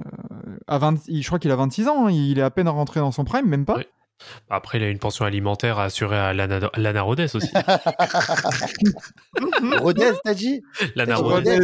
Euh, 0.06 0.58
à 0.68 0.78
20, 0.78 0.96
il- 1.08 1.22
je 1.24 1.28
crois 1.28 1.40
qu'il 1.40 1.50
a 1.52 1.56
26 1.56 1.88
ans, 1.88 2.06
hein, 2.08 2.12
il 2.12 2.38
est 2.40 2.44
à 2.44 2.52
peine 2.52 2.70
rentré 2.70 3.00
dans 3.00 3.12
son 3.12 3.24
prime, 3.26 3.48
même 3.48 3.66
pas. 3.66 3.78
Oui. 3.78 3.86
Après, 4.50 4.80
il 4.80 4.84
a 4.84 4.90
une 4.90 4.98
pension 5.00 5.26
alimentaire 5.26 5.78
à 5.80 5.84
assurer 5.86 6.18
à 6.18 6.34
Lana, 6.34 6.70
Lana 6.76 7.02
Rhodes 7.04 7.30
aussi. 7.36 7.52
Rodez, 9.80 10.12
t'as 10.24 10.34
dit? 10.34 10.62
Lana 10.96 11.16
Rodez. 11.18 11.60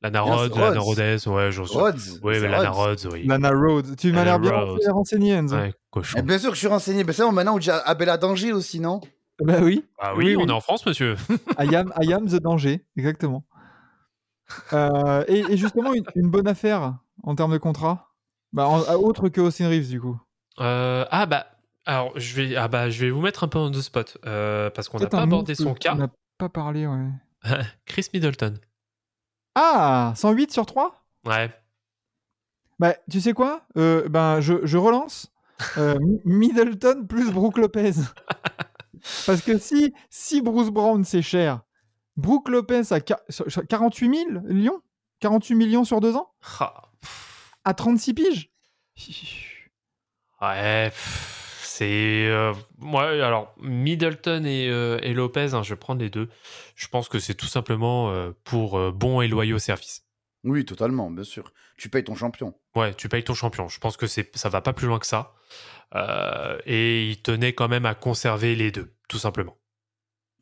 Lana 0.00 0.20
Rhodes, 0.20 0.54
Lana 0.56 0.80
Rhodes. 0.80 0.98
Rhodes, 0.98 1.26
ouais, 1.26 1.52
j'en 1.52 1.66
suis. 1.66 1.76
Rhodes. 1.78 2.00
Oui, 2.22 2.38
mais 2.40 2.48
Lana 2.48 2.70
Rhodes. 2.70 3.08
Oui. 3.12 3.26
Lana 3.26 3.50
Rhodes, 3.50 3.96
tu 3.96 4.12
m'as 4.12 4.24
l'air 4.24 4.38
bien 4.38 4.52
Rhodes. 4.52 4.80
renseigné, 4.90 5.32
Enzo. 5.32 5.56
Ouais, 5.56 5.74
cochon. 5.90 6.18
Eh, 6.20 6.22
bien 6.22 6.38
sûr 6.38 6.50
que 6.50 6.54
je 6.54 6.60
suis 6.60 6.68
renseigné. 6.68 7.02
Ben, 7.04 7.12
c'est 7.12 7.22
bon, 7.24 7.32
maintenant, 7.32 7.56
on 7.56 7.58
dit 7.58 7.70
Abella 7.70 8.16
Danger 8.16 8.52
aussi, 8.52 8.78
non? 8.80 9.00
Bah 9.40 9.58
oui, 9.62 9.84
Ah 10.00 10.14
oui, 10.16 10.26
oui, 10.26 10.36
on 10.36 10.42
oui. 10.42 10.48
est 10.48 10.52
en 10.52 10.60
France, 10.60 10.84
monsieur. 10.86 11.16
I 11.58 11.74
am, 11.74 11.92
I 12.00 12.12
am 12.12 12.26
the 12.26 12.40
danger, 12.40 12.84
exactement. 12.96 13.44
Euh, 14.72 15.24
et, 15.28 15.40
et 15.50 15.56
justement, 15.56 15.92
une, 15.94 16.04
une 16.16 16.28
bonne 16.30 16.48
affaire 16.48 16.94
en 17.22 17.34
termes 17.34 17.52
de 17.52 17.58
contrat? 17.58 18.10
Bah, 18.52 18.66
en- 18.68 18.80
Autre 18.94 19.28
que 19.28 19.40
Austin 19.40 19.68
Reeves, 19.68 19.88
du 19.88 20.00
coup. 20.00 20.18
Euh, 20.60 21.04
ah 21.10 21.26
bah, 21.26 21.46
alors 21.86 22.12
je 22.18 22.34
vais, 22.34 22.56
ah 22.56 22.68
bah, 22.68 22.90
je 22.90 23.00
vais 23.04 23.10
vous 23.10 23.20
mettre 23.20 23.44
un 23.44 23.48
peu 23.48 23.58
en 23.58 23.70
deux 23.70 23.82
spot 23.82 24.18
euh, 24.26 24.70
parce 24.70 24.88
qu'on 24.88 24.98
n'a 24.98 25.06
pas 25.06 25.22
abordé 25.22 25.54
son 25.54 25.74
cas. 25.74 25.92
On 25.94 25.98
n'a 25.98 26.10
pas 26.38 26.48
parlé, 26.48 26.86
ouais. 26.86 27.08
Chris 27.86 28.06
Middleton. 28.12 28.54
Ah 29.54 30.12
108 30.16 30.52
sur 30.52 30.66
3 30.66 31.04
Ouais. 31.26 31.50
Bah, 32.78 32.94
tu 33.10 33.20
sais 33.20 33.32
quoi? 33.32 33.62
Euh, 33.76 34.08
Ben, 34.08 34.40
je, 34.40 34.64
je 34.64 34.76
relance. 34.78 35.32
Euh, 35.76 35.98
Middleton 36.24 37.06
plus 37.08 37.30
Brook 37.32 37.58
Lopez. 37.58 37.92
Parce 39.26 39.42
que 39.42 39.58
si, 39.58 39.92
si 40.10 40.40
Bruce 40.42 40.70
Brown 40.70 41.04
c'est 41.04 41.22
cher, 41.22 41.60
Brook 42.16 42.48
Lopez 42.48 42.82
à 42.92 42.98
qua- 43.00 43.20
sur- 43.28 43.50
sur 43.50 43.66
48 43.66 44.14
000 44.32 44.40
millions 44.42 44.80
48 45.20 45.54
millions 45.54 45.84
sur 45.84 46.00
deux 46.00 46.14
ans? 46.16 46.30
Ah, 46.60 46.82
À 47.64 47.74
36 47.74 48.14
piges 48.14 48.50
ouais. 50.40 50.90
c'est. 51.62 52.26
euh, 52.28 52.52
moi, 52.78 53.08
alors, 53.08 53.54
Middleton 53.60 54.44
et, 54.44 54.68
euh, 54.68 54.98
et 55.02 55.12
Lopez, 55.14 55.54
hein, 55.54 55.62
je 55.62 55.70
vais 55.74 55.78
prendre 55.78 56.00
les 56.00 56.10
deux. 56.10 56.28
Je 56.74 56.88
pense 56.88 57.08
que 57.08 57.18
c'est 57.18 57.34
tout 57.34 57.46
simplement 57.46 58.10
euh, 58.10 58.32
pour 58.44 58.78
euh, 58.78 58.90
bon 58.92 59.20
et 59.20 59.28
loyaux 59.28 59.58
service. 59.58 60.04
Oui, 60.44 60.64
totalement, 60.64 61.10
bien 61.10 61.24
sûr. 61.24 61.52
Tu 61.76 61.88
payes 61.88 62.04
ton 62.04 62.14
champion. 62.14 62.54
Ouais, 62.74 62.94
tu 62.94 63.08
payes 63.08 63.24
ton 63.24 63.34
champion. 63.34 63.68
Je 63.68 63.78
pense 63.80 63.96
que 63.96 64.06
c'est 64.06 64.34
ça 64.36 64.48
va 64.48 64.60
pas 64.60 64.72
plus 64.72 64.86
loin 64.86 64.98
que 64.98 65.06
ça. 65.06 65.34
Euh, 65.94 66.58
et 66.64 67.08
il 67.08 67.22
tenait 67.22 67.52
quand 67.52 67.68
même 67.68 67.86
à 67.86 67.94
conserver 67.94 68.54
les 68.54 68.70
deux, 68.70 68.94
tout 69.08 69.18
simplement. 69.18 69.56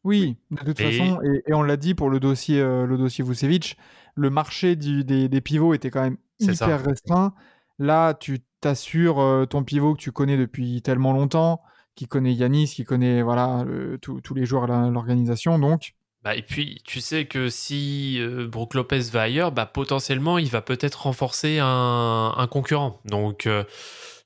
Oui, 0.06 0.36
de 0.52 0.56
toute 0.64 0.80
Et- 0.80 0.92
façon, 0.92 1.20
et, 1.22 1.42
et 1.50 1.52
on 1.54 1.62
l'a 1.62 1.76
dit 1.76 1.94
pour 1.94 2.10
le 2.10 2.20
dossier, 2.20 2.60
euh, 2.60 2.86
le 2.86 2.96
dossier 2.96 3.24
Vucevic, 3.24 3.76
le 4.14 4.30
marché 4.30 4.76
du- 4.76 5.02
des, 5.04 5.28
des 5.28 5.40
pivots 5.40 5.74
était 5.74 5.90
quand 5.90 6.02
même 6.02 6.16
ça. 6.40 6.52
hyper 6.52 6.84
restreint. 6.84 7.34
Là, 7.78 8.14
tu 8.14 8.38
t'assures 8.60 9.18
euh, 9.20 9.46
ton 9.46 9.64
pivot 9.64 9.94
que 9.94 10.00
tu 10.00 10.12
connais 10.12 10.36
depuis 10.36 10.80
tellement 10.82 11.12
longtemps, 11.12 11.60
qui 11.96 12.06
connaît 12.06 12.32
Yanis, 12.32 12.68
qui 12.68 12.84
connaît 12.84 13.20
voilà 13.22 13.64
le- 13.66 13.98
tous 13.98 14.20
tous 14.20 14.34
les 14.34 14.46
joueurs 14.46 14.66
la- 14.68 14.88
l'organisation. 14.90 15.58
Donc, 15.58 15.94
Bah, 16.22 16.34
et 16.36 16.42
puis, 16.42 16.80
tu 16.84 17.00
sais 17.00 17.26
que 17.26 17.48
si 17.48 18.18
euh, 18.20 18.46
Brook 18.48 18.74
Lopez 18.74 19.00
va 19.12 19.22
ailleurs, 19.22 19.52
bah, 19.52 19.66
potentiellement, 19.66 20.38
il 20.38 20.48
va 20.48 20.60
peut-être 20.62 21.02
renforcer 21.02 21.58
un, 21.60 22.32
un 22.36 22.46
concurrent. 22.46 23.00
Donc, 23.04 23.46
euh, 23.46 23.64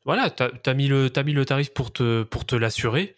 voilà, 0.05 0.31
tu 0.31 0.43
as, 0.43 0.75
mis, 0.75 0.89
le- 0.89 1.11
t'as 1.11 1.23
mis 1.23 1.33
le 1.33 1.45
tarif 1.45 1.73
pour 1.75 1.93
te, 1.93 2.23
pour 2.23 2.45
te 2.47 2.55
l'assurer. 2.57 3.17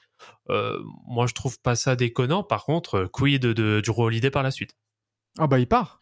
Euh, 0.51 0.79
moi, 1.07 1.27
je 1.27 1.35
trouve 1.35 1.59
pas 1.61 1.77
ça 1.77 1.97
déconnant. 1.97 2.43
Par 2.43 2.65
contre, 2.65 2.95
euh, 3.01 3.09
quid 3.09 3.41
de, 3.43 3.53
de, 3.53 3.81
du 3.81 3.91
Holiday 3.91 4.31
par 4.31 4.43
la 4.43 4.51
suite? 4.51 4.77
Ah 5.39 5.47
bah 5.47 5.59
il 5.59 5.67
part. 5.69 6.01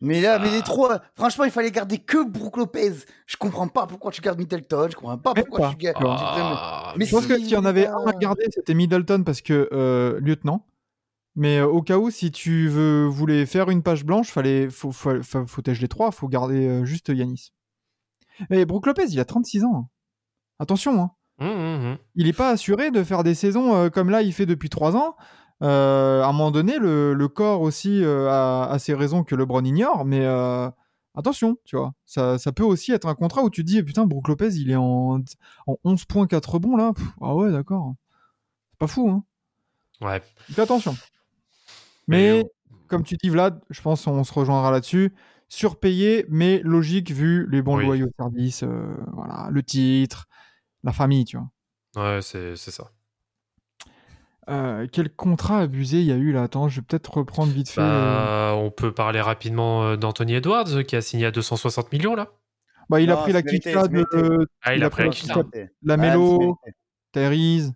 Mais 0.00 0.20
là, 0.20 0.38
mais 0.38 0.50
les 0.50 0.62
trois, 0.62 1.00
franchement, 1.14 1.44
il 1.44 1.50
fallait 1.50 1.70
garder 1.70 1.98
que 1.98 2.22
Brook 2.28 2.56
Lopez. 2.56 2.92
Je 3.26 3.36
comprends 3.36 3.68
pas 3.68 3.86
pourquoi 3.86 4.10
tu 4.10 4.20
gardes 4.20 4.38
Middleton. 4.38 4.88
Je 4.90 4.96
comprends 4.96 5.16
pas 5.16 5.32
Même 5.34 5.44
pourquoi 5.44 5.68
pas. 5.68 5.72
tu 5.72 5.76
gardes. 5.78 6.04
Ah, 6.06 6.94
Mais 6.96 7.06
Je 7.06 7.10
pense 7.12 7.22
si, 7.22 7.28
que 7.28 7.36
s'il 7.38 7.48
y 7.48 7.56
en 7.56 7.64
avait 7.64 7.86
un 7.86 8.04
à 8.06 8.12
garder, 8.12 8.44
c'était 8.50 8.74
Middleton 8.74 9.22
parce 9.24 9.40
que 9.40 9.68
euh, 9.72 10.18
lieutenant. 10.20 10.66
Mais 11.36 11.58
euh, 11.58 11.66
au 11.66 11.80
cas 11.82 11.96
où, 11.98 12.10
si 12.10 12.30
tu 12.30 12.68
veux, 12.68 13.06
voulais 13.06 13.46
faire 13.46 13.70
une 13.70 13.82
page 13.82 14.04
blanche, 14.04 14.30
fallait, 14.30 14.68
faut, 14.68 14.92
faut, 14.92 15.22
faut, 15.22 15.46
faut 15.46 15.62
tèche 15.62 15.80
les 15.80 15.88
trois, 15.88 16.10
faut 16.10 16.28
garder 16.28 16.66
euh, 16.68 16.84
juste 16.84 17.08
Yanis. 17.08 17.52
Et 18.50 18.64
Brook 18.66 18.86
Lopez, 18.86 19.06
il 19.08 19.20
a 19.20 19.24
36 19.24 19.64
ans. 19.64 19.88
Attention, 20.58 21.00
hein. 21.00 21.10
Hum, 21.38 21.48
hum, 21.48 21.84
hum. 21.86 21.98
il 22.14 22.26
n'est 22.26 22.32
pas 22.32 22.50
assuré 22.50 22.90
de 22.90 23.02
faire 23.02 23.22
des 23.24 23.34
saisons 23.34 23.74
euh, 23.74 23.90
comme 23.90 24.10
là 24.10 24.22
il 24.22 24.32
fait 24.32 24.46
depuis 24.46 24.68
3 24.70 24.96
ans. 24.96 25.16
Euh, 25.62 26.22
à 26.22 26.26
un 26.26 26.32
moment 26.32 26.50
donné, 26.50 26.78
le, 26.78 27.14
le 27.14 27.28
corps 27.28 27.60
aussi 27.62 28.02
euh, 28.04 28.28
a, 28.28 28.66
a 28.70 28.78
ses 28.78 28.92
raisons 28.92 29.22
que 29.24 29.34
LeBron 29.34 29.62
ignore, 29.64 30.04
mais 30.04 30.20
euh, 30.26 30.68
attention, 31.14 31.56
tu 31.64 31.76
vois, 31.76 31.94
ça, 32.04 32.38
ça 32.38 32.52
peut 32.52 32.64
aussi 32.64 32.92
être 32.92 33.06
un 33.06 33.14
contrat 33.14 33.42
où 33.44 33.50
tu 33.50 33.62
te 33.62 33.66
dis, 33.70 33.78
eh, 33.78 33.82
putain, 33.82 34.04
Brook 34.04 34.28
Lopez, 34.28 34.56
il 34.56 34.70
est 34.70 34.76
en, 34.76 35.20
en 35.66 35.76
11.4 35.84 36.50
rebonds 36.50 36.76
là. 36.76 36.92
Pff, 36.92 37.06
ah 37.22 37.34
ouais, 37.34 37.52
d'accord. 37.52 37.94
C'est 38.72 38.78
pas 38.78 38.88
fou, 38.88 39.08
hein. 39.08 39.24
Ouais. 40.04 40.20
Fais 40.50 40.62
attention. 40.62 40.96
Mais, 42.08 42.42
Mais, 42.42 42.44
comme 42.88 43.04
tu 43.04 43.16
dis, 43.16 43.30
Vlad, 43.30 43.60
je 43.70 43.80
pense 43.80 44.04
qu'on 44.04 44.24
se 44.24 44.32
rejoindra 44.34 44.70
là-dessus. 44.70 45.14
Surpayé, 45.48 46.26
mais 46.28 46.60
logique 46.64 47.12
vu 47.12 47.48
les 47.50 47.62
bons 47.62 47.76
Oui. 47.76 47.86
loyaux 47.86 48.08
services, 48.18 48.64
voilà, 49.12 49.48
le 49.50 49.62
titre, 49.62 50.26
la 50.84 50.92
famille, 50.92 51.24
tu 51.24 51.36
vois. 51.38 51.48
Ouais, 51.96 52.20
c'est 52.22 52.54
c'est 52.56 52.70
ça. 52.70 52.90
Euh, 54.50 54.86
quel 54.92 55.08
contrat 55.14 55.60
abusé 55.60 56.00
il 56.00 56.06
y 56.06 56.12
a 56.12 56.16
eu 56.16 56.32
là? 56.32 56.42
Attends, 56.42 56.68
je 56.68 56.80
vais 56.80 56.86
peut-être 56.86 57.14
reprendre 57.16 57.50
vite 57.52 57.70
fait. 57.70 57.80
euh, 57.80 57.84
Bah, 57.84 58.54
on 58.56 58.70
peut 58.70 58.92
parler 58.92 59.20
rapidement 59.20 59.84
euh, 59.84 59.96
d'Anthony 59.96 60.34
Edwards 60.34 60.68
euh, 60.76 60.82
qui 60.82 60.96
a 60.96 61.00
signé 61.00 61.24
à 61.26 61.30
260 61.30 61.90
millions 61.92 62.14
là. 62.14 62.28
Bah, 62.90 63.00
il 63.00 63.10
a 63.10 63.16
pris 63.16 63.32
la 63.32 63.40
mérité. 63.42 63.72
de 63.72 64.46
Ah, 64.62 64.74
il, 64.74 64.78
Il 64.78 64.82
a 64.82 64.86
a 64.86 64.90
pris 64.90 65.08
pris 65.08 65.26
la 65.28 65.34
la 65.82 65.96
Melo, 65.96 66.58
Tyrese, 67.12 67.72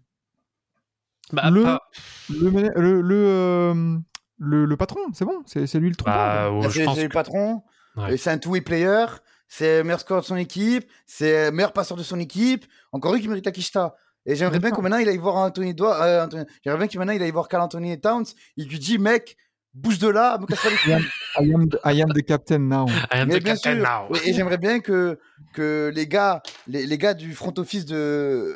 Bah, 1.33 1.49
Le- 1.51 1.63
pas- 1.63 1.81
le, 2.29 2.51
le, 2.51 3.01
le, 3.01 3.15
euh, 3.17 3.99
le, 4.39 4.65
le 4.67 4.77
patron, 4.77 5.01
c'est 5.15 5.25
bon, 5.25 5.43
c'est 5.47 5.67
c'est 5.67 5.79
lui 5.81 5.89
le 5.89 5.97
trompe. 5.97 6.09
bah, 6.13 6.51
oh, 6.53 6.63
je 6.65 6.69
C'est 6.71 6.85
pense 6.85 6.97
c'est 6.97 7.03
le 7.05 7.09
patron. 7.09 7.63
Ouais. 7.97 8.15
et 8.15 8.17
C'est 8.19 8.31
un 8.31 8.39
two-way 8.39 8.61
player. 8.61 9.07
C'est 9.49 9.79
le 9.79 9.85
meilleur 9.85 10.01
score 10.01 10.21
de 10.21 10.27
son 10.27 10.37
équipe. 10.37 10.89
C'est 11.07 11.47
le 11.47 11.51
meilleur 11.57 11.73
passeur 11.73 11.97
de 11.97 12.03
son 12.03 12.19
équipe. 12.21 12.67
Encore 12.93 13.13
lui 13.15 13.21
qui 13.21 13.29
mérite 13.29 13.47
la 13.47 13.53
Kishta. 13.53 13.97
Et 14.27 14.37
j'aimerais 14.37 14.59
bien 14.59 14.69
D'accord. 14.71 14.79
que 14.79 14.83
maintenant 14.83 14.99
il 14.99 15.09
aille 15.09 15.17
voir 15.17 15.37
Anthony 15.37 15.75
euh, 15.81 16.25
Anthony- 16.27 16.45
J'aimerais 16.63 16.79
bien 16.79 16.89
que 16.89 16.99
maintenant 16.99 17.13
il 17.15 17.23
aille 17.23 17.31
voir 17.31 17.49
Carl 17.49 17.63
Anthony 17.63 17.99
Towns. 17.99 18.27
Il 18.59 18.69
lui 18.69 18.79
dit, 18.79 18.99
mec, 18.99 19.39
bouge 19.73 19.99
de 19.99 20.09
là, 20.09 20.37
me 20.39 20.45
casse 20.47 20.61
pas 20.63 20.69
les 20.71 20.77
couilles. 20.77 21.09
I, 21.41 21.55
am, 21.55 21.69
I 21.85 22.03
am 22.03 22.13
the 22.13 22.23
captain 22.23 22.59
now. 22.59 22.87
I 22.89 23.21
am 23.21 23.29
Mais 23.29 23.39
the 23.39 23.43
bien 23.43 23.55
captain 23.55 23.75
sûr. 23.77 23.83
now. 23.83 24.15
Et, 24.27 24.35
j'aimerais 24.35 24.59
bien 24.59 24.81
que, 24.81 25.19
que 25.55 25.91
les 25.95 26.07
gars, 26.07 26.43
les, 26.67 26.85
les 26.85 26.99
gars 26.99 27.15
du 27.15 27.33
front 27.35 27.55
office 27.57 27.87
de, 27.87 28.55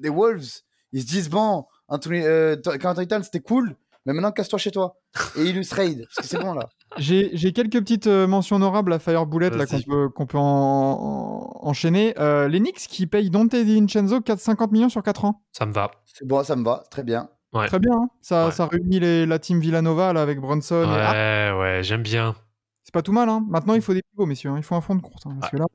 des 0.00 0.10
Wolves, 0.10 0.60
ils 0.92 1.00
se 1.00 1.06
disent 1.06 1.30
bon, 1.30 1.64
Anthony, 1.88 2.20
euh, 2.22 2.56
Carl 2.56 2.92
Anthony 2.92 3.08
Towns 3.08 3.22
c'était 3.22 3.40
cool, 3.40 3.74
mais 4.04 4.12
maintenant 4.12 4.32
casse-toi 4.32 4.58
chez 4.58 4.70
toi 4.72 4.94
et 5.36 5.44
illustre 5.44 5.76
trade 5.76 6.04
parce 6.14 6.26
que 6.28 6.36
c'est 6.36 6.42
bon 6.42 6.52
là. 6.52 6.68
J'ai 6.98 7.52
quelques 7.52 7.78
petites 7.80 8.06
euh, 8.06 8.26
mentions 8.26 8.56
honorables 8.56 8.92
à 8.92 8.98
Fire 8.98 9.26
Bullet 9.26 9.50
là 9.50 9.66
qu'on 9.66 9.80
peut, 9.80 10.08
qu'on 10.10 10.26
peut 10.26 10.38
en- 10.38 10.42
en- 10.42 11.68
enchaîner. 11.68 12.14
Euh, 12.18 12.48
les 12.48 12.58
Knicks 12.60 12.76
qui 12.88 13.06
payent 13.06 13.30
Dante 13.30 13.54
DiVincenzo 13.54 14.20
4, 14.20 14.38
50 14.40 14.72
millions 14.72 14.88
sur 14.88 15.02
4 15.02 15.24
ans. 15.24 15.42
Ça 15.52 15.66
me 15.66 15.72
va. 15.72 15.90
C'est 16.04 16.26
bon, 16.26 16.42
ça 16.44 16.56
me 16.56 16.64
va, 16.64 16.84
très 16.90 17.02
bien. 17.02 17.28
Ouais. 17.52 17.66
Très 17.68 17.78
bien, 17.78 17.92
hein. 17.94 18.08
ça, 18.22 18.46
Ouais. 18.46 18.52
ça 18.52 18.66
réunit 18.66 18.98
les- 19.00 19.26
la 19.26 19.38
team 19.38 19.60
Villanova 19.60 20.12
là, 20.12 20.22
avec 20.22 20.40
Bronson. 20.40 20.82
et- 20.84 20.86
Ouais, 20.86 21.58
ouais, 21.60 21.80
j'aime 21.82 22.02
bien. 22.02 22.34
c'est 22.82 22.92
pas 22.94 23.02
tout 23.02 23.12
mal. 23.12 23.28
Hein. 23.28 23.44
Maintenant, 23.48 23.74
il 23.74 23.82
faut 23.82 23.94
des 23.94 24.02
pivots, 24.02 24.26
messieurs. 24.26 24.50
hein. 24.50 24.56
Il 24.56 24.62
faut 24.62 24.74
un 24.74 24.80
fond 24.80 24.94
de 24.94 25.02
course. 25.02 25.24
hein, 25.26 25.36
parce 25.40 25.52
que 25.52 25.56
là, 25.58 25.66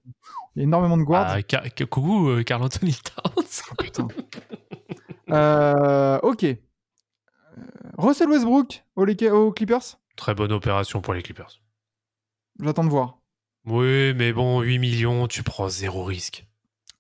il 0.56 0.60
y 0.60 0.62
a 0.62 0.64
énormément 0.64 0.98
de 0.98 1.04
guards. 1.04 1.28
Ah, 1.30 1.42
coucou, 1.90 2.30
euh, 2.30 2.44
Carl 2.44 2.62
Anthony 2.64 2.94
Towns. 2.94 3.46
Putain. 3.80 4.08
Euh, 5.30 6.20
ok. 6.24 6.44
Euh, 6.44 6.54
Russell 7.98 8.30
Westbrook 8.30 8.84
aux 8.96 9.52
Clippers? 9.52 9.98
Très 10.18 10.36
bonne 10.36 10.52
opération 10.52 11.00
pour 11.00 11.14
les 11.14 11.24
Clippers. 11.24 11.62
J'attends 12.60 12.84
de 12.84 12.90
voir. 12.90 13.20
Oui, 13.66 14.14
mais 14.16 14.34
bon, 14.34 14.62
8 14.62 14.80
millions, 14.80 15.28
tu 15.28 15.44
prends 15.44 15.70
zéro 15.70 16.04
risque. 16.04 16.46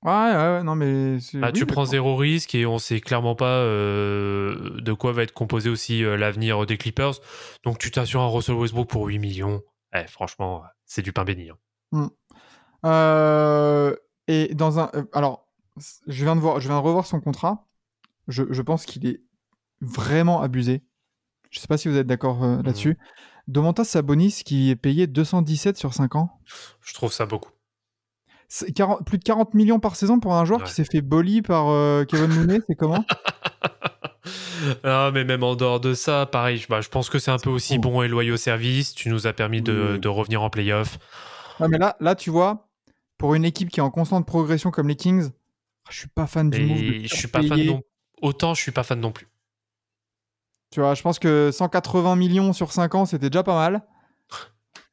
Ouais, 0.03 0.11
ouais, 0.11 0.35
ouais, 0.35 0.63
non, 0.63 0.75
mais. 0.75 1.19
c'est- 1.19 1.39
Bah, 1.39 1.47
oui, 1.47 1.53
tu 1.53 1.65
prends 1.65 1.83
zéro 1.85 2.15
risque 2.15 2.53
et 2.55 2.65
on 2.65 2.77
sait 2.77 3.01
clairement 3.01 3.35
pas 3.35 3.55
euh, 3.57 4.79
de 4.79 4.93
quoi 4.93 5.11
va 5.11 5.23
être 5.23 5.33
composé 5.33 5.69
aussi 5.69 6.03
euh, 6.03 6.15
l'avenir 6.15 6.65
des 6.65 6.77
Clippers. 6.77 7.13
Donc 7.63 7.79
tu 7.79 7.89
t'assures 7.91 8.21
un 8.21 8.27
Russell 8.27 8.55
Westbrook 8.55 8.87
pour 8.87 9.05
8 9.07 9.17
millions. 9.19 9.61
Eh, 9.93 10.05
franchement, 10.07 10.63
c'est 10.85 11.01
du 11.01 11.11
pain 11.11 11.23
béni. 11.25 11.49
hein. 11.49 12.11
Euh, 12.85 13.95
et 14.27 14.53
dans 14.53 14.79
un. 14.79 14.91
alors, 15.13 15.47
je 16.07 16.23
viens 16.23 16.35
de 16.35 16.41
voir, 16.41 16.59
je 16.59 16.67
viens 16.67 16.79
de 16.79 16.85
revoir 16.85 17.05
son 17.05 17.19
contrat. 17.19 17.67
Je, 18.27 18.43
je 18.51 18.61
pense 18.61 18.85
qu'il 18.85 19.05
est 19.07 19.21
vraiment 19.81 20.41
abusé. 20.41 20.83
Je 21.57 21.61
sais 21.61 21.67
pas 21.67 21.77
si 21.77 21.87
vous 21.87 21.97
êtes 21.97 22.05
d'accord 22.05 22.43
euh, 22.43 22.61
là-dessus. 22.61 22.99
Domantas 23.47 23.85
Sabonis 23.85 24.43
qui 24.45 24.69
est 24.69 24.75
payé 24.75 25.07
217 25.07 25.75
sur 25.75 25.93
5 25.95 26.15
ans. 26.15 26.29
Je 26.81 26.93
trouve 26.93 27.11
ça 27.11 27.25
beaucoup. 27.25 27.49
C'est 28.47 28.71
40 28.71 29.03
plus 29.05 29.17
de 29.17 29.23
40 29.23 29.55
millions 29.55 29.79
par 29.79 29.95
saison 29.95 30.19
pour 30.19 30.35
un 30.35 30.45
joueur 30.45 30.59
Ouais. 30.59 30.65
qui 30.67 30.71
s'est 30.73 30.85
fait 30.85 31.01
bully 31.01 31.41
par 31.41 31.67
euh, 31.69 32.05
Kevin 32.05 32.27
Looney, 32.35 32.59
c'est 32.67 32.75
comment? 32.75 33.03
Ah, 34.83 35.11
mais 35.13 35.23
même 35.23 35.43
en 35.43 35.55
dehors 35.55 35.79
de 35.79 35.93
ça, 35.93 36.25
pareil, 36.25 36.57
je- 36.57 36.67
bah, 36.67 36.81
je 36.81 36.89
pense 36.89 37.09
que 37.09 37.19
c'est 37.19 37.31
un 37.31 37.37
peu 37.37 37.49
aussi 37.49 37.77
bon 37.79 38.01
et 38.01 38.07
loyal 38.07 38.37
service. 38.37 38.93
Tu 38.93 39.07
nous 39.09 39.25
as 39.27 39.31
permis 39.33 39.61
de, 39.61 39.91
Oui. 39.93 39.99
de 39.99 40.07
revenir 40.09 40.41
en 40.43 40.49
playoff. 40.49 40.97
Ouais, 41.59 41.67
mais 41.69 41.77
là, 41.77 41.95
là, 41.99 42.15
tu 42.15 42.29
vois, 42.29 42.67
pour 43.17 43.35
une 43.35 43.45
équipe 43.45 43.69
qui 43.69 43.79
est 43.79 43.83
en 43.83 43.89
constante 43.91 44.25
progression 44.25 44.69
comme 44.71 44.87
les 44.89 44.95
Kings, 44.95 45.29
je 45.89 45.97
suis 45.99 46.09
pas 46.09 46.27
fan 46.27 46.49
du 46.49 46.65
move. 46.65 46.77
Et 46.77 47.07
je 47.07 47.15
suis 47.15 47.27
pas 47.29 47.39
fan 47.39 47.47
surpayer. 47.47 47.67
non 47.71 47.81
Autant 48.21 48.53
je 48.55 48.61
suis 48.61 48.71
pas 48.71 48.83
fan 48.83 48.99
non 48.99 49.11
plus. 49.11 49.27
Tu 50.71 50.79
vois, 50.81 50.93
je 50.95 51.01
pense 51.01 51.19
que 51.19 51.49
180 51.51 52.15
millions 52.15 52.53
sur 52.53 52.71
5 52.71 52.95
ans, 52.95 53.05
c'était 53.05 53.29
déjà 53.29 53.43
pas 53.43 53.55
mal. 53.55 53.83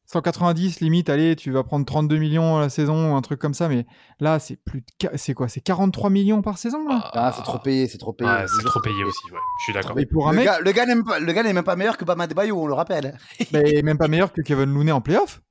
190, 0.06 0.78
limite, 0.80 1.09
allez, 1.09 1.34
tu 1.34 1.51
vas 1.51 1.64
prendre 1.64 1.84
32 1.84 2.18
millions 2.18 2.56
à 2.59 2.60
la 2.60 2.68
saison, 2.68 3.16
un 3.16 3.20
truc 3.22 3.40
comme 3.40 3.55
ça, 3.55 3.68
mais 3.68 3.84
là, 4.20 4.38
c'est 4.38 4.55
plus 4.56 4.82
de... 4.82 5.09
C'est 5.16 5.34
quoi 5.34 5.48
C'est 5.48 5.60
43 5.60 6.09
millions 6.10 6.40
par 6.40 6.59
saison, 6.59 6.86
là? 6.86 7.10
Ah, 7.14 7.32
c'est 7.34 7.42
trop 7.42 7.59
payé, 7.59 7.88
c'est 7.88 7.98
trop 7.98 8.12
payé. 8.12 8.30
C'est 8.46 8.64
trop 8.64 8.80
payé 8.80 9.02
aussi, 9.02 9.24
ouais. 9.32 9.38
Je 9.59 9.64
suis 9.64 9.72
d'accord. 9.72 9.98
Et 9.98 10.06
pour 10.06 10.28
un 10.28 10.32
Le 10.32 10.36
mec, 10.36 10.44
gars, 10.44 10.60
le 10.60 10.70
gars 10.70 10.86
n'aime 10.86 11.02
pas- 11.02 11.18
le 11.18 11.32
gars 11.32 11.42
n'est 11.42 11.52
même 11.52 11.64
pas 11.64 11.74
meilleur 11.74 11.96
que 11.96 12.05
Bama 12.05 12.28
Debayo, 12.28 12.62
on 12.62 12.66
le 12.66 12.74
rappelle. 12.74 13.18
mais 13.52 13.82
même 13.82 13.98
pas 13.98 14.06
meilleur 14.06 14.32
que 14.32 14.40
Kevin 14.42 14.72
Looney 14.72 14.92
en 14.92 15.01
playoff. 15.01 15.42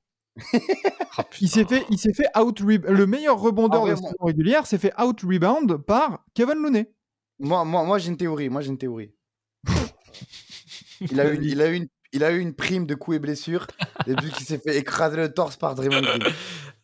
Ah, 1.18 1.24
Il 1.40 1.48
s'est 1.48 1.64
fait, 1.64 1.84
il 1.90 1.98
s'est 1.98 2.14
fait 2.14 2.26
out 2.38 2.58
le 2.60 3.06
meilleur 3.06 3.38
rebondeur 3.38 3.82
Ah, 3.82 3.84
de 3.86 3.90
la 3.90 3.96
saison 3.96 4.16
régulière 4.20 4.66
s'est 4.66 4.78
fait 4.78 4.92
out 5.00 5.20
rebound 5.20 5.76
par 5.78 6.24
Kevin 6.32 6.54
Looney. 6.62 6.90
Moi, 7.38 7.64
moi, 7.64 7.84
moi 7.84 7.98
j'ai 7.98 8.08
une 8.08 8.16
théorie. 8.16 8.48
Moi, 8.48 8.62
j'ai 8.62 8.70
une 8.70 8.78
théorie. 8.78 9.12
Il, 11.10 11.20
a 11.20 11.32
eu, 11.32 11.38
il, 11.42 11.60
a 11.62 11.68
eu 11.68 11.74
une, 11.76 11.88
il 12.12 12.24
a 12.24 12.30
eu 12.32 12.38
une 12.40 12.54
prime 12.54 12.86
de 12.86 12.94
coups 12.94 13.16
et 13.16 13.20
blessures 13.20 13.66
depuis 14.06 14.30
qu'il 14.30 14.46
s'est 14.46 14.58
fait 14.58 14.76
écraser 14.76 15.16
le 15.16 15.32
torse 15.32 15.56
par 15.56 15.74
Draymond 15.74 16.00
Green. 16.02 16.22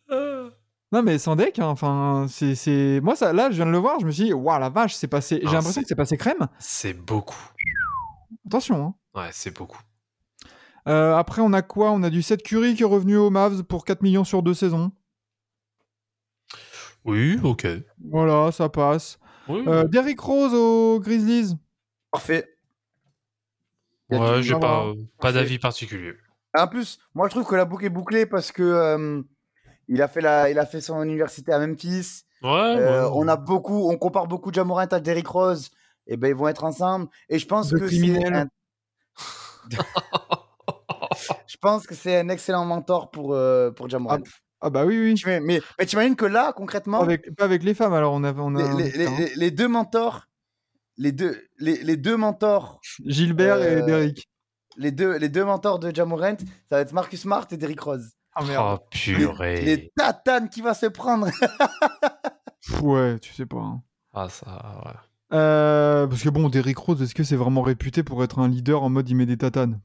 Non 0.93 1.03
mais 1.03 1.17
sans 1.19 1.37
deck, 1.37 1.57
hein, 1.59 1.67
enfin 1.67 2.25
c'est 2.29 2.53
c'est 2.53 2.99
moi 3.01 3.15
ça 3.15 3.31
là 3.31 3.49
je 3.49 3.55
viens 3.55 3.65
de 3.65 3.71
le 3.71 3.77
voir, 3.77 3.97
je 4.01 4.05
me 4.05 4.11
suis 4.11 4.25
dit 4.25 4.33
waouh 4.33 4.59
la 4.59 4.67
vache 4.69 4.93
c'est 4.93 5.07
passé, 5.07 5.37
j'ai 5.37 5.45
l'impression 5.45 5.71
c'est- 5.71 5.81
que 5.83 5.87
c'est 5.87 5.95
passé 5.95 6.17
crème. 6.17 6.49
C'est 6.59 6.91
beaucoup. 6.93 7.39
Attention. 8.45 8.87
Hein. 8.87 8.95
Ouais, 9.21 9.29
c'est 9.31 9.55
beaucoup. 9.55 9.79
Euh, 10.89 11.15
après 11.15 11.41
on 11.41 11.53
a 11.53 11.61
quoi? 11.61 11.91
On 11.91 12.03
a 12.03 12.09
du 12.09 12.21
Seth 12.21 12.43
Curry 12.43 12.75
qui 12.75 12.81
est 12.81 12.85
revenu 12.85 13.15
au 13.15 13.29
Mavs 13.29 13.63
pour 13.63 13.85
4 13.85 14.01
millions 14.01 14.25
sur 14.25 14.43
deux 14.43 14.53
saisons. 14.53 14.91
Oui, 17.05 17.39
ok. 17.41 17.65
Voilà 18.09 18.51
ça 18.51 18.67
passe. 18.67 19.17
Oui, 19.47 19.63
Euh, 19.67 19.85
Derrick 19.85 20.19
Rose 20.19 20.53
aux 20.53 20.99
Grizzlies. 20.99 21.55
Parfait. 22.11 22.50
Ouais, 24.11 24.41
j'ai 24.43 24.53
Ah, 24.55 24.59
pas, 24.59 24.93
pas 25.19 25.31
d'avis 25.31 25.59
particulier. 25.59 26.13
En 26.57 26.67
plus, 26.67 26.99
moi 27.13 27.27
je 27.27 27.31
trouve 27.31 27.45
que 27.45 27.55
la 27.55 27.65
boucle 27.65 27.85
est 27.85 27.89
bouclée 27.89 28.25
parce 28.25 28.51
que 28.51 28.61
euh, 28.63 29.21
il 29.87 30.01
a 30.01 30.07
fait 30.07 30.21
la, 30.21 30.49
il 30.49 30.59
a 30.59 30.65
fait 30.65 30.81
son 30.81 31.01
université 31.03 31.53
à 31.53 31.59
Memphis. 31.65 32.23
Ouais, 32.41 32.49
Euh, 32.49 33.03
ouais. 33.03 33.11
on 33.13 33.27
a 33.27 33.37
beaucoup, 33.37 33.89
on 33.89 33.97
compare 33.97 34.27
beaucoup 34.27 34.51
Jamorant 34.51 34.79
à 34.85 34.99
Derrick 34.99 35.27
Rose. 35.27 35.69
Et 36.07 36.17
ben 36.17 36.27
ils 36.29 36.35
vont 36.35 36.47
être 36.47 36.63
ensemble. 36.63 37.07
Et 37.29 37.39
je 37.39 37.45
pense 37.47 37.69
De 37.69 37.77
que 37.79 37.87
c'est 37.87 38.25
un... 38.33 38.47
je 41.47 41.57
pense 41.61 41.85
que 41.87 41.95
c'est 41.95 42.17
un 42.19 42.29
excellent 42.29 42.65
mentor 42.65 43.11
pour 43.11 43.33
euh, 43.33 43.71
pour 43.71 43.89
Jamorant. 43.89 44.19
Ah 44.61 44.69
bah 44.69 44.85
oui, 44.85 44.99
oui. 44.99 45.21
Mais 45.25 45.39
mais 45.39 45.85
tu 45.85 45.93
imagines 45.95 46.15
que 46.15 46.25
là 46.25 46.53
concrètement, 46.53 46.99
Pas 46.99 47.03
avec, 47.05 47.35
pas 47.35 47.45
avec 47.45 47.63
les 47.63 47.73
femmes, 47.73 47.93
alors 47.93 48.13
on 48.13 48.23
a, 48.23 48.33
on 48.33 48.55
a 48.55 48.59
les, 48.59 48.67
un 48.69 48.77
les- 48.77 48.87
expert, 48.87 49.17
les- 49.17 49.35
les 49.35 49.51
deux 49.51 49.67
mentors, 49.67 50.27
les 51.01 51.11
deux 51.11 51.35
les, 51.57 51.77
les 51.83 51.97
deux 51.97 52.15
mentors, 52.17 52.79
Gilbert 53.05 53.61
et 53.61 53.75
euh, 53.81 53.85
Derrick. 53.85 54.29
les 54.77 54.91
deux 54.91 55.17
les 55.17 55.29
deux 55.29 55.43
mentors 55.45 55.79
de 55.79 55.93
Jamorant, 55.93 56.37
ça 56.69 56.75
va 56.75 56.79
être 56.81 56.93
Marcus 56.93 57.21
Smart 57.21 57.47
et 57.51 57.57
Derrick 57.57 57.81
Rose. 57.81 58.11
Ah 58.35 58.43
Oh, 58.57 58.77
purée. 58.91 59.61
Les 59.61 59.91
tatanes 59.97 60.47
qui 60.49 60.61
va 60.61 60.73
se 60.73 60.85
prendre. 60.85 61.27
Ouais, 62.81 63.19
tu 63.19 63.33
sais 63.33 63.45
pas. 63.45 63.57
hein. 63.57 63.81
Ah, 64.13 64.29
ça, 64.29 64.81
ouais. 64.85 65.37
Euh, 65.37 66.07
parce 66.07 66.21
que 66.21 66.29
bon, 66.29 66.47
Derrick 66.49 66.77
Rose, 66.77 67.01
est-ce 67.01 67.15
que 67.15 67.23
c'est 67.23 67.35
vraiment 67.35 67.61
réputé 67.61 68.03
pour 68.03 68.23
être 68.23 68.39
un 68.39 68.47
leader 68.47 68.83
en 68.83 68.89
mode 68.89 69.09
il 69.09 69.15
met 69.15 69.25
des 69.25 69.37
tatanes? 69.37 69.79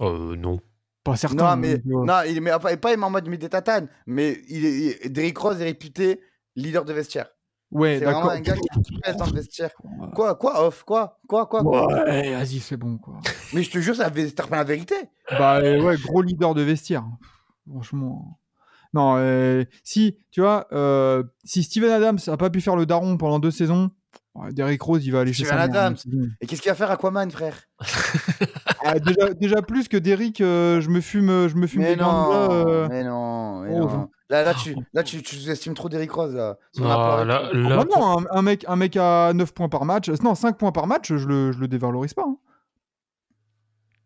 Euh, 0.00 0.34
non. 0.36 0.60
Pas 1.04 1.16
certain. 1.16 1.54
Non, 1.54 1.56
mais, 1.56 1.80
non, 1.84 2.22
il 2.26 2.40
met 2.40 2.50
pas, 2.58 2.76
pas 2.76 2.96
en 2.96 3.10
mode 3.10 3.26
il 3.26 3.30
met 3.30 3.38
des 3.38 3.48
tatanes, 3.48 3.88
mais 4.06 4.40
il 4.48 4.64
est, 4.64 4.98
il- 5.04 5.12
Derrick 5.12 5.36
Rose 5.38 5.60
est 5.60 5.64
réputé 5.64 6.20
leader 6.56 6.84
de 6.84 6.92
vestiaire. 6.92 7.28
Ouais, 7.72 7.96
C'est 7.98 8.04
vraiment 8.04 8.20
d'accord. 8.26 8.32
un 8.32 8.40
gars 8.40 8.54
qui 8.84 9.00
pèse 9.00 9.16
dans 9.16 9.26
le 9.26 9.32
vestiaire. 9.32 9.70
Quoi, 10.14 10.34
quoi, 10.34 10.66
off, 10.66 10.82
quoi, 10.84 11.18
quoi, 11.26 11.46
quoi, 11.46 11.62
quoi? 11.62 11.86
Ouais, 12.04 12.34
vas-y, 12.34 12.58
c'est 12.60 12.76
bon, 12.76 12.98
quoi. 12.98 13.18
Mais 13.54 13.62
je 13.62 13.70
te 13.70 13.78
jure, 13.78 13.96
ça 13.96 14.10
c'est 14.14 14.50
la 14.50 14.64
vérité. 14.64 14.94
bah 15.30 15.56
euh, 15.56 15.82
ouais, 15.82 15.96
gros 15.96 16.20
leader 16.22 16.54
de 16.54 16.62
vestiaire. 16.62 17.04
Franchement. 17.68 18.38
Non, 18.92 19.14
euh, 19.16 19.64
si, 19.84 20.18
tu 20.30 20.42
vois, 20.42 20.66
euh, 20.72 21.22
si 21.44 21.62
Steven 21.62 21.90
Adams 21.90 22.18
a 22.26 22.36
pas 22.36 22.50
pu 22.50 22.60
faire 22.60 22.76
le 22.76 22.84
daron 22.84 23.16
pendant 23.16 23.38
deux 23.38 23.50
saisons, 23.50 23.90
Derrick 24.50 24.82
Rose, 24.82 25.04
il 25.06 25.12
va 25.12 25.20
aller 25.20 25.32
chez 25.32 25.44
Steven 25.44 25.60
Adams. 25.60 25.96
hein. 26.06 26.28
Et 26.40 26.46
qu'est-ce 26.46 26.60
qu'il 26.62 26.70
va 26.70 26.74
faire 26.74 26.90
Aquaman, 26.90 27.30
frère? 27.30 27.56
Ah, 28.84 28.98
déjà, 28.98 29.32
déjà 29.34 29.62
plus 29.62 29.88
que 29.88 29.96
Derrick, 29.96 30.40
euh, 30.40 30.80
je 30.80 30.88
me 30.90 31.00
fume, 31.00 31.48
je 31.48 31.54
me 31.54 31.66
fume 31.66 31.82
mais 31.82 31.94
des 31.96 32.02
non, 32.02 32.32
euh, 32.50 32.88
mais 32.90 33.04
non, 33.04 33.60
mais 33.60 33.70
oh, 33.74 33.88
non. 33.88 34.10
Là, 34.30 34.44
là, 34.44 34.54
tu, 34.54 34.74
là, 34.94 35.02
tu, 35.02 35.22
tu 35.22 35.36
sous-estimes 35.36 35.74
trop 35.74 35.88
Derrick 35.88 36.10
Rose, 36.12 36.34
là. 36.34 36.56
Ah 36.80 37.24
là, 37.24 37.50
bah 37.52 37.84
non, 37.90 38.18
un, 38.20 38.24
un 38.30 38.42
mec, 38.42 38.64
un 38.66 38.76
mec 38.76 38.96
à 38.96 39.32
9 39.34 39.52
points 39.52 39.68
par 39.68 39.84
match, 39.84 40.08
euh, 40.08 40.14
non, 40.22 40.34
5 40.34 40.56
points 40.56 40.72
par 40.72 40.86
match, 40.86 41.12
je 41.14 41.26
le, 41.28 41.52
je 41.52 41.58
le 41.58 41.68
dévalorise 41.68 42.14
pas. 42.14 42.24
hein. 42.26 42.36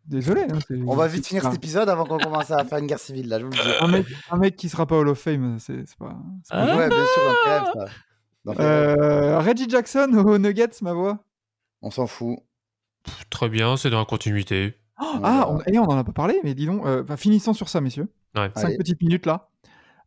Désolé. 0.05 0.43
hein, 0.43 0.59
On 0.87 0.95
va 0.95 1.09
vite 1.09 1.27
finir 1.27 1.43
ah, 1.45 1.51
cet 1.51 1.57
épisode 1.59 1.89
avant 1.89 2.05
qu'on 2.05 2.19
commence 2.19 2.51
à 2.53 2.65
faire 2.65 2.79
une 2.79 2.87
guerre 2.87 3.01
civile, 3.01 3.29
là, 3.29 3.41
je 3.41 3.45
vous 3.45 3.51
le 3.51 3.57
dis. 3.57 3.63
un, 3.81 3.89
mec, 3.89 4.07
un 4.31 4.37
mec 4.37 4.57
qui 4.57 4.69
sera 4.69 4.87
pas 4.87 4.97
Hall 4.97 5.09
of 5.09 5.19
Fame, 5.19 5.59
c'est 5.59 5.85
pas. 5.99 6.17
Ah, 6.51 6.77
ouais, 6.77 6.89
bien 6.89 7.05
sûr, 7.05 7.23
dans 7.25 7.51
rêves, 7.51 7.71
ça. 7.75 7.85
Dans. 8.45 8.55
Euh, 8.61 9.39
Reggie 9.41 9.69
Jackson 9.69 10.13
aux 10.27 10.39
Nuggets, 10.39 10.71
ma 10.83 10.93
voix? 10.93 11.19
On 11.83 11.91
s'en 11.91 12.07
fout. 12.07 12.39
très 13.31 13.49
bien, 13.49 13.77
c'est 13.77 13.91
dans 13.91 13.99
la 13.99 14.05
continuité. 14.05 14.77
ah, 14.97 15.19
verra. 15.21 15.51
on, 15.53 15.61
et 15.67 15.79
on 15.79 15.85
en 15.85 15.99
a 15.99 16.05
pas 16.05 16.13
parlé, 16.13 16.41
mais 16.45 16.55
dis 16.55 16.67
donc, 16.67 16.87
euh, 16.87 17.03
enfin, 17.03 17.17
finissons 17.17 17.53
sur 17.53 17.69
ça, 17.69 17.81
messieurs. 17.81 18.09
Ouais. 18.37 18.51
5 18.55 18.65
Allez. 18.67 18.77
petites 18.79 19.01
minutes 19.03 19.27
là. 19.27 19.49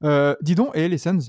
Euh, 0.04 0.36
dis 0.42 0.56
donc, 0.56 0.76
et 0.76 0.88
les 0.88 0.98
Suns? 0.98 1.20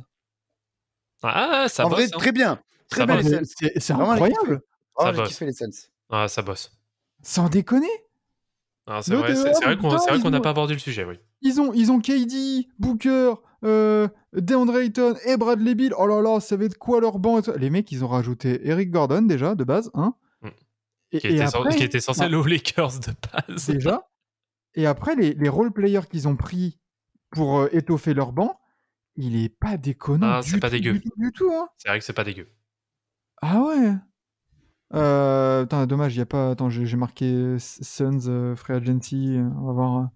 Ah, 1.22 1.66
ça 1.68 1.86
en 1.86 1.90
bosse. 1.90 1.98
vrai, 1.98 2.04
hein. 2.06 2.18
très 2.18 2.32
bien. 2.32 2.58
Très 2.88 3.00
Ça 3.02 3.06
bien, 3.06 3.16
va, 3.16 3.22
les 3.22 3.28
C'est 3.28 3.44
Suns. 3.44 3.70
c'est- 3.80 3.92
incroyable. 3.92 4.62
Oh, 4.96 5.02
Ça 5.04 5.12
bosse. 5.12 5.40
les 5.40 5.52
Suns. 5.52 5.88
Ah, 6.10 6.28
ça 6.28 6.42
bosse. 6.42 6.72
Sans 7.22 7.48
déconner. 7.48 7.88
Ah, 8.86 9.00
c'est 9.02 9.14
vrai, 9.14 9.34
vrai 9.34 9.76
qu'on 9.76 10.30
n'a 10.30 10.38
ont- 10.38 10.40
pas 10.40 10.50
abordé 10.50 10.72
le 10.74 10.80
sujet, 10.80 11.04
oui. 11.04 11.14
Ils 11.42 11.60
ont, 11.60 11.72
ils 11.72 11.92
ont 11.92 12.00
KD, 12.00 12.66
Booker, 12.78 13.34
euh, 13.64 14.08
DeAndre 14.32 14.78
Ayton 14.78 15.14
et 15.26 15.36
Bradley 15.36 15.74
Bill. 15.74 15.94
Oh 15.96 16.06
là 16.06 16.20
là, 16.22 16.40
ça 16.40 16.56
va 16.56 16.64
être 16.64 16.76
quoi 16.78 17.00
leur 17.00 17.18
banc 17.18 17.40
Les 17.56 17.70
mecs, 17.70 17.92
ils 17.92 18.04
ont 18.04 18.08
rajouté 18.08 18.66
Eric 18.66 18.90
Gordon 18.90 19.22
déjà, 19.22 19.54
de 19.54 19.62
base. 19.64 19.90
Hein 19.94 20.14
Mm. 20.42 20.48
et, 21.12 21.20
Qui 21.20 21.26
et 21.26 21.30
était, 21.34 21.98
qui 21.98 22.00
censé 22.00 22.22
aller 22.22 22.36
aux 22.36 22.44
Lakers 22.46 22.98
de 23.00 23.12
base. 23.48 23.66
déjà. 23.66 24.08
Et 24.74 24.86
après, 24.86 25.14
les, 25.14 25.34
les 25.34 25.48
role-players 25.48 26.06
qu'ils 26.10 26.26
ont 26.26 26.36
pris 26.36 26.78
pour 27.30 27.60
euh, 27.60 27.68
étoffer 27.72 28.14
leur 28.14 28.32
banc, 28.32 28.60
il 29.16 29.36
est 29.42 29.48
pas 29.48 29.76
déconnant. 29.76 30.26
Ah, 30.38 30.40
c'est 30.42 30.60
pas 30.60 30.70
dégueu. 30.70 30.92
Du 30.94 31.00
tout, 31.02 31.10
du 31.16 31.32
tout, 31.32 31.50
hein. 31.52 31.68
C'est 31.78 31.88
vrai 31.88 31.98
que 31.98 32.04
c'est 32.04 32.12
pas 32.12 32.24
dégueu. 32.24 32.48
Ah 33.42 33.62
ouais 33.62 33.92
euh, 34.94 35.62
Putain, 35.62 35.86
dommage, 35.86 36.14
il 36.16 36.18
y 36.18 36.22
a 36.22 36.26
pas... 36.26 36.50
Attends, 36.50 36.68
j'ai 36.70 36.96
marqué 36.96 37.56
Suns, 37.58 38.26
euh, 38.28 38.56
Free 38.56 38.74
Agency, 38.74 39.36
euh, 39.36 39.48
on 39.60 39.66
va 39.66 39.72
voir 39.72 40.10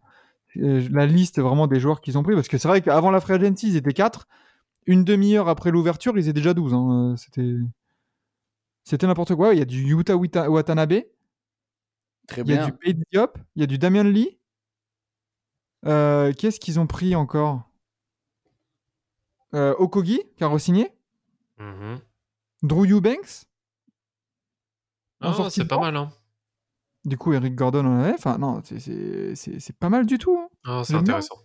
euh, 0.57 0.87
la 0.91 1.07
liste 1.07 1.41
vraiment 1.41 1.67
des 1.67 1.81
joueurs 1.81 2.01
qu'ils 2.01 2.19
ont 2.19 2.23
pris, 2.23 2.35
parce 2.35 2.49
que 2.49 2.59
c'est 2.59 2.69
vrai 2.69 2.81
qu'avant 2.83 3.11
la 3.11 3.21
Free 3.21 3.35
Agency, 3.35 3.69
ils 3.69 3.77
étaient 3.77 3.93
4. 3.93 4.27
Une 4.87 5.05
demi-heure 5.05 5.49
après 5.49 5.71
l'ouverture, 5.71 6.17
ils 6.19 6.25
étaient 6.29 6.33
déjà 6.35 6.55
12. 6.55 6.75
hein, 6.75 7.13
euh, 7.13 7.17
C'était... 7.17 7.55
C'était 8.85 9.07
n'importe 9.07 9.35
quoi. 9.35 9.55
Il 9.55 9.59
y 9.59 9.63
a 9.63 9.65
du 9.65 9.83
Yuta 9.83 10.15
Wita- 10.15 10.49
Watanabe, 10.49 11.03
Très 12.27 12.43
il 12.43 12.49
y 12.51 12.53
a 12.53 12.57
bien. 12.57 12.67
du 12.67 12.73
Pete 12.73 12.99
Diop, 13.13 13.39
il 13.57 13.61
y 13.61 13.63
a 13.63 13.67
du 13.67 13.79
Damian 13.79 14.05
Lee. 14.05 14.39
Euh, 15.87 16.33
Qu'est-ce 16.33 16.59
qu'ils 16.61 16.81
ont 16.81 16.87
pris 16.87 17.15
encore? 17.15 17.63
Euh, 19.55 19.75
Okogi, 19.79 20.21
qui 20.37 20.45
a 20.45 20.49
re-signé. 20.49 20.91
Mhm. 21.59 22.01
Drew 22.63 22.87
Eubanks? 22.91 23.45
sortie 25.23 25.61
c'est 25.61 25.67
pas 25.69 25.79
mal, 25.79 25.97
hein. 25.97 26.11
Du 27.05 27.17
coup, 27.19 27.33
Eric 27.33 27.55
Gordon 27.55 27.85
en 27.87 28.01
avait. 28.01 28.15
Enfin, 28.15 28.39
non, 28.39 28.63
c'est- 28.65 28.79
pas 29.79 29.89
mal 29.91 30.07
du 30.07 30.19
tout. 30.19 30.37
hein. 30.39 30.49
Ah, 30.65 30.83
c'est 30.85 30.95
bien. 30.95 31.03
intéressant. 31.03 31.37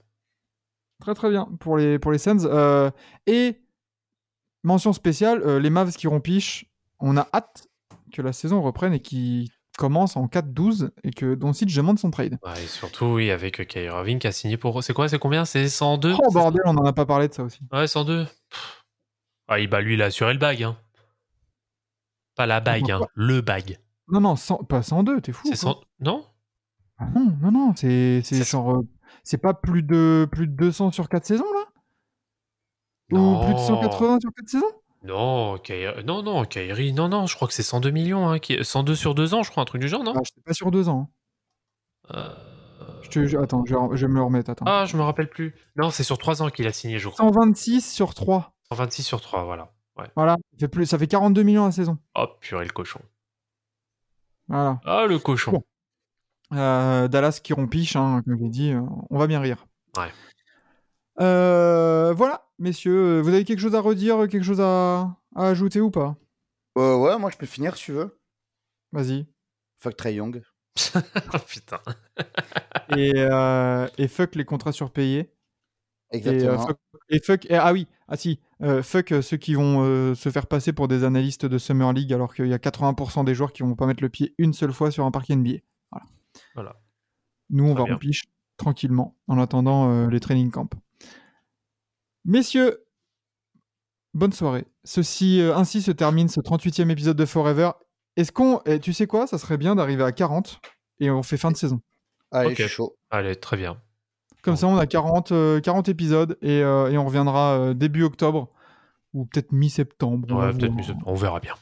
Très 1.01 1.13
très 1.13 1.29
bien 1.29 1.45
pour 1.59 1.77
les, 1.77 1.99
pour 1.99 2.11
les 2.11 2.17
Suns. 2.17 2.45
Euh, 2.45 2.91
et 3.27 3.61
mention 4.63 4.91
spéciale, 4.93 5.41
euh, 5.43 5.59
les 5.59 5.69
Mavs 5.69 5.93
qui 5.95 6.07
rompichent, 6.07 6.65
on 6.99 7.15
a 7.17 7.27
hâte 7.33 7.67
que 8.11 8.21
la 8.21 8.33
saison 8.33 8.61
reprenne 8.61 8.93
et 8.93 8.99
qui 9.01 9.51
commence 9.79 10.17
en 10.17 10.27
4-12 10.27 10.91
et 11.03 11.11
que 11.11 11.33
Doncic 11.35 11.73
demande 11.75 11.97
son 11.97 12.11
trade. 12.11 12.37
Ouais, 12.43 12.63
et 12.63 12.67
surtout, 12.67 13.05
oui, 13.05 13.31
avec 13.31 13.59
euh, 13.59 13.63
Kyrie 13.63 13.85
Irving 13.87 14.19
qui 14.19 14.27
a 14.27 14.31
signé 14.31 14.57
pour. 14.57 14.83
C'est 14.83 14.93
quoi 14.93 15.07
C'est 15.09 15.17
combien? 15.19 15.45
C'est 15.45 15.69
102 15.69 16.13
Oh 16.21 16.31
bordel, 16.31 16.61
on 16.65 16.75
en 16.77 16.85
a 16.85 16.93
pas 16.93 17.05
parlé 17.05 17.27
de 17.29 17.33
ça 17.33 17.43
aussi. 17.43 17.61
Ouais, 17.71 17.87
102. 17.87 18.25
Pff. 18.25 18.83
Ah, 19.47 19.59
il- 19.59 19.67
bah, 19.69 19.81
lui, 19.81 19.93
il 19.95 20.01
a 20.01 20.05
assuré 20.05 20.33
le 20.33 20.39
bag. 20.39 20.61
Hein. 20.63 20.77
Pas 22.35 22.45
la 22.45 22.59
bague, 22.59 22.91
hein, 22.91 22.99
le 23.15 23.41
bag. 23.41 23.79
Non, 24.09 24.21
non, 24.21 24.35
100 24.35 24.63
pas 24.65 24.81
102, 24.83 25.21
t'es 25.21 25.31
fou. 25.31 25.41
C'est 25.47 25.59
quoi. 25.63 25.73
100... 25.73 25.81
Non? 26.01 26.25
Ah 26.97 27.05
non, 27.15 27.37
non, 27.41 27.51
non, 27.51 27.73
c'est 27.75 28.21
genre. 28.43 28.71
euh, 28.77 28.81
c'est 29.23 29.37
pas 29.37 29.53
plus 29.53 29.83
de, 29.83 30.27
plus 30.31 30.47
de 30.47 30.53
200 30.55 30.91
sur 30.91 31.07
4 31.09 31.25
saisons 31.25 31.51
là? 31.53 31.65
Ou 33.11 33.15
Non. 33.17 33.45
plus 33.45 33.53
de 33.53 33.59
180 33.59 34.19
sur 34.21 34.31
4 34.33 34.49
saisons? 34.49 34.78
Non, 35.03 35.57
Kyrie... 35.57 36.03
non, 36.03 36.21
non, 36.23 36.43
Kyrie, 36.45 36.91
non, 36.93 37.07
non, 37.07 37.25
je 37.25 37.35
crois 37.35 37.47
que 37.47 37.53
c'est 37.53 37.63
102 37.63 37.89
millions. 37.91 38.27
Hein, 38.29 38.39
qui... 38.39 38.63
102 38.63 38.95
sur 38.95 39.15
2 39.15 39.33
ans, 39.33 39.43
je 39.43 39.49
crois, 39.51 39.63
un 39.63 39.65
truc 39.65 39.81
du 39.81 39.87
genre, 39.87 40.03
non? 40.03 40.13
Ah, 40.15 40.21
Je 40.23 40.29
sais 40.35 40.41
pas 40.45 40.53
sur 40.53 40.71
2 40.71 40.89
ans. 40.89 41.09
hein. 42.11 42.15
Euh, 42.15 43.01
Je 43.03 43.09
te- 43.09 43.25
je- 43.25 43.37
Attends, 43.37 43.63
je 43.65 43.73
vais, 43.75 43.97
je 43.97 44.05
vais 44.05 44.11
me 44.11 44.17
le 44.17 44.23
remettre. 44.23 44.49
Attends. 44.49 44.65
Ah, 44.67 44.85
je 44.85 44.97
me 44.97 45.01
rappelle 45.03 45.29
plus. 45.29 45.55
Non, 45.77 45.89
c'est 45.89 46.03
sur 46.03 46.17
3 46.17 46.41
ans 46.43 46.49
qu'il 46.49 46.67
a 46.67 46.73
signé, 46.73 46.99
je 46.99 47.07
crois. 47.09 47.25
126 47.25 47.81
sur 47.93 48.13
3. 48.13 48.53
126 48.71 49.03
sur 49.03 49.21
3, 49.21 49.43
voilà. 49.45 49.71
Ouais. 49.97 50.05
Voilà, 50.15 50.33
ça 50.53 50.57
fait, 50.59 50.67
plus, 50.67 50.85
ça 50.85 50.97
fait 50.97 51.07
42 51.07 51.43
millions 51.43 51.65
la 51.65 51.71
saison. 51.71 51.97
Oh, 52.15 52.27
purée, 52.41 52.65
le 52.65 52.71
cochon. 52.71 52.99
Voilà. 54.47 54.79
Ah, 54.85 55.05
le 55.07 55.17
cochon. 55.19 55.51
Bon. 55.51 55.63
Euh, 56.53 57.07
Dallas 57.07 57.39
qui 57.43 57.53
rompiche, 57.53 57.95
hein, 57.95 58.21
comme 58.25 58.37
je 58.37 58.43
l'ai 58.43 58.49
dit, 58.49 58.71
euh, 58.73 58.81
on 59.09 59.17
va 59.19 59.27
bien 59.27 59.39
rire. 59.39 59.65
Ouais. 59.97 60.09
Euh, 61.21 62.13
voilà, 62.13 62.45
messieurs, 62.59 63.21
vous 63.21 63.29
avez 63.29 63.45
quelque 63.45 63.59
chose 63.59 63.75
à 63.75 63.81
redire, 63.81 64.27
quelque 64.27 64.43
chose 64.43 64.61
à, 64.61 65.17
à 65.35 65.47
ajouter 65.47 65.81
ou 65.81 65.91
pas? 65.91 66.15
Euh, 66.77 66.95
ouais, 66.97 67.17
moi 67.17 67.29
je 67.31 67.37
peux 67.37 67.45
finir 67.45 67.75
si 67.75 67.85
tu 67.85 67.91
veux. 67.93 68.19
Vas-y. 68.91 69.25
Fuck 69.79 69.95
Trey 69.97 70.15
Young. 70.15 70.41
oh, 70.95 71.37
putain. 71.47 71.79
Et, 72.97 73.13
euh, 73.15 73.87
et 73.99 74.07
fuck 74.07 74.33
les 74.35 74.45
contrats 74.45 74.71
surpayés. 74.71 75.19
Et, 76.11 76.15
euh, 76.15 76.17
Exactement. 76.17 76.65
fuck, 76.65 76.77
et 77.09 77.19
fuck- 77.19 77.45
et- 77.51 77.55
ah 77.55 77.71
oui, 77.71 77.87
ah 78.07 78.17
si, 78.17 78.39
euh, 78.63 78.81
fuck 78.81 79.11
euh, 79.11 79.21
ceux 79.21 79.37
qui 79.37 79.53
vont 79.53 79.83
euh, 79.83 80.15
se 80.15 80.29
faire 80.29 80.47
passer 80.47 80.73
pour 80.73 80.87
des 80.87 81.03
analystes 81.03 81.45
de 81.45 81.57
Summer 81.59 81.93
League 81.93 82.11
alors 82.13 82.33
qu'il 82.33 82.47
y 82.47 82.53
a 82.53 82.57
80% 82.57 83.23
des 83.25 83.35
joueurs 83.35 83.53
qui 83.53 83.61
vont 83.61 83.75
pas 83.75 83.85
mettre 83.85 84.01
le 84.01 84.09
pied 84.09 84.33
une 84.39 84.53
seule 84.53 84.73
fois 84.73 84.89
sur 84.89 85.05
un 85.05 85.11
parquet 85.11 85.35
NBA. 85.35 85.59
Voilà. 85.91 86.05
Voilà. 86.55 86.75
Nous, 87.51 87.65
on 87.65 87.75
Très 87.75 87.91
va 87.91 87.97
bien. 87.97 88.11
tranquillement 88.57 89.15
en 89.27 89.37
attendant 89.37 89.91
euh, 89.91 90.09
les 90.09 90.19
training 90.19 90.49
camps. 90.49 90.69
Messieurs, 92.29 92.85
bonne 94.13 94.33
soirée. 94.33 94.67
Ceci, 94.83 95.41
euh, 95.41 95.55
ainsi 95.55 95.81
se 95.81 95.89
termine 95.89 96.29
ce 96.29 96.39
38e 96.39 96.91
épisode 96.91 97.17
de 97.17 97.25
Forever. 97.25 97.71
Est-ce 98.17 98.31
qu'on, 98.31 98.61
et 98.67 98.79
tu 98.79 98.93
sais 98.93 99.07
quoi, 99.07 99.25
ça 99.25 99.39
serait 99.39 99.57
bien 99.57 99.75
d'arriver 99.75 100.03
à 100.03 100.11
40 100.11 100.61
et 100.99 101.09
on 101.09 101.23
fait 101.23 101.37
fin 101.37 101.49
de 101.49 101.57
saison. 101.57 101.81
Allez, 102.29 102.55
chaud. 102.67 102.95
Allez, 103.09 103.35
très 103.35 103.57
bien. 103.57 103.81
Comme 104.43 104.57
ça, 104.57 104.67
on 104.67 104.77
a 104.77 104.85
40, 104.85 105.31
euh, 105.31 105.59
40 105.59 105.89
épisodes 105.89 106.37
et, 106.43 106.61
euh, 106.61 106.91
et 106.91 106.99
on 106.99 107.05
reviendra 107.05 107.57
euh, 107.57 107.73
début 107.73 108.03
octobre 108.03 108.49
ou 109.15 109.25
peut-être 109.25 109.51
mi-septembre. 109.51 110.27
on 110.29 110.39
Ouais, 110.39 110.53
peut-être 110.53 111.15
verra 111.15 111.39
bien. 111.39 111.55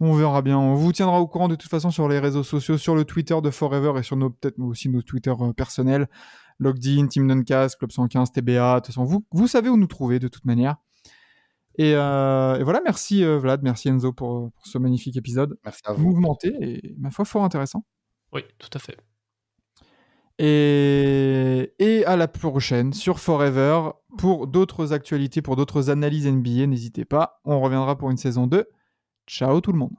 On 0.00 0.14
verra 0.14 0.42
bien. 0.42 0.58
On 0.58 0.74
vous 0.74 0.92
tiendra 0.92 1.20
au 1.20 1.26
courant 1.26 1.48
de 1.48 1.54
toute 1.54 1.70
façon 1.70 1.90
sur 1.90 2.08
les 2.08 2.18
réseaux 2.18 2.42
sociaux, 2.42 2.78
sur 2.78 2.94
le 2.94 3.04
Twitter 3.04 3.38
de 3.42 3.50
Forever 3.50 3.92
et 3.98 4.02
sur 4.02 4.16
nos 4.16 4.30
peut-être 4.30 4.58
aussi 4.60 4.88
nos 4.88 5.02
Twitter 5.02 5.34
euh, 5.38 5.52
personnels. 5.52 6.08
Logged 6.58 7.08
Team 7.08 7.28
Duncast, 7.28 7.76
Club 7.78 7.92
115, 7.92 8.32
TBA. 8.32 8.74
De 8.74 8.78
toute 8.80 8.86
façon, 8.86 9.04
vous, 9.04 9.24
vous 9.32 9.48
savez 9.48 9.68
où 9.68 9.76
nous 9.76 9.86
trouver 9.86 10.18
de 10.18 10.28
toute 10.28 10.44
manière. 10.44 10.76
Et, 11.76 11.94
euh, 11.94 12.56
et 12.58 12.62
voilà, 12.62 12.80
merci 12.84 13.24
euh, 13.24 13.38
Vlad, 13.38 13.62
merci 13.62 13.88
Enzo 13.88 14.12
pour, 14.12 14.52
pour 14.52 14.66
ce 14.66 14.78
magnifique 14.78 15.16
épisode. 15.16 15.58
Merci 15.64 15.82
à 15.84 15.92
vous. 15.92 16.04
Mouvementé 16.04 16.54
et 16.60 16.94
ma 16.98 17.10
foi 17.10 17.24
fort 17.24 17.44
intéressant. 17.44 17.84
Oui, 18.32 18.42
tout 18.58 18.70
à 18.72 18.78
fait. 18.78 18.96
Et, 20.38 21.72
et 21.78 22.04
à 22.06 22.16
la 22.16 22.26
prochaine 22.26 22.92
sur 22.92 23.20
Forever 23.20 23.90
pour 24.18 24.46
d'autres 24.46 24.92
actualités, 24.92 25.42
pour 25.42 25.56
d'autres 25.56 25.90
analyses 25.90 26.26
NBA. 26.26 26.66
N'hésitez 26.66 27.04
pas, 27.04 27.40
on 27.44 27.60
reviendra 27.60 27.96
pour 27.96 28.10
une 28.10 28.16
saison 28.16 28.46
2. 28.46 28.66
Ciao 29.26 29.60
tout 29.60 29.72
le 29.72 29.78
monde. 29.78 29.94